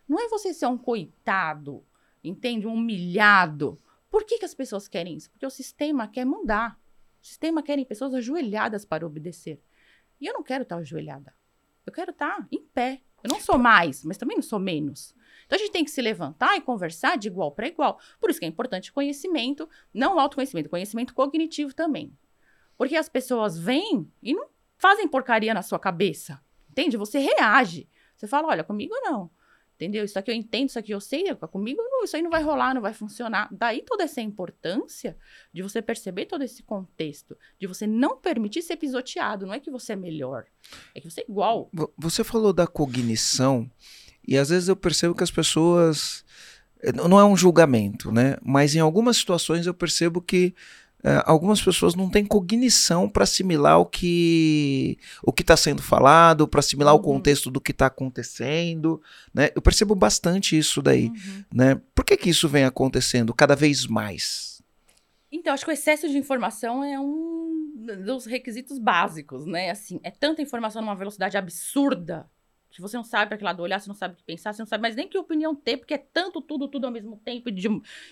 Não 0.08 0.20
é 0.20 0.28
você 0.28 0.52
ser 0.52 0.66
um 0.66 0.78
coitado, 0.78 1.84
entende? 2.22 2.66
Um 2.66 2.74
humilhado. 2.74 3.78
Por 4.10 4.24
que, 4.24 4.38
que 4.38 4.44
as 4.44 4.54
pessoas 4.54 4.86
querem 4.86 5.16
isso? 5.16 5.30
Porque 5.30 5.46
o 5.46 5.50
sistema 5.50 6.06
quer 6.06 6.24
mudar. 6.24 6.78
O 7.22 7.26
sistema 7.26 7.62
quer 7.62 7.82
pessoas 7.84 8.14
ajoelhadas 8.14 8.84
para 8.84 9.06
obedecer. 9.06 9.60
E 10.20 10.26
eu 10.26 10.34
não 10.34 10.42
quero 10.42 10.62
estar 10.62 10.76
ajoelhada. 10.76 11.34
Eu 11.86 11.92
quero 11.92 12.10
estar 12.10 12.46
em 12.50 12.62
pé. 12.62 13.02
Eu 13.22 13.30
não 13.30 13.40
sou 13.40 13.58
mais, 13.58 14.04
mas 14.04 14.18
também 14.18 14.36
não 14.36 14.42
sou 14.42 14.58
menos. 14.58 15.14
Então 15.46 15.56
a 15.56 15.58
gente 15.58 15.72
tem 15.72 15.84
que 15.84 15.90
se 15.90 16.02
levantar 16.02 16.56
e 16.56 16.60
conversar 16.60 17.16
de 17.16 17.28
igual 17.28 17.52
para 17.52 17.66
igual. 17.66 17.98
Por 18.20 18.30
isso 18.30 18.38
que 18.38 18.44
é 18.44 18.48
importante 18.48 18.92
conhecimento, 18.92 19.68
não 19.92 20.20
autoconhecimento, 20.20 20.68
conhecimento 20.68 21.14
cognitivo 21.14 21.74
também. 21.74 22.16
Porque 22.76 22.96
as 22.96 23.08
pessoas 23.08 23.58
vêm 23.58 24.10
e 24.22 24.34
não 24.34 24.48
fazem 24.76 25.08
porcaria 25.08 25.54
na 25.54 25.62
sua 25.62 25.78
cabeça. 25.78 26.42
Entende? 26.68 26.96
Você 26.96 27.18
reage. 27.18 27.88
Você 28.16 28.26
fala, 28.26 28.48
olha, 28.48 28.64
comigo 28.64 28.94
não. 29.02 29.30
Entendeu? 29.74 30.04
Isso 30.04 30.16
aqui 30.18 30.30
eu 30.30 30.34
entendo, 30.36 30.68
isso 30.68 30.78
aqui 30.78 30.92
eu 30.92 31.00
sei, 31.00 31.24
comigo 31.50 31.82
não, 31.82 32.04
isso 32.04 32.14
aí 32.16 32.22
não 32.22 32.30
vai 32.30 32.42
rolar, 32.42 32.74
não 32.74 32.80
vai 32.80 32.94
funcionar. 32.94 33.48
Daí 33.50 33.82
toda 33.82 34.04
essa 34.04 34.20
importância 34.20 35.16
de 35.52 35.62
você 35.62 35.82
perceber 35.82 36.26
todo 36.26 36.42
esse 36.44 36.62
contexto, 36.62 37.36
de 37.58 37.66
você 37.66 37.84
não 37.86 38.16
permitir 38.16 38.62
ser 38.62 38.76
pisoteado. 38.76 39.46
Não 39.46 39.52
é 39.54 39.58
que 39.58 39.70
você 39.72 39.94
é 39.94 39.96
melhor, 39.96 40.44
é 40.94 41.00
que 41.00 41.10
você 41.10 41.22
é 41.22 41.24
igual. 41.28 41.68
Vo- 41.72 41.92
Você 41.98 42.22
falou 42.22 42.52
da 42.52 42.66
cognição 42.68 43.68
e 44.26 44.38
às 44.38 44.48
vezes 44.48 44.68
eu 44.68 44.76
percebo 44.76 45.14
que 45.14 45.24
as 45.24 45.30
pessoas 45.32 46.24
eh, 46.80 46.92
não 46.92 47.18
é 47.18 47.24
um 47.24 47.36
julgamento, 47.36 48.12
né? 48.12 48.36
Mas 48.42 48.76
em 48.76 48.80
algumas 48.80 49.16
situações 49.16 49.66
eu 49.66 49.74
percebo 49.74 50.22
que 50.22 50.54
algumas 51.26 51.60
pessoas 51.60 51.94
não 51.94 52.08
têm 52.08 52.24
cognição 52.24 53.08
para 53.08 53.24
assimilar 53.24 53.78
o 53.78 53.86
que 53.86 54.98
o 55.22 55.32
que 55.32 55.42
está 55.42 55.56
sendo 55.56 55.82
falado, 55.82 56.48
para 56.48 56.60
assimilar 56.60 56.94
o 56.94 56.96
Uhum. 56.96 57.02
contexto 57.02 57.50
do 57.50 57.60
que 57.60 57.72
está 57.72 57.86
acontecendo, 57.86 59.00
né? 59.32 59.50
Eu 59.54 59.60
percebo 59.62 59.94
bastante 59.94 60.56
isso 60.58 60.80
daí, 60.80 61.08
Uhum. 61.08 61.44
né? 61.52 61.80
Por 61.94 62.04
que 62.04 62.16
que 62.16 62.30
isso 62.30 62.48
vem 62.48 62.64
acontecendo 62.64 63.34
cada 63.34 63.54
vez 63.54 63.86
mais? 63.86 64.62
Então, 65.30 65.52
acho 65.52 65.64
que 65.64 65.70
o 65.70 65.74
excesso 65.74 66.08
de 66.08 66.16
informação 66.16 66.84
é 66.84 66.98
um 66.98 67.72
dos 68.04 68.24
requisitos 68.24 68.78
básicos, 68.78 69.44
né? 69.46 69.70
Assim, 69.70 69.98
é 70.02 70.10
tanta 70.10 70.40
informação 70.40 70.80
numa 70.80 70.94
velocidade 70.94 71.36
absurda 71.36 72.26
que 72.74 72.82
você 72.82 72.96
não 72.96 73.04
sabe 73.04 73.28
para 73.28 73.38
que 73.38 73.44
lado 73.44 73.62
olhar, 73.62 73.78
você 73.78 73.86
não 73.88 73.94
sabe 73.94 74.14
o 74.14 74.16
que 74.16 74.24
pensar, 74.24 74.52
você 74.52 74.60
não 74.60 74.66
sabe 74.66 74.82
mais 74.82 74.96
nem 74.96 75.06
que 75.06 75.16
opinião 75.16 75.54
ter, 75.54 75.76
porque 75.76 75.94
é 75.94 75.98
tanto 75.98 76.42
tudo, 76.42 76.66
tudo 76.66 76.86
ao 76.86 76.90
mesmo 76.90 77.16
tempo 77.18 77.48
e, 77.48 77.52
de- 77.52 77.68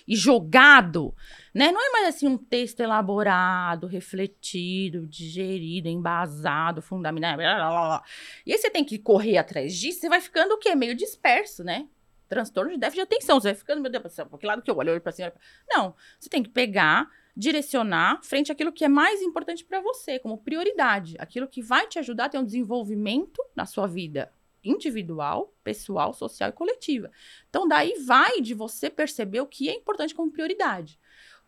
e 0.07 0.15
jogado, 0.15 1.13
né? 1.53 1.73
Não 1.73 1.81
é 1.81 1.91
mais 1.91 2.15
assim 2.15 2.29
um 2.29 2.39
texto 2.39 2.79
elaborado, 2.79 3.89
refletido, 3.89 5.05
digerido, 5.07 5.89
embasado, 5.89 6.81
fundamentado, 6.81 7.39
blá, 7.39 7.57
blá, 7.57 7.71
blá. 7.71 8.05
E 8.47 8.53
aí 8.53 8.59
você 8.59 8.71
tem 8.71 8.85
que 8.85 8.99
correr 8.99 9.37
atrás 9.37 9.75
disso, 9.75 9.99
você 10.01 10.09
vai 10.09 10.21
ficando 10.21 10.53
o 10.55 10.59
quê? 10.59 10.77
Meio 10.77 10.95
disperso, 10.95 11.65
né? 11.65 11.89
Transtorno 12.29 12.71
de 12.71 12.79
déficit 12.79 13.01
de 13.07 13.15
atenção, 13.15 13.41
você 13.41 13.49
vai 13.49 13.55
ficando, 13.57 13.83
meu 13.83 13.91
Deus, 13.91 14.15
pra 14.15 14.39
que 14.39 14.47
lado 14.47 14.63
que 14.63 14.71
eu 14.71 14.77
olho? 14.77 14.93
Cima, 15.11 15.27
olho 15.27 15.33
pra... 15.33 15.43
Não, 15.69 15.95
você 16.21 16.31
tem 16.31 16.41
que 16.43 16.49
pegar, 16.49 17.11
direcionar 17.37 18.21
frente 18.23 18.53
àquilo 18.53 18.73
que 18.73 18.85
é 18.85 18.89
mais 18.89 19.21
importante 19.21 19.65
para 19.65 19.81
você, 19.81 20.21
como 20.21 20.39
prioridade, 20.39 21.17
aquilo 21.19 21.49
que 21.49 21.61
vai 21.61 21.89
te 21.89 21.99
ajudar 21.99 22.27
a 22.27 22.29
ter 22.29 22.39
um 22.39 22.45
desenvolvimento 22.45 23.43
na 23.57 23.67
sua 23.67 23.89
vida 23.89 24.33
individual, 24.65 25.53
pessoal, 25.65 26.13
social 26.13 26.51
e 26.51 26.53
coletiva. 26.53 27.11
Então 27.49 27.67
daí 27.67 27.95
vai 28.05 28.41
de 28.41 28.55
você 28.55 28.89
perceber 28.89 29.41
o 29.41 29.47
que 29.47 29.69
é 29.69 29.75
importante 29.75 30.15
como 30.15 30.31
prioridade. 30.31 30.99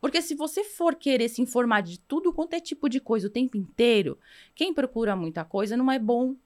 Porque 0.01 0.21
se 0.21 0.35
você 0.35 0.63
for 0.63 0.95
querer 0.95 1.29
se 1.29 1.41
informar 1.41 1.81
de 1.81 1.99
tudo 1.99 2.33
quanto 2.33 2.55
é 2.55 2.61
tipo 2.61 2.89
de 2.89 3.01
coisa 3.01 3.27
o 3.27 3.31
tempo 3.31 3.57
inteiro, 3.57 4.19
quem 4.55 4.75
procura 4.75 5.17
muita 5.17 5.45
coisa 5.45 5.77
não 5.77 5.91
é 5.91 5.99
bom 5.99 6.37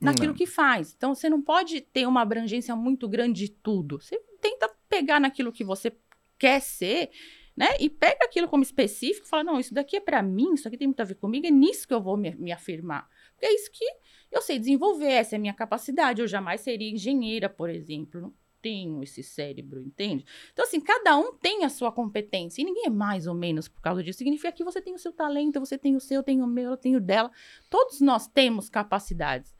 naquilo 0.00 0.28
Não. 0.28 0.34
que 0.34 0.46
faz. 0.46 0.94
Então 0.96 1.14
você 1.14 1.28
não 1.28 1.42
pode 1.42 1.80
ter 1.80 2.06
uma 2.06 2.22
abrangência 2.22 2.74
muito 2.76 3.08
grande 3.08 3.46
de 3.46 3.50
tudo. 3.50 4.00
Você 4.00 4.16
tenta 4.40 4.70
pegar 4.88 5.20
naquilo 5.20 5.52
que 5.52 5.64
você 5.64 5.92
quer 6.38 6.60
ser, 6.60 7.10
né? 7.56 7.68
E 7.78 7.90
pega 7.90 8.24
aquilo 8.24 8.48
como 8.48 8.62
específico 8.62 9.26
e 9.26 9.28
fala: 9.28 9.44
não, 9.44 9.60
isso 9.60 9.74
daqui 9.74 9.96
é 9.96 10.00
pra 10.00 10.22
mim, 10.22 10.54
isso 10.54 10.66
aqui 10.66 10.76
tem 10.78 10.86
muito 10.86 11.00
a 11.00 11.04
ver 11.04 11.16
comigo, 11.16 11.46
é 11.46 11.50
nisso 11.50 11.86
que 11.86 11.92
eu 11.92 12.00
vou 12.00 12.16
me, 12.16 12.34
me 12.36 12.52
afirmar. 12.52 13.08
Porque 13.32 13.46
é 13.46 13.54
isso 13.54 13.70
que 13.70 13.84
eu 14.30 14.42
sei 14.42 14.58
desenvolver, 14.58 15.10
essa 15.10 15.34
é 15.34 15.38
a 15.38 15.40
minha 15.40 15.54
capacidade. 15.54 16.20
Eu 16.20 16.28
jamais 16.28 16.60
seria 16.60 16.90
engenheira, 16.90 17.48
por 17.48 17.68
exemplo. 17.68 18.20
Não 18.20 18.34
tenho 18.62 19.02
esse 19.02 19.22
cérebro, 19.22 19.82
entende? 19.82 20.24
Então, 20.52 20.64
assim, 20.64 20.80
cada 20.80 21.16
um 21.16 21.32
tem 21.32 21.64
a 21.64 21.68
sua 21.68 21.90
competência. 21.90 22.60
E 22.60 22.64
ninguém 22.64 22.86
é 22.86 22.90
mais 22.90 23.26
ou 23.26 23.34
menos 23.34 23.68
por 23.68 23.80
causa 23.80 24.02
disso. 24.02 24.18
Significa 24.18 24.52
que 24.52 24.62
você 24.62 24.80
tem 24.80 24.94
o 24.94 24.98
seu 24.98 25.12
talento, 25.12 25.58
você 25.58 25.78
tem 25.78 25.96
o 25.96 26.00
seu, 26.00 26.16
eu 26.16 26.22
tenho 26.22 26.44
o 26.44 26.46
meu, 26.46 26.70
eu 26.70 26.76
tenho 26.76 26.98
o 26.98 27.00
dela. 27.00 27.30
Todos 27.68 28.00
nós 28.00 28.26
temos 28.26 28.68
capacidades. 28.68 29.54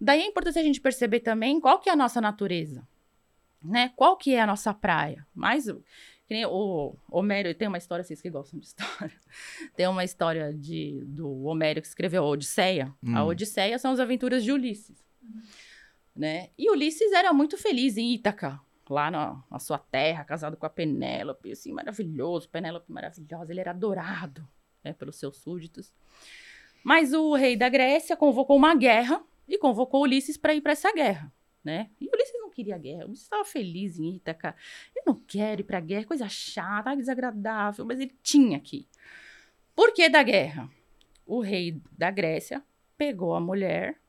Daí 0.00 0.22
é 0.22 0.26
importante 0.26 0.58
a 0.58 0.62
gente 0.62 0.80
perceber 0.80 1.20
também 1.20 1.60
qual 1.60 1.78
que 1.78 1.88
é 1.88 1.92
a 1.92 1.96
nossa 1.96 2.20
natureza, 2.20 2.86
né? 3.62 3.92
Qual 3.96 4.16
que 4.16 4.34
é 4.34 4.40
a 4.40 4.46
nossa 4.46 4.72
praia. 4.72 5.26
Mas 5.34 5.66
que 6.26 6.34
nem 6.34 6.46
o 6.46 6.96
Homero, 7.10 7.54
tem 7.54 7.68
uma 7.68 7.78
história, 7.78 8.02
vocês 8.02 8.20
que 8.20 8.30
gostam 8.30 8.58
de 8.58 8.66
história, 8.66 9.20
tem 9.76 9.86
uma 9.86 10.04
história 10.04 10.52
de, 10.52 11.02
do 11.04 11.44
Homero 11.44 11.80
que 11.80 11.86
escreveu 11.86 12.24
a 12.24 12.26
Odisseia. 12.26 12.92
Hum. 13.02 13.16
A 13.16 13.24
Odisseia 13.24 13.78
são 13.78 13.92
as 13.92 14.00
aventuras 14.00 14.42
de 14.42 14.50
Ulisses, 14.50 15.04
né? 16.16 16.50
E 16.56 16.70
Ulisses 16.70 17.12
era 17.12 17.32
muito 17.32 17.58
feliz 17.58 17.96
em 17.96 18.14
Ítaca, 18.14 18.60
lá 18.88 19.10
na, 19.10 19.42
na 19.50 19.58
sua 19.58 19.78
terra, 19.78 20.24
casado 20.24 20.56
com 20.56 20.66
a 20.66 20.70
Penélope, 20.70 21.52
assim, 21.52 21.72
maravilhoso, 21.72 22.48
Penélope 22.48 22.90
maravilhosa, 22.90 23.52
ele 23.52 23.60
era 23.60 23.70
adorado, 23.70 24.46
né, 24.82 24.92
pelos 24.92 25.16
seus 25.16 25.38
súditos. 25.38 25.92
Mas 26.82 27.12
o 27.12 27.34
rei 27.34 27.56
da 27.56 27.68
Grécia 27.68 28.16
convocou 28.16 28.56
uma 28.56 28.74
guerra 28.74 29.22
e 29.48 29.58
convocou 29.58 30.02
Ulisses 30.02 30.36
para 30.36 30.54
ir 30.54 30.60
para 30.60 30.72
essa 30.72 30.92
guerra, 30.92 31.32
né? 31.62 31.90
E 32.00 32.08
Ulisses 32.08 32.43
queria 32.54 32.78
guerra, 32.78 33.04
Ulisses 33.04 33.24
estava 33.24 33.44
feliz 33.44 33.98
em 33.98 34.16
Ítaca. 34.16 34.54
Eu 34.94 35.02
não 35.06 35.14
quero 35.14 35.60
ir 35.60 35.64
para 35.64 35.80
guerra, 35.80 36.04
coisa 36.04 36.28
chata, 36.28 36.96
desagradável, 36.96 37.84
mas 37.84 38.00
ele 38.00 38.14
tinha 38.22 38.58
que 38.60 38.78
ir. 38.78 38.88
Por 39.74 39.92
que 39.92 40.08
da 40.08 40.22
guerra? 40.22 40.70
O 41.26 41.40
rei 41.40 41.82
da 41.92 42.10
Grécia 42.10 42.62
pegou 42.96 43.34
a 43.34 43.40
mulher 43.40 44.00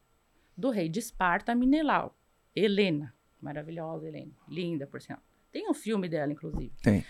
do 0.56 0.70
rei 0.70 0.88
de 0.88 1.00
Esparta, 1.00 1.56
Minelau, 1.56 2.16
Helena. 2.56 3.14
Maravilhosa, 3.42 4.08
Helena. 4.08 4.32
Linda, 4.48 4.88
por 4.88 5.02
sinal. 5.02 5.20
Tem 5.52 5.70
um 5.70 5.74
filme 5.74 6.08
dela, 6.08 6.32
inclusive. 6.32 6.72
Tem. 6.82 7.06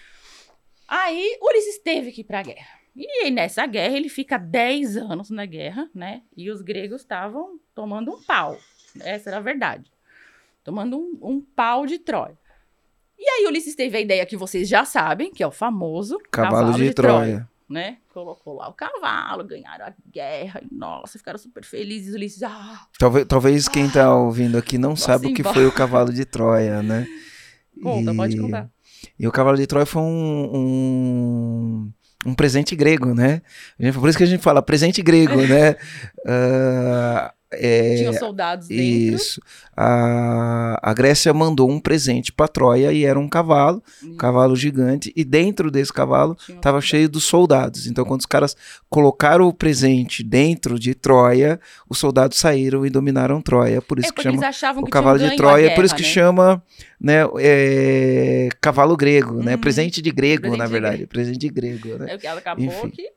Aí, 0.87 1.37
Ulisses 1.41 1.79
teve 1.79 2.11
que 2.11 2.21
ir 2.21 2.25
pra 2.25 2.43
guerra. 2.43 2.79
E 2.95 3.29
nessa 3.29 3.65
guerra, 3.65 3.97
ele 3.97 4.07
fica 4.07 4.37
10 4.37 4.97
anos 4.97 5.29
na 5.29 5.45
guerra, 5.45 5.89
né? 5.93 6.23
E 6.35 6.49
os 6.49 6.61
gregos 6.61 7.01
estavam 7.01 7.59
tomando 7.73 8.11
um 8.11 8.23
pau. 8.23 8.57
Essa 9.01 9.29
era 9.29 9.37
a 9.37 9.41
verdade. 9.41 9.91
Tomando 10.65 10.97
um, 10.97 11.17
um 11.21 11.41
pau 11.41 11.85
de 11.85 11.99
Troia. 11.99 12.35
E 13.17 13.23
aí, 13.29 13.45
Ulisses 13.47 13.75
teve 13.75 13.95
a 13.97 14.01
ideia 14.01 14.25
que 14.25 14.35
vocês 14.35 14.67
já 14.67 14.83
sabem, 14.83 15.31
que 15.31 15.41
é 15.43 15.47
o 15.47 15.51
famoso 15.51 16.17
Cavalo, 16.31 16.73
de, 16.73 16.91
Troia. 16.91 17.47
né? 17.69 17.97
Colocou 18.11 18.55
lá 18.55 18.67
o 18.67 18.73
cavalo, 18.73 19.43
ganharam 19.45 19.85
a 19.85 19.93
guerra, 20.11 20.61
e 20.63 20.73
nossa, 20.75 21.17
ficaram 21.19 21.37
super 21.37 21.63
felizes. 21.63 22.15
Ulisses, 22.15 22.41
ah, 22.43 22.87
Talvez, 22.97 23.25
talvez 23.27 23.67
quem 23.69 23.87
tá 23.89 24.13
ouvindo 24.13 24.57
aqui 24.57 24.77
não 24.79 24.95
sabe 24.95 25.27
o 25.27 25.33
que 25.35 25.43
foi 25.43 25.65
o 25.67 25.71
cavalo 25.71 26.11
de 26.11 26.25
Troia, 26.25 26.81
né? 26.81 27.07
Conta, 27.81 28.11
E- 28.11 28.15
pode 28.17 28.37
contar. 28.41 28.69
E 29.19 29.27
o 29.27 29.31
cavalo 29.31 29.57
de 29.57 29.67
Troia 29.67 29.85
foi 29.85 30.01
um, 30.01 30.49
um, 30.55 31.91
um 32.25 32.33
presente 32.33 32.75
grego, 32.75 33.13
né? 33.13 33.41
Por 33.93 34.09
isso 34.09 34.17
que 34.17 34.23
a 34.23 34.27
gente 34.27 34.41
fala 34.41 34.63
presente 34.63 35.01
grego, 35.03 35.35
né? 35.45 35.75
Ah, 36.27 37.34
é, 37.51 37.95
Tinha 37.97 38.13
soldados 38.13 38.67
dentro. 38.67 39.15
isso. 39.15 39.41
A, 39.75 40.79
a 40.81 40.93
Grécia 40.93 41.33
mandou 41.33 41.69
um 41.69 41.79
presente 41.79 42.31
para 42.31 42.47
Troia 42.47 42.91
e 42.91 43.05
era 43.05 43.19
um 43.19 43.27
cavalo, 43.29 43.83
um 44.03 44.15
cavalo 44.15 44.55
gigante, 44.55 45.11
e 45.15 45.23
dentro 45.23 45.69
desse 45.69 45.91
cavalo 45.93 46.37
estava 46.49 46.81
cheio 46.81 47.07
dos 47.07 47.23
soldados. 47.25 47.87
Então, 47.87 48.05
quando 48.05 48.21
os 48.21 48.25
caras 48.25 48.55
colocaram 48.89 49.47
o 49.47 49.53
presente 49.53 50.23
dentro 50.23 50.79
de 50.79 50.95
Troia, 50.95 51.59
os 51.89 51.97
soldados 51.97 52.37
saíram 52.37 52.85
e 52.85 52.89
dominaram 52.89 53.41
Troia. 53.41 53.81
Por 53.81 53.99
isso 53.99 54.09
É 54.09 54.11
que 54.11 54.23
chama 54.23 54.81
o 54.81 54.85
que 54.85 54.91
cavalo 54.91 55.19
de 55.19 55.35
Troia, 55.35 55.67
é 55.67 55.75
por 55.75 55.85
isso 55.85 55.95
guerra, 55.95 56.03
que 56.03 56.09
né? 56.09 56.13
chama 56.13 56.63
né, 56.99 57.21
é, 57.39 58.49
cavalo 58.61 58.95
grego, 58.97 59.43
né? 59.43 59.55
Uhum. 59.55 59.61
Presente 59.61 60.01
de 60.01 60.11
grego, 60.11 60.41
Presente 60.43 60.59
na 60.59 60.65
de 60.65 60.71
verdade. 60.71 61.07
Presente 61.07 61.37
de 61.37 61.49
grego, 61.49 61.97
né? 61.97 62.13
É 62.13 62.17
que 62.17 62.27
acabou 62.27 62.65
Enfim. 62.65 62.89
que 62.89 63.09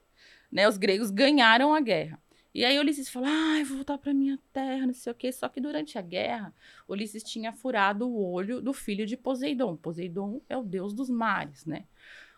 né, 0.53 0.69
os 0.69 0.77
gregos 0.77 1.11
ganharam 1.11 1.75
a 1.75 1.81
guerra. 1.81 2.19
E 2.55 2.65
aí 2.65 2.79
Ulisses 2.79 3.09
falou: 3.09 3.29
ai, 3.31 3.65
vou 3.65 3.77
voltar 3.77 3.99
para 3.99 4.15
minha 4.15 4.39
terra, 4.53 4.87
não 4.87 4.95
sei 4.95 5.13
o 5.13 5.15
quê. 5.15 5.31
Só 5.31 5.49
que 5.49 5.61
durante 5.61 5.99
a 5.99 6.03
guerra, 6.03 6.55
Ulisses 6.89 7.23
tinha 7.23 7.53
furado 7.53 8.09
o 8.09 8.33
olho 8.33 8.61
do 8.61 8.73
filho 8.73 9.07
de 9.07 9.17
Poseidon. 9.17 9.77
Poseidon 9.77 10.41
é 10.49 10.57
o 10.57 10.63
deus 10.63 10.93
dos 10.93 11.09
mares, 11.09 11.65
né? 11.67 11.85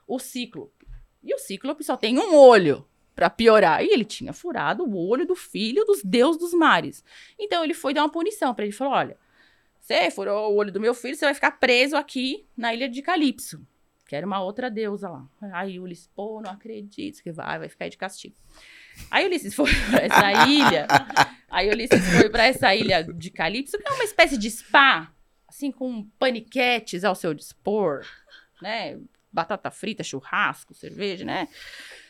O 0.07 0.19
Cíclope. 0.19 0.87
E 1.23 1.35
o 1.35 1.39
Cíclope 1.39 1.85
só 1.85 1.97
tem 1.97 2.19
um 2.19 2.35
olho, 2.35 2.87
para 3.15 3.31
piorar. 3.31 3.85
E 3.85 3.89
ele 3.93 4.05
tinha 4.05 4.33
furado 4.33 4.85
o 4.85 4.97
olho 4.97 5.27
do 5.27 5.35
filho 5.35 5.85
dos 5.85 6.03
deuses 6.03 6.41
dos 6.41 6.55
mares. 6.55 7.05
Então 7.39 7.63
ele 7.63 7.75
foi 7.75 7.95
dar 7.95 8.03
uma 8.03 8.11
punição 8.11 8.55
para 8.55 8.65
ele. 8.65 8.73
Falou: 8.73 8.95
olha, 8.95 9.17
você 9.79 10.11
furou 10.11 10.53
o 10.53 10.57
olho 10.57 10.73
do 10.73 10.81
meu 10.81 10.95
filho, 10.95 11.15
você 11.15 11.25
vai 11.25 11.35
ficar 11.35 11.53
preso 11.53 11.97
aqui 11.97 12.47
na 12.57 12.75
ilha 12.75 12.89
de 12.89 13.03
Calipso 13.03 13.65
que 14.11 14.17
era 14.17 14.27
uma 14.27 14.43
outra 14.43 14.69
deusa 14.69 15.09
lá. 15.09 15.25
Aí 15.53 15.79
Ulisses, 15.79 16.09
pô, 16.09 16.43
não 16.43 16.51
acredito 16.51 17.23
que 17.23 17.31
vai, 17.31 17.61
vai 17.61 17.69
ficar 17.69 17.85
aí 17.85 17.91
de 17.93 17.97
castigo. 17.97 18.35
Aí 19.11 19.27
Ulisses 19.27 19.55
foi 19.55 19.71
pra 19.91 20.01
essa 20.01 20.47
ilha, 20.47 20.87
aí 21.51 21.69
Ulisses 21.71 22.05
foi 22.17 22.29
pra 22.29 22.47
essa 22.47 22.75
ilha 22.75 23.03
de 23.03 23.31
Calipso, 23.31 23.79
que 23.79 23.89
é 23.89 23.93
uma 23.93 24.05
espécie 24.05 24.37
de 24.37 24.51
spa, 24.51 25.13
assim, 25.49 25.71
com 25.71 26.05
paniquetes 26.19 27.05
ao 27.05 27.15
seu 27.15 27.35
dispor, 27.35 28.05
né? 28.63 28.99
Batata 29.33 29.71
frita, 29.71 30.03
churrasco, 30.03 30.75
cerveja, 30.75 31.25
né? 31.25 31.49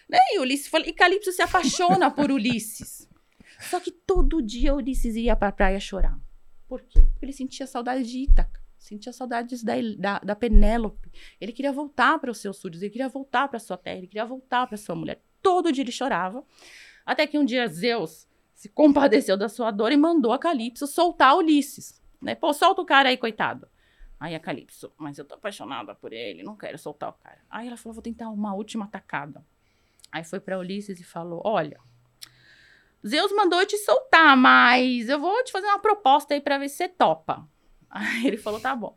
né? 0.09 0.19
E 0.33 0.39
Ulisses 0.39 0.69
foi, 0.69 0.81
e 0.83 0.93
Calipso 0.93 1.33
se 1.33 1.43
apaixona 1.43 2.11
por 2.11 2.31
Ulisses. 2.31 3.09
Só 3.61 3.79
que 3.79 3.91
todo 3.91 4.43
dia 4.43 4.75
Ulisses 4.75 5.17
ia 5.17 5.37
pra 5.37 5.53
praia 5.53 5.79
chorar. 5.79 6.19
Por 6.67 6.83
quê? 6.83 7.01
Porque 7.01 7.25
ele 7.25 7.33
sentia 7.33 7.67
saudade 7.67 8.05
de 8.05 8.19
Ítaca, 8.21 8.61
sentia 8.79 9.13
saudades 9.13 9.63
da, 9.63 9.75
da, 9.99 10.19
da 10.21 10.37
Penélope. 10.37 11.11
Ele 11.41 11.53
queria 11.53 11.73
voltar 11.73 12.19
para 12.19 12.31
os 12.31 12.39
seus 12.39 12.57
súditos, 12.59 12.83
ele 12.83 12.93
queria 12.93 13.09
voltar 13.09 13.49
para 13.49 13.59
sua 13.59 13.77
terra, 13.77 13.99
ele 13.99 14.07
queria 14.07 14.25
voltar 14.25 14.67
para 14.67 14.77
sua 14.77 14.95
mulher. 14.95 15.21
Todo 15.43 15.73
dia 15.73 15.83
ele 15.83 15.93
chorava. 15.93 16.45
Até 17.05 17.27
que 17.27 17.39
um 17.39 17.45
dia 17.45 17.67
Zeus 17.67 18.29
se 18.55 18.69
compadeceu 18.69 19.37
da 19.37 19.49
sua 19.49 19.71
dor 19.71 19.91
e 19.91 19.97
mandou 19.97 20.33
a 20.33 20.39
Calipso 20.39 20.87
soltar 20.87 21.37
Ulisses. 21.37 22.01
Né? 22.21 22.35
Pô, 22.35 22.53
solta 22.53 22.83
o 22.83 22.87
cara 22.87 23.09
aí, 23.09 23.17
coitado. 23.17 23.69
Aí 24.19 24.35
a 24.35 24.41
Calipso, 24.41 24.93
mas 24.99 25.17
eu 25.17 25.25
tô 25.25 25.35
apaixonada 25.35 25.95
por 25.95 26.13
ele, 26.13 26.43
não 26.43 26.55
quero 26.55 26.77
soltar 26.77 27.09
o 27.09 27.15
cara. 27.15 27.39
Aí 27.49 27.67
ela 27.67 27.77
falou, 27.79 27.95
vou 27.95 28.03
tentar 28.03 28.29
uma 28.29 28.55
última 28.55 28.85
atacada. 28.85 29.43
Aí 30.13 30.23
foi 30.23 30.41
para 30.41 30.59
Ulisses 30.59 31.01
e 31.01 31.05
falou, 31.05 31.41
olha, 31.43 31.81
Zeus 33.07 33.33
mandou 33.33 33.61
eu 33.61 33.67
te 33.67 33.79
soltar, 33.79 34.37
mas 34.37 35.09
eu 35.09 35.19
vou 35.19 35.43
te 35.43 35.51
fazer 35.51 35.67
uma 35.69 35.79
proposta 35.79 36.35
aí 36.35 36.41
para 36.41 36.59
ver 36.59 36.69
se 36.69 36.77
você 36.77 36.89
topa. 36.89 37.49
Aí 37.89 38.27
ele 38.27 38.37
falou, 38.37 38.61
tá 38.61 38.77
bom. 38.77 38.97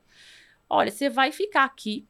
Olha, 0.69 0.91
você 0.91 1.09
vai 1.09 1.31
ficar 1.31 1.63
aqui, 1.63 2.07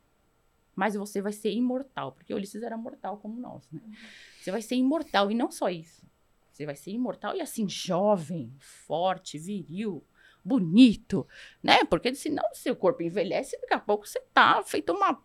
mas 0.76 0.96
você 0.96 1.22
vai 1.22 1.32
ser 1.32 1.52
imortal, 1.52 2.12
porque 2.12 2.34
Ulisses 2.34 2.64
era 2.64 2.78
mortal 2.78 3.18
como 3.18 3.40
nós, 3.40 3.70
né? 3.72 3.82
Você 4.40 4.52
vai 4.52 4.62
ser 4.62 4.76
imortal 4.76 5.32
e 5.32 5.36
não 5.36 5.52
só 5.52 5.70
isso. 5.70 6.06
Você 6.52 6.66
vai 6.66 6.76
ser 6.76 6.92
imortal 6.92 7.36
e 7.36 7.42
assim 7.42 7.68
jovem, 7.68 8.54
forte, 8.60 9.40
viril, 9.40 10.04
bonito, 10.44 11.28
né? 11.62 11.84
Porque 11.86 12.14
senão 12.14 12.44
seu 12.54 12.76
corpo 12.76 13.02
envelhece 13.02 13.56
e 13.56 13.62
daqui 13.62 13.74
a 13.74 13.80
pouco 13.80 14.08
você 14.08 14.20
tá 14.34 14.62
feito 14.64 14.94
uma 14.94 15.22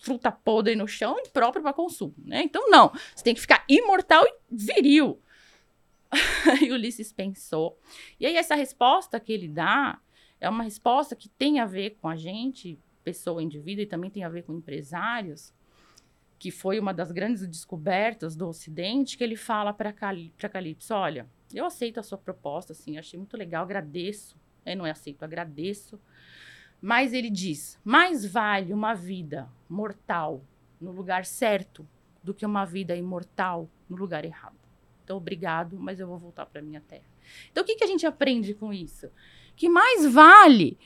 fruta 0.00 0.30
podre 0.30 0.74
no 0.76 0.86
chão 0.86 1.18
imprópria 1.18 1.62
para 1.62 1.72
consumo, 1.72 2.14
né? 2.18 2.42
Então 2.42 2.70
não, 2.70 2.92
você 3.14 3.24
tem 3.24 3.34
que 3.34 3.40
ficar 3.40 3.64
imortal 3.68 4.24
e 4.26 4.34
viril. 4.50 5.20
Aí 6.60 6.70
Ulisses 6.70 7.12
pensou. 7.12 7.78
E 8.18 8.26
aí 8.26 8.36
essa 8.36 8.54
resposta 8.54 9.18
que 9.18 9.32
ele 9.32 9.48
dá 9.48 10.00
é 10.40 10.48
uma 10.48 10.62
resposta 10.62 11.16
que 11.16 11.28
tem 11.28 11.58
a 11.58 11.66
ver 11.66 11.96
com 12.00 12.08
a 12.08 12.16
gente, 12.16 12.78
pessoa, 13.06 13.40
indivíduo, 13.40 13.84
e 13.84 13.86
também 13.86 14.10
tem 14.10 14.24
a 14.24 14.28
ver 14.28 14.42
com 14.42 14.52
empresários, 14.52 15.54
que 16.40 16.50
foi 16.50 16.80
uma 16.80 16.92
das 16.92 17.12
grandes 17.12 17.46
descobertas 17.46 18.34
do 18.34 18.48
Ocidente, 18.48 19.16
que 19.16 19.22
ele 19.22 19.36
fala 19.36 19.72
para 19.72 19.92
Cali 19.92 20.34
Calipso, 20.36 20.92
olha, 20.92 21.24
eu 21.54 21.64
aceito 21.64 22.00
a 22.00 22.02
sua 22.02 22.18
proposta, 22.18 22.72
assim, 22.72 22.98
achei 22.98 23.16
muito 23.16 23.36
legal, 23.36 23.62
agradeço. 23.62 24.36
Eu 24.64 24.76
não 24.76 24.84
aceito, 24.84 25.22
agradeço. 25.22 26.00
Mas 26.82 27.12
ele 27.12 27.30
diz, 27.30 27.78
mais 27.84 28.26
vale 28.26 28.72
uma 28.72 28.92
vida 28.92 29.48
mortal 29.68 30.42
no 30.80 30.90
lugar 30.90 31.24
certo 31.24 31.86
do 32.24 32.34
que 32.34 32.44
uma 32.44 32.64
vida 32.64 32.96
imortal 32.96 33.70
no 33.88 33.96
lugar 33.96 34.24
errado. 34.24 34.58
Então, 35.04 35.16
obrigado, 35.16 35.78
mas 35.78 36.00
eu 36.00 36.08
vou 36.08 36.18
voltar 36.18 36.44
para 36.46 36.60
minha 36.60 36.80
terra. 36.80 37.06
Então, 37.52 37.62
o 37.62 37.66
que, 37.66 37.76
que 37.76 37.84
a 37.84 37.86
gente 37.86 38.04
aprende 38.04 38.52
com 38.52 38.72
isso? 38.72 39.08
Que 39.54 39.68
mais 39.68 40.04
vale 40.12 40.76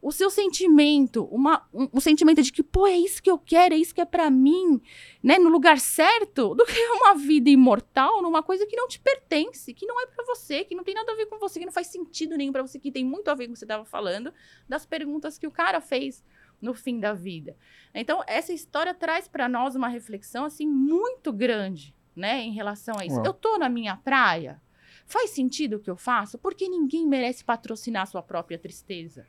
o 0.00 0.12
seu 0.12 0.30
sentimento, 0.30 1.24
uma, 1.24 1.66
um, 1.72 1.88
um 1.94 2.00
sentimento 2.00 2.42
de 2.42 2.52
que, 2.52 2.62
pô, 2.62 2.86
é 2.86 2.96
isso 2.96 3.22
que 3.22 3.30
eu 3.30 3.38
quero, 3.38 3.74
é 3.74 3.76
isso 3.76 3.94
que 3.94 4.00
é 4.00 4.04
para 4.04 4.30
mim, 4.30 4.80
né, 5.22 5.38
no 5.38 5.48
lugar 5.48 5.78
certo, 5.80 6.54
do 6.54 6.64
que 6.64 6.72
uma 7.02 7.14
vida 7.14 7.50
imortal 7.50 8.22
numa 8.22 8.42
coisa 8.42 8.66
que 8.66 8.76
não 8.76 8.86
te 8.86 9.00
pertence, 9.00 9.74
que 9.74 9.86
não 9.86 10.00
é 10.00 10.06
para 10.06 10.24
você, 10.24 10.64
que 10.64 10.74
não 10.74 10.84
tem 10.84 10.94
nada 10.94 11.12
a 11.12 11.16
ver 11.16 11.26
com 11.26 11.38
você, 11.38 11.58
que 11.58 11.66
não 11.66 11.72
faz 11.72 11.88
sentido 11.88 12.36
nenhum 12.36 12.52
para 12.52 12.62
você, 12.62 12.78
que 12.78 12.92
tem 12.92 13.04
muito 13.04 13.28
a 13.28 13.34
ver 13.34 13.46
com 13.46 13.50
o 13.50 13.52
que 13.54 13.58
você 13.58 13.64
estava 13.64 13.84
falando, 13.84 14.32
das 14.68 14.86
perguntas 14.86 15.36
que 15.36 15.46
o 15.46 15.50
cara 15.50 15.80
fez 15.80 16.24
no 16.60 16.74
fim 16.74 16.98
da 17.00 17.12
vida. 17.12 17.56
Então, 17.94 18.22
essa 18.26 18.52
história 18.52 18.94
traz 18.94 19.28
para 19.28 19.48
nós 19.48 19.74
uma 19.74 19.88
reflexão 19.88 20.44
assim 20.44 20.66
muito 20.66 21.32
grande, 21.32 21.94
né, 22.14 22.40
em 22.40 22.52
relação 22.52 22.96
a 22.98 23.04
isso. 23.04 23.16
Uau. 23.16 23.26
Eu 23.26 23.32
tô 23.32 23.58
na 23.58 23.68
minha 23.68 23.96
praia, 23.96 24.60
Faz 25.08 25.30
sentido 25.30 25.76
o 25.76 25.80
que 25.80 25.90
eu 25.90 25.96
faço? 25.96 26.36
Porque 26.36 26.68
ninguém 26.68 27.06
merece 27.06 27.42
patrocinar 27.42 28.06
sua 28.06 28.22
própria 28.22 28.58
tristeza. 28.58 29.26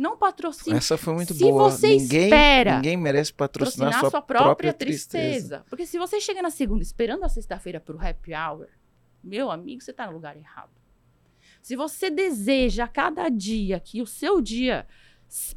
Não 0.00 0.16
patrocine. 0.16 0.76
Essa 0.76 0.96
foi 0.96 1.12
muito 1.12 1.34
Se 1.34 1.40
boa. 1.40 1.68
você 1.70 1.88
ninguém, 1.88 2.24
espera 2.24 2.76
ninguém 2.76 2.96
merece 2.96 3.32
patrocinar, 3.34 3.88
patrocinar 3.92 4.00
sua, 4.00 4.10
sua 4.10 4.22
própria, 4.22 4.72
tristeza. 4.72 5.18
tristeza. 5.28 5.64
Porque 5.68 5.84
se 5.84 5.98
você 5.98 6.18
chega 6.20 6.40
na 6.40 6.50
segunda 6.50 6.82
esperando 6.82 7.22
a 7.24 7.28
sexta-feira 7.28 7.78
pro 7.78 8.00
happy 8.00 8.32
hour, 8.34 8.66
meu 9.22 9.50
amigo, 9.50 9.82
você 9.82 9.92
tá 9.92 10.06
no 10.06 10.12
lugar 10.14 10.36
errado. 10.36 10.70
Se 11.60 11.76
você 11.76 12.08
deseja 12.08 12.84
a 12.84 12.88
cada 12.88 13.28
dia 13.28 13.78
que 13.78 14.00
o 14.00 14.06
seu 14.06 14.40
dia 14.40 14.86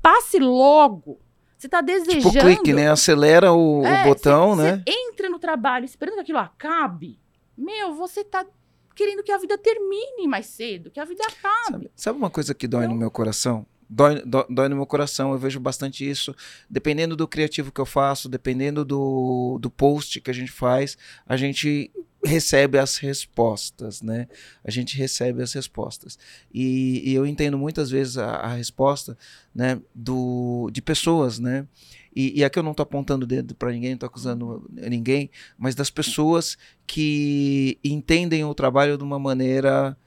passe 0.01 0.37
logo, 0.39 1.21
você 1.57 1.69
tá 1.69 1.79
desejando. 1.79 2.29
Tipo 2.31 2.39
clique, 2.43 2.73
né? 2.73 2.91
Acelera 2.91 3.53
o, 3.53 3.79
o 3.81 3.85
É, 3.85 4.03
botão, 4.03 4.57
cê- 4.57 4.61
né? 4.61 4.83
cê 4.85 4.93
entra 4.93 5.29
no 5.29 5.39
trabalho 5.39 5.85
esperando 5.85 6.15
que 6.15 6.19
aquilo 6.21 6.39
acabe. 6.39 7.17
Meu, 7.57 7.93
você 7.93 8.23
tá 8.25 8.45
querendo 8.93 9.23
que 9.23 9.31
a 9.31 9.37
vida 9.37 9.57
termine 9.57 10.27
mais 10.27 10.47
cedo, 10.47 10.91
que 10.91 10.99
a 10.99 11.05
vida 11.05 11.23
acabe. 11.23 11.71
Sabe, 11.71 11.91
sabe 11.95 12.17
uma 12.17 12.29
coisa 12.29 12.53
que 12.53 12.67
dói 12.67 12.81
no 12.81 12.87
Então- 12.87 12.97
meu 12.97 13.09
coração? 13.09 13.65
Dói, 13.89 14.21
dó- 14.25 14.45
dói 14.49 14.69
no 14.69 14.75
meu 14.75 14.85
coração, 14.85 15.31
eu 15.31 15.37
vejo 15.37 15.59
bastante 15.59 16.07
isso. 16.09 16.35
Dependendo 16.69 17.15
do 17.15 17.27
criativo 17.27 17.71
que 17.71 17.81
eu 17.81 17.85
faço, 17.85 18.29
dependendo 18.29 18.83
do, 18.85 19.57
do 19.61 19.69
post 19.69 20.19
que 20.21 20.31
a 20.31 20.33
gente 20.33 20.51
faz, 20.51 20.97
a 21.25 21.37
gente 21.37 21.91
recebe 22.25 22.77
as 22.77 22.97
respostas, 22.97 24.01
né? 24.01 24.27
A 24.63 24.71
gente 24.71 24.97
recebe 24.97 25.43
as 25.43 25.51
respostas. 25.53 26.17
E, 26.53 27.01
e 27.09 27.13
eu 27.13 27.25
entendo 27.25 27.57
muitas 27.57 27.89
vezes 27.89 28.17
a, 28.17 28.27
a 28.35 28.53
resposta, 28.53 29.17
né, 29.53 29.79
do, 29.93 30.69
de 30.71 30.81
pessoas, 30.81 31.37
né? 31.37 31.67
E, 32.15 32.39
e 32.39 32.43
aqui 32.43 32.57
eu 32.59 32.63
não 32.63 32.73
tô 32.73 32.83
apontando 32.83 33.25
o 33.25 33.27
dedo 33.27 33.55
para 33.55 33.71
ninguém, 33.71 33.91
não 33.91 33.97
tô 33.97 34.05
acusando 34.05 34.69
ninguém, 34.71 35.29
mas 35.57 35.75
das 35.75 35.89
pessoas 35.89 36.57
que 36.85 37.77
entendem 37.83 38.45
o 38.45 38.53
trabalho 38.53 38.97
de 38.97 39.03
uma 39.03 39.19
maneira 39.19 39.97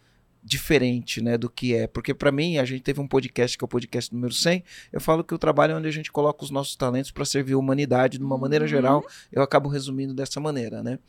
diferente, 0.47 1.21
né, 1.21 1.37
do 1.37 1.51
que 1.51 1.75
é. 1.75 1.89
Porque 1.89 2.15
para 2.15 2.31
mim, 2.31 2.57
a 2.57 2.65
gente 2.65 2.81
teve 2.83 3.01
um 3.01 3.09
podcast 3.09 3.59
que 3.59 3.65
é 3.65 3.67
o 3.67 3.69
podcast 3.69 4.15
número 4.15 4.33
100, 4.33 4.63
eu 4.93 5.01
falo 5.01 5.25
que 5.25 5.35
o 5.35 5.39
trabalho 5.39 5.73
é 5.73 5.75
onde 5.77 5.89
a 5.89 5.91
gente 5.93 6.13
coloca 6.13 6.45
os 6.45 6.51
nossos 6.53 6.77
talentos 6.77 7.11
para 7.11 7.25
servir 7.25 7.55
a 7.55 7.59
humanidade 7.59 8.17
de 8.17 8.25
uma 8.25 8.39
maneira 8.39 8.65
Uhum. 8.65 8.69
geral. 8.69 9.05
Eu 9.33 9.43
acabo 9.43 9.69
resumindo 9.69 10.15
dessa 10.15 10.39
maneira, 10.39 10.85
né? 10.85 11.01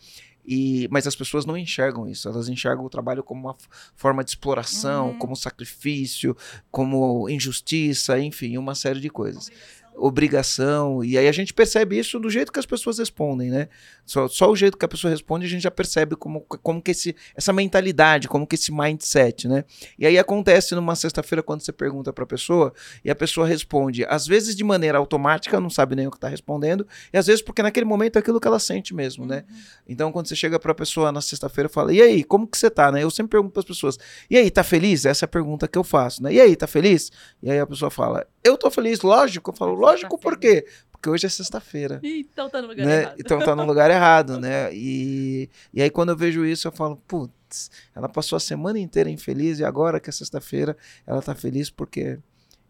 E, 0.49 0.87
mas 0.89 1.05
as 1.05 1.13
pessoas 1.15 1.45
não 1.45 1.57
enxergam 1.57 2.07
isso, 2.07 2.27
elas 2.29 2.47
enxergam 2.47 2.85
o 2.85 2.89
trabalho 2.89 3.21
como 3.21 3.41
uma 3.41 3.55
forma 3.97 4.23
de 4.23 4.29
exploração, 4.31 5.09
Uhum. 5.09 5.17
como 5.19 5.35
sacrifício, 5.35 6.35
como 6.71 7.29
injustiça, 7.29 8.17
enfim, 8.17 8.57
uma 8.57 8.73
série 8.73 9.01
de 9.01 9.09
coisas. 9.09 9.51
Obrigação. 9.97 11.03
E 11.03 11.17
aí 11.17 11.27
a 11.27 11.31
gente 11.31 11.53
percebe 11.53 11.97
isso 11.97 12.19
do 12.19 12.29
jeito 12.29 12.51
que 12.51 12.59
as 12.59 12.65
pessoas 12.65 12.99
respondem, 12.99 13.49
né? 13.49 13.67
Só, 14.05 14.27
só 14.27 14.49
o 14.49 14.55
jeito 14.55 14.77
que 14.77 14.85
a 14.85 14.87
pessoa 14.87 15.11
responde 15.11 15.45
a 15.45 15.49
gente 15.49 15.63
já 15.63 15.71
percebe 15.71 16.15
como, 16.15 16.41
como 16.41 16.81
que 16.81 16.91
esse, 16.91 17.15
essa 17.35 17.51
mentalidade, 17.51 18.27
como 18.27 18.45
que 18.45 18.55
esse 18.55 18.71
mindset, 18.71 19.47
né? 19.47 19.65
E 19.97 20.05
aí 20.05 20.17
acontece 20.17 20.75
numa 20.75 20.95
sexta-feira 20.95 21.41
quando 21.43 21.61
você 21.61 21.71
pergunta 21.71 22.13
para 22.13 22.23
a 22.23 22.27
pessoa 22.27 22.73
e 23.03 23.09
a 23.09 23.15
pessoa 23.15 23.47
responde, 23.47 24.05
às 24.05 24.27
vezes 24.27 24.55
de 24.55 24.63
maneira 24.63 24.97
automática, 24.97 25.59
não 25.59 25.69
sabe 25.69 25.95
nem 25.95 26.07
o 26.07 26.11
que 26.11 26.17
está 26.17 26.27
respondendo, 26.27 26.87
e 27.11 27.17
às 27.17 27.27
vezes 27.27 27.41
porque 27.41 27.61
naquele 27.61 27.85
momento 27.85 28.15
é 28.15 28.19
aquilo 28.19 28.39
que 28.39 28.47
ela 28.47 28.59
sente 28.59 28.93
mesmo, 28.93 29.25
né? 29.25 29.43
Uhum. 29.49 29.57
Então 29.89 30.11
quando 30.11 30.27
você 30.27 30.35
chega 30.35 30.59
para 30.59 30.71
a 30.71 30.75
pessoa 30.75 31.11
na 31.11 31.21
sexta-feira 31.21 31.69
e 31.69 31.73
fala, 31.73 31.93
e 31.93 32.01
aí, 32.01 32.23
como 32.23 32.47
que 32.47 32.57
você 32.57 32.69
tá, 32.69 32.91
né? 32.91 33.03
Eu 33.03 33.09
sempre 33.09 33.31
pergunto 33.31 33.53
para 33.53 33.61
as 33.61 33.65
pessoas, 33.65 33.97
e 34.29 34.37
aí, 34.37 34.51
tá 34.51 34.63
feliz? 34.63 35.05
Essa 35.05 35.25
é 35.25 35.27
a 35.27 35.29
pergunta 35.29 35.67
que 35.67 35.77
eu 35.77 35.83
faço, 35.83 36.21
né? 36.21 36.33
E 36.33 36.41
aí, 36.41 36.55
tá 36.55 36.67
feliz? 36.67 37.11
E 37.41 37.49
aí 37.49 37.59
a 37.59 37.65
pessoa 37.65 37.89
fala, 37.89 38.25
eu 38.43 38.57
tô 38.57 38.71
feliz, 38.71 39.01
lógico. 39.01 39.51
Eu 39.51 39.55
falo, 39.55 39.75
Você 39.75 39.86
lógico 39.91 40.17
tá 40.17 40.21
por 40.23 40.37
quê? 40.37 40.65
Porque 40.91 41.09
hoje 41.09 41.25
é 41.27 41.29
sexta-feira. 41.29 41.99
Então 42.03 42.49
tá 42.49 42.61
no 42.61 42.67
lugar 42.69 42.85
Né? 42.85 43.01
errado. 43.01 43.15
Então 43.19 43.39
tá 43.39 43.55
no 43.55 43.63
lugar 43.65 43.91
errado, 43.91 44.39
né? 44.39 44.73
E, 44.73 45.49
e 45.73 45.81
aí 45.81 45.89
quando 45.89 46.09
eu 46.09 46.17
vejo 46.17 46.43
isso, 46.45 46.67
eu 46.67 46.71
falo, 46.71 46.97
putz, 47.07 47.69
ela 47.95 48.09
passou 48.09 48.35
a 48.35 48.39
semana 48.39 48.79
inteira 48.79 49.09
infeliz 49.09 49.59
e 49.59 49.63
agora 49.63 49.99
que 49.99 50.09
é 50.09 50.13
sexta-feira, 50.13 50.75
ela 51.05 51.21
tá 51.21 51.35
feliz 51.35 51.69
porque, 51.69 52.17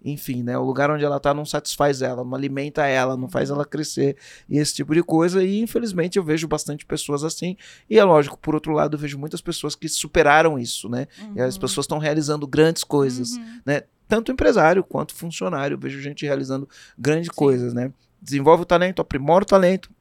enfim, 0.03 0.43
né? 0.43 0.57
O 0.57 0.63
lugar 0.65 0.91
onde 0.91 1.05
ela 1.05 1.21
tá 1.21 1.33
não 1.33 1.45
satisfaz 1.45 2.01
ela, 2.01 2.21
não 2.25 2.35
alimenta 2.35 2.85
ela, 2.85 3.15
não 3.15 3.29
faz 3.29 3.49
ela 3.49 3.63
crescer 3.65 4.17
e 4.49 4.57
esse 4.59 4.75
tipo 4.75 4.93
de 4.93 5.01
coisa. 5.01 5.41
E 5.41 5.59
infelizmente 5.61 6.17
eu 6.17 6.23
vejo 6.23 6.49
bastante 6.49 6.85
pessoas 6.85 7.23
assim. 7.23 7.55
E 7.89 7.97
é 7.97 8.03
lógico, 8.03 8.37
por 8.37 8.53
outro 8.55 8.73
lado, 8.73 8.95
eu 8.95 8.99
vejo 8.99 9.17
muitas 9.17 9.39
pessoas 9.39 9.73
que 9.73 9.87
superaram 9.87 10.59
isso, 10.59 10.89
né? 10.89 11.07
E 11.33 11.39
as 11.41 11.55
Uhum. 11.55 11.61
pessoas 11.61 11.85
estão 11.85 11.97
realizando 11.97 12.45
grandes 12.45 12.83
coisas 12.83 13.37
Uhum. 13.37 13.61
Tanto 14.07 14.31
empresário 14.31 14.83
quanto 14.83 15.13
funcionário. 15.13 15.75
Eu 15.75 15.79
vejo 15.79 16.01
gente 16.01 16.25
realizando 16.25 16.67
grandes 16.97 17.27
Sim. 17.27 17.35
coisas, 17.35 17.73
né? 17.73 17.91
Desenvolve 18.21 18.63
o 18.63 18.65
talento, 18.65 19.01
aprimora 19.01 19.43
o 19.43 19.47
talento, 19.47 19.91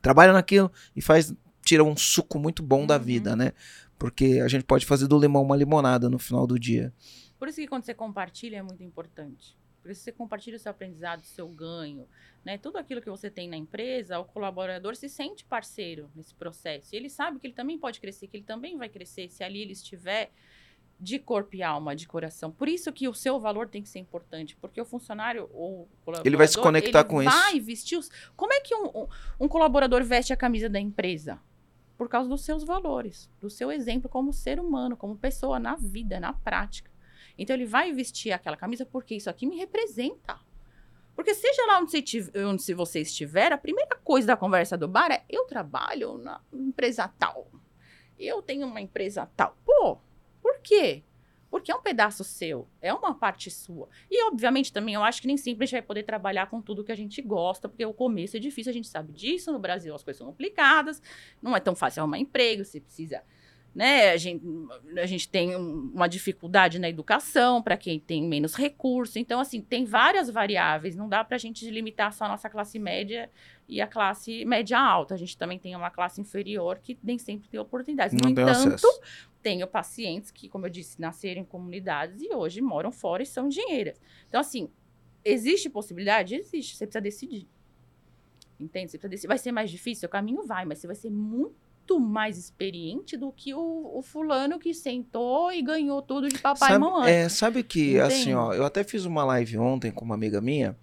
trabalha 0.00 0.32
naquilo 0.32 0.70
e 0.94 1.02
faz, 1.02 1.34
tira 1.64 1.84
um 1.84 1.96
suco 1.96 2.38
muito 2.38 2.62
bom 2.62 2.86
da 2.86 2.96
Uhum. 2.96 3.02
vida, 3.02 3.36
né? 3.36 3.52
Porque 3.98 4.40
a 4.42 4.48
gente 4.48 4.64
pode 4.64 4.86
fazer 4.86 5.06
do 5.06 5.18
limão 5.18 5.42
uma 5.42 5.56
limonada 5.56 6.08
no 6.08 6.18
final 6.18 6.46
do 6.46 6.58
dia. 6.58 6.92
Por 7.38 7.48
isso 7.48 7.60
que 7.60 7.66
quando 7.66 7.84
você 7.84 7.94
compartilha 7.94 8.56
é 8.56 8.62
muito 8.62 8.82
importante. 8.82 9.58
Por 9.82 9.90
isso 9.90 10.02
você 10.02 10.12
compartilha 10.12 10.56
o 10.56 10.60
seu 10.60 10.70
aprendizado, 10.70 11.20
o 11.20 11.26
seu 11.26 11.48
ganho, 11.48 12.06
né? 12.44 12.58
Tudo 12.58 12.76
aquilo 12.76 13.00
que 13.00 13.08
você 13.08 13.30
tem 13.30 13.48
na 13.48 13.56
empresa, 13.56 14.18
o 14.18 14.24
colaborador 14.26 14.94
se 14.94 15.08
sente 15.08 15.44
parceiro 15.44 16.10
nesse 16.14 16.34
processo. 16.34 16.94
E 16.94 16.96
ele 16.98 17.08
sabe 17.08 17.38
que 17.38 17.46
ele 17.46 17.54
também 17.54 17.78
pode 17.78 17.98
crescer, 17.98 18.26
que 18.26 18.36
ele 18.36 18.44
também 18.44 18.76
vai 18.76 18.90
crescer 18.90 19.30
se 19.30 19.42
ali 19.42 19.62
ele 19.62 19.72
estiver 19.72 20.30
de 21.00 21.18
corpo 21.18 21.56
e 21.56 21.62
alma, 21.62 21.96
de 21.96 22.06
coração. 22.06 22.50
Por 22.52 22.68
isso 22.68 22.92
que 22.92 23.08
o 23.08 23.14
seu 23.14 23.40
valor 23.40 23.68
tem 23.68 23.82
que 23.82 23.88
ser 23.88 23.98
importante, 23.98 24.54
porque 24.56 24.80
o 24.80 24.84
funcionário 24.84 25.48
ou 25.52 25.82
o 25.82 25.88
colaborador, 26.04 26.26
Ele 26.26 26.36
vai 26.36 26.46
se 26.46 26.58
conectar 26.58 27.00
ele 27.00 27.08
com 27.08 27.22
isso. 27.22 27.30
vai 27.34 27.58
vestir 27.58 27.96
os... 27.96 28.10
Como 28.36 28.52
é 28.52 28.60
que 28.60 28.74
um, 28.74 28.86
um, 28.88 29.08
um 29.40 29.48
colaborador 29.48 30.04
veste 30.04 30.32
a 30.32 30.36
camisa 30.36 30.68
da 30.68 30.78
empresa? 30.78 31.40
Por 31.96 32.08
causa 32.08 32.28
dos 32.28 32.42
seus 32.42 32.64
valores, 32.64 33.30
do 33.40 33.48
seu 33.50 33.70
exemplo 33.72 34.08
como 34.08 34.32
ser 34.32 34.60
humano, 34.60 34.96
como 34.96 35.16
pessoa 35.16 35.58
na 35.58 35.74
vida, 35.76 36.20
na 36.20 36.32
prática. 36.32 36.90
Então 37.38 37.56
ele 37.56 37.66
vai 37.66 37.92
vestir 37.92 38.32
aquela 38.32 38.56
camisa 38.56 38.84
porque 38.84 39.14
isso 39.14 39.30
aqui 39.30 39.46
me 39.46 39.56
representa. 39.56 40.38
Porque 41.14 41.34
seja 41.34 41.66
lá 41.66 41.78
onde 41.80 41.90
você, 41.90 42.00
tiv- 42.02 42.30
onde 42.36 42.62
se 42.62 42.72
você 42.72 43.00
estiver, 43.00 43.52
a 43.52 43.58
primeira 43.58 43.96
coisa 43.96 44.26
da 44.28 44.36
conversa 44.36 44.76
do 44.76 44.88
bar 44.88 45.10
é 45.10 45.22
eu 45.28 45.44
trabalho 45.44 46.16
na 46.18 46.40
empresa 46.52 47.08
tal. 47.18 47.50
Eu 48.18 48.40
tenho 48.42 48.66
uma 48.66 48.80
empresa 48.80 49.28
tal. 49.36 49.56
Pô, 49.64 49.98
quê? 50.60 51.02
Porque 51.50 51.72
é 51.72 51.74
um 51.74 51.82
pedaço 51.82 52.22
seu, 52.22 52.68
é 52.80 52.94
uma 52.94 53.12
parte 53.12 53.50
sua. 53.50 53.88
E, 54.08 54.24
obviamente, 54.28 54.72
também 54.72 54.94
eu 54.94 55.02
acho 55.02 55.20
que 55.20 55.26
nem 55.26 55.36
sempre 55.36 55.64
a 55.64 55.66
gente 55.66 55.72
vai 55.72 55.82
poder 55.82 56.04
trabalhar 56.04 56.46
com 56.48 56.62
tudo 56.62 56.84
que 56.84 56.92
a 56.92 56.96
gente 56.96 57.20
gosta, 57.20 57.68
porque 57.68 57.84
o 57.84 57.92
começo 57.92 58.36
é 58.36 58.40
difícil, 58.40 58.70
a 58.70 58.72
gente 58.72 58.86
sabe 58.86 59.12
disso. 59.12 59.50
No 59.52 59.58
Brasil 59.58 59.92
as 59.92 60.04
coisas 60.04 60.18
são 60.18 60.28
complicadas, 60.28 61.02
não 61.42 61.56
é 61.56 61.60
tão 61.60 61.74
fácil 61.74 62.02
arrumar 62.02 62.18
emprego, 62.20 62.64
você 62.64 62.80
precisa 62.80 63.22
né? 63.72 64.10
A 64.10 64.16
gente, 64.16 64.44
a 65.00 65.06
gente 65.06 65.28
tem 65.28 65.54
um- 65.56 65.92
uma 65.94 66.08
dificuldade 66.08 66.80
na 66.80 66.88
educação 66.88 67.62
para 67.62 67.76
quem 67.76 68.00
tem 68.00 68.20
menos 68.20 68.56
recurso. 68.56 69.16
Então, 69.16 69.38
assim, 69.38 69.60
tem 69.60 69.84
várias 69.84 70.28
variáveis. 70.28 70.96
Não 70.96 71.08
dá 71.08 71.22
para 71.22 71.36
a 71.36 71.38
gente 71.38 71.70
limitar 71.70 72.12
só 72.12 72.24
a 72.24 72.28
nossa 72.30 72.50
classe 72.50 72.80
média 72.80 73.30
e 73.68 73.80
a 73.80 73.86
classe 73.86 74.44
média 74.44 74.76
alta. 74.76 75.14
A 75.14 75.16
gente 75.16 75.38
também 75.38 75.56
tem 75.56 75.76
uma 75.76 75.88
classe 75.88 76.20
inferior 76.20 76.80
que 76.82 76.98
nem 77.00 77.16
sempre 77.16 77.48
tem 77.48 77.60
oportunidades. 77.60 78.12
Não 78.20 78.24
no 78.28 78.30
entanto, 78.32 78.74
acesso. 78.74 79.00
Tenho 79.42 79.66
pacientes 79.66 80.30
que, 80.30 80.48
como 80.48 80.66
eu 80.66 80.70
disse, 80.70 81.00
nasceram 81.00 81.42
em 81.42 81.44
comunidades 81.44 82.20
e 82.22 82.34
hoje 82.34 82.60
moram 82.60 82.92
fora 82.92 83.22
e 83.22 83.26
são 83.26 83.48
engenheiras. 83.48 84.00
Então, 84.28 84.40
assim, 84.40 84.68
existe 85.24 85.68
possibilidade? 85.68 86.34
Existe. 86.34 86.76
Você 86.76 86.86
precisa 86.86 87.00
decidir. 87.00 87.48
Entende? 88.58 88.90
Você 88.90 88.98
precisa 88.98 89.08
decidir. 89.08 89.28
Vai 89.28 89.38
ser 89.38 89.52
mais 89.52 89.70
difícil? 89.70 90.06
O 90.06 90.10
caminho 90.10 90.46
vai, 90.46 90.64
mas 90.64 90.78
você 90.78 90.86
vai 90.86 90.96
ser 90.96 91.10
muito 91.10 91.98
mais 91.98 92.38
experiente 92.38 93.16
do 93.16 93.32
que 93.32 93.52
o, 93.54 93.98
o 93.98 94.02
fulano 94.02 94.58
que 94.58 94.72
sentou 94.72 95.52
e 95.52 95.62
ganhou 95.62 96.00
tudo 96.02 96.28
de 96.28 96.38
papai 96.38 96.68
sabe, 96.68 96.74
e 96.74 96.78
mamãe. 96.78 97.12
é, 97.12 97.28
sabe 97.28 97.62
que, 97.62 97.98
assim, 97.98 98.32
ó, 98.32 98.52
eu 98.52 98.64
até 98.64 98.84
fiz 98.84 99.04
uma 99.04 99.24
live 99.24 99.58
ontem 99.58 99.90
com 99.90 100.04
uma 100.04 100.14
amiga 100.14 100.40
minha 100.40 100.76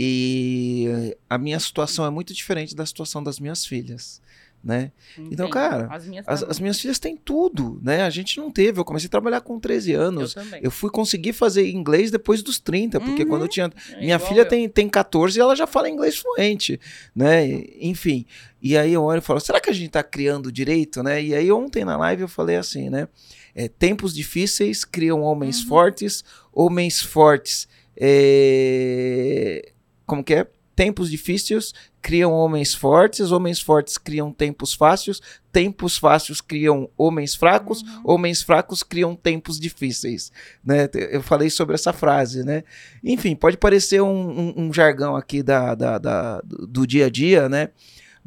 e 0.00 1.16
a 1.28 1.36
minha 1.36 1.58
situação 1.58 2.06
é 2.06 2.10
muito 2.10 2.32
diferente 2.32 2.74
da 2.74 2.86
situação 2.86 3.20
das 3.20 3.40
minhas 3.40 3.66
filhas, 3.66 4.22
né? 4.68 4.92
Então, 5.30 5.48
cara, 5.48 5.88
as 5.90 6.06
minhas, 6.06 6.28
As, 6.28 6.42
as 6.42 6.60
minhas 6.60 6.78
filhas 6.78 6.98
têm 6.98 7.16
tudo, 7.16 7.80
né? 7.82 8.02
A 8.02 8.10
gente 8.10 8.36
não 8.36 8.50
teve. 8.50 8.78
Eu 8.78 8.84
comecei 8.84 9.06
a 9.06 9.10
trabalhar 9.10 9.40
com 9.40 9.58
13 9.58 9.94
anos. 9.94 10.36
eu. 10.36 10.42
Eu 10.64 10.70
fui 10.70 10.90
conseguir 10.90 11.32
fazer 11.32 11.66
inglês 11.70 12.10
depois 12.10 12.42
dos 12.42 12.58
30, 12.58 13.00
porque 13.00 13.22
Uhum. 13.22 13.28
quando 13.30 13.42
eu 13.42 13.48
tinha. 13.48 13.72
É 13.94 14.00
Minha 14.00 14.18
filha 14.18 14.42
eu. 14.42 14.48
tem, 14.48 14.68
tem 14.68 14.86
14 14.86 15.38
e 15.38 15.40
ela 15.40 15.56
já 15.56 15.66
fala 15.66 15.88
inglês 15.88 16.18
fluente, 16.18 16.78
né? 17.16 17.46
Enfim. 17.80 18.26
E 18.60 18.76
aí 18.76 18.92
eu 18.92 19.02
olho 19.04 19.18
e 19.18 19.22
falo, 19.22 19.40
será 19.40 19.58
que 19.58 19.70
a 19.70 19.72
gente 19.72 19.88
tá 19.90 20.02
criando 20.02 20.52
direito, 20.52 21.02
né? 21.02 21.22
E 21.22 21.34
aí 21.34 21.50
ontem 21.50 21.82
na 21.84 21.96
live 21.96 22.22
eu 22.22 22.28
falei 22.28 22.56
assim, 22.56 22.90
né? 22.90 23.08
É, 23.54 23.68
tempos 23.68 24.14
difíceis 24.14 24.84
criam 24.84 25.22
homens 25.22 25.62
Uhum. 25.62 25.68
fortes, 25.68 26.22
homens 26.52 27.00
fortes. 27.00 27.66
é, 27.98 29.72
Como 30.06 30.22
que 30.22 30.34
é? 30.34 30.46
Tempos 30.76 31.10
difíceis 31.10 31.72
criam 32.00 32.32
homens 32.32 32.74
fortes, 32.74 33.30
homens 33.32 33.60
fortes 33.60 33.98
criam 33.98 34.32
tempos 34.32 34.72
fáceis, 34.74 35.20
tempos 35.52 35.96
fáceis 35.98 36.40
criam 36.40 36.88
homens 36.96 37.34
fracos, 37.34 37.82
Uhum. 37.82 38.02
homens 38.04 38.42
fracos 38.42 38.82
criam 38.82 39.14
tempos 39.16 39.58
difíceis, 39.58 40.30
né? 40.64 40.88
Eu 41.10 41.22
falei 41.22 41.50
sobre 41.50 41.74
essa 41.74 41.92
frase, 41.92 42.44
né? 42.44 42.62
Enfim, 43.02 43.34
pode 43.34 43.56
parecer 43.56 44.00
um, 44.00 44.08
um- 44.08 44.54
um 44.56 44.72
jargão 44.72 45.16
aqui 45.16 45.42
da, 45.42 45.74
da- 45.74 45.98
da- 45.98 46.40
do 46.44 46.86
dia 46.86 47.06
a 47.06 47.10
dia, 47.10 47.48
né? 47.48 47.70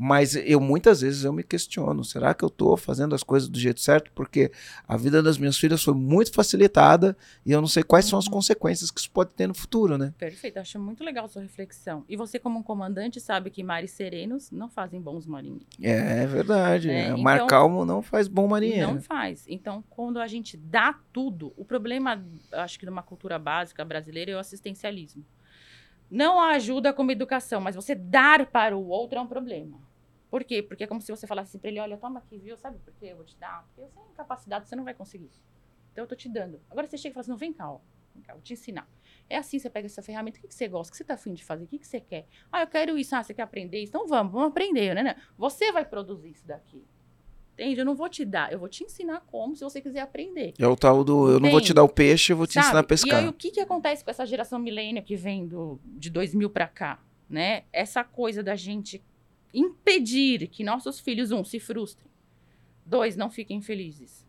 Mas 0.04 0.36
eu 0.36 0.60
muitas 0.60 1.02
vezes 1.02 1.24
eu 1.24 1.32
me 1.32 1.44
questiono, 1.44 2.04
será 2.04 2.34
que 2.34 2.44
eu 2.44 2.48
estou 2.48 2.76
fazendo 2.76 3.14
as 3.14 3.22
coisas 3.22 3.48
do 3.48 3.60
jeito 3.60 3.80
certo? 3.80 4.12
Porque 4.14 4.52
a 4.88 4.98
vida 4.98 5.22
das 5.22 5.38
minhas 5.38 5.60
filhas 5.60 5.84
foi 5.84 5.94
muito 5.94 6.34
facilitada 6.34 7.16
e 7.46 7.52
eu 7.52 7.62
não 7.62 7.68
sei 7.68 7.84
quais 7.84 8.06
são 8.06 8.18
as 8.18 8.26
Uhum. 8.26 8.32
consequências 8.32 8.90
que 8.90 9.00
isso 9.00 9.12
pode 9.12 9.30
ter 9.34 9.46
no 9.46 9.54
futuro, 9.54 10.00
né? 10.00 10.12
Perfeito, 10.18 10.58
acho 10.58 10.80
muito 10.80 11.04
legal 11.04 11.26
a 11.26 11.28
sua 11.28 11.44
reflexão. 11.44 12.04
E 12.10 12.18
você, 12.18 12.40
como 12.40 12.58
um 12.58 12.64
comandante, 12.64 13.20
sabe 13.20 13.52
que 13.52 13.62
mares 13.62 13.92
serenos 13.92 14.50
não 14.50 14.68
fazem 14.72 15.00
bons 15.00 15.28
marinheiros. 15.28 15.68
É, 15.80 16.26
verdade. 16.26 16.90
É, 16.90 17.10
É, 17.10 17.16
Mar 17.16 17.36
então- 17.36 17.48
calmo 17.48 17.86
não 17.86 18.02
faz 18.02 18.28
bom 18.28 18.48
marinheiro. 18.48 18.94
Não 18.96 19.02
faz. 19.02 19.46
Então, 19.48 19.84
quando 19.88 20.20
a 20.20 20.26
gente 20.26 20.58
dá 20.58 20.96
tudo, 21.14 21.54
o 21.56 21.64
problema, 21.64 22.26
acho 22.54 22.80
que 22.80 22.88
numa 22.88 23.04
cultura 23.04 23.38
básica 23.38 23.86
brasileira 23.86 24.32
é 24.32 24.36
o 24.36 24.40
assistencialismo. 24.40 25.24
Não 26.10 26.42
ajuda 26.42 26.92
como 26.92 27.12
educação, 27.12 27.62
mas 27.62 27.76
você 27.76 27.94
dar 27.94 28.48
para 28.48 28.76
o 28.76 28.88
outro 28.88 29.20
é 29.20 29.22
um 29.22 29.28
problema. 29.28 29.78
Por 30.32 30.46
quê? 30.46 30.64
Porque 30.64 30.86
é 30.86 30.88
como 30.88 31.02
se 31.02 31.12
você 31.12 31.28
falasse 31.28 31.60
pra 31.60 31.70
ele, 31.70 31.80
olha, 31.82 31.98
toma 31.98 32.20
aqui, 32.20 32.40
viu? 32.40 32.58
Sabe 32.58 32.80
por 32.80 32.94
quê? 32.94 33.08
Eu 33.08 33.18
vou 33.18 33.26
te 33.26 33.38
dar. 33.38 33.68
Porque 33.76 33.92
sem 33.92 34.04
capacidade 34.16 34.68
você 34.68 34.76
não 34.78 34.86
vai 34.86 34.94
conseguir. 34.94 35.30
Então 35.92 36.06
eu 36.06 36.08
tô 36.08 36.16
te 36.16 36.30
dando. 36.30 36.62
Agora 36.70 36.88
você 36.88 36.98
chega 36.98 37.12
e 37.12 37.14
fala 37.14 37.22
assim, 37.22 37.32
não, 37.32 37.38
vem 37.38 37.52
cá, 37.52 37.70
ó. 37.70 37.80
Vem 38.16 38.24
cá, 38.24 38.32
vou 38.34 38.42
te 38.42 38.54
ensinar. 38.54 38.90
É 39.30 39.36
assim, 39.38 39.60
você 39.60 39.70
pega 39.70 39.88
essa 39.88 40.02
ferramenta, 40.02 40.38
o 40.38 40.42
que, 40.42 40.48
que 40.48 40.56
você 40.56 40.70
gosta? 40.70 40.90
O 40.90 40.92
que 40.92 40.98
você 40.98 41.04
tá 41.04 41.16
afim 41.16 41.34
de 41.34 41.44
fazer? 41.44 41.66
O 41.66 41.68
que, 41.68 41.78
que 41.78 41.86
você 41.88 42.00
quer? 42.00 42.26
Ah, 42.50 42.62
eu 42.62 42.68
quero 42.68 42.98
isso. 42.98 43.14
Ah, 43.14 43.22
você 43.22 43.34
quer 43.34 43.42
aprender 43.42 43.84
isso? 43.84 43.90
Então 43.90 44.08
vamos, 44.08 44.32
vamos 44.32 44.48
aprender, 44.50 44.96
né? 44.96 45.04
né? 45.04 45.16
Você 45.38 45.70
vai 45.74 45.84
produzir 45.84 46.30
isso 46.32 46.48
daqui. 46.48 46.82
Entende? 47.54 47.82
Eu 47.82 47.86
não 47.86 47.94
vou 47.96 48.08
te 48.08 48.24
dar, 48.24 48.52
eu 48.54 48.58
vou 48.58 48.70
te 48.70 48.86
ensinar 48.86 49.20
como 49.28 49.54
se 49.56 49.64
você 49.66 49.82
quiser 49.82 50.00
aprender. 50.00 50.54
É 50.58 50.66
o 50.66 50.76
tal 50.78 51.04
do 51.04 51.30
eu 51.30 51.40
não 51.42 51.52
vou 51.52 51.60
te 51.60 51.66
Entende? 51.66 51.74
dar 51.74 51.84
o 51.84 51.90
peixe, 51.90 52.32
eu 52.32 52.38
vou 52.38 52.48
te 52.48 52.54
Sabe? 52.54 52.66
ensinar 52.68 52.80
a 52.80 52.84
E 52.84 52.88
pescar. 52.88 53.20
aí, 53.20 53.28
o 53.28 53.34
que, 53.34 53.52
que 53.52 53.60
acontece 53.60 54.04
com 54.04 54.10
essa 54.10 54.26
geração 54.26 54.58
milênio 54.58 55.04
que 55.04 55.18
vem 55.18 55.46
do, 55.46 55.78
de 55.84 56.10
2000 56.10 56.50
para 56.50 56.68
cá? 56.68 57.00
Né? 57.30 57.64
Essa 57.72 58.04
coisa 58.04 58.42
da 58.42 58.56
gente 58.56 59.04
impedir 59.54 60.48
que 60.48 60.64
nossos 60.64 61.00
filhos, 61.00 61.32
um, 61.32 61.44
se 61.44 61.60
frustrem. 61.60 62.10
Dois, 62.86 63.16
não 63.16 63.30
fiquem 63.30 63.62
felizes. 63.62 64.26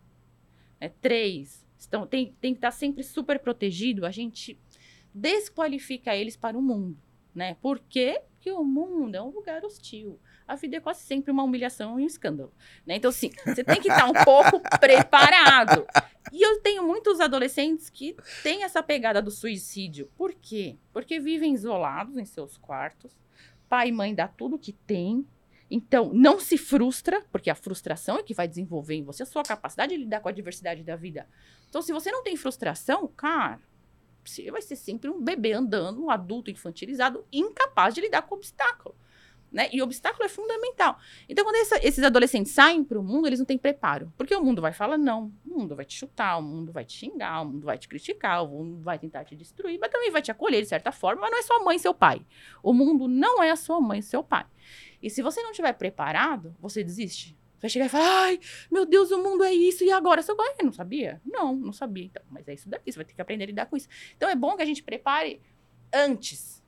Né? 0.80 0.90
Três, 1.00 1.66
estão, 1.78 2.06
tem, 2.06 2.34
tem 2.40 2.52
que 2.52 2.58
estar 2.58 2.70
sempre 2.70 3.02
super 3.02 3.38
protegido. 3.38 4.06
A 4.06 4.10
gente 4.10 4.58
desqualifica 5.14 6.14
eles 6.14 6.36
para 6.36 6.56
o 6.56 6.62
mundo. 6.62 6.96
Né? 7.34 7.56
Por 7.60 7.78
quê? 7.78 8.22
Porque 8.32 8.50
o 8.50 8.64
mundo 8.64 9.14
é 9.14 9.22
um 9.22 9.30
lugar 9.30 9.64
hostil. 9.64 10.18
A 10.46 10.56
vida 10.56 10.76
é 10.76 10.80
quase 10.80 11.02
sempre 11.02 11.30
uma 11.30 11.44
humilhação 11.44 11.98
e 11.98 12.02
um 12.02 12.06
escândalo. 12.06 12.52
Né? 12.84 12.96
Então, 12.96 13.08
assim, 13.08 13.30
você 13.46 13.62
tem 13.64 13.80
que 13.80 13.88
estar 13.88 14.06
um 14.06 14.24
pouco 14.24 14.60
preparado. 14.78 15.86
E 16.32 16.42
eu 16.42 16.60
tenho 16.60 16.86
muitos 16.86 17.20
adolescentes 17.20 17.88
que 17.88 18.16
têm 18.42 18.64
essa 18.64 18.82
pegada 18.82 19.22
do 19.22 19.30
suicídio. 19.30 20.10
Por 20.16 20.34
quê? 20.34 20.76
Porque 20.92 21.20
vivem 21.20 21.54
isolados 21.54 22.16
em 22.18 22.24
seus 22.24 22.56
quartos. 22.58 23.16
Pai 23.72 23.88
e 23.88 23.92
mãe 23.92 24.14
dá 24.14 24.28
tudo 24.28 24.58
que 24.58 24.74
tem. 24.74 25.26
Então, 25.70 26.12
não 26.12 26.38
se 26.38 26.58
frustra, 26.58 27.24
porque 27.32 27.48
a 27.48 27.54
frustração 27.54 28.18
é 28.18 28.22
que 28.22 28.34
vai 28.34 28.46
desenvolver 28.46 28.96
em 28.96 29.02
você 29.02 29.22
a 29.22 29.26
sua 29.26 29.42
capacidade 29.42 29.96
de 29.96 30.04
lidar 30.04 30.20
com 30.20 30.28
a 30.28 30.32
diversidade 30.32 30.84
da 30.84 30.94
vida. 30.94 31.26
Então, 31.70 31.80
se 31.80 31.90
você 31.90 32.12
não 32.12 32.22
tem 32.22 32.36
frustração, 32.36 33.08
cara, 33.08 33.62
você 34.22 34.50
vai 34.50 34.60
ser 34.60 34.76
sempre 34.76 35.08
um 35.08 35.24
bebê 35.24 35.54
andando, 35.54 36.04
um 36.04 36.10
adulto 36.10 36.50
infantilizado, 36.50 37.24
incapaz 37.32 37.94
de 37.94 38.02
lidar 38.02 38.20
com 38.20 38.34
o 38.34 38.38
obstáculo. 38.38 38.94
Né? 39.52 39.68
E 39.70 39.82
obstáculo 39.82 40.24
é 40.24 40.28
fundamental. 40.30 40.98
Então, 41.28 41.44
quando 41.44 41.56
essa, 41.56 41.78
esses 41.86 42.02
adolescentes 42.02 42.52
saem 42.52 42.82
para 42.82 42.98
o 42.98 43.02
mundo, 43.02 43.26
eles 43.26 43.38
não 43.38 43.44
têm 43.44 43.58
preparo. 43.58 44.10
Porque 44.16 44.34
o 44.34 44.42
mundo 44.42 44.62
vai 44.62 44.72
falar 44.72 44.96
não, 44.96 45.30
o 45.44 45.58
mundo 45.58 45.76
vai 45.76 45.84
te 45.84 45.94
chutar, 45.94 46.38
o 46.38 46.42
mundo 46.42 46.72
vai 46.72 46.84
te 46.86 46.96
xingar, 46.96 47.42
o 47.42 47.46
mundo 47.46 47.66
vai 47.66 47.76
te 47.76 47.86
criticar, 47.86 48.42
o 48.44 48.48
mundo 48.48 48.82
vai 48.82 48.98
tentar 48.98 49.24
te 49.24 49.36
destruir, 49.36 49.78
mas 49.78 49.90
também 49.90 50.10
vai 50.10 50.22
te 50.22 50.30
acolher 50.30 50.62
de 50.62 50.68
certa 50.68 50.90
forma, 50.90 51.20
mas 51.20 51.30
não 51.30 51.38
é 51.38 51.42
sua 51.42 51.58
mãe 51.58 51.76
e 51.76 51.80
seu 51.80 51.92
pai. 51.92 52.24
O 52.62 52.72
mundo 52.72 53.06
não 53.06 53.42
é 53.42 53.50
a 53.50 53.56
sua 53.56 53.78
mãe 53.78 53.98
e 53.98 54.02
seu 54.02 54.24
pai. 54.24 54.46
E 55.02 55.10
se 55.10 55.20
você 55.20 55.42
não 55.42 55.50
estiver 55.50 55.74
preparado, 55.74 56.56
você 56.58 56.82
desiste. 56.82 57.36
Você 57.58 57.62
vai 57.62 57.70
chegar 57.70 57.86
e 57.86 57.88
falar, 57.90 58.22
ai, 58.24 58.40
meu 58.70 58.86
Deus, 58.86 59.10
o 59.10 59.22
mundo 59.22 59.44
é 59.44 59.52
isso, 59.52 59.84
e 59.84 59.92
agora? 59.92 60.22
Você 60.22 60.34
vai, 60.34 60.54
não 60.64 60.72
sabia? 60.72 61.20
Não, 61.24 61.54
não 61.54 61.72
sabia. 61.72 62.06
Então, 62.06 62.22
mas 62.30 62.48
é 62.48 62.54
isso 62.54 62.68
daqui, 62.68 62.90
você 62.90 62.96
vai 62.96 63.04
ter 63.04 63.12
que 63.12 63.20
aprender 63.20 63.44
a 63.44 63.46
lidar 63.48 63.66
com 63.66 63.76
isso. 63.76 63.88
Então 64.16 64.30
é 64.30 64.34
bom 64.34 64.56
que 64.56 64.62
a 64.62 64.66
gente 64.66 64.82
prepare 64.82 65.40
antes. 65.92 66.61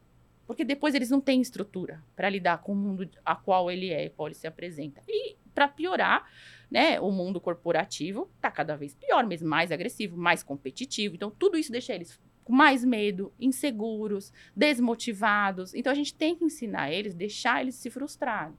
Porque 0.47 0.65
depois 0.65 0.95
eles 0.95 1.11
não 1.11 1.21
têm 1.21 1.41
estrutura 1.41 2.03
para 2.15 2.29
lidar 2.29 2.59
com 2.59 2.73
o 2.73 2.77
mundo 2.77 3.09
a 3.25 3.35
qual 3.35 3.71
ele 3.71 3.91
é, 3.91 4.09
qual 4.09 4.29
ele 4.29 4.35
se 4.35 4.47
apresenta. 4.47 5.03
E 5.09 5.37
para 5.55 5.69
piorar, 5.69 6.29
né, 6.71 7.01
o 7.01 7.11
mundo 7.11 7.41
corporativo 7.41 8.29
está 8.37 8.51
cada 8.51 8.77
vez 8.77 8.95
pior, 8.95 9.25
mesmo 9.27 9.49
mais 9.49 9.73
agressivo, 9.73 10.16
mais 10.16 10.43
competitivo. 10.43 11.15
Então 11.15 11.31
tudo 11.31 11.57
isso 11.57 11.73
deixa 11.73 11.95
eles 11.95 12.21
com 12.45 12.53
mais 12.53 12.85
medo, 12.85 13.33
inseguros, 13.41 14.33
desmotivados. 14.55 15.75
Então 15.75 15.91
a 15.91 15.95
gente 15.95 16.15
tem 16.15 16.37
que 16.37 16.45
ensinar 16.45 16.93
eles, 16.93 17.15
deixar 17.15 17.62
eles 17.62 17.75
se 17.75 17.89
frustrarem, 17.89 18.55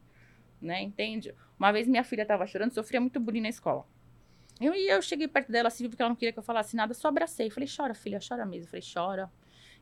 né? 0.59 0.81
Entende? 0.81 1.35
Uma 1.57 1.71
vez 1.71 1.87
minha 1.87 2.03
filha 2.03 2.23
estava 2.23 2.47
chorando, 2.47 2.73
sofria 2.73 2.99
muito 2.99 3.19
bullying 3.19 3.41
na 3.41 3.49
escola. 3.49 3.85
Eu, 4.59 4.73
e 4.73 4.87
eu 4.87 5.01
cheguei 5.01 5.27
perto 5.27 5.51
dela 5.51 5.67
assim, 5.67 5.87
porque 5.89 6.01
ela 6.01 6.09
não 6.09 6.15
queria 6.15 6.31
que 6.31 6.39
eu 6.39 6.43
falasse 6.43 6.75
nada, 6.75 6.93
só 6.93 7.09
abracei. 7.09 7.49
Falei, 7.49 7.67
chora, 7.73 7.93
filha, 7.93 8.19
chora 8.25 8.45
mesmo. 8.45 8.67
Falei, 8.69 8.83
chora. 8.93 9.29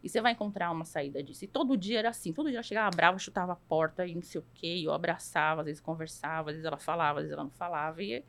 E 0.03 0.09
você 0.09 0.19
vai 0.19 0.33
encontrar 0.33 0.69
uma 0.69 0.83
saída 0.83 1.23
disso. 1.23 1.45
E 1.45 1.47
todo 1.47 1.77
dia 1.77 1.99
era 1.99 2.09
assim. 2.09 2.33
Todo 2.33 2.49
dia 2.49 2.57
ela 2.57 2.63
chegava 2.63 2.93
brava, 2.93 3.17
chutava 3.17 3.53
a 3.53 3.55
porta 3.55 4.05
e 4.05 4.13
não 4.13 4.21
sei 4.21 4.41
o 4.41 4.45
quê. 4.53 4.75
E 4.75 4.83
eu 4.83 4.91
abraçava, 4.91 5.61
às 5.61 5.65
vezes 5.65 5.81
conversava, 5.81 6.49
às 6.49 6.55
vezes 6.55 6.65
ela 6.65 6.77
falava, 6.77 7.19
às 7.19 7.23
vezes 7.23 7.33
ela 7.33 7.45
não 7.45 7.51
falava. 7.51 8.03
E 8.03 8.23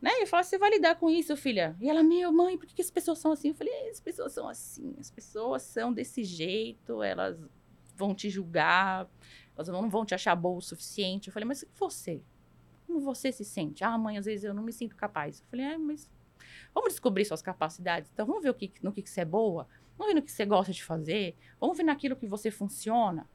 né? 0.00 0.10
Eu 0.20 0.26
falo, 0.26 0.44
você 0.44 0.56
vai 0.56 0.70
lidar 0.70 0.94
com 0.96 1.10
isso, 1.10 1.36
filha? 1.36 1.76
E 1.80 1.88
ela, 1.88 2.02
meu, 2.02 2.32
mãe, 2.32 2.56
por 2.56 2.66
que, 2.66 2.74
que 2.74 2.82
as 2.82 2.90
pessoas 2.90 3.18
são 3.18 3.32
assim? 3.32 3.48
Eu 3.48 3.54
falei, 3.54 3.88
as 3.88 4.00
pessoas 4.00 4.32
são 4.32 4.48
assim, 4.48 4.94
as 4.98 5.10
pessoas 5.10 5.62
são 5.62 5.92
desse 5.92 6.22
jeito, 6.22 7.02
elas 7.02 7.36
vão 7.96 8.14
te 8.14 8.30
julgar, 8.30 9.08
elas 9.56 9.68
não 9.68 9.90
vão 9.90 10.04
te 10.04 10.14
achar 10.14 10.36
boa 10.36 10.58
o 10.58 10.62
suficiente. 10.62 11.28
Eu 11.28 11.32
falei, 11.32 11.48
mas 11.48 11.64
você? 11.74 12.22
Como 12.86 13.00
você 13.00 13.32
se 13.32 13.44
sente? 13.44 13.82
Ah, 13.82 13.98
mãe, 13.98 14.16
às 14.18 14.24
vezes 14.24 14.44
eu 14.44 14.54
não 14.54 14.62
me 14.62 14.72
sinto 14.72 14.94
capaz. 14.94 15.40
Eu 15.40 15.46
falei, 15.50 15.66
é, 15.66 15.76
mas 15.76 16.08
vamos 16.72 16.90
descobrir 16.90 17.24
suas 17.24 17.42
capacidades. 17.42 18.08
Então, 18.12 18.24
vamos 18.24 18.42
ver 18.42 18.50
o 18.50 18.54
que, 18.54 18.72
no 18.80 18.92
que, 18.92 19.02
que 19.02 19.10
você 19.10 19.22
é 19.22 19.24
boa, 19.24 19.66
vamos 19.98 20.14
ver 20.14 20.20
no 20.20 20.24
que 20.24 20.32
você 20.32 20.46
gosta 20.46 20.72
de 20.72 20.82
fazer, 20.82 21.36
vamos 21.60 21.76
ver 21.76 21.82
naquilo 21.82 22.16
que 22.16 22.26
você 22.26 22.50
funciona, 22.50 23.28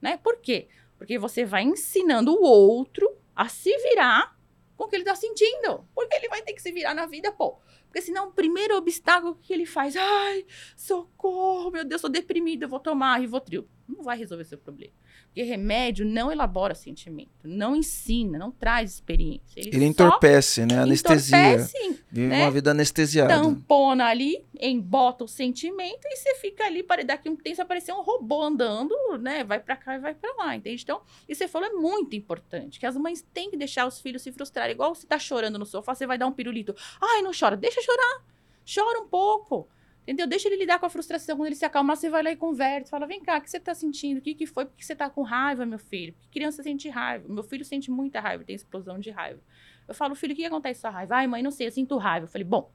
né? 0.00 0.18
Por 0.18 0.38
quê? 0.40 0.68
Porque 0.98 1.18
você 1.18 1.44
vai 1.44 1.62
ensinando 1.62 2.32
o 2.32 2.42
outro 2.42 3.10
a 3.34 3.48
se 3.48 3.74
virar 3.78 4.38
com 4.76 4.84
o 4.84 4.88
que 4.88 4.96
ele 4.96 5.04
tá 5.04 5.14
sentindo. 5.14 5.86
Porque 5.94 6.14
ele 6.14 6.28
vai 6.28 6.42
ter 6.42 6.52
que 6.52 6.60
se 6.60 6.70
virar 6.70 6.94
na 6.94 7.06
vida, 7.06 7.32
pô. 7.32 7.58
Porque 7.90 8.02
senão 8.02 8.28
o 8.28 8.32
primeiro 8.32 8.76
obstáculo 8.76 9.36
que 9.42 9.52
ele 9.52 9.66
faz, 9.66 9.96
ai, 9.96 10.46
socorro, 10.76 11.72
meu 11.72 11.84
Deus, 11.84 12.00
tô 12.00 12.08
deprimido, 12.08 12.62
eu 12.62 12.68
vou 12.68 12.78
tomar 12.78 13.18
Rivotril. 13.18 13.66
Não 13.88 14.04
vai 14.04 14.16
resolver 14.16 14.44
seu 14.44 14.56
problema. 14.56 14.92
Porque 15.26 15.42
remédio 15.42 16.04
não 16.04 16.30
elabora 16.30 16.74
sentimento, 16.74 17.30
não 17.44 17.74
ensina, 17.74 18.38
não 18.38 18.50
traz 18.50 18.94
experiência. 18.94 19.60
Ele, 19.60 19.70
ele 19.72 19.84
entorpece, 19.86 20.64
né? 20.66 20.78
Anestesia. 20.78 21.54
Entorpece, 21.54 22.00
Vive 22.10 22.26
né? 22.26 22.42
uma 22.42 22.50
vida 22.50 22.72
anestesiada. 22.72 23.34
Tampona 23.34 24.06
ali, 24.06 24.44
embota 24.60 25.24
o 25.24 25.28
sentimento 25.28 26.00
e 26.04 26.16
você 26.16 26.34
fica 26.36 26.64
ali, 26.64 26.82
para 26.82 27.04
daqui 27.04 27.28
um 27.28 27.36
tempo 27.36 27.54
você 27.54 27.62
aparecer 27.62 27.92
um 27.92 28.02
robô 28.02 28.42
andando, 28.42 28.94
né? 29.20 29.44
Vai 29.44 29.60
para 29.60 29.76
cá 29.76 29.94
e 29.94 29.98
vai 30.00 30.14
para 30.14 30.34
lá, 30.36 30.56
entende? 30.56 30.82
Então, 30.82 31.00
isso 31.28 31.38
você 31.38 31.48
falou 31.48 31.68
é 31.68 31.72
muito 31.72 32.16
importante, 32.16 32.80
que 32.80 32.86
as 32.86 32.96
mães 32.96 33.24
têm 33.32 33.50
que 33.50 33.56
deixar 33.56 33.86
os 33.86 34.00
filhos 34.00 34.22
se 34.22 34.32
frustrarem. 34.32 34.74
Igual 34.74 34.94
você 34.94 35.06
tá 35.06 35.18
chorando 35.18 35.58
no 35.58 35.66
sofá, 35.66 35.94
você 35.94 36.06
vai 36.06 36.18
dar 36.18 36.26
um 36.26 36.32
pirulito. 36.32 36.74
Ai, 37.00 37.22
não 37.22 37.30
chora, 37.38 37.56
deixa 37.56 37.79
chorar. 37.82 38.24
Chora 38.72 39.00
um 39.00 39.08
pouco. 39.08 39.68
Entendeu? 40.02 40.26
Deixa 40.26 40.48
ele 40.48 40.56
lidar 40.56 40.78
com 40.78 40.86
a 40.86 40.90
frustração. 40.90 41.36
Quando 41.36 41.46
ele 41.46 41.54
se 41.54 41.64
acalmar, 41.64 41.96
você 41.96 42.08
vai 42.08 42.22
lá 42.22 42.30
e 42.32 42.36
conversa. 42.36 42.90
Fala, 42.90 43.06
vem 43.06 43.22
cá, 43.22 43.38
o 43.38 43.40
que 43.40 43.50
você 43.50 43.60
tá 43.60 43.74
sentindo? 43.74 44.18
O 44.18 44.20
que, 44.20 44.34
que 44.34 44.46
foi? 44.46 44.64
Por 44.64 44.76
que 44.76 44.84
você 44.84 44.96
tá 44.96 45.08
com 45.08 45.22
raiva, 45.22 45.64
meu 45.66 45.78
filho? 45.78 46.12
Porque 46.14 46.28
criança 46.30 46.62
sente 46.62 46.88
raiva. 46.88 47.28
Meu 47.28 47.44
filho 47.44 47.64
sente 47.64 47.90
muita 47.90 48.18
raiva, 48.20 48.42
tem 48.42 48.56
explosão 48.56 48.98
de 48.98 49.10
raiva. 49.10 49.40
Eu 49.86 49.94
falo, 49.94 50.14
filho, 50.14 50.32
o 50.32 50.36
que 50.36 50.44
acontece 50.44 50.80
com 50.80 50.88
a 50.88 50.90
raiva? 50.90 51.16
Ai, 51.16 51.26
mãe, 51.26 51.42
não 51.42 51.50
sei, 51.50 51.66
eu 51.66 51.72
sinto 51.72 51.96
raiva. 51.96 52.24
Eu 52.24 52.28
falei, 52.28 52.44
bom, 52.44 52.72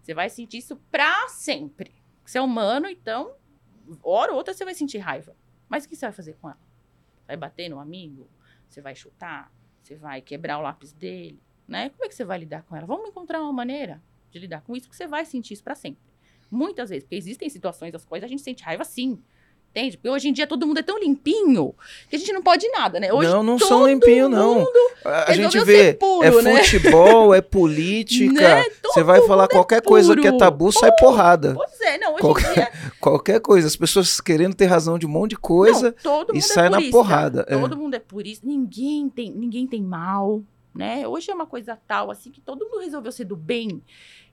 você 0.00 0.14
vai 0.14 0.30
sentir 0.30 0.58
isso 0.58 0.76
pra 0.90 1.28
sempre. 1.28 1.94
Você 2.24 2.38
é 2.38 2.42
humano, 2.42 2.88
então, 2.88 3.34
hora 4.02 4.32
ou 4.32 4.38
outra 4.38 4.54
você 4.54 4.64
vai 4.64 4.74
sentir 4.74 4.98
raiva. 4.98 5.36
Mas 5.68 5.84
o 5.84 5.88
que 5.88 5.96
você 5.96 6.06
vai 6.06 6.12
fazer 6.12 6.34
com 6.34 6.48
ela? 6.48 6.60
Vai 7.26 7.36
bater 7.36 7.68
no 7.68 7.78
amigo? 7.78 8.30
Você 8.68 8.80
vai 8.80 8.94
chutar? 8.94 9.52
Você 9.82 9.96
vai 9.96 10.20
quebrar 10.20 10.58
o 10.58 10.62
lápis 10.62 10.92
dele? 10.92 11.42
Né? 11.66 11.90
Como 11.90 12.04
é 12.04 12.08
que 12.08 12.14
você 12.14 12.24
vai 12.24 12.38
lidar 12.38 12.62
com 12.62 12.76
ela? 12.76 12.86
Vamos 12.86 13.08
encontrar 13.08 13.42
uma 13.42 13.52
maneira 13.52 14.02
de 14.30 14.38
lidar 14.38 14.62
com 14.62 14.76
isso, 14.76 14.88
que 14.88 14.96
você 14.96 15.06
vai 15.06 15.24
sentir 15.24 15.54
isso 15.54 15.64
pra 15.64 15.74
sempre. 15.74 16.00
Muitas 16.50 16.88
vezes, 16.88 17.04
porque 17.04 17.16
existem 17.16 17.48
situações 17.48 17.92
das 17.92 18.04
quais 18.04 18.24
a 18.24 18.26
gente 18.26 18.42
sente 18.42 18.62
raiva 18.62 18.84
sim. 18.84 19.18
Entende? 19.70 19.98
Porque 19.98 20.08
hoje 20.08 20.28
em 20.28 20.32
dia 20.32 20.46
todo 20.46 20.66
mundo 20.66 20.78
é 20.78 20.82
tão 20.82 20.98
limpinho 20.98 21.74
que 22.08 22.16
a 22.16 22.18
gente 22.18 22.32
não 22.32 22.42
pode 22.42 22.66
nada, 22.70 22.98
né? 22.98 23.12
Hoje 23.12 23.30
não, 23.30 23.42
não 23.42 23.58
são 23.58 23.86
limpinhos, 23.86 24.30
não. 24.30 24.66
A 25.04 25.32
gente 25.34 25.60
vê, 25.60 25.92
puro, 25.92 26.26
é 26.26 26.42
né? 26.42 26.64
futebol, 26.64 27.34
é 27.34 27.40
política. 27.40 28.28
Né? 28.48 28.64
Você 28.82 29.02
vai 29.02 29.20
falar 29.26 29.44
é 29.44 29.48
qualquer 29.48 29.82
coisa 29.82 30.14
que 30.16 30.26
é 30.26 30.30
puro. 30.30 30.38
tabu, 30.38 30.72
sai 30.72 30.90
porrada. 30.98 31.54
Pois 31.54 31.80
é, 31.82 31.98
não, 31.98 32.12
hoje 32.14 32.20
Qualquer- 32.22 32.50
em 32.50 32.54
dia. 32.54 32.72
Qualquer 32.98 33.40
coisa. 33.40 33.66
As 33.68 33.76
pessoas 33.76 34.20
querendo 34.20 34.54
ter 34.54 34.66
razão 34.66 34.98
de 34.98 35.04
um 35.06 35.08
monte 35.10 35.30
de 35.30 35.36
coisa. 35.36 35.94
não, 36.02 36.22
e 36.22 36.32
mundo 36.34 36.42
sai 36.42 36.66
é 36.66 36.70
na 36.70 36.82
porrada, 36.90 37.44
é. 37.46 37.58
Todo 37.58 37.76
mundo 37.76 37.94
é 37.94 37.98
purista. 37.98 38.46
Ninguém 38.46 39.08
tem, 39.08 39.30
ninguém 39.32 39.66
tem 39.66 39.82
mal, 39.82 40.42
né? 40.74 41.06
Hoje 41.06 41.30
é 41.30 41.34
uma 41.34 41.46
coisa 41.46 41.76
tal, 41.76 42.10
assim, 42.10 42.30
que 42.30 42.40
todo 42.40 42.64
mundo 42.66 42.80
resolveu 42.80 43.10
ser 43.10 43.24
do 43.24 43.36
bem. 43.36 43.82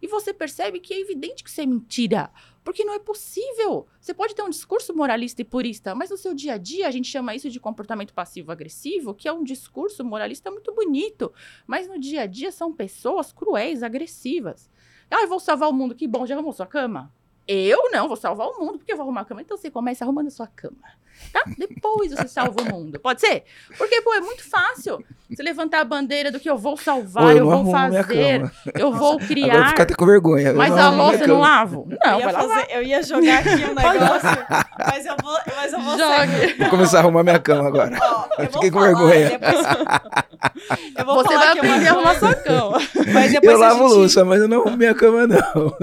E 0.02 0.08
você 0.08 0.34
percebe 0.34 0.80
que 0.80 0.94
é 0.94 1.00
evidente 1.00 1.44
que 1.44 1.50
isso 1.50 1.62
é 1.62 1.66
mentira. 1.66 2.32
Porque 2.64 2.84
não 2.84 2.94
é 2.94 3.00
possível. 3.00 3.88
Você 4.00 4.14
pode 4.14 4.36
ter 4.36 4.42
um 4.42 4.50
discurso 4.50 4.96
moralista 4.96 5.42
e 5.42 5.46
purista, 5.46 5.94
mas 5.94 6.10
no 6.10 6.18
seu 6.18 6.34
dia 6.34 6.54
a 6.54 6.58
dia 6.58 6.88
a 6.88 6.92
gente 6.92 7.10
chama 7.10 7.36
isso 7.36 7.50
de 7.50 7.60
comportamento 7.60 8.14
passivo-agressivo, 8.14 9.14
que 9.14 9.28
é 9.28 9.34
um 9.34 9.44
discurso 9.44 10.04
moralista 10.04 10.50
muito 10.50 10.74
bonito. 10.74 11.32
Mas 11.68 11.88
no 11.88 12.00
dia 12.00 12.22
a 12.22 12.26
dia 12.26 12.52
são 12.52 12.74
pessoas 12.74 13.32
cruéis, 13.32 13.84
agressivas. 13.84 14.70
Ah, 15.10 15.22
eu 15.22 15.28
vou 15.28 15.40
salvar 15.40 15.70
o 15.70 15.74
mundo. 15.74 15.96
Que 15.96 16.08
bom, 16.08 16.26
já 16.26 16.36
arrumou 16.36 16.54
sua 16.54 16.66
cama? 16.66 17.14
Eu 17.48 17.92
não, 17.92 18.08
vou 18.08 18.18
salvar 18.18 18.48
o 18.48 18.60
mundo, 18.60 18.80
porque 18.80 18.92
eu 18.92 18.98
vou 18.98 19.04
arrumar 19.04 19.22
a 19.22 19.26
cama. 19.26 19.42
Então 19.42 19.56
você 19.56 19.70
começa 19.70 20.04
arrumando 20.04 20.28
a 20.28 20.32
sua 20.32 20.48
cama, 20.48 20.88
tá? 21.34 21.44
Depois 21.58 22.12
você 22.12 22.28
salva 22.28 22.62
o 22.62 22.66
mundo. 22.66 23.00
Pode 23.00 23.22
ser? 23.22 23.44
Porque, 23.78 24.02
pô, 24.02 24.14
é 24.14 24.22
muito 24.22 24.48
fácil 24.48 25.04
você 25.30 25.42
levantar 25.42 25.82
a 25.82 25.84
bandeira 25.86 26.32
do 26.32 26.40
que 26.40 26.48
eu 26.50 26.58
vou 26.58 26.78
salvar, 26.78 27.26
Ô, 27.26 27.32
eu, 27.32 27.38
eu 27.38 27.46
vou 27.50 27.72
fazer, 27.72 28.52
eu 28.76 28.92
vou 28.94 29.14
Agora 29.14 29.24
eu 29.24 29.28
criar. 29.28 29.70
fico 29.70 29.82
até 29.82 29.94
com 29.96 30.06
vergonha. 30.06 30.50
Eu 30.50 30.56
Mas 30.56 30.78
a 30.78 30.90
louça 30.90 31.24
eu 31.24 31.28
não 31.28 31.40
lavo? 31.40 31.88
Não, 32.06 32.14
eu, 32.14 32.20
ia 32.20 32.26
vai 32.26 32.34
lavar. 32.34 32.60
fazer- 32.62 32.76
eu 32.78 32.84
ia 32.84 33.04
jogar 33.04 33.40
aqui 33.40 33.50
um 33.50 33.74
negócio, 33.74 34.46
mas 34.86 35.06
eu 35.06 35.16
vou, 35.22 35.38
mas 35.56 35.74
eu 35.74 35.82
vou 35.82 35.98
Jogue. 35.98 36.54
Vou 36.60 36.70
começar 36.70 36.98
a 36.98 37.02
arrumar 37.02 37.24
minha 37.24 37.40
cama 37.40 37.68
agora. 37.68 37.98
Ó, 38.00 38.28
eu 38.38 38.46
Eu 38.46 38.52
vou 38.52 38.54
fiquei 38.62 38.72
com 38.72 38.80
falar, 38.80 38.88
vergonha. 38.88 39.30
depois- 39.30 39.66
eu 40.98 41.06
vou 41.06 41.16
Você 41.16 41.24
falar 41.34 41.40
vai 41.40 41.58
aprender 41.58 41.88
a 41.88 41.92
arrumar 41.92 42.20
sua 42.20 42.36
cama. 42.36 42.78
Mas 43.14 43.32
depois 43.32 43.54
Eu 43.54 43.60
lavo 43.60 43.84
gente- 43.88 43.94
louça, 43.98 44.26
mas 44.26 44.42
eu 44.42 44.48
não 44.48 44.62
arrumo 44.62 44.78
minha 44.78 44.94
cama, 44.94 45.26
não. 45.28 45.76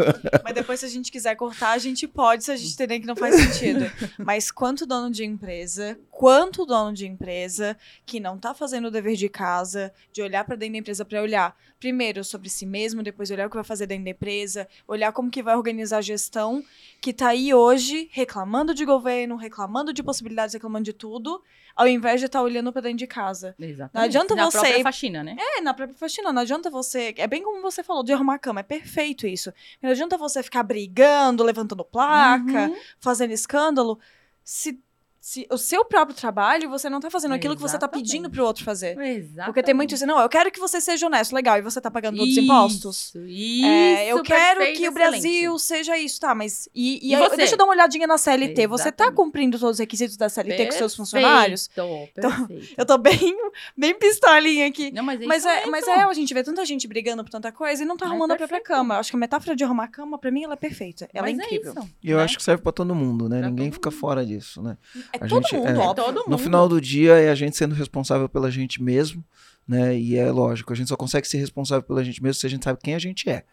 Mas 0.44 0.54
depois, 0.54 0.80
se 0.80 0.86
a 0.86 0.88
gente 0.88 1.10
quiser 1.10 1.34
cortar, 1.34 1.70
a 1.72 1.78
gente 1.78 2.06
pode, 2.06 2.44
se 2.44 2.52
a 2.52 2.56
gente 2.56 2.72
entender 2.72 3.00
que 3.00 3.06
não 3.06 3.16
faz 3.16 3.34
sentido. 3.34 3.90
Mas 4.18 4.50
quanto 4.50 4.86
dono 4.86 5.10
de 5.10 5.22
empresa, 5.24 5.99
quanto 6.11 6.65
dono 6.66 6.93
de 6.93 7.07
empresa 7.07 7.77
que 8.07 8.20
não 8.20 8.39
tá 8.39 8.53
fazendo 8.55 8.89
o 8.89 8.90
dever 8.90 9.16
de 9.16 9.28
casa, 9.28 9.93
de 10.12 10.23
olhar 10.23 10.44
para 10.44 10.57
dentro 10.57 10.73
da 10.74 10.78
empresa 10.78 11.05
para 11.05 11.20
olhar 11.23 11.57
primeiro 11.78 12.23
sobre 12.23 12.49
si 12.49 12.65
mesmo, 12.65 13.03
depois 13.03 13.31
olhar 13.31 13.47
o 13.47 13.51
que 13.51 13.57
vai 13.57 13.65
fazer 13.65 13.86
dentro 13.86 14.05
da 14.05 14.11
empresa, 14.11 14.69
olhar 14.86 15.12
como 15.12 15.31
que 15.31 15.43
vai 15.43 15.57
organizar 15.57 15.99
a 15.99 16.03
gestão, 16.03 16.62
que 17.01 17.12
tá 17.12 17.28
aí 17.28 17.53
hoje 17.53 18.09
reclamando 18.12 18.73
de 18.74 18.85
governo, 18.85 19.35
reclamando 19.36 19.93
de 19.93 20.03
possibilidades, 20.03 20.55
reclamando 20.55 20.85
de 20.85 20.93
tudo, 20.93 21.43
ao 21.74 21.89
invés 21.89 22.20
de 22.20 22.27
estar 22.27 22.40
olhando 22.43 22.73
para 22.73 22.82
dentro 22.82 22.99
de 22.99 23.07
casa. 23.07 23.55
Exatamente. 23.59 23.94
Não 23.94 24.03
adianta 24.03 24.35
Na 24.36 24.44
você- 24.44 24.59
própria 24.61 24.82
faxina, 24.82 25.24
né? 25.24 25.36
É, 25.39 25.61
na 25.61 25.74
própria 25.74 25.97
faxina, 25.99 26.32
não 26.32 26.43
adianta 26.43 26.70
você. 26.70 27.15
É 27.16 27.27
bem 27.27 27.43
como 27.43 27.61
você 27.62 27.82
falou, 27.82 28.05
de 28.05 28.12
arrumar 28.12 28.35
a 28.35 28.39
cama, 28.39 28.61
é 28.61 28.62
perfeito 28.62 29.27
isso. 29.27 29.53
Não 29.82 29.90
adianta 29.90 30.16
você 30.16 30.43
ficar 30.43 30.62
brigando, 30.62 31.43
levantando 31.43 31.85
placa, 31.85 32.69
Uhum. 32.69 32.77
fazendo 33.01 33.32
escândalo, 33.32 33.99
se 34.44 34.78
se 35.24 35.47
o 35.53 35.57
seu 35.57 35.85
próprio 35.85 36.16
trabalho, 36.16 36.69
você 36.69 36.90
não 36.90 36.99
tá 36.99 37.09
fazendo 37.09 37.32
aquilo 37.32 37.55
que 37.55 37.62
você 37.62 37.78
tá 37.78 37.86
pedindo 37.86 38.09
Exatamente. 38.27 38.32
pro 38.35 38.44
outro 38.44 38.65
fazer. 38.65 38.99
Exato. 38.99 39.47
Porque 39.47 39.62
tem 39.62 39.73
muito 39.73 39.94
isso, 39.94 40.05
não, 40.05 40.19
eu 40.20 40.28
quero 40.28 40.51
que 40.51 40.59
você 40.59 40.81
seja 40.81 41.07
honesto, 41.07 41.32
legal, 41.32 41.57
e 41.59 41.62
você 41.62 41.81
tá 41.81 41.89
pagando 41.93 42.16
todos 42.19 42.32
os 42.36 42.43
impostos. 42.43 43.15
Isso, 43.15 43.65
É, 43.65 44.09
eu 44.09 44.20
quero 44.24 44.59
perfeito, 44.59 44.78
que 44.81 44.89
o 44.89 44.90
excelente. 44.90 45.11
Brasil 45.23 45.59
seja 45.61 45.97
isso, 45.97 46.19
tá? 46.19 46.35
Mas. 46.35 46.69
E, 46.74 46.99
e 47.07 47.11
E 47.11 47.15
aí, 47.15 47.23
você? 47.23 47.36
deixa 47.36 47.55
eu 47.55 47.59
dar 47.59 47.65
uma 47.65 47.73
olhadinha 47.73 48.05
na 48.09 48.19
CLT. 48.19 48.66
Você 48.66 48.82
tá 48.85 48.89
Exatamente. 49.05 49.15
cumprindo 49.15 49.59
todos 49.61 49.74
os 49.74 49.78
requisitos 49.78 50.16
da 50.16 50.28
CLT 50.28 50.66
com 50.66 50.73
seus 50.73 50.97
funcionários? 50.97 51.69
Perfeito, 51.69 52.11
Então, 52.19 52.47
perfeito. 52.49 52.74
Eu 52.77 52.85
tô 52.85 52.99
bem, 52.99 53.36
bem 53.78 53.94
pistolinha 53.97 54.66
aqui. 54.66 54.90
Não, 54.90 55.05
mas 55.05 55.20
é 55.20 55.27
Mas 55.27 55.39
isso 55.44 55.49
é, 55.49 55.66
mas 55.66 55.86
é, 55.86 56.03
a 56.03 56.12
gente 56.15 56.35
vê 56.35 56.43
tanta 56.43 56.65
gente 56.65 56.89
brigando 56.89 57.23
por 57.23 57.31
tanta 57.31 57.53
coisa 57.53 57.81
e 57.81 57.86
não 57.86 57.97
tá 57.97 58.07
É 58.07 58.09
arrumando 58.09 58.32
a 58.32 58.36
própria 58.36 58.59
perfeito. 58.59 58.77
cama. 58.77 58.94
Eu 58.97 58.99
acho 59.01 59.11
que 59.11 59.16
a 59.16 59.20
metáfora 59.20 59.55
de 59.55 59.62
arrumar 59.62 59.85
a 59.85 59.89
cama, 59.89 60.19
pra 60.19 60.32
mim, 60.32 60.43
ela 60.43 60.55
é 60.55 60.57
perfeita. 60.57 61.09
Ela 61.15 61.28
Mas 61.28 61.39
é 61.39 61.44
incrível. 61.44 61.74
isso, 61.78 61.90
E 62.03 62.11
eu 62.11 62.16
né? 62.19 62.24
acho 62.24 62.36
que 62.36 62.43
serve 62.43 62.61
pra 62.61 62.73
todo 62.73 62.93
mundo, 62.93 63.28
né? 63.28 63.39
Pra 63.39 63.51
Ninguém 63.51 63.70
fica 63.70 63.89
mundo. 63.89 63.99
fora 64.01 64.27
disso, 64.27 64.61
né? 64.61 64.77
É 65.12 65.24
A 65.24 65.28
todo 65.28 65.43
gente- 65.43 65.56
mundo, 65.56 65.68
é. 65.68 65.76
óbvio. 65.78 66.05
Todo 66.05 66.14
No 66.24 66.30
mundo. 66.30 66.39
final 66.39 66.68
do 66.68 66.80
dia 66.80 67.12
é 67.20 67.30
a 67.30 67.34
gente 67.34 67.56
sendo 67.56 67.74
responsável 67.74 68.28
pela 68.28 68.51
gente 68.51 68.82
mesmo, 68.82 69.24
né? 69.68 69.97
E 69.98 70.16
é 70.16 70.30
lógico, 70.30 70.72
a 70.72 70.76
gente 70.76 70.89
só 70.89 70.97
consegue 70.97 71.26
ser 71.28 71.39
responsável 71.39 71.82
pela 71.82 72.02
gente 72.02 72.22
mesmo 72.22 72.34
se 72.40 72.47
a 72.47 72.51
gente 72.51 72.64
sabe 72.64 72.78
quem 72.82 72.94
a 72.94 72.98
gente 72.98 73.28
é, 73.28 73.44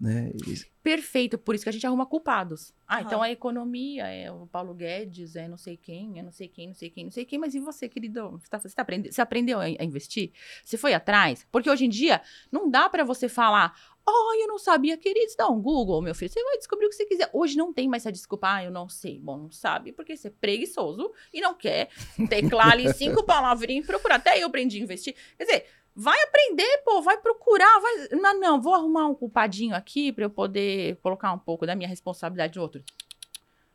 né? 0.00 0.30
E- 0.46 0.70
Perfeito, 0.82 1.36
por 1.36 1.54
isso 1.54 1.62
que 1.64 1.68
a 1.68 1.72
gente 1.72 1.86
arruma 1.86 2.06
culpados. 2.06 2.72
Ah, 2.88 2.96
Aham. 2.96 3.04
então 3.06 3.22
a 3.22 3.30
economia 3.30 4.06
é 4.06 4.32
o 4.32 4.46
Paulo 4.46 4.72
Guedes, 4.72 5.36
é 5.36 5.46
não 5.46 5.58
sei 5.58 5.76
quem, 5.76 6.18
é 6.18 6.22
não 6.22 6.32
sei 6.32 6.48
quem, 6.48 6.68
não 6.68 6.74
sei 6.74 6.88
quem, 6.88 7.04
não 7.04 7.10
sei 7.10 7.24
quem. 7.26 7.38
Mas 7.38 7.54
e 7.54 7.60
você, 7.60 7.86
querido? 7.86 8.30
Você, 8.30 8.48
tá, 8.48 8.58
você, 8.58 8.74
tá 8.74 8.80
aprende- 8.80 9.12
você 9.12 9.20
aprendeu 9.20 9.60
a, 9.60 9.64
a 9.64 9.84
investir? 9.84 10.32
Você 10.64 10.78
foi 10.78 10.94
atrás? 10.94 11.46
Porque 11.52 11.68
hoje 11.68 11.84
em 11.84 11.88
dia 11.90 12.22
não 12.50 12.70
dá 12.70 12.88
pra 12.88 13.04
você 13.04 13.28
falar, 13.28 13.74
oh, 14.10 14.34
eu 14.34 14.48
não 14.48 14.58
sabia, 14.58 14.96
querido, 14.96 15.32
dá 15.36 15.48
um 15.48 15.60
Google, 15.60 16.02
meu 16.02 16.14
filho. 16.14 16.30
Você 16.30 16.42
vai 16.42 16.58
descobrir 16.58 16.86
o 16.86 16.88
que 16.88 16.96
você 16.96 17.06
quiser. 17.06 17.30
Hoje 17.32 17.56
não 17.56 17.72
tem 17.72 17.88
mais 17.88 18.02
essa 18.02 18.12
desculpa, 18.12 18.54
ah, 18.54 18.64
eu 18.64 18.70
não 18.70 18.88
sei. 18.88 19.18
Bom, 19.18 19.36
não 19.36 19.50
sabe, 19.50 19.92
porque 19.92 20.16
você 20.16 20.28
é 20.28 20.30
preguiçoso 20.30 21.12
e 21.32 21.40
não 21.40 21.54
quer 21.54 21.88
teclar 22.28 22.72
ali 22.72 22.92
cinco 22.94 23.22
palavrinhas 23.22 23.84
e 23.84 23.86
procurar. 23.86 24.16
Até 24.16 24.42
eu 24.42 24.48
aprendi 24.48 24.78
a 24.78 24.82
investir. 24.82 25.14
Quer 25.36 25.44
dizer, 25.44 25.66
Vai 25.94 26.16
aprender, 26.22 26.82
pô, 26.84 27.02
vai 27.02 27.18
procurar, 27.18 27.80
vai. 27.80 28.08
Não, 28.12 28.38
não, 28.38 28.62
vou 28.62 28.72
arrumar 28.72 29.08
um 29.08 29.14
culpadinho 29.14 29.74
aqui 29.74 30.12
pra 30.12 30.24
eu 30.24 30.30
poder 30.30 30.96
colocar 31.02 31.32
um 31.32 31.38
pouco 31.38 31.66
da 31.66 31.74
minha 31.74 31.88
responsabilidade 31.88 32.56
no 32.56 32.62
outro. 32.62 32.82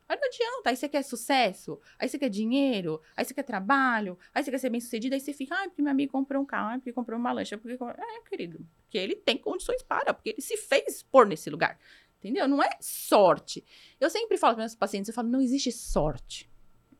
Aí 0.08 0.16
não 0.16 0.28
adianta, 0.28 0.70
aí 0.70 0.76
você 0.76 0.88
quer 0.88 1.02
sucesso, 1.02 1.80
aí 1.98 2.08
você 2.08 2.18
quer 2.18 2.28
dinheiro, 2.28 3.00
aí 3.16 3.24
você 3.24 3.34
quer 3.34 3.42
trabalho, 3.42 4.18
aí 4.32 4.42
você 4.42 4.50
quer 4.50 4.58
ser 4.58 4.70
bem 4.70 4.80
sucedido, 4.80 5.14
aí 5.14 5.20
você 5.20 5.32
fica, 5.32 5.54
ai, 5.54 5.68
porque 5.68 5.82
meu 5.82 5.90
amigo 5.90 6.12
comprou 6.12 6.42
um 6.42 6.46
carro, 6.46 6.68
ai, 6.70 6.78
porque 6.78 6.92
comprou 6.92 7.18
uma 7.18 7.32
lancha, 7.32 7.58
porque. 7.58 7.76
comprou-" 7.76 8.04
É, 8.04 8.28
querido, 8.28 8.64
porque 8.84 8.98
ele 8.98 9.16
tem 9.16 9.36
condições 9.36 9.82
para, 9.82 10.14
porque 10.14 10.30
ele 10.30 10.40
se 10.40 10.56
fez 10.56 11.02
pôr 11.02 11.26
nesse 11.26 11.50
lugar. 11.50 11.78
Entendeu? 12.18 12.48
Não 12.48 12.62
é 12.62 12.70
sorte. 12.80 13.64
Eu 14.00 14.08
sempre 14.10 14.36
falo 14.38 14.54
para 14.54 14.62
meus 14.62 14.74
pacientes, 14.74 15.08
eu 15.08 15.14
falo, 15.14 15.28
não 15.28 15.40
existe 15.40 15.70
sorte. 15.70 16.50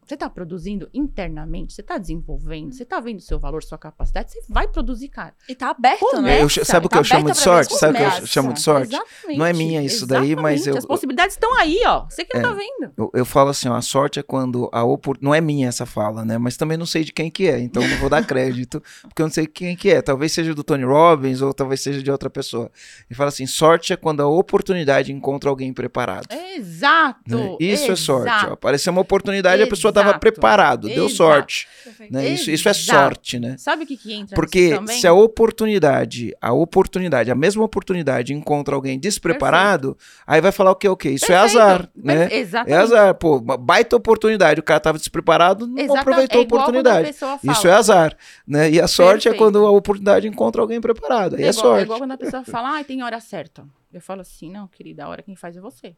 Você 0.06 0.14
está 0.14 0.30
produzindo 0.30 0.88
internamente, 0.94 1.72
você 1.72 1.80
está 1.80 1.98
desenvolvendo, 1.98 2.72
você 2.72 2.84
está 2.84 3.00
vendo 3.00 3.20
seu 3.20 3.38
valor, 3.40 3.62
sua 3.64 3.76
capacidade, 3.76 4.30
você 4.30 4.40
vai 4.48 4.68
produzir, 4.68 5.08
cara. 5.08 5.34
E 5.48 5.54
tá 5.54 5.70
aberto, 5.70 5.98
Começa, 5.98 6.22
né? 6.22 6.42
Eu 6.42 6.48
ch- 6.48 6.60
sabe 6.64 6.86
o 6.86 6.88
que 6.88 6.94
tá 6.94 7.00
eu 7.00 7.04
chamo 7.04 7.30
de 7.32 7.36
sorte? 7.38 7.74
Sabe 7.76 7.94
o 7.94 8.10
que 8.10 8.20
eu 8.22 8.26
chamo 8.26 8.52
de 8.52 8.60
sorte? 8.60 8.94
Exatamente. 8.94 9.38
Não 9.38 9.44
é 9.46 9.52
minha 9.52 9.82
isso 9.82 10.06
daí, 10.06 10.36
mas 10.36 10.60
Exatamente. 10.60 10.68
eu- 10.68 10.78
As 10.78 10.86
possibilidades 10.86 11.34
estão 11.34 11.58
aí, 11.58 11.80
ó. 11.86 12.04
Você 12.08 12.24
que 12.24 12.36
É. 12.36 12.40
não 12.40 12.50
tá 12.50 12.54
vendo. 12.54 12.92
Eu, 12.96 13.10
eu 13.14 13.24
falo 13.24 13.50
assim, 13.50 13.68
ó, 13.68 13.74
a 13.74 13.82
sorte 13.82 14.20
é 14.20 14.22
quando 14.22 14.68
a 14.72 14.84
opor... 14.84 15.18
não 15.20 15.34
é 15.34 15.40
minha 15.40 15.66
essa 15.66 15.84
fala, 15.84 16.24
né? 16.24 16.38
Mas 16.38 16.56
também 16.56 16.78
não 16.78 16.86
sei 16.86 17.02
de 17.02 17.12
quem 17.12 17.28
que 17.28 17.48
é, 17.48 17.58
então 17.58 17.82
não 17.82 17.96
vou 17.98 18.08
dar 18.08 18.22
crédito, 18.24 18.80
porque 19.02 19.20
eu 19.22 19.26
não 19.26 19.32
sei 19.32 19.46
quem 19.46 19.76
que 19.76 19.90
é. 19.90 20.00
Talvez 20.00 20.30
seja 20.30 20.54
do 20.54 20.62
Tony 20.62 20.84
Robbins 20.84 21.42
ou 21.42 21.52
talvez 21.52 21.80
seja 21.80 22.00
de 22.00 22.10
outra 22.12 22.30
pessoa. 22.30 22.70
Ele 23.10 23.16
fala 23.16 23.28
assim, 23.30 23.46
sorte 23.46 23.92
é 23.92 23.96
quando 23.96 24.20
a 24.20 24.28
oportunidade 24.28 25.12
encontra 25.12 25.50
alguém 25.50 25.72
preparado. 25.72 26.28
Exato. 26.76 27.36
né? 27.36 27.56
Isso 27.60 27.90
é 27.90 27.96
sorte. 27.96 28.28
Ó. 28.30 28.36
exato. 28.36 28.52
Apareceu 28.52 28.92
uma 28.92 29.00
oportunidade, 29.02 29.62
a 29.62 29.66
pessoa 29.66 29.92
estava 29.96 30.08
Exato. 30.10 30.20
preparado, 30.20 30.88
deu 30.88 31.06
Exato. 31.06 31.14
sorte. 31.16 31.68
Perfeito. 31.82 32.12
Né? 32.12 32.28
Isso, 32.28 32.50
isso 32.50 32.68
é 32.68 32.72
sorte, 32.74 33.38
né? 33.38 33.56
Sabe 33.58 33.84
o 33.84 33.86
que, 33.86 33.96
que 33.96 34.12
entra 34.12 34.34
Porque 34.34 34.72
se 34.88 35.06
a 35.06 35.12
oportunidade, 35.12 36.34
a 36.40 36.52
oportunidade, 36.52 37.30
a 37.30 37.34
mesma 37.34 37.64
oportunidade 37.64 38.32
encontra 38.34 38.74
alguém 38.74 38.98
despreparado, 38.98 39.96
aí 40.26 40.40
vai 40.40 40.52
falar 40.52 40.70
o 40.72 40.76
que 40.76 40.88
o 40.88 40.96
quê? 40.96 41.10
Isso 41.10 41.24
é 41.26 41.28
Perfeito. 41.40 41.58
azar, 41.58 41.78
Per- 41.88 42.04
né? 42.04 42.28
Exatamente. 42.32 42.72
É 42.74 42.76
azar, 42.76 43.14
pô, 43.14 43.40
baita 43.40 43.96
oportunidade, 43.96 44.60
o 44.60 44.62
cara 44.62 44.80
tava 44.80 44.98
despreparado, 44.98 45.66
não 45.66 45.96
aproveitou 45.96 46.38
é 46.40 46.42
a 46.42 46.44
oportunidade. 46.44 47.12
fala. 47.12 47.40
Isso 47.42 47.66
é 47.68 47.72
azar, 47.72 48.16
né? 48.46 48.70
E 48.70 48.80
a 48.80 48.86
sorte 48.88 49.28
é 49.28 49.30
Perfeito. 49.32 49.38
quando 49.38 49.66
a 49.66 49.70
oportunidade 49.70 50.28
encontra 50.28 50.60
alguém 50.60 50.80
preparado, 50.80 51.36
aí 51.36 51.44
é, 51.44 51.48
igual, 51.50 51.64
sorte. 51.64 51.80
é 51.80 51.82
igual 51.84 51.98
quando 51.98 52.12
a 52.12 52.18
pessoa 52.18 52.44
fala, 52.46 52.70
ai, 52.70 52.84
tem 52.84 53.02
hora 53.02 53.20
certa. 53.20 53.64
Eu 53.92 54.00
falo 54.00 54.20
assim, 54.20 54.50
não, 54.50 54.68
querida, 54.68 55.04
a 55.04 55.08
hora 55.08 55.22
quem 55.22 55.34
faz 55.36 55.56
é 55.56 55.60
você. 55.60 55.96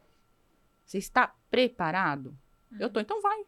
Você 0.84 0.98
está 0.98 1.32
preparado? 1.50 2.34
Eu 2.78 2.88
tô, 2.88 3.00
então 3.00 3.20
vai. 3.20 3.38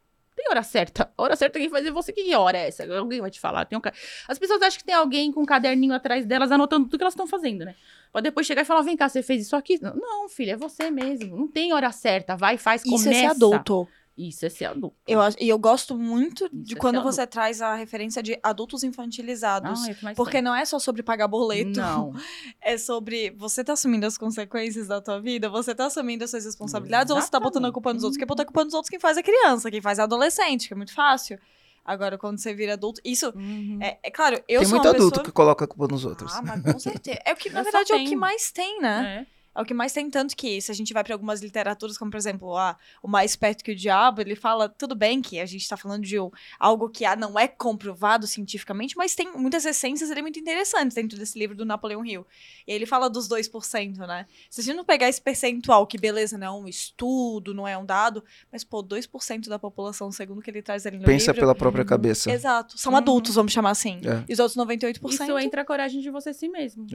Tem 0.43 0.49
hora 0.51 0.63
certa. 0.63 1.13
A 1.19 1.23
hora 1.23 1.37
certa 1.37 1.59
quem 1.59 1.69
faz 1.69 1.85
é 1.85 1.91
você. 1.91 2.15
Que 2.15 2.35
hora 2.35 2.57
é 2.57 2.69
essa? 2.69 2.83
Alguém 2.99 3.21
vai 3.21 3.31
te 3.31 3.39
falar. 3.39 3.67
Tem 3.67 3.77
um 3.77 3.81
ca- 3.81 3.93
As 4.27 4.39
pessoas 4.39 4.63
acham 4.63 4.79
que 4.79 4.85
tem 4.87 4.95
alguém 4.95 5.31
com 5.31 5.43
um 5.43 5.45
caderninho 5.45 5.93
atrás 5.93 6.25
delas 6.25 6.51
anotando 6.51 6.87
tudo 6.87 6.97
que 6.97 7.05
elas 7.05 7.13
estão 7.13 7.27
fazendo, 7.27 7.63
né? 7.65 7.75
Pra 8.11 8.23
depois 8.23 8.47
chegar 8.47 8.63
e 8.63 8.65
falar, 8.65 8.81
vem 8.81 8.97
cá, 8.97 9.07
você 9.07 9.23
fez 9.23 9.43
isso 9.43 9.55
aqui? 9.55 9.79
Não, 9.83 10.31
filha, 10.31 10.53
é 10.53 10.57
você 10.57 10.91
mesmo. 10.91 11.37
Não 11.37 11.47
tem 11.47 11.75
hora 11.75 11.93
certa. 11.93 12.37
Vai, 12.37 12.57
faz, 12.57 12.81
Isso 12.83 12.91
começa. 12.91 13.11
é 13.11 13.21
ser 13.21 13.27
adulto. 13.27 13.87
Isso 14.29 14.45
é 14.45 14.49
ser 14.51 14.67
adulto. 14.67 14.97
Eu, 15.07 15.21
acho- 15.21 15.37
e 15.41 15.49
eu 15.49 15.59
gosto 15.59 15.97
muito 15.97 16.49
de 16.53 16.73
Isso 16.73 16.77
é 16.77 16.79
quando 16.79 17.03
você 17.03 17.27
traz 17.27 17.63
a 17.63 17.75
referência 17.75 18.23
de 18.23 18.39
adultos 18.43 18.85
infantilizados. 18.85 19.87
Ah, 19.89 20.11
é 20.11 20.15
porque 20.15 20.33
tem. 20.33 20.43
não 20.43 20.55
é 20.55 20.65
só 20.65 20.79
sobre 20.79 21.03
pagar 21.03 21.27
boleto. 21.29 21.81
Não. 21.81 22.13
É 22.63 22.77
sobre 22.77 23.31
você 23.31 23.65
tá 23.65 23.73
assumindo 23.73 24.05
as 24.05 24.19
consequências 24.19 24.87
da 24.87 25.01
tua 25.01 25.19
vida, 25.21 25.49
você 25.49 25.75
tá 25.75 25.87
assumindo 25.87 26.25
as 26.25 26.31
suas 26.31 26.45
responsabilidades, 26.45 27.11
ou 27.11 27.21
você 27.21 27.31
tá 27.31 27.41
botando 27.41 27.65
a 27.65 27.73
culpa 27.73 27.93
nos 27.95 28.05
outros? 28.05 28.19
Quem 28.19 28.27
bota 28.27 28.43
a 28.43 28.45
culpa 28.45 28.65
nos 28.65 28.75
outros 28.75 28.91
quem 28.91 29.01
faz 29.01 29.17
é 29.17 29.23
criança, 29.23 29.71
quem 29.71 29.81
faz 29.81 29.99
é 29.99 30.03
adolescente, 30.03 30.69
que 30.69 30.75
é 30.75 30.77
muito 30.77 30.93
fácil. 30.93 31.39
Agora, 31.85 32.19
quando 32.19 32.39
você 32.39 32.53
vira 32.55 32.75
adulto, 32.75 33.01
isso. 33.05 33.33
Uhum. 33.35 33.79
É, 33.81 33.99
é 34.03 34.11
claro, 34.11 34.37
eu 34.47 34.61
Tem 34.61 34.69
sou 34.69 34.77
muito 34.77 34.85
uma 34.87 34.91
adulto 34.95 35.11
pessoa... 35.13 35.25
que 35.25 35.33
coloca 35.33 35.65
a 35.65 35.69
culpa 35.69 35.93
nos 35.93 36.05
outros. 36.05 36.33
Ah, 36.35 36.43
mas 36.43 36.63
com 36.63 36.79
certeza. 36.79 37.19
É 37.25 37.33
o 37.33 37.37
que, 37.37 37.49
na 37.51 37.61
Eu 37.61 37.65
verdade, 37.65 37.93
é 37.93 37.97
o 37.97 38.05
que 38.05 38.15
mais 38.17 38.53
tem, 38.53 38.81
né? 38.81 39.27
É. 39.27 39.40
É 39.55 39.61
o 39.61 39.65
que 39.65 39.75
mais 39.75 39.93
tem, 39.93 40.09
tanto 40.09 40.37
que 40.37 40.61
se 40.61 40.71
a 40.71 40.75
gente 40.75 40.93
vai 40.95 41.03
para 41.03 41.13
algumas 41.15 41.41
literaturas, 41.41 41.99
como 41.99 42.11
por 42.11 42.17
exemplo, 42.17 42.57
ah, 42.57 42.77
O 43.03 43.09
Mais 43.09 43.35
Perto 43.35 43.65
que 43.65 43.73
o 43.73 43.77
Diabo, 43.77 44.21
ele 44.21 44.37
fala, 44.37 44.69
tudo 44.69 44.95
bem 44.95 45.21
que 45.21 45.41
a 45.41 45.47
gente 45.47 45.69
tá 45.69 45.77
falando 45.77 46.03
de 46.05 46.21
um- 46.21 46.31
algo 46.59 46.89
que 46.89 47.05
ah, 47.05 47.17
não 47.17 47.39
é 47.39 47.49
comprovado 47.49 48.27
cientificamente, 48.29 48.97
mas 48.97 49.15
tem 49.15 49.33
muitas 49.37 49.65
essências 49.65 50.11
ali 50.11 50.23
muito 50.23 50.39
interessantes 50.39 50.95
dentro 50.95 51.19
desse 51.19 51.39
livro 51.39 51.57
do 51.57 51.65
Napoleão 51.65 52.05
Hill. 52.07 52.25
E 52.67 52.73
ele 52.73 52.87
fala 52.87 53.11
dos 53.11 53.29
2%, 53.29 53.99
né? 54.07 54.27
Se 54.49 54.61
a 54.61 54.65
gente 54.65 54.77
não 54.77 54.85
pegar 54.85 55.09
esse 55.09 55.21
percentual, 55.21 55.87
que 55.87 55.99
beleza, 55.99 56.39
não 56.39 56.47
é 56.47 56.51
um 56.51 56.69
estudo, 56.69 57.53
não 57.53 57.67
é 57.67 57.77
um 57.77 57.85
dado, 57.85 58.23
mas 58.53 58.63
pô, 58.63 58.83
2% 58.83 59.49
da 59.49 59.59
população, 59.59 60.13
segundo 60.13 60.39
o 60.39 60.43
que 60.43 60.51
ele 60.51 60.63
traz 60.63 60.87
ali 60.87 60.99
no 60.99 61.05
Pensa 61.05 61.33
livro... 61.33 61.41
pela 61.41 61.55
própria 61.55 61.83
Uhum. 61.83 61.89
cabeça. 61.89 62.31
Exato, 62.31 62.79
são 62.79 62.93
Uhum. 62.93 62.99
adultos, 62.99 63.35
vamos 63.35 63.53
chamar 63.53 63.71
assim. 63.71 64.01
É. 64.05 64.25
E 64.29 64.33
os 64.33 64.39
outros 64.39 64.57
98%... 64.57 65.11
Isso 65.13 65.39
entra 65.39 65.63
a 65.63 65.65
coragem 65.65 66.01
de 66.01 66.11
você 66.11 66.33
si 66.33 66.49
mesmo. 66.49 66.87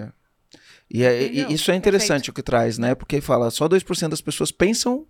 E, 0.89 1.03
é- 1.03 1.23
e 1.31 1.53
isso 1.53 1.71
é 1.71 1.75
interessante 1.75 2.29
o 2.29 2.33
que 2.33 2.43
traz, 2.43 2.77
né? 2.77 2.93
Porque 2.95 3.19
fala, 3.21 3.49
só 3.51 3.67
2% 3.67 4.09
das 4.09 4.21
pessoas 4.21 4.51
pensam 4.51 5.05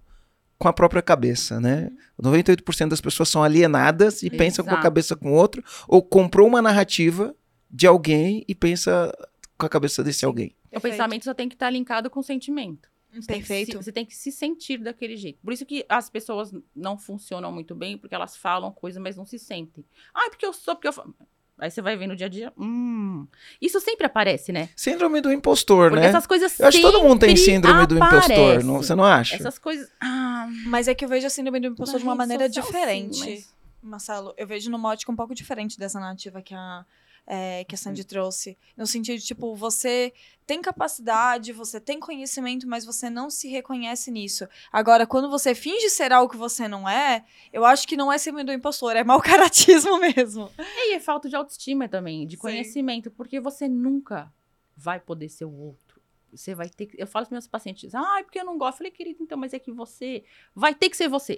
com 0.57 0.67
a 0.67 0.73
própria 0.73 1.01
cabeça, 1.01 1.59
né? 1.59 1.91
98% 2.21 2.89
das 2.89 3.01
pessoas 3.01 3.27
são 3.29 3.43
alienadas 3.43 4.23
e 4.23 4.29
pensam 4.29 4.63
com 4.63 4.71
a 4.71 4.73
Exato. 4.73 4.83
cabeça 4.83 5.15
com 5.15 5.31
outro, 5.33 5.63
ou 5.87 6.01
comprou 6.01 6.47
uma 6.47 6.61
narrativa 6.61 7.35
de 7.69 7.85
alguém 7.85 8.45
e 8.47 8.55
pensa 8.55 9.11
com 9.57 9.65
a 9.65 9.69
cabeça 9.69 10.01
desse 10.03 10.23
alguém. 10.25 10.55
O 10.67 10.69
Perfeito. 10.71 10.93
pensamento 10.93 11.23
só 11.25 11.33
tem 11.33 11.49
que 11.49 11.55
estar 11.55 11.69
linkado 11.69 12.09
com 12.09 12.19
o 12.19 12.23
sentimento. 12.23 12.87
Você 13.13 13.27
tem 13.27 13.39
que 13.41 13.47
se- 13.47 13.53
Perfeito. 13.53 13.81
Você 13.83 13.91
tem 13.93 14.05
que 14.05 14.13
se 14.15 14.29
sentir 14.31 14.77
daquele 14.77 15.15
jeito. 15.15 15.39
Por 15.41 15.53
isso 15.53 15.65
que 15.65 15.85
as 15.87 16.09
pessoas 16.09 16.51
não 16.75 16.97
funcionam 16.97 17.49
muito 17.51 17.73
bem, 17.73 17.97
porque 17.97 18.13
elas 18.13 18.35
falam 18.35 18.71
coisa, 18.73 18.99
mas 18.99 19.15
não 19.15 19.25
se 19.25 19.39
sentem. 19.39 19.85
Ah, 20.13 20.29
porque 20.29 20.45
eu 20.45 20.51
sou, 20.51 20.75
porque 20.75 20.87
eu 20.89 20.93
falo. 20.93 21.15
Aí 21.57 21.71
você 21.71 21.81
vai 21.81 21.95
ver 21.95 22.07
no 22.07 22.15
dia 22.15 22.25
a 22.25 22.29
dia. 22.29 22.51
Hum. 22.57 23.25
Isso 23.61 23.79
sempre 23.79 24.05
aparece, 24.05 24.51
né? 24.51 24.69
Síndrome 24.75 25.21
do 25.21 25.31
impostor, 25.31 25.89
Porque 25.89 26.01
né? 26.03 26.09
essas 26.09 26.27
coisas 26.27 26.59
Eu 26.59 26.67
acho 26.67 26.77
que 26.77 26.83
todo 26.83 27.01
mundo 27.01 27.21
tem 27.21 27.35
síndrome 27.37 27.87
do 27.87 27.95
impostor, 27.95 28.63
não, 28.63 28.77
você 28.77 28.93
não 28.93 29.05
acha? 29.05 29.35
Essas 29.35 29.57
coisas. 29.57 29.89
Ah, 30.01 30.47
Mas 30.65 30.87
é 30.89 30.93
que 30.93 31.05
eu 31.05 31.09
vejo 31.09 31.25
a 31.25 31.29
síndrome 31.29 31.59
do 31.61 31.67
impostor 31.67 31.99
de 31.99 32.03
uma 32.05 32.15
maneira 32.15 32.47
social, 32.47 32.65
sim, 32.65 32.71
diferente. 32.71 33.19
mas- 33.29 33.55
Marcelo, 33.81 34.33
eu 34.35 34.47
vejo 34.47 34.69
no 34.71 34.79
mote 34.79 35.09
um 35.09 35.15
pouco 35.15 35.35
diferente 35.35 35.77
dessa 35.77 35.99
narrativa 35.99 36.41
que 36.41 36.53
a, 36.55 36.83
é, 37.27 37.63
que 37.63 37.75
a 37.75 37.77
Sandy 37.77 38.03
trouxe. 38.03 38.57
No 38.77 38.85
sentido 38.85 39.19
de, 39.19 39.25
tipo, 39.25 39.55
você 39.55 40.13
tem 40.45 40.61
capacidade, 40.61 41.51
você 41.51 41.79
tem 41.79 41.99
conhecimento, 41.99 42.67
mas 42.67 42.85
você 42.85 43.09
não 43.09 43.29
se 43.29 43.47
reconhece 43.47 44.11
nisso. 44.11 44.47
Agora, 44.71 45.07
quando 45.07 45.29
você 45.29 45.55
finge 45.55 45.89
ser 45.89 46.11
algo 46.11 46.31
que 46.31 46.37
você 46.37 46.67
não 46.67 46.87
é, 46.87 47.25
eu 47.51 47.65
acho 47.65 47.87
que 47.87 47.97
não 47.97 48.11
é 48.11 48.17
síndrome 48.17 48.43
do 48.43 48.53
impostor, 48.53 48.95
é 48.95 49.03
mau 49.03 49.19
caratismo 49.21 49.97
mesmo. 49.99 50.51
E 50.57 50.93
é 50.93 50.99
falta 50.99 51.27
de 51.27 51.35
autoestima 51.35 51.87
também, 51.87 52.27
de 52.27 52.35
Sim. 52.35 52.41
conhecimento, 52.41 53.09
porque 53.09 53.39
você 53.39 53.67
nunca 53.67 54.31
vai 54.75 54.99
poder 54.99 55.29
ser 55.29 55.45
o 55.45 55.53
outro. 55.53 55.85
Você 56.31 56.53
vai 56.53 56.69
ter 56.69 56.87
que. 56.87 57.01
Eu 57.01 57.07
falo 57.07 57.25
para 57.25 57.35
meus 57.35 57.47
pacientes, 57.47 57.95
ah, 57.95 58.19
porque 58.21 58.39
eu 58.39 58.45
não 58.45 58.57
gosto. 58.57 58.73
Eu 58.73 58.77
falei, 58.79 58.91
querido, 58.91 59.23
então, 59.23 59.37
mas 59.37 59.53
é 59.53 59.59
que 59.59 59.71
você 59.71 60.23
vai 60.53 60.75
ter 60.75 60.89
que 60.89 60.97
ser 60.97 61.07
você. 61.07 61.35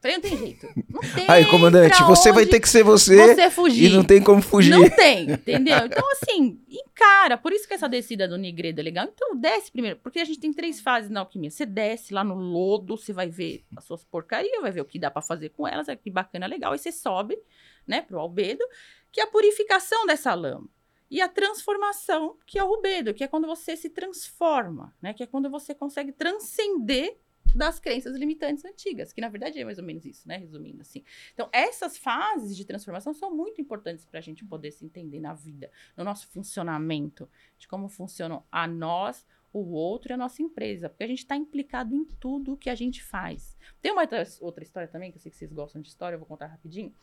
Falei, 0.00 0.16
não 0.16 0.22
tem 0.22 0.38
jeito. 0.38 0.66
Não 0.88 1.00
tem. 1.14 1.26
Aí, 1.28 1.44
comandante, 1.50 2.02
você 2.04 2.32
vai 2.32 2.46
ter 2.46 2.58
que 2.58 2.68
ser 2.68 2.82
você, 2.82 3.34
você 3.34 3.50
fugir. 3.50 3.90
e 3.90 3.94
não 3.94 4.02
tem 4.02 4.22
como 4.22 4.40
fugir. 4.40 4.70
Não 4.70 4.88
tem, 4.88 5.30
entendeu? 5.30 5.84
Então, 5.84 6.02
assim, 6.12 6.58
encara. 6.70 7.36
Por 7.36 7.52
isso 7.52 7.68
que 7.68 7.74
essa 7.74 7.88
descida 7.88 8.26
do 8.26 8.38
Nigredo 8.38 8.80
é 8.80 8.82
legal. 8.82 9.06
Então, 9.12 9.36
desce 9.36 9.70
primeiro. 9.70 9.98
Porque 10.02 10.18
a 10.18 10.24
gente 10.24 10.40
tem 10.40 10.52
três 10.54 10.80
fases 10.80 11.10
na 11.10 11.20
alquimia. 11.20 11.50
Você 11.50 11.66
desce 11.66 12.14
lá 12.14 12.24
no 12.24 12.34
lodo, 12.34 12.96
você 12.96 13.12
vai 13.12 13.28
ver 13.28 13.62
as 13.76 13.84
suas 13.84 14.02
porcarias, 14.02 14.62
vai 14.62 14.70
ver 14.70 14.80
o 14.80 14.86
que 14.86 14.98
dá 14.98 15.10
pra 15.10 15.20
fazer 15.20 15.50
com 15.50 15.68
elas, 15.68 15.88
é 15.88 15.94
que 15.94 16.10
bacana, 16.10 16.46
legal. 16.46 16.72
Aí 16.72 16.78
você 16.78 16.90
sobe, 16.90 17.38
né, 17.86 18.00
pro 18.00 18.18
albedo, 18.18 18.64
que 19.12 19.20
é 19.20 19.24
a 19.24 19.26
purificação 19.26 20.06
dessa 20.06 20.32
lama. 20.32 20.66
E 21.10 21.20
a 21.20 21.28
transformação, 21.28 22.36
que 22.46 22.58
é 22.58 22.64
o 22.64 22.68
rubedo, 22.68 23.12
que 23.12 23.24
é 23.24 23.28
quando 23.28 23.46
você 23.46 23.76
se 23.76 23.90
transforma, 23.90 24.94
né? 25.02 25.12
Que 25.12 25.24
é 25.24 25.26
quando 25.26 25.50
você 25.50 25.74
consegue 25.74 26.12
transcender 26.12 27.18
das 27.54 27.80
crenças 27.80 28.14
limitantes 28.16 28.64
antigas, 28.64 29.12
que 29.12 29.20
na 29.20 29.28
verdade 29.28 29.58
é 29.58 29.64
mais 29.64 29.78
ou 29.78 29.84
menos 29.84 30.04
isso, 30.04 30.26
né? 30.28 30.36
Resumindo 30.36 30.82
assim. 30.82 31.02
Então, 31.34 31.48
essas 31.52 31.98
fases 31.98 32.56
de 32.56 32.64
transformação 32.64 33.12
são 33.12 33.34
muito 33.34 33.60
importantes 33.60 34.04
para 34.04 34.18
a 34.18 34.22
gente 34.22 34.44
poder 34.44 34.70
se 34.70 34.84
entender 34.84 35.20
na 35.20 35.34
vida, 35.34 35.70
no 35.96 36.04
nosso 36.04 36.28
funcionamento, 36.28 37.28
de 37.58 37.66
como 37.66 37.88
funcionam 37.88 38.44
a 38.50 38.66
nós, 38.66 39.26
o 39.52 39.72
outro 39.72 40.12
e 40.12 40.14
a 40.14 40.16
nossa 40.16 40.40
empresa, 40.42 40.88
porque 40.88 41.02
a 41.02 41.08
gente 41.08 41.18
está 41.18 41.34
implicado 41.34 41.92
em 41.92 42.04
tudo 42.04 42.56
que 42.56 42.70
a 42.70 42.74
gente 42.76 43.02
faz. 43.02 43.56
Tem 43.82 43.90
uma 43.90 44.02
outra- 44.40 44.62
história 44.62 44.88
também, 44.88 45.10
que 45.10 45.18
eu 45.18 45.20
sei 45.20 45.30
que 45.30 45.36
vocês 45.36 45.52
gostam 45.52 45.82
de 45.82 45.88
história, 45.88 46.14
eu 46.14 46.20
vou 46.20 46.28
contar 46.28 46.46
rapidinho, 46.46 46.94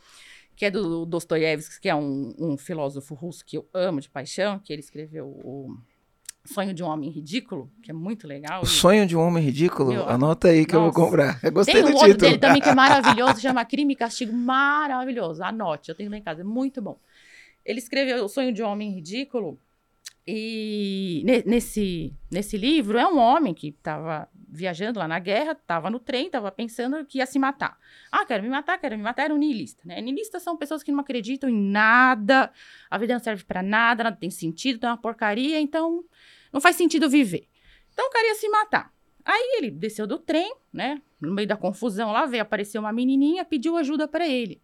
que 0.55 0.63
é 0.65 0.71
do 0.71 1.05
Dostoiévski, 1.05 1.81
que 1.81 1.89
é 1.89 1.95
um, 1.95 2.33
um 2.39 2.57
filósofo 2.57 3.13
russo 3.13 3.43
que 3.43 3.57
eu 3.57 3.67
amo 3.73 3.99
de 3.99 4.09
paixão, 4.09 4.59
que 4.59 4.71
ele 4.71 4.79
escreveu 4.79 5.27
o 5.27 5.77
Sonho 6.47 6.73
de 6.73 6.83
um 6.83 6.87
Homem 6.87 7.09
Ridículo, 7.09 7.69
que 7.83 7.91
é 7.91 7.93
muito 7.93 8.27
legal. 8.27 8.61
O 8.61 8.65
e- 8.65 8.67
sonho 8.67 9.05
de 9.05 9.15
um 9.15 9.19
homem 9.21 9.43
ridículo, 9.43 9.91
Meu, 9.91 10.07
anota 10.09 10.47
aí 10.47 10.65
que 10.65 10.75
eu 10.75 10.79
vou 10.79 10.87
nossa. 10.89 10.99
comprar. 11.01 11.39
Eu 11.43 11.51
gostei 11.51 11.75
Tem 11.75 11.83
um 11.83 11.87
do 11.87 11.91
outro 11.93 12.07
título. 12.13 12.29
dele 12.29 12.37
também 12.39 12.61
que 12.61 12.69
é 12.69 12.73
maravilhoso, 12.75 13.39
chama 13.41 13.63
Crime 13.65 13.93
e 13.93 13.95
Castigo, 13.97 14.33
maravilhoso. 14.33 15.43
Anote, 15.43 15.89
eu 15.89 15.95
tenho 15.95 16.09
lá 16.09 16.17
em 16.17 16.21
casa, 16.21 16.41
é 16.41 16.43
muito 16.43 16.81
bom. 16.81 16.97
Ele 17.65 17.79
escreveu 17.79 18.23
O 18.23 18.29
Sonho 18.29 18.53
de 18.53 18.63
um 18.63 18.67
Homem 18.67 18.91
Ridículo 18.91 19.59
e 20.25 21.21
ne- 21.25 21.43
nesse, 21.45 22.13
nesse 22.31 22.57
livro 22.57 22.97
é 22.97 23.07
um 23.07 23.17
homem 23.17 23.53
que 23.53 23.69
estava 23.69 24.27
viajando 24.49 24.99
lá 24.99 25.07
na 25.07 25.19
guerra, 25.19 25.51
estava 25.53 25.89
no 25.89 25.99
trem, 25.99 26.25
estava 26.27 26.51
pensando 26.51 27.05
que 27.05 27.17
ia 27.19 27.25
se 27.25 27.37
matar. 27.37 27.77
Ah, 28.11 28.25
quero 28.25 28.43
me 28.43 28.49
matar, 28.49 28.77
quero 28.77 28.97
me 28.97 29.03
matar, 29.03 29.23
era 29.23 29.33
um 29.33 29.37
niilista, 29.37 29.81
né? 29.85 30.01
Niilistas 30.01 30.41
são 30.43 30.57
pessoas 30.57 30.83
que 30.83 30.91
não 30.91 30.99
acreditam 30.99 31.49
em 31.49 31.53
nada, 31.57 32.51
a 32.89 32.97
vida 32.97 33.13
não 33.13 33.19
serve 33.19 33.43
para 33.43 33.61
nada, 33.61 34.03
nada 34.05 34.15
tem 34.17 34.29
sentido, 34.29 34.79
tá 34.79 34.89
uma 34.89 34.97
porcaria, 34.97 35.59
então 35.59 36.03
não 36.51 36.61
faz 36.61 36.75
sentido 36.75 37.09
viver. 37.09 37.47
Então 37.93 38.07
o 38.07 38.09
cara 38.09 38.27
ia 38.27 38.35
se 38.35 38.47
matar. 38.49 38.93
Aí 39.25 39.57
ele 39.57 39.71
desceu 39.71 40.07
do 40.07 40.17
trem, 40.17 40.55
né? 40.71 41.01
No 41.19 41.33
meio 41.33 41.47
da 41.47 41.57
confusão 41.57 42.11
lá, 42.11 42.25
veio 42.25 42.43
aparecer 42.43 42.79
uma 42.79 42.93
menininha, 42.93 43.43
pediu 43.43 43.75
ajuda 43.75 44.07
para 44.07 44.27
ele. 44.27 44.61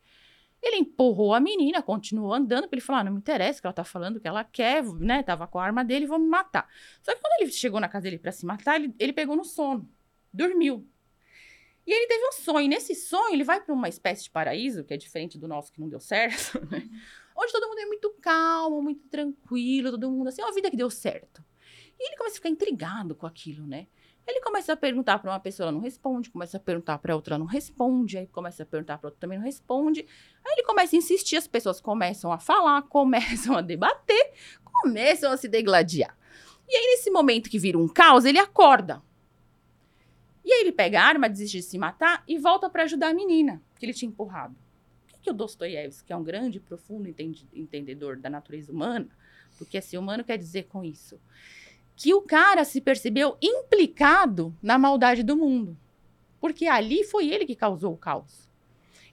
Ele 0.61 0.77
empurrou 0.77 1.33
a 1.33 1.39
menina, 1.41 1.81
continuou 1.81 2.33
andando, 2.33 2.69
ele 2.71 2.79
falou: 2.79 3.01
ah, 3.01 3.03
não 3.03 3.11
me 3.11 3.17
interessa 3.17 3.59
o 3.59 3.61
que 3.61 3.67
ela 3.67 3.73
tá 3.73 3.83
falando, 3.83 4.15
o 4.15 4.19
que 4.21 4.27
ela 4.27 4.45
quer, 4.45 4.81
né? 4.93 5.21
Tava 5.21 5.45
com 5.45 5.59
a 5.59 5.65
arma 5.65 5.83
dele, 5.83 6.05
vou 6.05 6.17
me 6.17 6.27
matar. 6.27 6.69
Só 7.01 7.13
que 7.13 7.19
quando 7.19 7.41
ele 7.41 7.51
chegou 7.51 7.81
na 7.81 7.89
casa 7.89 8.03
dele 8.03 8.17
para 8.17 8.31
se 8.31 8.45
matar, 8.45 8.77
ele, 8.77 8.93
ele 8.97 9.11
pegou 9.11 9.35
no 9.35 9.43
sono, 9.43 9.89
dormiu. 10.31 10.87
E 11.85 11.91
ele 11.91 12.07
teve 12.07 12.25
um 12.25 12.31
sonho. 12.31 12.61
E 12.61 12.67
nesse 12.69 12.95
sonho, 12.95 13.33
ele 13.33 13.43
vai 13.43 13.59
para 13.59 13.73
uma 13.73 13.89
espécie 13.89 14.23
de 14.23 14.29
paraíso, 14.29 14.85
que 14.85 14.93
é 14.93 14.97
diferente 14.97 15.37
do 15.37 15.49
nosso, 15.49 15.73
que 15.73 15.81
não 15.81 15.89
deu 15.89 15.99
certo, 15.99 16.65
né? 16.71 16.89
Onde 17.35 17.51
todo 17.51 17.67
mundo 17.67 17.79
é 17.79 17.85
muito 17.85 18.09
calmo, 18.21 18.81
muito 18.81 19.05
tranquilo, 19.09 19.91
todo 19.91 20.09
mundo 20.09 20.29
assim, 20.29 20.41
é 20.41 20.45
uma 20.45 20.53
vida 20.53 20.71
que 20.71 20.77
deu 20.77 20.89
certo. 20.89 21.43
E 22.03 22.09
ele 22.09 22.17
começa 22.17 22.33
a 22.33 22.35
ficar 22.35 22.49
intrigado 22.49 23.15
com 23.15 23.25
aquilo, 23.25 23.65
né? 23.65 23.87
Ele 24.27 24.41
começa 24.41 24.73
a 24.73 24.75
perguntar 24.75 25.19
para 25.19 25.31
uma 25.31 25.39
pessoa, 25.39 25.65
ela 25.65 25.71
não 25.71 25.79
responde, 25.79 26.29
começa 26.29 26.57
a 26.57 26.59
perguntar 26.59 26.97
para 26.97 27.15
outra, 27.15 27.35
ela 27.35 27.39
não 27.39 27.45
responde, 27.45 28.17
aí 28.17 28.27
começa 28.27 28.63
a 28.63 28.65
perguntar 28.65 28.97
para 28.97 29.07
outra, 29.07 29.19
também 29.21 29.37
não 29.37 29.45
responde. 29.45 30.05
Aí 30.45 30.53
ele 30.53 30.63
começa 30.63 30.95
a 30.95 30.97
insistir, 30.97 31.37
as 31.37 31.47
pessoas 31.47 31.79
começam 31.79 32.29
a 32.31 32.37
falar, 32.37 32.81
começam 32.89 33.57
a 33.57 33.61
debater, 33.61 34.33
começam 34.63 35.31
a 35.31 35.37
se 35.37 35.47
degladiar. 35.47 36.17
E 36.67 36.75
aí, 36.75 36.85
nesse 36.87 37.09
momento 37.09 37.49
que 37.49 37.57
vira 37.57 37.77
um 37.77 37.87
caos, 37.87 38.25
ele 38.25 38.37
acorda. 38.37 39.01
E 40.43 40.51
aí 40.51 40.61
ele 40.61 40.73
pega 40.73 41.01
a 41.01 41.05
arma, 41.05 41.29
desiste 41.29 41.57
de 41.57 41.63
se 41.63 41.77
matar 41.77 42.21
e 42.27 42.37
volta 42.37 42.69
para 42.69 42.83
ajudar 42.83 43.09
a 43.09 43.13
menina 43.13 43.61
que 43.79 43.85
ele 43.85 43.93
tinha 43.93 44.09
empurrado. 44.09 44.55
O 45.05 45.13
que, 45.13 45.19
que 45.21 45.29
o 45.29 45.33
Dostoiévski, 45.33 46.07
que 46.07 46.13
é 46.13 46.17
um 46.17 46.23
grande 46.23 46.59
profundo 46.59 47.07
entendedor 47.53 48.17
da 48.17 48.29
natureza 48.29 48.73
humana, 48.73 49.07
do 49.57 49.65
que 49.65 49.77
é 49.77 49.81
ser 49.81 49.97
humano 49.97 50.23
quer 50.23 50.37
dizer 50.37 50.63
com 50.63 50.83
isso? 50.83 51.17
Que 51.95 52.13
o 52.13 52.21
cara 52.21 52.63
se 52.63 52.81
percebeu 52.81 53.37
implicado 53.41 54.55
na 54.61 54.77
maldade 54.77 55.23
do 55.23 55.35
mundo. 55.35 55.77
Porque 56.39 56.67
ali 56.67 57.03
foi 57.03 57.29
ele 57.29 57.45
que 57.45 57.55
causou 57.55 57.93
o 57.93 57.97
caos. 57.97 58.49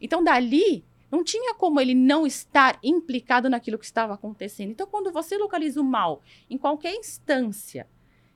Então, 0.01 0.25
dali, 0.25 0.85
não 1.11 1.25
tinha 1.25 1.55
como 1.55 1.81
ele 1.81 1.95
não 1.95 2.27
estar 2.27 2.79
implicado 2.83 3.51
naquilo 3.51 3.79
que 3.79 3.85
estava 3.85 4.15
acontecendo. 4.15 4.71
Então, 4.71 4.87
quando 4.87 5.13
você 5.13 5.37
localiza 5.37 5.81
o 5.81 5.85
mal 5.85 6.23
em 6.49 6.57
qualquer 6.57 6.95
instância 6.95 7.87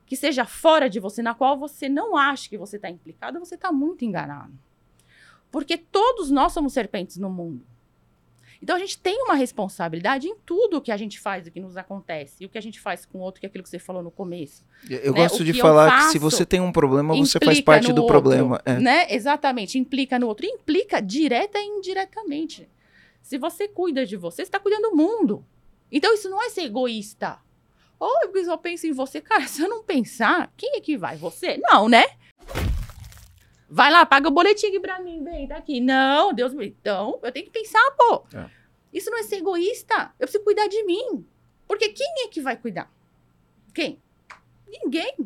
que 0.07 0.17
seja 0.17 0.45
fora 0.45 0.91
de 0.91 1.01
você, 1.01 1.23
na 1.23 1.35
qual 1.35 1.59
você 1.59 1.89
não 1.89 2.17
acha 2.17 2.49
que 2.49 2.59
você 2.59 2.77
está 2.77 2.91
implicado, 2.91 3.39
você 3.39 3.55
está 3.55 3.73
muito 3.73 4.05
enganado. 4.05 4.53
Porque 5.51 5.79
todos 5.79 6.31
nós 6.31 6.53
somos 6.53 6.73
serpentes 6.73 7.17
no 7.17 7.31
mundo. 7.31 7.65
Então 8.65 8.77
a 8.77 8.79
gente 8.79 8.97
tem 8.97 9.23
uma 9.25 9.35
responsabilidade 9.35 10.27
em 10.27 10.35
tudo 10.37 10.79
o 10.79 10.81
que 10.81 10.91
a 10.91 10.97
gente 10.97 11.21
faz, 11.21 11.47
o 11.47 11.51
que 11.51 11.61
nos 11.61 11.77
acontece, 11.77 12.43
e 12.43 12.47
o 12.47 12.49
que 12.49 12.57
a 12.57 12.63
gente 12.63 12.81
faz 12.81 13.05
com 13.05 13.19
o 13.19 13.21
outro, 13.21 13.39
que 13.39 13.45
é 13.45 13.49
aquilo 13.49 13.63
que 13.63 13.69
você 13.69 13.79
falou 13.79 14.03
no 14.03 14.11
começo. 14.11 14.65
Eu 14.89 15.13
né, 15.13 15.21
gosto 15.21 15.43
o 15.43 15.45
de 15.45 15.53
que 15.53 15.61
falar 15.61 16.07
que 16.07 16.13
se 16.13 16.19
você 16.19 16.47
tem 16.47 16.63
um 16.63 16.73
problema, 16.73 17.15
você 17.15 17.39
faz 17.39 17.61
parte 17.61 17.93
do 17.93 18.01
outro, 18.01 18.07
problema. 18.07 18.63
É. 18.65 18.81
Né? 18.81 19.07
Exatamente, 19.11 19.79
implica 19.79 20.19
no 20.19 20.27
outro. 20.27 20.47
Implica 20.47 21.03
direta 21.03 21.59
e 21.59 21.67
indiretamente. 21.67 22.67
Se 23.21 23.37
você 23.37 23.69
cuida 23.69 24.07
de 24.07 24.17
você, 24.17 24.37
você 24.37 24.43
está 24.45 24.59
cuidando 24.59 24.89
do 24.89 24.97
mundo. 24.97 25.45
Então 25.93 26.15
isso 26.15 26.31
não 26.31 26.43
é 26.43 26.49
ser 26.49 26.63
egoísta. 26.63 27.39
Ou 28.01 28.11
eu 28.23 28.45
só 28.47 28.57
penso 28.57 28.87
em 28.87 28.93
você. 28.93 29.21
Cara, 29.21 29.45
se 29.47 29.61
eu 29.61 29.69
não 29.69 29.85
pensar, 29.85 30.51
quem 30.57 30.77
é 30.77 30.81
que 30.81 30.97
vai? 30.97 31.19
Você? 31.19 31.61
Não, 31.63 31.87
né? 31.87 32.05
Vai 33.75 33.91
lá, 33.91 34.07
paga 34.07 34.29
o 34.29 34.31
boletim 34.31 34.69
aqui 34.69 34.79
pra 34.79 35.01
mim, 35.01 35.25
vem, 35.25 35.49
tá 35.49 35.57
aqui. 35.57 35.81
Não, 35.81 36.33
Deus 36.33 36.55
me. 36.55 36.69
Então, 36.69 37.19
eu 37.25 37.33
tenho 37.33 37.45
que 37.47 37.51
pensar, 37.51 37.83
pô. 37.99 38.25
É. 38.33 38.47
Isso 38.93 39.11
não 39.11 39.19
é 39.19 39.25
ser 39.25 39.39
egoísta. 39.39 40.13
Eu 40.21 40.29
preciso 40.29 40.45
cuidar 40.45 40.69
de 40.69 40.81
mim. 40.85 41.27
Porque 41.67 41.89
quem 41.89 42.07
é 42.25 42.29
que 42.29 42.41
vai 42.41 42.57
cuidar? 42.57 42.89
Quem? 43.75 43.99
Ninguém. 44.69 45.17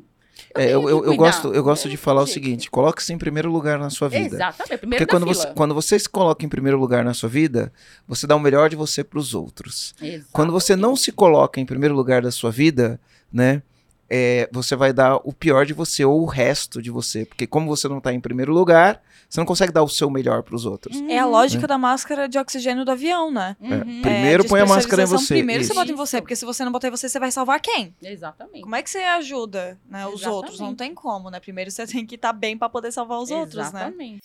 É, 0.54 0.72
eu, 0.72 0.80
que 0.80 0.86
eu, 0.86 0.88
eu 0.88 1.02
cuidar. 1.02 1.16
gosto, 1.16 1.52
eu 1.52 1.62
gosto 1.62 1.88
Eu 1.88 1.90
de 1.90 1.98
falar 1.98 2.22
o 2.22 2.26
seguinte: 2.26 2.70
coloque-se 2.70 3.12
em 3.12 3.18
primeiro 3.18 3.52
lugar 3.52 3.78
na 3.78 3.90
sua 3.90 4.08
vida. 4.08 4.36
Exatamente. 4.36 4.78
Primeiro 4.78 5.04
Porque 5.04 5.14
quando 5.14 5.26
da 5.26 5.34
você, 5.34 5.42
fila. 5.42 5.54
quando 5.54 5.74
você 5.74 5.98
se 5.98 6.08
coloca 6.08 6.46
em 6.46 6.48
primeiro 6.48 6.78
lugar 6.78 7.04
na 7.04 7.12
sua 7.12 7.28
vida, 7.28 7.70
você 8.06 8.26
dá 8.26 8.34
o 8.34 8.40
melhor 8.40 8.70
de 8.70 8.76
você 8.76 9.04
para 9.04 9.18
os 9.18 9.34
outros. 9.34 9.94
Quando 10.32 10.52
você 10.52 10.74
não 10.74 10.96
se 10.96 11.12
coloca 11.12 11.60
em 11.60 11.66
primeiro 11.66 11.94
lugar 11.94 12.22
da 12.22 12.30
sua 12.30 12.50
vida, 12.50 12.98
né? 13.30 13.62
É, 14.10 14.48
você 14.52 14.74
vai 14.74 14.92
dar 14.92 15.16
o 15.16 15.32
pior 15.32 15.66
de 15.66 15.72
você 15.72 16.04
ou 16.04 16.22
o 16.22 16.26
resto 16.26 16.80
de 16.80 16.90
você. 16.90 17.24
Porque 17.26 17.46
como 17.46 17.66
você 17.68 17.88
não 17.88 18.00
tá 18.00 18.12
em 18.12 18.20
primeiro 18.20 18.52
lugar, 18.52 19.02
você 19.28 19.38
não 19.40 19.44
consegue 19.46 19.72
dar 19.72 19.82
o 19.82 19.88
seu 19.88 20.08
melhor 20.08 20.42
para 20.42 20.54
os 20.56 20.64
outros. 20.64 20.96
É 21.08 21.18
a 21.18 21.26
Uhum. 21.26 21.32
lógica 21.32 21.66
da 21.66 21.76
máscara 21.76 22.26
de 22.28 22.38
oxigênio 22.38 22.84
do 22.84 22.90
avião, 22.90 23.30
né? 23.30 23.56
É, 23.60 23.74
Uhum. 23.74 24.00
primeiro 24.02 24.44
É, 24.44 24.48
põe 24.48 24.60
a 24.60 24.66
máscara 24.66 25.02
em 25.02 25.06
você. 25.06 25.34
Primeiro 25.34 25.62
isso. 25.62 25.72
você 25.74 25.78
bota 25.78 25.92
em 25.92 25.94
você, 25.94 26.20
porque 26.22 26.34
se 26.36 26.44
você 26.46 26.64
não 26.64 26.72
botar 26.72 26.88
em 26.88 26.90
você, 26.90 27.08
você 27.08 27.18
vai 27.20 27.30
salvar 27.30 27.60
quem? 27.60 27.94
Exatamente. 28.02 28.62
Como 28.62 28.74
é 28.74 28.82
que 28.82 28.88
você 28.88 28.98
ajuda 28.98 29.78
né, 29.88 30.06
os 30.06 30.14
Exatamente. 30.20 30.28
outros? 30.36 30.60
Não 30.60 30.74
tem 30.74 30.94
como, 30.94 31.28
né? 31.30 31.38
Primeiro 31.40 31.70
você 31.70 31.86
tem 31.86 32.06
que 32.06 32.14
estar 32.14 32.32
bem 32.32 32.56
pra 32.56 32.68
poder 32.68 32.90
salvar 32.92 33.18
os 33.20 33.30
outros, 33.30 33.56
né? 33.56 33.80
Exatamente. 33.80 34.22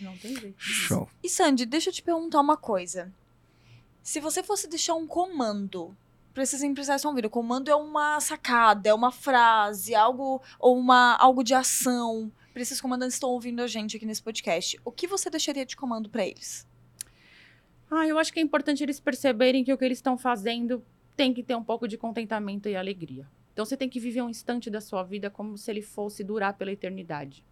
Não 0.00 0.16
tem 0.16 0.34
jeito. 0.34 0.56
Show. 0.58 1.08
E 1.22 1.28
Sandy, 1.28 1.64
deixa 1.64 1.90
eu 1.90 1.94
te 1.94 2.02
perguntar 2.02 2.40
uma 2.40 2.56
coisa. 2.56 3.12
Se 4.02 4.18
você 4.18 4.42
fosse 4.42 4.66
deixar 4.68 4.94
um 4.94 5.06
comando 5.06 5.96
pra 6.34 6.42
esses 6.42 6.62
empresários 6.62 7.00
que 7.00 7.06
estão 7.06 7.12
ouvindo, 7.12 7.30
comando 7.30 7.70
é 7.70 7.76
uma 7.76 8.20
sacada, 8.20 8.88
é 8.88 8.94
uma 8.94 9.12
frase, 9.12 9.94
algo 9.94 10.42
ou 10.58 10.76
uma 10.76 11.16
algo 11.16 11.44
de 11.44 11.54
ação 11.54 12.30
pra 12.52 12.60
esses 12.60 12.80
comandantes 12.80 13.14
que 13.14 13.18
estão 13.18 13.30
ouvindo 13.30 13.62
a 13.62 13.66
gente 13.68 13.96
aqui 13.96 14.04
nesse 14.04 14.22
podcast. 14.22 14.78
O 14.84 14.90
que 14.90 15.06
você 15.06 15.30
deixaria 15.30 15.64
de 15.64 15.76
comando 15.76 16.10
pra 16.10 16.26
eles? 16.26 16.66
Ah, 17.90 18.06
eu 18.06 18.18
acho 18.18 18.32
que 18.32 18.40
é 18.40 18.42
importante 18.42 18.82
eles 18.82 18.98
perceberem 18.98 19.62
que 19.62 19.72
o 19.72 19.78
que 19.78 19.84
eles 19.84 19.98
estão 19.98 20.18
fazendo 20.18 20.84
tem 21.16 21.32
que 21.32 21.44
ter 21.44 21.54
um 21.54 21.62
pouco 21.62 21.86
de 21.86 21.96
contentamento 21.96 22.68
e 22.68 22.74
alegria. 22.74 23.28
Então 23.52 23.64
você 23.64 23.76
tem 23.76 23.88
que 23.88 24.00
viver 24.00 24.20
um 24.20 24.28
instante 24.28 24.68
da 24.68 24.80
sua 24.80 25.04
vida 25.04 25.30
como 25.30 25.56
se 25.56 25.70
ele 25.70 25.82
fosse 25.82 26.24
durar 26.24 26.54
pela 26.54 26.72
eternidade. 26.72 27.46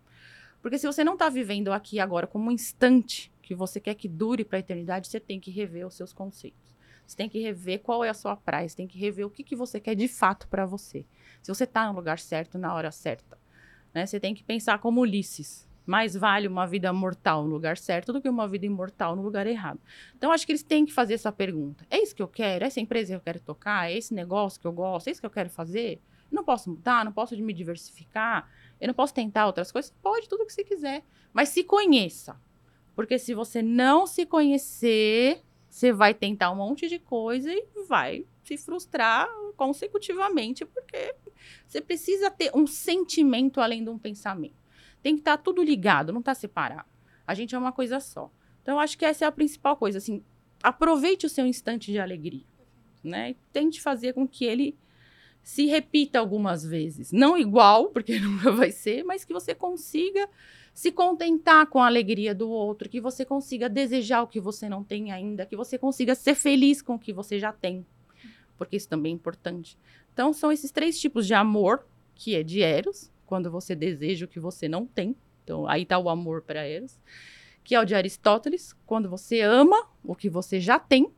Porque 0.60 0.78
se 0.78 0.86
você 0.86 1.04
não 1.04 1.12
está 1.12 1.28
vivendo 1.28 1.72
aqui 1.72 2.00
agora 2.00 2.26
como 2.26 2.48
um 2.48 2.52
instante 2.52 3.32
que 3.40 3.54
você 3.54 3.78
quer 3.78 3.94
que 3.94 4.08
dure 4.08 4.44
para 4.44 4.58
a 4.58 4.60
eternidade, 4.60 5.06
você 5.06 5.20
tem 5.20 5.38
que 5.38 5.50
rever 5.50 5.86
os 5.86 5.94
seus 5.94 6.12
conceitos. 6.12 6.61
Você 7.12 7.16
tem 7.18 7.28
que 7.28 7.38
rever 7.38 7.80
qual 7.80 8.02
é 8.02 8.08
a 8.08 8.14
sua 8.14 8.34
praia, 8.34 8.66
você 8.66 8.74
tem 8.74 8.88
que 8.88 8.98
rever 8.98 9.26
o 9.26 9.30
que, 9.30 9.44
que 9.44 9.54
você 9.54 9.78
quer 9.78 9.94
de 9.94 10.08
fato 10.08 10.48
para 10.48 10.64
você. 10.64 11.04
Se 11.42 11.54
você 11.54 11.64
está 11.64 11.86
no 11.86 11.92
lugar 11.92 12.18
certo, 12.18 12.56
na 12.56 12.72
hora 12.72 12.90
certa. 12.90 13.38
Né? 13.92 14.06
Você 14.06 14.18
tem 14.18 14.34
que 14.34 14.42
pensar 14.42 14.78
como 14.78 15.02
Ulisses. 15.02 15.68
Mais 15.84 16.16
vale 16.16 16.48
uma 16.48 16.66
vida 16.66 16.90
mortal 16.90 17.44
no 17.44 17.50
lugar 17.50 17.76
certo 17.76 18.14
do 18.14 18.20
que 18.22 18.30
uma 18.30 18.48
vida 18.48 18.64
imortal 18.64 19.14
no 19.14 19.20
lugar 19.20 19.46
errado. 19.46 19.78
Então, 20.16 20.32
acho 20.32 20.46
que 20.46 20.52
eles 20.52 20.62
têm 20.62 20.86
que 20.86 20.92
fazer 20.92 21.12
essa 21.12 21.30
pergunta. 21.30 21.84
É 21.90 22.02
isso 22.02 22.14
que 22.14 22.22
eu 22.22 22.28
quero? 22.28 22.64
É 22.64 22.68
essa 22.68 22.80
empresa 22.80 23.12
que 23.12 23.16
eu 23.16 23.20
quero 23.20 23.40
tocar? 23.40 23.90
É 23.90 23.94
esse 23.94 24.14
negócio 24.14 24.58
que 24.58 24.66
eu 24.66 24.72
gosto? 24.72 25.08
É 25.08 25.10
isso 25.10 25.20
que 25.20 25.26
eu 25.26 25.30
quero 25.30 25.50
fazer? 25.50 26.00
Eu 26.30 26.36
não 26.36 26.44
posso 26.44 26.70
mudar? 26.70 27.04
Não 27.04 27.12
posso 27.12 27.36
me 27.36 27.52
diversificar? 27.52 28.48
Eu 28.80 28.86
não 28.86 28.94
posso 28.94 29.12
tentar 29.12 29.44
outras 29.44 29.70
coisas? 29.70 29.92
Pode, 30.00 30.30
tudo 30.30 30.46
que 30.46 30.52
você 30.52 30.64
quiser. 30.64 31.04
Mas 31.30 31.50
se 31.50 31.62
conheça. 31.62 32.40
Porque 32.94 33.18
se 33.18 33.34
você 33.34 33.60
não 33.60 34.06
se 34.06 34.24
conhecer, 34.24 35.42
você 35.72 35.90
vai 35.90 36.12
tentar 36.12 36.50
um 36.50 36.56
monte 36.56 36.86
de 36.86 36.98
coisa 36.98 37.50
e 37.50 37.66
vai 37.88 38.26
se 38.44 38.58
frustrar 38.58 39.26
consecutivamente, 39.56 40.66
porque 40.66 41.14
você 41.66 41.80
precisa 41.80 42.30
ter 42.30 42.50
um 42.54 42.66
sentimento 42.66 43.58
além 43.58 43.82
de 43.82 43.88
um 43.88 43.98
pensamento. 43.98 44.60
Tem 45.02 45.14
que 45.14 45.22
estar 45.22 45.38
tá 45.38 45.42
tudo 45.42 45.62
ligado, 45.62 46.12
não 46.12 46.20
está 46.20 46.34
separado. 46.34 46.90
A 47.26 47.32
gente 47.32 47.54
é 47.54 47.58
uma 47.58 47.72
coisa 47.72 48.00
só. 48.00 48.30
Então, 48.60 48.74
eu 48.74 48.80
acho 48.80 48.98
que 48.98 49.04
essa 49.06 49.24
é 49.24 49.28
a 49.28 49.32
principal 49.32 49.74
coisa, 49.74 49.96
assim, 49.96 50.22
aproveite 50.62 51.24
o 51.24 51.30
seu 51.30 51.46
instante 51.46 51.90
de 51.90 51.98
alegria, 51.98 52.44
né? 53.02 53.30
E 53.30 53.34
tente 53.50 53.80
fazer 53.80 54.12
com 54.12 54.28
que 54.28 54.44
ele 54.44 54.76
se 55.42 55.64
repita 55.64 56.18
algumas 56.18 56.62
vezes. 56.62 57.12
Não 57.12 57.36
igual, 57.38 57.88
porque 57.88 58.18
nunca 58.20 58.52
vai 58.52 58.70
ser, 58.70 59.04
mas 59.04 59.24
que 59.24 59.32
você 59.32 59.54
consiga 59.54 60.28
se 60.72 60.90
contentar 60.90 61.66
com 61.66 61.80
a 61.80 61.86
alegria 61.86 62.34
do 62.34 62.48
outro, 62.48 62.88
que 62.88 63.00
você 63.00 63.24
consiga 63.24 63.68
desejar 63.68 64.22
o 64.22 64.26
que 64.26 64.40
você 64.40 64.68
não 64.68 64.82
tem 64.82 65.12
ainda, 65.12 65.44
que 65.44 65.56
você 65.56 65.76
consiga 65.76 66.14
ser 66.14 66.34
feliz 66.34 66.80
com 66.80 66.94
o 66.94 66.98
que 66.98 67.12
você 67.12 67.38
já 67.38 67.52
tem, 67.52 67.86
porque 68.56 68.76
isso 68.76 68.88
também 68.88 69.12
é 69.12 69.14
importante. 69.14 69.76
Então, 70.12 70.32
são 70.32 70.52
esses 70.52 70.70
três 70.70 71.00
tipos 71.00 71.26
de 71.26 71.34
amor, 71.34 71.86
que 72.14 72.34
é 72.34 72.42
de 72.42 72.62
Eros, 72.62 73.10
quando 73.26 73.50
você 73.50 73.74
deseja 73.74 74.26
o 74.26 74.28
que 74.28 74.38
você 74.38 74.68
não 74.68 74.86
tem. 74.86 75.16
Então, 75.42 75.66
aí 75.66 75.82
está 75.82 75.98
o 75.98 76.08
amor 76.08 76.42
para 76.42 76.66
Eros. 76.66 76.98
Que 77.64 77.74
é 77.74 77.80
o 77.80 77.84
de 77.84 77.94
Aristóteles, 77.94 78.74
quando 78.84 79.08
você 79.08 79.40
ama 79.40 79.88
o 80.04 80.14
que 80.14 80.28
você 80.28 80.60
já 80.60 80.78
tem 80.78 81.10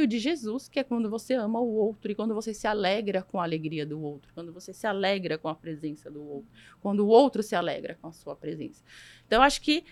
e 0.00 0.04
o 0.04 0.06
de 0.06 0.18
Jesus, 0.18 0.68
que 0.68 0.78
é 0.78 0.84
quando 0.84 1.10
você 1.10 1.34
ama 1.34 1.60
o 1.60 1.74
outro 1.74 2.10
e 2.10 2.14
quando 2.14 2.34
você 2.34 2.54
se 2.54 2.66
alegra 2.66 3.22
com 3.22 3.40
a 3.40 3.44
alegria 3.44 3.84
do 3.84 4.00
outro, 4.00 4.32
quando 4.34 4.52
você 4.52 4.72
se 4.72 4.86
alegra 4.86 5.36
com 5.36 5.48
a 5.48 5.54
presença 5.54 6.10
do 6.10 6.22
outro, 6.22 6.50
quando 6.80 7.00
o 7.00 7.08
outro 7.08 7.42
se 7.42 7.54
alegra 7.54 7.98
com 8.00 8.08
a 8.08 8.12
sua 8.12 8.36
presença. 8.36 8.82
Então, 9.26 9.42
acho 9.42 9.60
que 9.60 9.84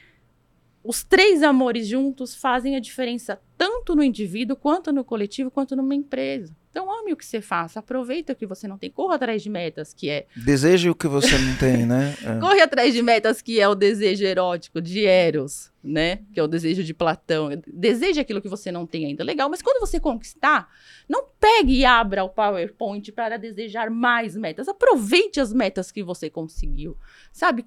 os 0.86 1.02
três 1.02 1.42
amores 1.42 1.86
juntos 1.86 2.34
fazem 2.34 2.76
a 2.76 2.80
diferença 2.80 3.40
tanto 3.58 3.94
no 3.94 4.02
indivíduo, 4.02 4.56
quanto 4.56 4.92
no 4.92 5.04
coletivo, 5.04 5.50
quanto 5.50 5.74
numa 5.74 5.94
empresa. 5.94 6.54
Então, 6.70 6.92
ame 6.92 7.14
o 7.14 7.16
que 7.16 7.24
você 7.24 7.40
faça, 7.40 7.80
aproveita 7.80 8.34
o 8.34 8.36
que 8.36 8.44
você 8.44 8.68
não 8.68 8.76
tem, 8.76 8.90
corra 8.90 9.14
atrás 9.14 9.42
de 9.42 9.48
metas, 9.48 9.94
que 9.94 10.10
é. 10.10 10.26
Deseje 10.36 10.90
o 10.90 10.94
que 10.94 11.08
você 11.08 11.38
não 11.38 11.56
tem, 11.56 11.86
né? 11.86 12.14
É. 12.22 12.36
Corre 12.38 12.60
atrás 12.60 12.92
de 12.92 13.00
metas, 13.00 13.40
que 13.40 13.58
é 13.58 13.66
o 13.66 13.74
desejo 13.74 14.26
erótico 14.26 14.82
de 14.82 15.06
Eros, 15.06 15.72
né? 15.82 16.20
Que 16.34 16.38
é 16.38 16.42
o 16.42 16.46
desejo 16.46 16.84
de 16.84 16.92
Platão. 16.92 17.48
Deseje 17.66 18.20
aquilo 18.20 18.42
que 18.42 18.48
você 18.48 18.70
não 18.70 18.86
tem 18.86 19.06
ainda. 19.06 19.24
Legal, 19.24 19.48
mas 19.48 19.62
quando 19.62 19.80
você 19.80 19.98
conquistar, 19.98 20.68
não 21.08 21.24
pegue 21.40 21.78
e 21.78 21.84
abra 21.86 22.22
o 22.24 22.28
PowerPoint 22.28 23.10
para 23.10 23.38
desejar 23.38 23.88
mais 23.88 24.36
metas. 24.36 24.68
Aproveite 24.68 25.40
as 25.40 25.54
metas 25.54 25.90
que 25.90 26.02
você 26.02 26.28
conseguiu, 26.28 26.94
sabe? 27.32 27.64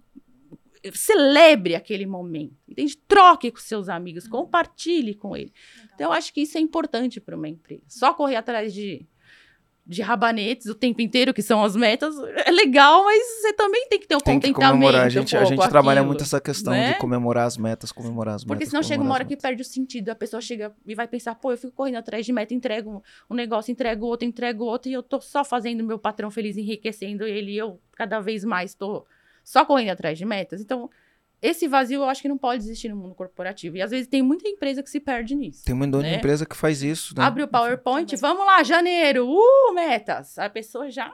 Celebre 0.93 1.75
aquele 1.75 2.05
momento, 2.05 2.55
entende? 2.67 2.97
Troque 3.07 3.51
com 3.51 3.59
seus 3.59 3.89
amigos, 3.89 4.25
uhum. 4.25 4.31
compartilhe 4.31 5.13
com 5.13 5.35
ele. 5.35 5.53
Legal. 5.75 5.91
Então, 5.95 6.07
eu 6.07 6.13
acho 6.13 6.33
que 6.33 6.41
isso 6.41 6.57
é 6.57 6.61
importante 6.61 7.19
para 7.19 7.35
uma 7.35 7.47
empresa. 7.47 7.83
Só 7.87 8.13
correr 8.13 8.37
atrás 8.37 8.73
de, 8.73 9.05
de 9.85 10.01
rabanetes 10.01 10.67
o 10.67 10.75
tempo 10.75 11.01
inteiro, 11.01 11.33
que 11.33 11.41
são 11.41 11.63
as 11.63 11.75
metas, 11.75 12.15
é 12.45 12.51
legal, 12.51 13.03
mas 13.03 13.21
você 13.41 13.53
também 13.53 13.87
tem 13.89 13.99
que 13.99 14.07
ter 14.07 14.15
um 14.15 14.19
tem 14.19 14.35
contentamento. 14.35 14.59
Que 14.59 14.71
comemorar. 14.71 15.05
A 15.05 15.09
gente, 15.09 15.35
um 15.35 15.39
a 15.39 15.43
gente 15.43 15.69
trabalha 15.69 16.03
muito 16.03 16.23
essa 16.23 16.39
questão 16.39 16.71
né? 16.71 16.93
de 16.93 16.99
comemorar 16.99 17.45
as 17.45 17.57
metas, 17.57 17.91
comemorar 17.91 18.35
as 18.35 18.43
Porque 18.43 18.53
metas. 18.53 18.69
Porque 18.69 18.69
senão 18.69 18.83
chega 18.83 19.03
uma 19.03 19.13
hora 19.13 19.25
que 19.25 19.35
perde 19.35 19.61
o 19.61 19.65
sentido. 19.65 20.09
A 20.09 20.15
pessoa 20.15 20.41
chega 20.41 20.73
e 20.85 20.95
vai 20.95 21.07
pensar, 21.07 21.35
pô, 21.35 21.51
eu 21.51 21.57
fico 21.57 21.73
correndo 21.73 21.97
atrás 21.97 22.25
de 22.25 22.31
meta, 22.31 22.53
entrego 22.53 23.03
um 23.29 23.35
negócio, 23.35 23.71
entrego 23.71 24.05
outro, 24.05 24.25
entrego 24.27 24.63
outro, 24.63 24.89
e 24.89 24.93
eu 24.93 25.03
tô 25.03 25.19
só 25.19 25.43
fazendo 25.43 25.83
meu 25.83 25.99
patrão 25.99 26.31
feliz, 26.31 26.55
enriquecendo 26.55 27.25
ele, 27.25 27.51
e 27.51 27.57
eu 27.57 27.81
cada 27.95 28.21
vez 28.21 28.45
mais 28.45 28.73
tô 28.73 29.05
só 29.49 29.65
correndo 29.65 29.89
atrás 29.89 30.15
de 30.15 30.25
metas. 30.25 30.61
Então, 30.61 30.87
esse 31.41 31.67
vazio 31.67 32.03
eu 32.03 32.05
acho 32.05 32.21
que 32.21 32.29
não 32.29 32.37
pode 32.37 32.61
existir 32.61 32.87
no 32.87 32.95
mundo 32.95 33.15
corporativo. 33.15 33.77
E 33.77 33.81
às 33.81 33.89
vezes 33.89 34.05
tem 34.05 34.21
muita 34.21 34.47
empresa 34.47 34.83
que 34.83 34.89
se 34.91 34.99
perde 34.99 35.35
nisso. 35.35 35.65
Tem 35.65 35.73
muita 35.73 35.97
né? 35.97 36.17
empresa 36.17 36.45
que 36.45 36.55
faz 36.55 36.83
isso. 36.83 37.17
Né? 37.17 37.23
Abre 37.23 37.41
o 37.41 37.47
PowerPoint, 37.47 38.15
vamos 38.17 38.45
lá, 38.45 38.61
janeiro, 38.61 39.27
uh, 39.27 39.73
metas. 39.73 40.37
A 40.37 40.47
pessoa 40.51 40.91
já. 40.91 41.11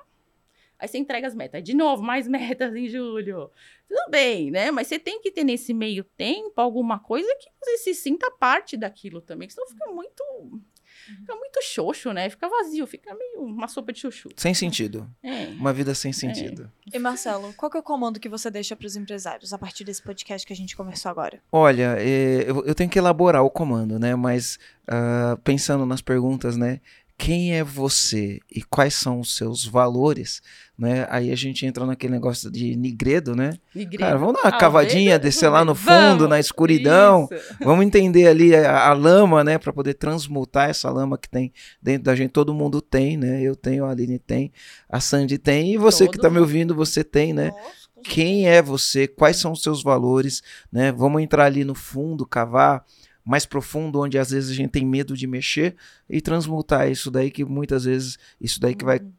Aí 0.77 0.85
você 0.85 0.97
entrega 0.97 1.25
as 1.25 1.33
metas. 1.33 1.63
De 1.63 1.73
novo, 1.73 2.03
mais 2.03 2.27
metas 2.27 2.75
em 2.75 2.89
julho. 2.89 3.49
Tudo 3.87 4.11
bem, 4.11 4.51
né? 4.51 4.69
Mas 4.69 4.87
você 4.87 4.99
tem 4.99 5.21
que 5.21 5.31
ter 5.31 5.45
nesse 5.45 5.73
meio 5.73 6.03
tempo 6.03 6.59
alguma 6.59 6.99
coisa 6.99 7.33
que 7.39 7.49
você 7.61 7.77
se 7.77 7.93
sinta 7.93 8.29
parte 8.31 8.75
daquilo 8.75 9.21
também. 9.21 9.49
Senão 9.49 9.65
fica 9.69 9.85
muito 9.93 10.61
Fica 11.05 11.35
muito 11.35 11.61
xoxo, 11.61 12.11
né? 12.11 12.29
Fica 12.29 12.47
vazio, 12.47 12.87
fica 12.87 13.13
meio 13.13 13.41
uma 13.41 13.67
sopa 13.67 13.93
de 13.93 13.99
chuchu. 13.99 14.29
Sem 14.35 14.53
sentido. 14.53 15.09
É. 15.23 15.47
Uma 15.47 15.71
vida 15.71 15.93
sem 15.93 16.11
sentido. 16.11 16.71
É. 16.91 16.95
E 16.97 16.99
Marcelo, 16.99 17.53
qual 17.53 17.69
que 17.69 17.77
é 17.77 17.79
o 17.79 17.83
comando 17.83 18.19
que 18.19 18.27
você 18.27 18.49
deixa 18.49 18.75
para 18.75 18.87
os 18.87 18.95
empresários 18.95 19.53
a 19.53 19.57
partir 19.57 19.83
desse 19.83 20.01
podcast 20.01 20.45
que 20.45 20.53
a 20.53 20.55
gente 20.55 20.75
conversou 20.75 21.11
agora? 21.11 21.39
Olha, 21.51 21.95
é, 21.99 22.45
eu, 22.47 22.73
tenho 22.73 22.89
que 22.89 22.97
elaborar 22.97 23.43
o 23.43 23.49
comando, 23.49 23.99
né? 23.99 24.15
Mas 24.15 24.57
uh, 24.83 25.37
pensando 25.43 25.85
nas 25.85 26.01
perguntas, 26.01 26.57
né? 26.57 26.81
Quem 27.17 27.55
é 27.55 27.63
você 27.63 28.39
e 28.51 28.61
quais 28.61 28.93
são 28.93 29.21
os 29.21 29.35
seus 29.35 29.65
valores, 29.65 30.41
né? 30.77 31.07
Aí 31.09 31.31
a 31.31 31.35
gente 31.35 31.65
entra 31.65 31.85
naquele 31.85 32.11
negócio 32.11 32.51
de 32.51 32.75
nigredo, 32.75 33.33
né? 33.33 33.51
Nigredo. 33.73 34.03
Cara, 34.03 34.17
vamos 34.17 34.33
dar 34.35 34.41
uma 34.41 34.49
ah, 34.49 34.59
cavadinha, 34.59 35.17
descer 35.17 35.47
lá 35.47 35.63
no 35.63 35.73
fundo, 35.75 36.17
vamos. 36.17 36.29
na 36.29 36.39
escuridão. 36.39 37.29
Isso. 37.31 37.55
Vamos 37.61 37.85
entender 37.85 38.27
ali 38.27 38.53
a, 38.53 38.89
a 38.89 38.93
lama, 38.93 39.43
né? 39.43 39.57
Para 39.57 39.71
poder 39.71 39.93
transmutar 39.93 40.69
essa 40.69 40.89
lama 40.89 41.17
que 41.17 41.29
tem 41.29 41.53
dentro 41.81 42.03
da 42.03 42.15
gente. 42.15 42.31
Todo 42.31 42.53
mundo 42.53 42.81
tem, 42.81 43.15
né? 43.15 43.41
Eu 43.41 43.55
tenho, 43.55 43.85
a 43.85 43.91
Aline 43.91 44.19
tem, 44.19 44.51
a 44.89 44.99
Sandy 44.99 45.37
tem. 45.37 45.73
E 45.73 45.77
você 45.77 46.05
Todo 46.05 46.11
que 46.11 46.17
está 46.17 46.29
me 46.29 46.39
ouvindo, 46.39 46.75
você 46.75 47.01
tem, 47.03 47.33
né? 47.33 47.51
Nossa, 47.51 47.85
quem 48.03 48.47
é 48.47 48.61
você? 48.61 49.07
Quais 49.07 49.37
são 49.37 49.53
os 49.53 49.63
seus 49.63 49.81
valores, 49.81 50.43
né? 50.71 50.91
Vamos 50.91 51.21
entrar 51.21 51.45
ali 51.45 51.63
no 51.63 51.73
fundo, 51.73 52.25
cavar 52.25 52.83
mais 53.25 53.45
profundo, 53.45 53.99
onde 53.99 54.19
às 54.19 54.29
vezes 54.29 54.51
a 54.51 54.53
gente 54.53 54.69
tem 54.69 54.85
medo 54.85 55.17
de 55.17 55.25
mexer 55.25 55.75
e 56.07 56.21
transmutar 56.21 56.89
isso 56.89 57.09
daí 57.09 57.31
que 57.31 57.43
muitas 57.43 57.85
vezes 57.85 58.19
isso 58.39 58.59
daí 58.59 58.75
que 58.75 58.85
vai 58.85 58.99
uhum. 58.99 59.11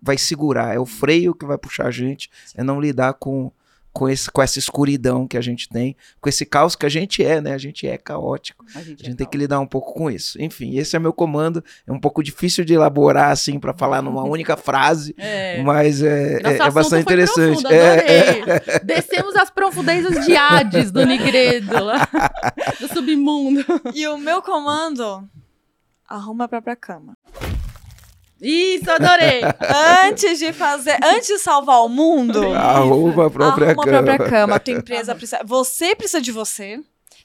vai 0.00 0.16
segurar, 0.16 0.74
é 0.74 0.78
o 0.78 0.86
freio 0.86 1.34
que 1.34 1.44
vai 1.44 1.58
puxar 1.58 1.88
a 1.88 1.90
gente, 1.90 2.30
é 2.54 2.62
não 2.62 2.80
lidar 2.80 3.14
com 3.14 3.50
com, 3.92 4.08
esse, 4.08 4.30
com 4.30 4.42
essa 4.42 4.58
escuridão 4.58 5.26
que 5.26 5.36
a 5.36 5.40
gente 5.40 5.68
tem, 5.68 5.94
com 6.20 6.28
esse 6.28 6.46
caos 6.46 6.74
que 6.74 6.86
a 6.86 6.88
gente 6.88 7.22
é, 7.22 7.40
né? 7.40 7.52
A 7.52 7.58
gente 7.58 7.86
é 7.86 7.98
caótico. 7.98 8.64
A 8.74 8.82
gente, 8.82 9.02
a 9.02 9.06
gente 9.06 9.14
é 9.14 9.16
tem 9.16 9.26
que 9.26 9.36
lidar 9.36 9.60
um 9.60 9.66
pouco 9.66 9.92
com 9.92 10.10
isso. 10.10 10.40
Enfim, 10.40 10.76
esse 10.76 10.96
é 10.96 10.98
meu 10.98 11.12
comando. 11.12 11.62
É 11.86 11.92
um 11.92 12.00
pouco 12.00 12.22
difícil 12.22 12.64
de 12.64 12.74
elaborar 12.74 13.30
assim 13.30 13.60
para 13.60 13.74
falar 13.74 14.00
numa 14.00 14.24
única 14.28 14.56
frase, 14.56 15.14
é. 15.18 15.62
mas 15.62 16.02
é, 16.02 16.40
é, 16.42 16.56
é 16.58 16.70
bastante 16.70 17.02
interessante. 17.02 17.62
Profundo, 17.62 17.74
é. 17.74 18.80
Descemos 18.84 19.36
as 19.36 19.50
profundezas 19.50 20.24
de 20.24 20.36
Hades 20.36 20.90
do 20.90 21.04
Nigredo, 21.04 21.84
lá, 21.84 22.08
do 22.80 22.88
submundo. 22.88 23.64
E 23.94 24.06
o 24.08 24.16
meu 24.16 24.40
comando 24.40 25.28
arruma 26.08 26.44
a 26.44 26.48
própria 26.48 26.76
cama. 26.76 27.14
Isso, 28.42 28.90
adorei! 28.90 29.40
antes 30.04 30.38
de 30.38 30.52
fazer, 30.52 30.98
antes 31.02 31.28
de 31.28 31.38
salvar 31.38 31.84
o 31.84 31.88
mundo, 31.88 32.52
arruma 32.52 33.26
a 33.26 33.30
própria 33.30 33.68
arruma 33.68 33.84
cama. 33.84 33.98
a 33.98 34.02
própria 34.02 34.30
cama. 34.30 34.60
Tua 34.60 34.74
empresa 34.74 35.14
precisa, 35.14 35.40
você 35.44 35.94
precisa 35.94 36.20
de 36.20 36.32
você. 36.32 36.80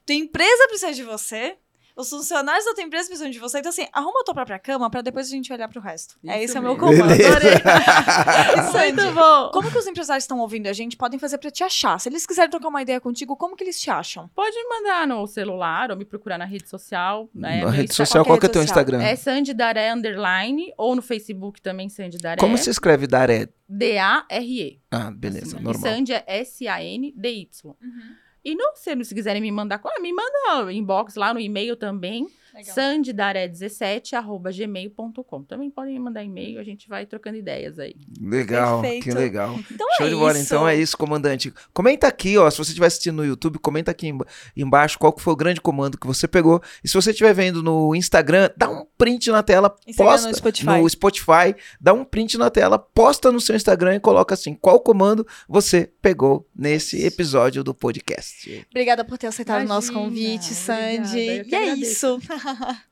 Tua 0.06 0.16
empresa 0.16 0.68
precisa 0.68 0.94
de 0.94 1.04
você. 1.04 1.56
Os 1.98 2.10
funcionários 2.10 2.64
da 2.64 2.74
tua 2.74 2.84
empresa 2.84 3.08
precisam 3.08 3.32
de 3.32 3.40
você. 3.40 3.58
Então, 3.58 3.70
assim, 3.70 3.88
arruma 3.92 4.22
a 4.22 4.24
tua 4.24 4.36
própria 4.36 4.60
cama 4.60 4.88
pra 4.90 5.02
depois 5.02 5.28
a 5.28 5.30
gente 5.32 5.52
olhar 5.52 5.68
pro 5.68 5.82
resto. 5.82 6.16
Isso 6.24 6.32
é 6.32 6.44
esse 6.44 6.56
é 6.56 6.60
o 6.60 6.64
meu 6.64 6.78
comando. 6.78 7.08
Muito 8.72 9.12
bom. 9.14 9.50
Como 9.52 9.72
que 9.72 9.78
os 9.78 9.88
empresários 9.88 10.24
estão 10.24 10.40
ouvindo 10.40 10.68
a 10.68 10.74
gente 10.74 10.96
podem 10.96 11.18
fazer 11.18 11.40
pra 11.40 11.50
te 11.50 11.64
achar? 11.64 12.00
Se 12.00 12.08
eles 12.08 12.26
quiserem 12.26 12.52
trocar 12.52 12.68
uma 12.68 12.84
ideia 12.84 13.02
contigo, 13.02 13.36
como 13.36 13.56
que 13.56 13.64
eles 13.64 13.80
te 13.82 13.90
acham? 13.90 14.30
Pode 14.36 14.56
me 14.56 14.64
mandar 14.70 15.08
no 15.08 15.26
celular 15.26 15.90
ou 15.90 15.98
me 15.98 16.06
procurar 16.06 16.38
na 16.38 16.46
rede 16.46 16.70
social. 16.70 17.28
Né? 17.34 17.64
Na 17.64 17.72
rede 17.72 17.94
social, 17.94 18.24
qual, 18.24 18.38
qual 18.38 18.40
que 18.42 18.46
é 18.46 18.50
o 18.50 18.52
teu 18.52 18.64
Instagram? 18.64 19.02
É 19.02 19.16
Sandy 19.16 19.56
Daré 19.56 19.92
Underline 19.92 20.72
ou 20.78 20.96
no 20.96 21.02
Facebook 21.02 21.60
também 21.62 21.90
Sandy 21.90 22.20
Daré. 22.20 22.40
Como 22.40 22.58
se 22.60 22.70
escreve 22.70 23.08
Daré? 23.08 23.50
D-A-R-E. 23.68 24.80
Ah, 24.92 25.12
beleza, 25.12 25.56
assim, 25.56 25.64
normal. 25.64 25.92
E 25.92 25.96
Sandy 25.96 26.14
é 26.14 26.24
S-A-N-D-Y. 26.28 27.48
Uhum. 27.66 28.16
E 28.48 28.56
não, 28.56 28.74
se 28.78 29.14
quiserem 29.14 29.42
me 29.42 29.52
mandar, 29.52 29.82
me 30.00 30.14
manda 30.14 30.72
inbox 30.72 31.16
lá 31.16 31.34
no 31.34 31.40
e-mail 31.42 31.76
também 31.76 32.30
sandidaré17@gmail.com. 32.64 35.44
Também 35.44 35.70
podem 35.70 36.00
mandar 36.00 36.24
e-mail, 36.24 36.60
a 36.60 36.64
gente 36.64 36.90
vai 36.90 37.06
trocando 37.06 37.38
ideias 37.38 37.78
aí. 37.80 37.96
Legal, 38.20 38.82
Perfeito. 38.82 39.04
que 39.04 39.12
legal. 39.12 39.58
Então 39.72 39.88
Show 39.98 40.06
é 40.06 40.10
de 40.10 40.16
bola. 40.16 40.40
Então 40.40 40.68
é 40.68 40.76
isso, 40.76 40.98
comandante. 40.98 41.54
Comenta 41.74 42.08
aqui, 42.08 42.38
ó, 42.38 42.50
se 42.50 42.58
você 42.58 42.72
estiver 42.72 42.88
assistindo 42.88 43.18
no 43.18 43.26
YouTube, 43.26 43.60
comenta 43.60 43.92
aqui 43.92 44.14
embaixo 44.56 44.98
qual 44.98 45.14
foi 45.18 45.34
o 45.34 45.36
grande 45.36 45.62
comando 45.62 45.98
que 45.98 46.08
você 46.08 46.28
pegou. 46.28 46.62
E 46.84 46.88
se 46.88 46.94
você 46.94 47.12
estiver 47.12 47.34
vendo 47.34 47.62
no 47.62 47.96
Instagram, 47.96 48.50
dá 48.56 48.70
um 48.70 48.86
print 48.98 49.30
na 49.30 49.44
tela, 49.44 49.76
Instagram 49.88 50.12
posta 50.14 50.30
no 50.30 50.36
Spotify. 50.36 50.66
no 50.66 50.90
Spotify, 50.90 51.56
dá 51.80 51.94
um 51.94 52.04
print 52.04 52.38
na 52.38 52.50
tela, 52.50 52.80
posta 52.80 53.32
no 53.32 53.40
seu 53.40 53.56
Instagram 53.56 53.96
e 53.96 54.00
coloca 54.00 54.34
assim, 54.34 54.54
qual 54.54 54.80
comando 54.80 55.26
você 55.48 55.92
pegou 56.02 56.48
nesse 56.56 57.04
episódio 57.06 57.64
do 57.64 57.74
podcast. 57.74 58.66
Obrigada 58.70 59.04
por 59.04 59.18
ter 59.18 59.28
aceitado 59.28 59.64
o 59.64 59.68
nosso 59.68 59.94
convite, 59.94 60.54
Sandy. 60.54 61.44
E 61.48 61.56
é 61.56 61.74
isso. 61.76 62.20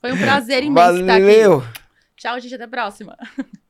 Foi 0.02 0.11
um 0.11 0.18
prazer 0.18 0.64
imenso 0.64 0.86
Valeu. 0.86 1.02
estar 1.02 1.15
aqui. 1.15 1.76
Tchau, 2.18 2.40
gente. 2.40 2.56
Até 2.56 2.64
a 2.64 2.68
próxima. 2.68 3.18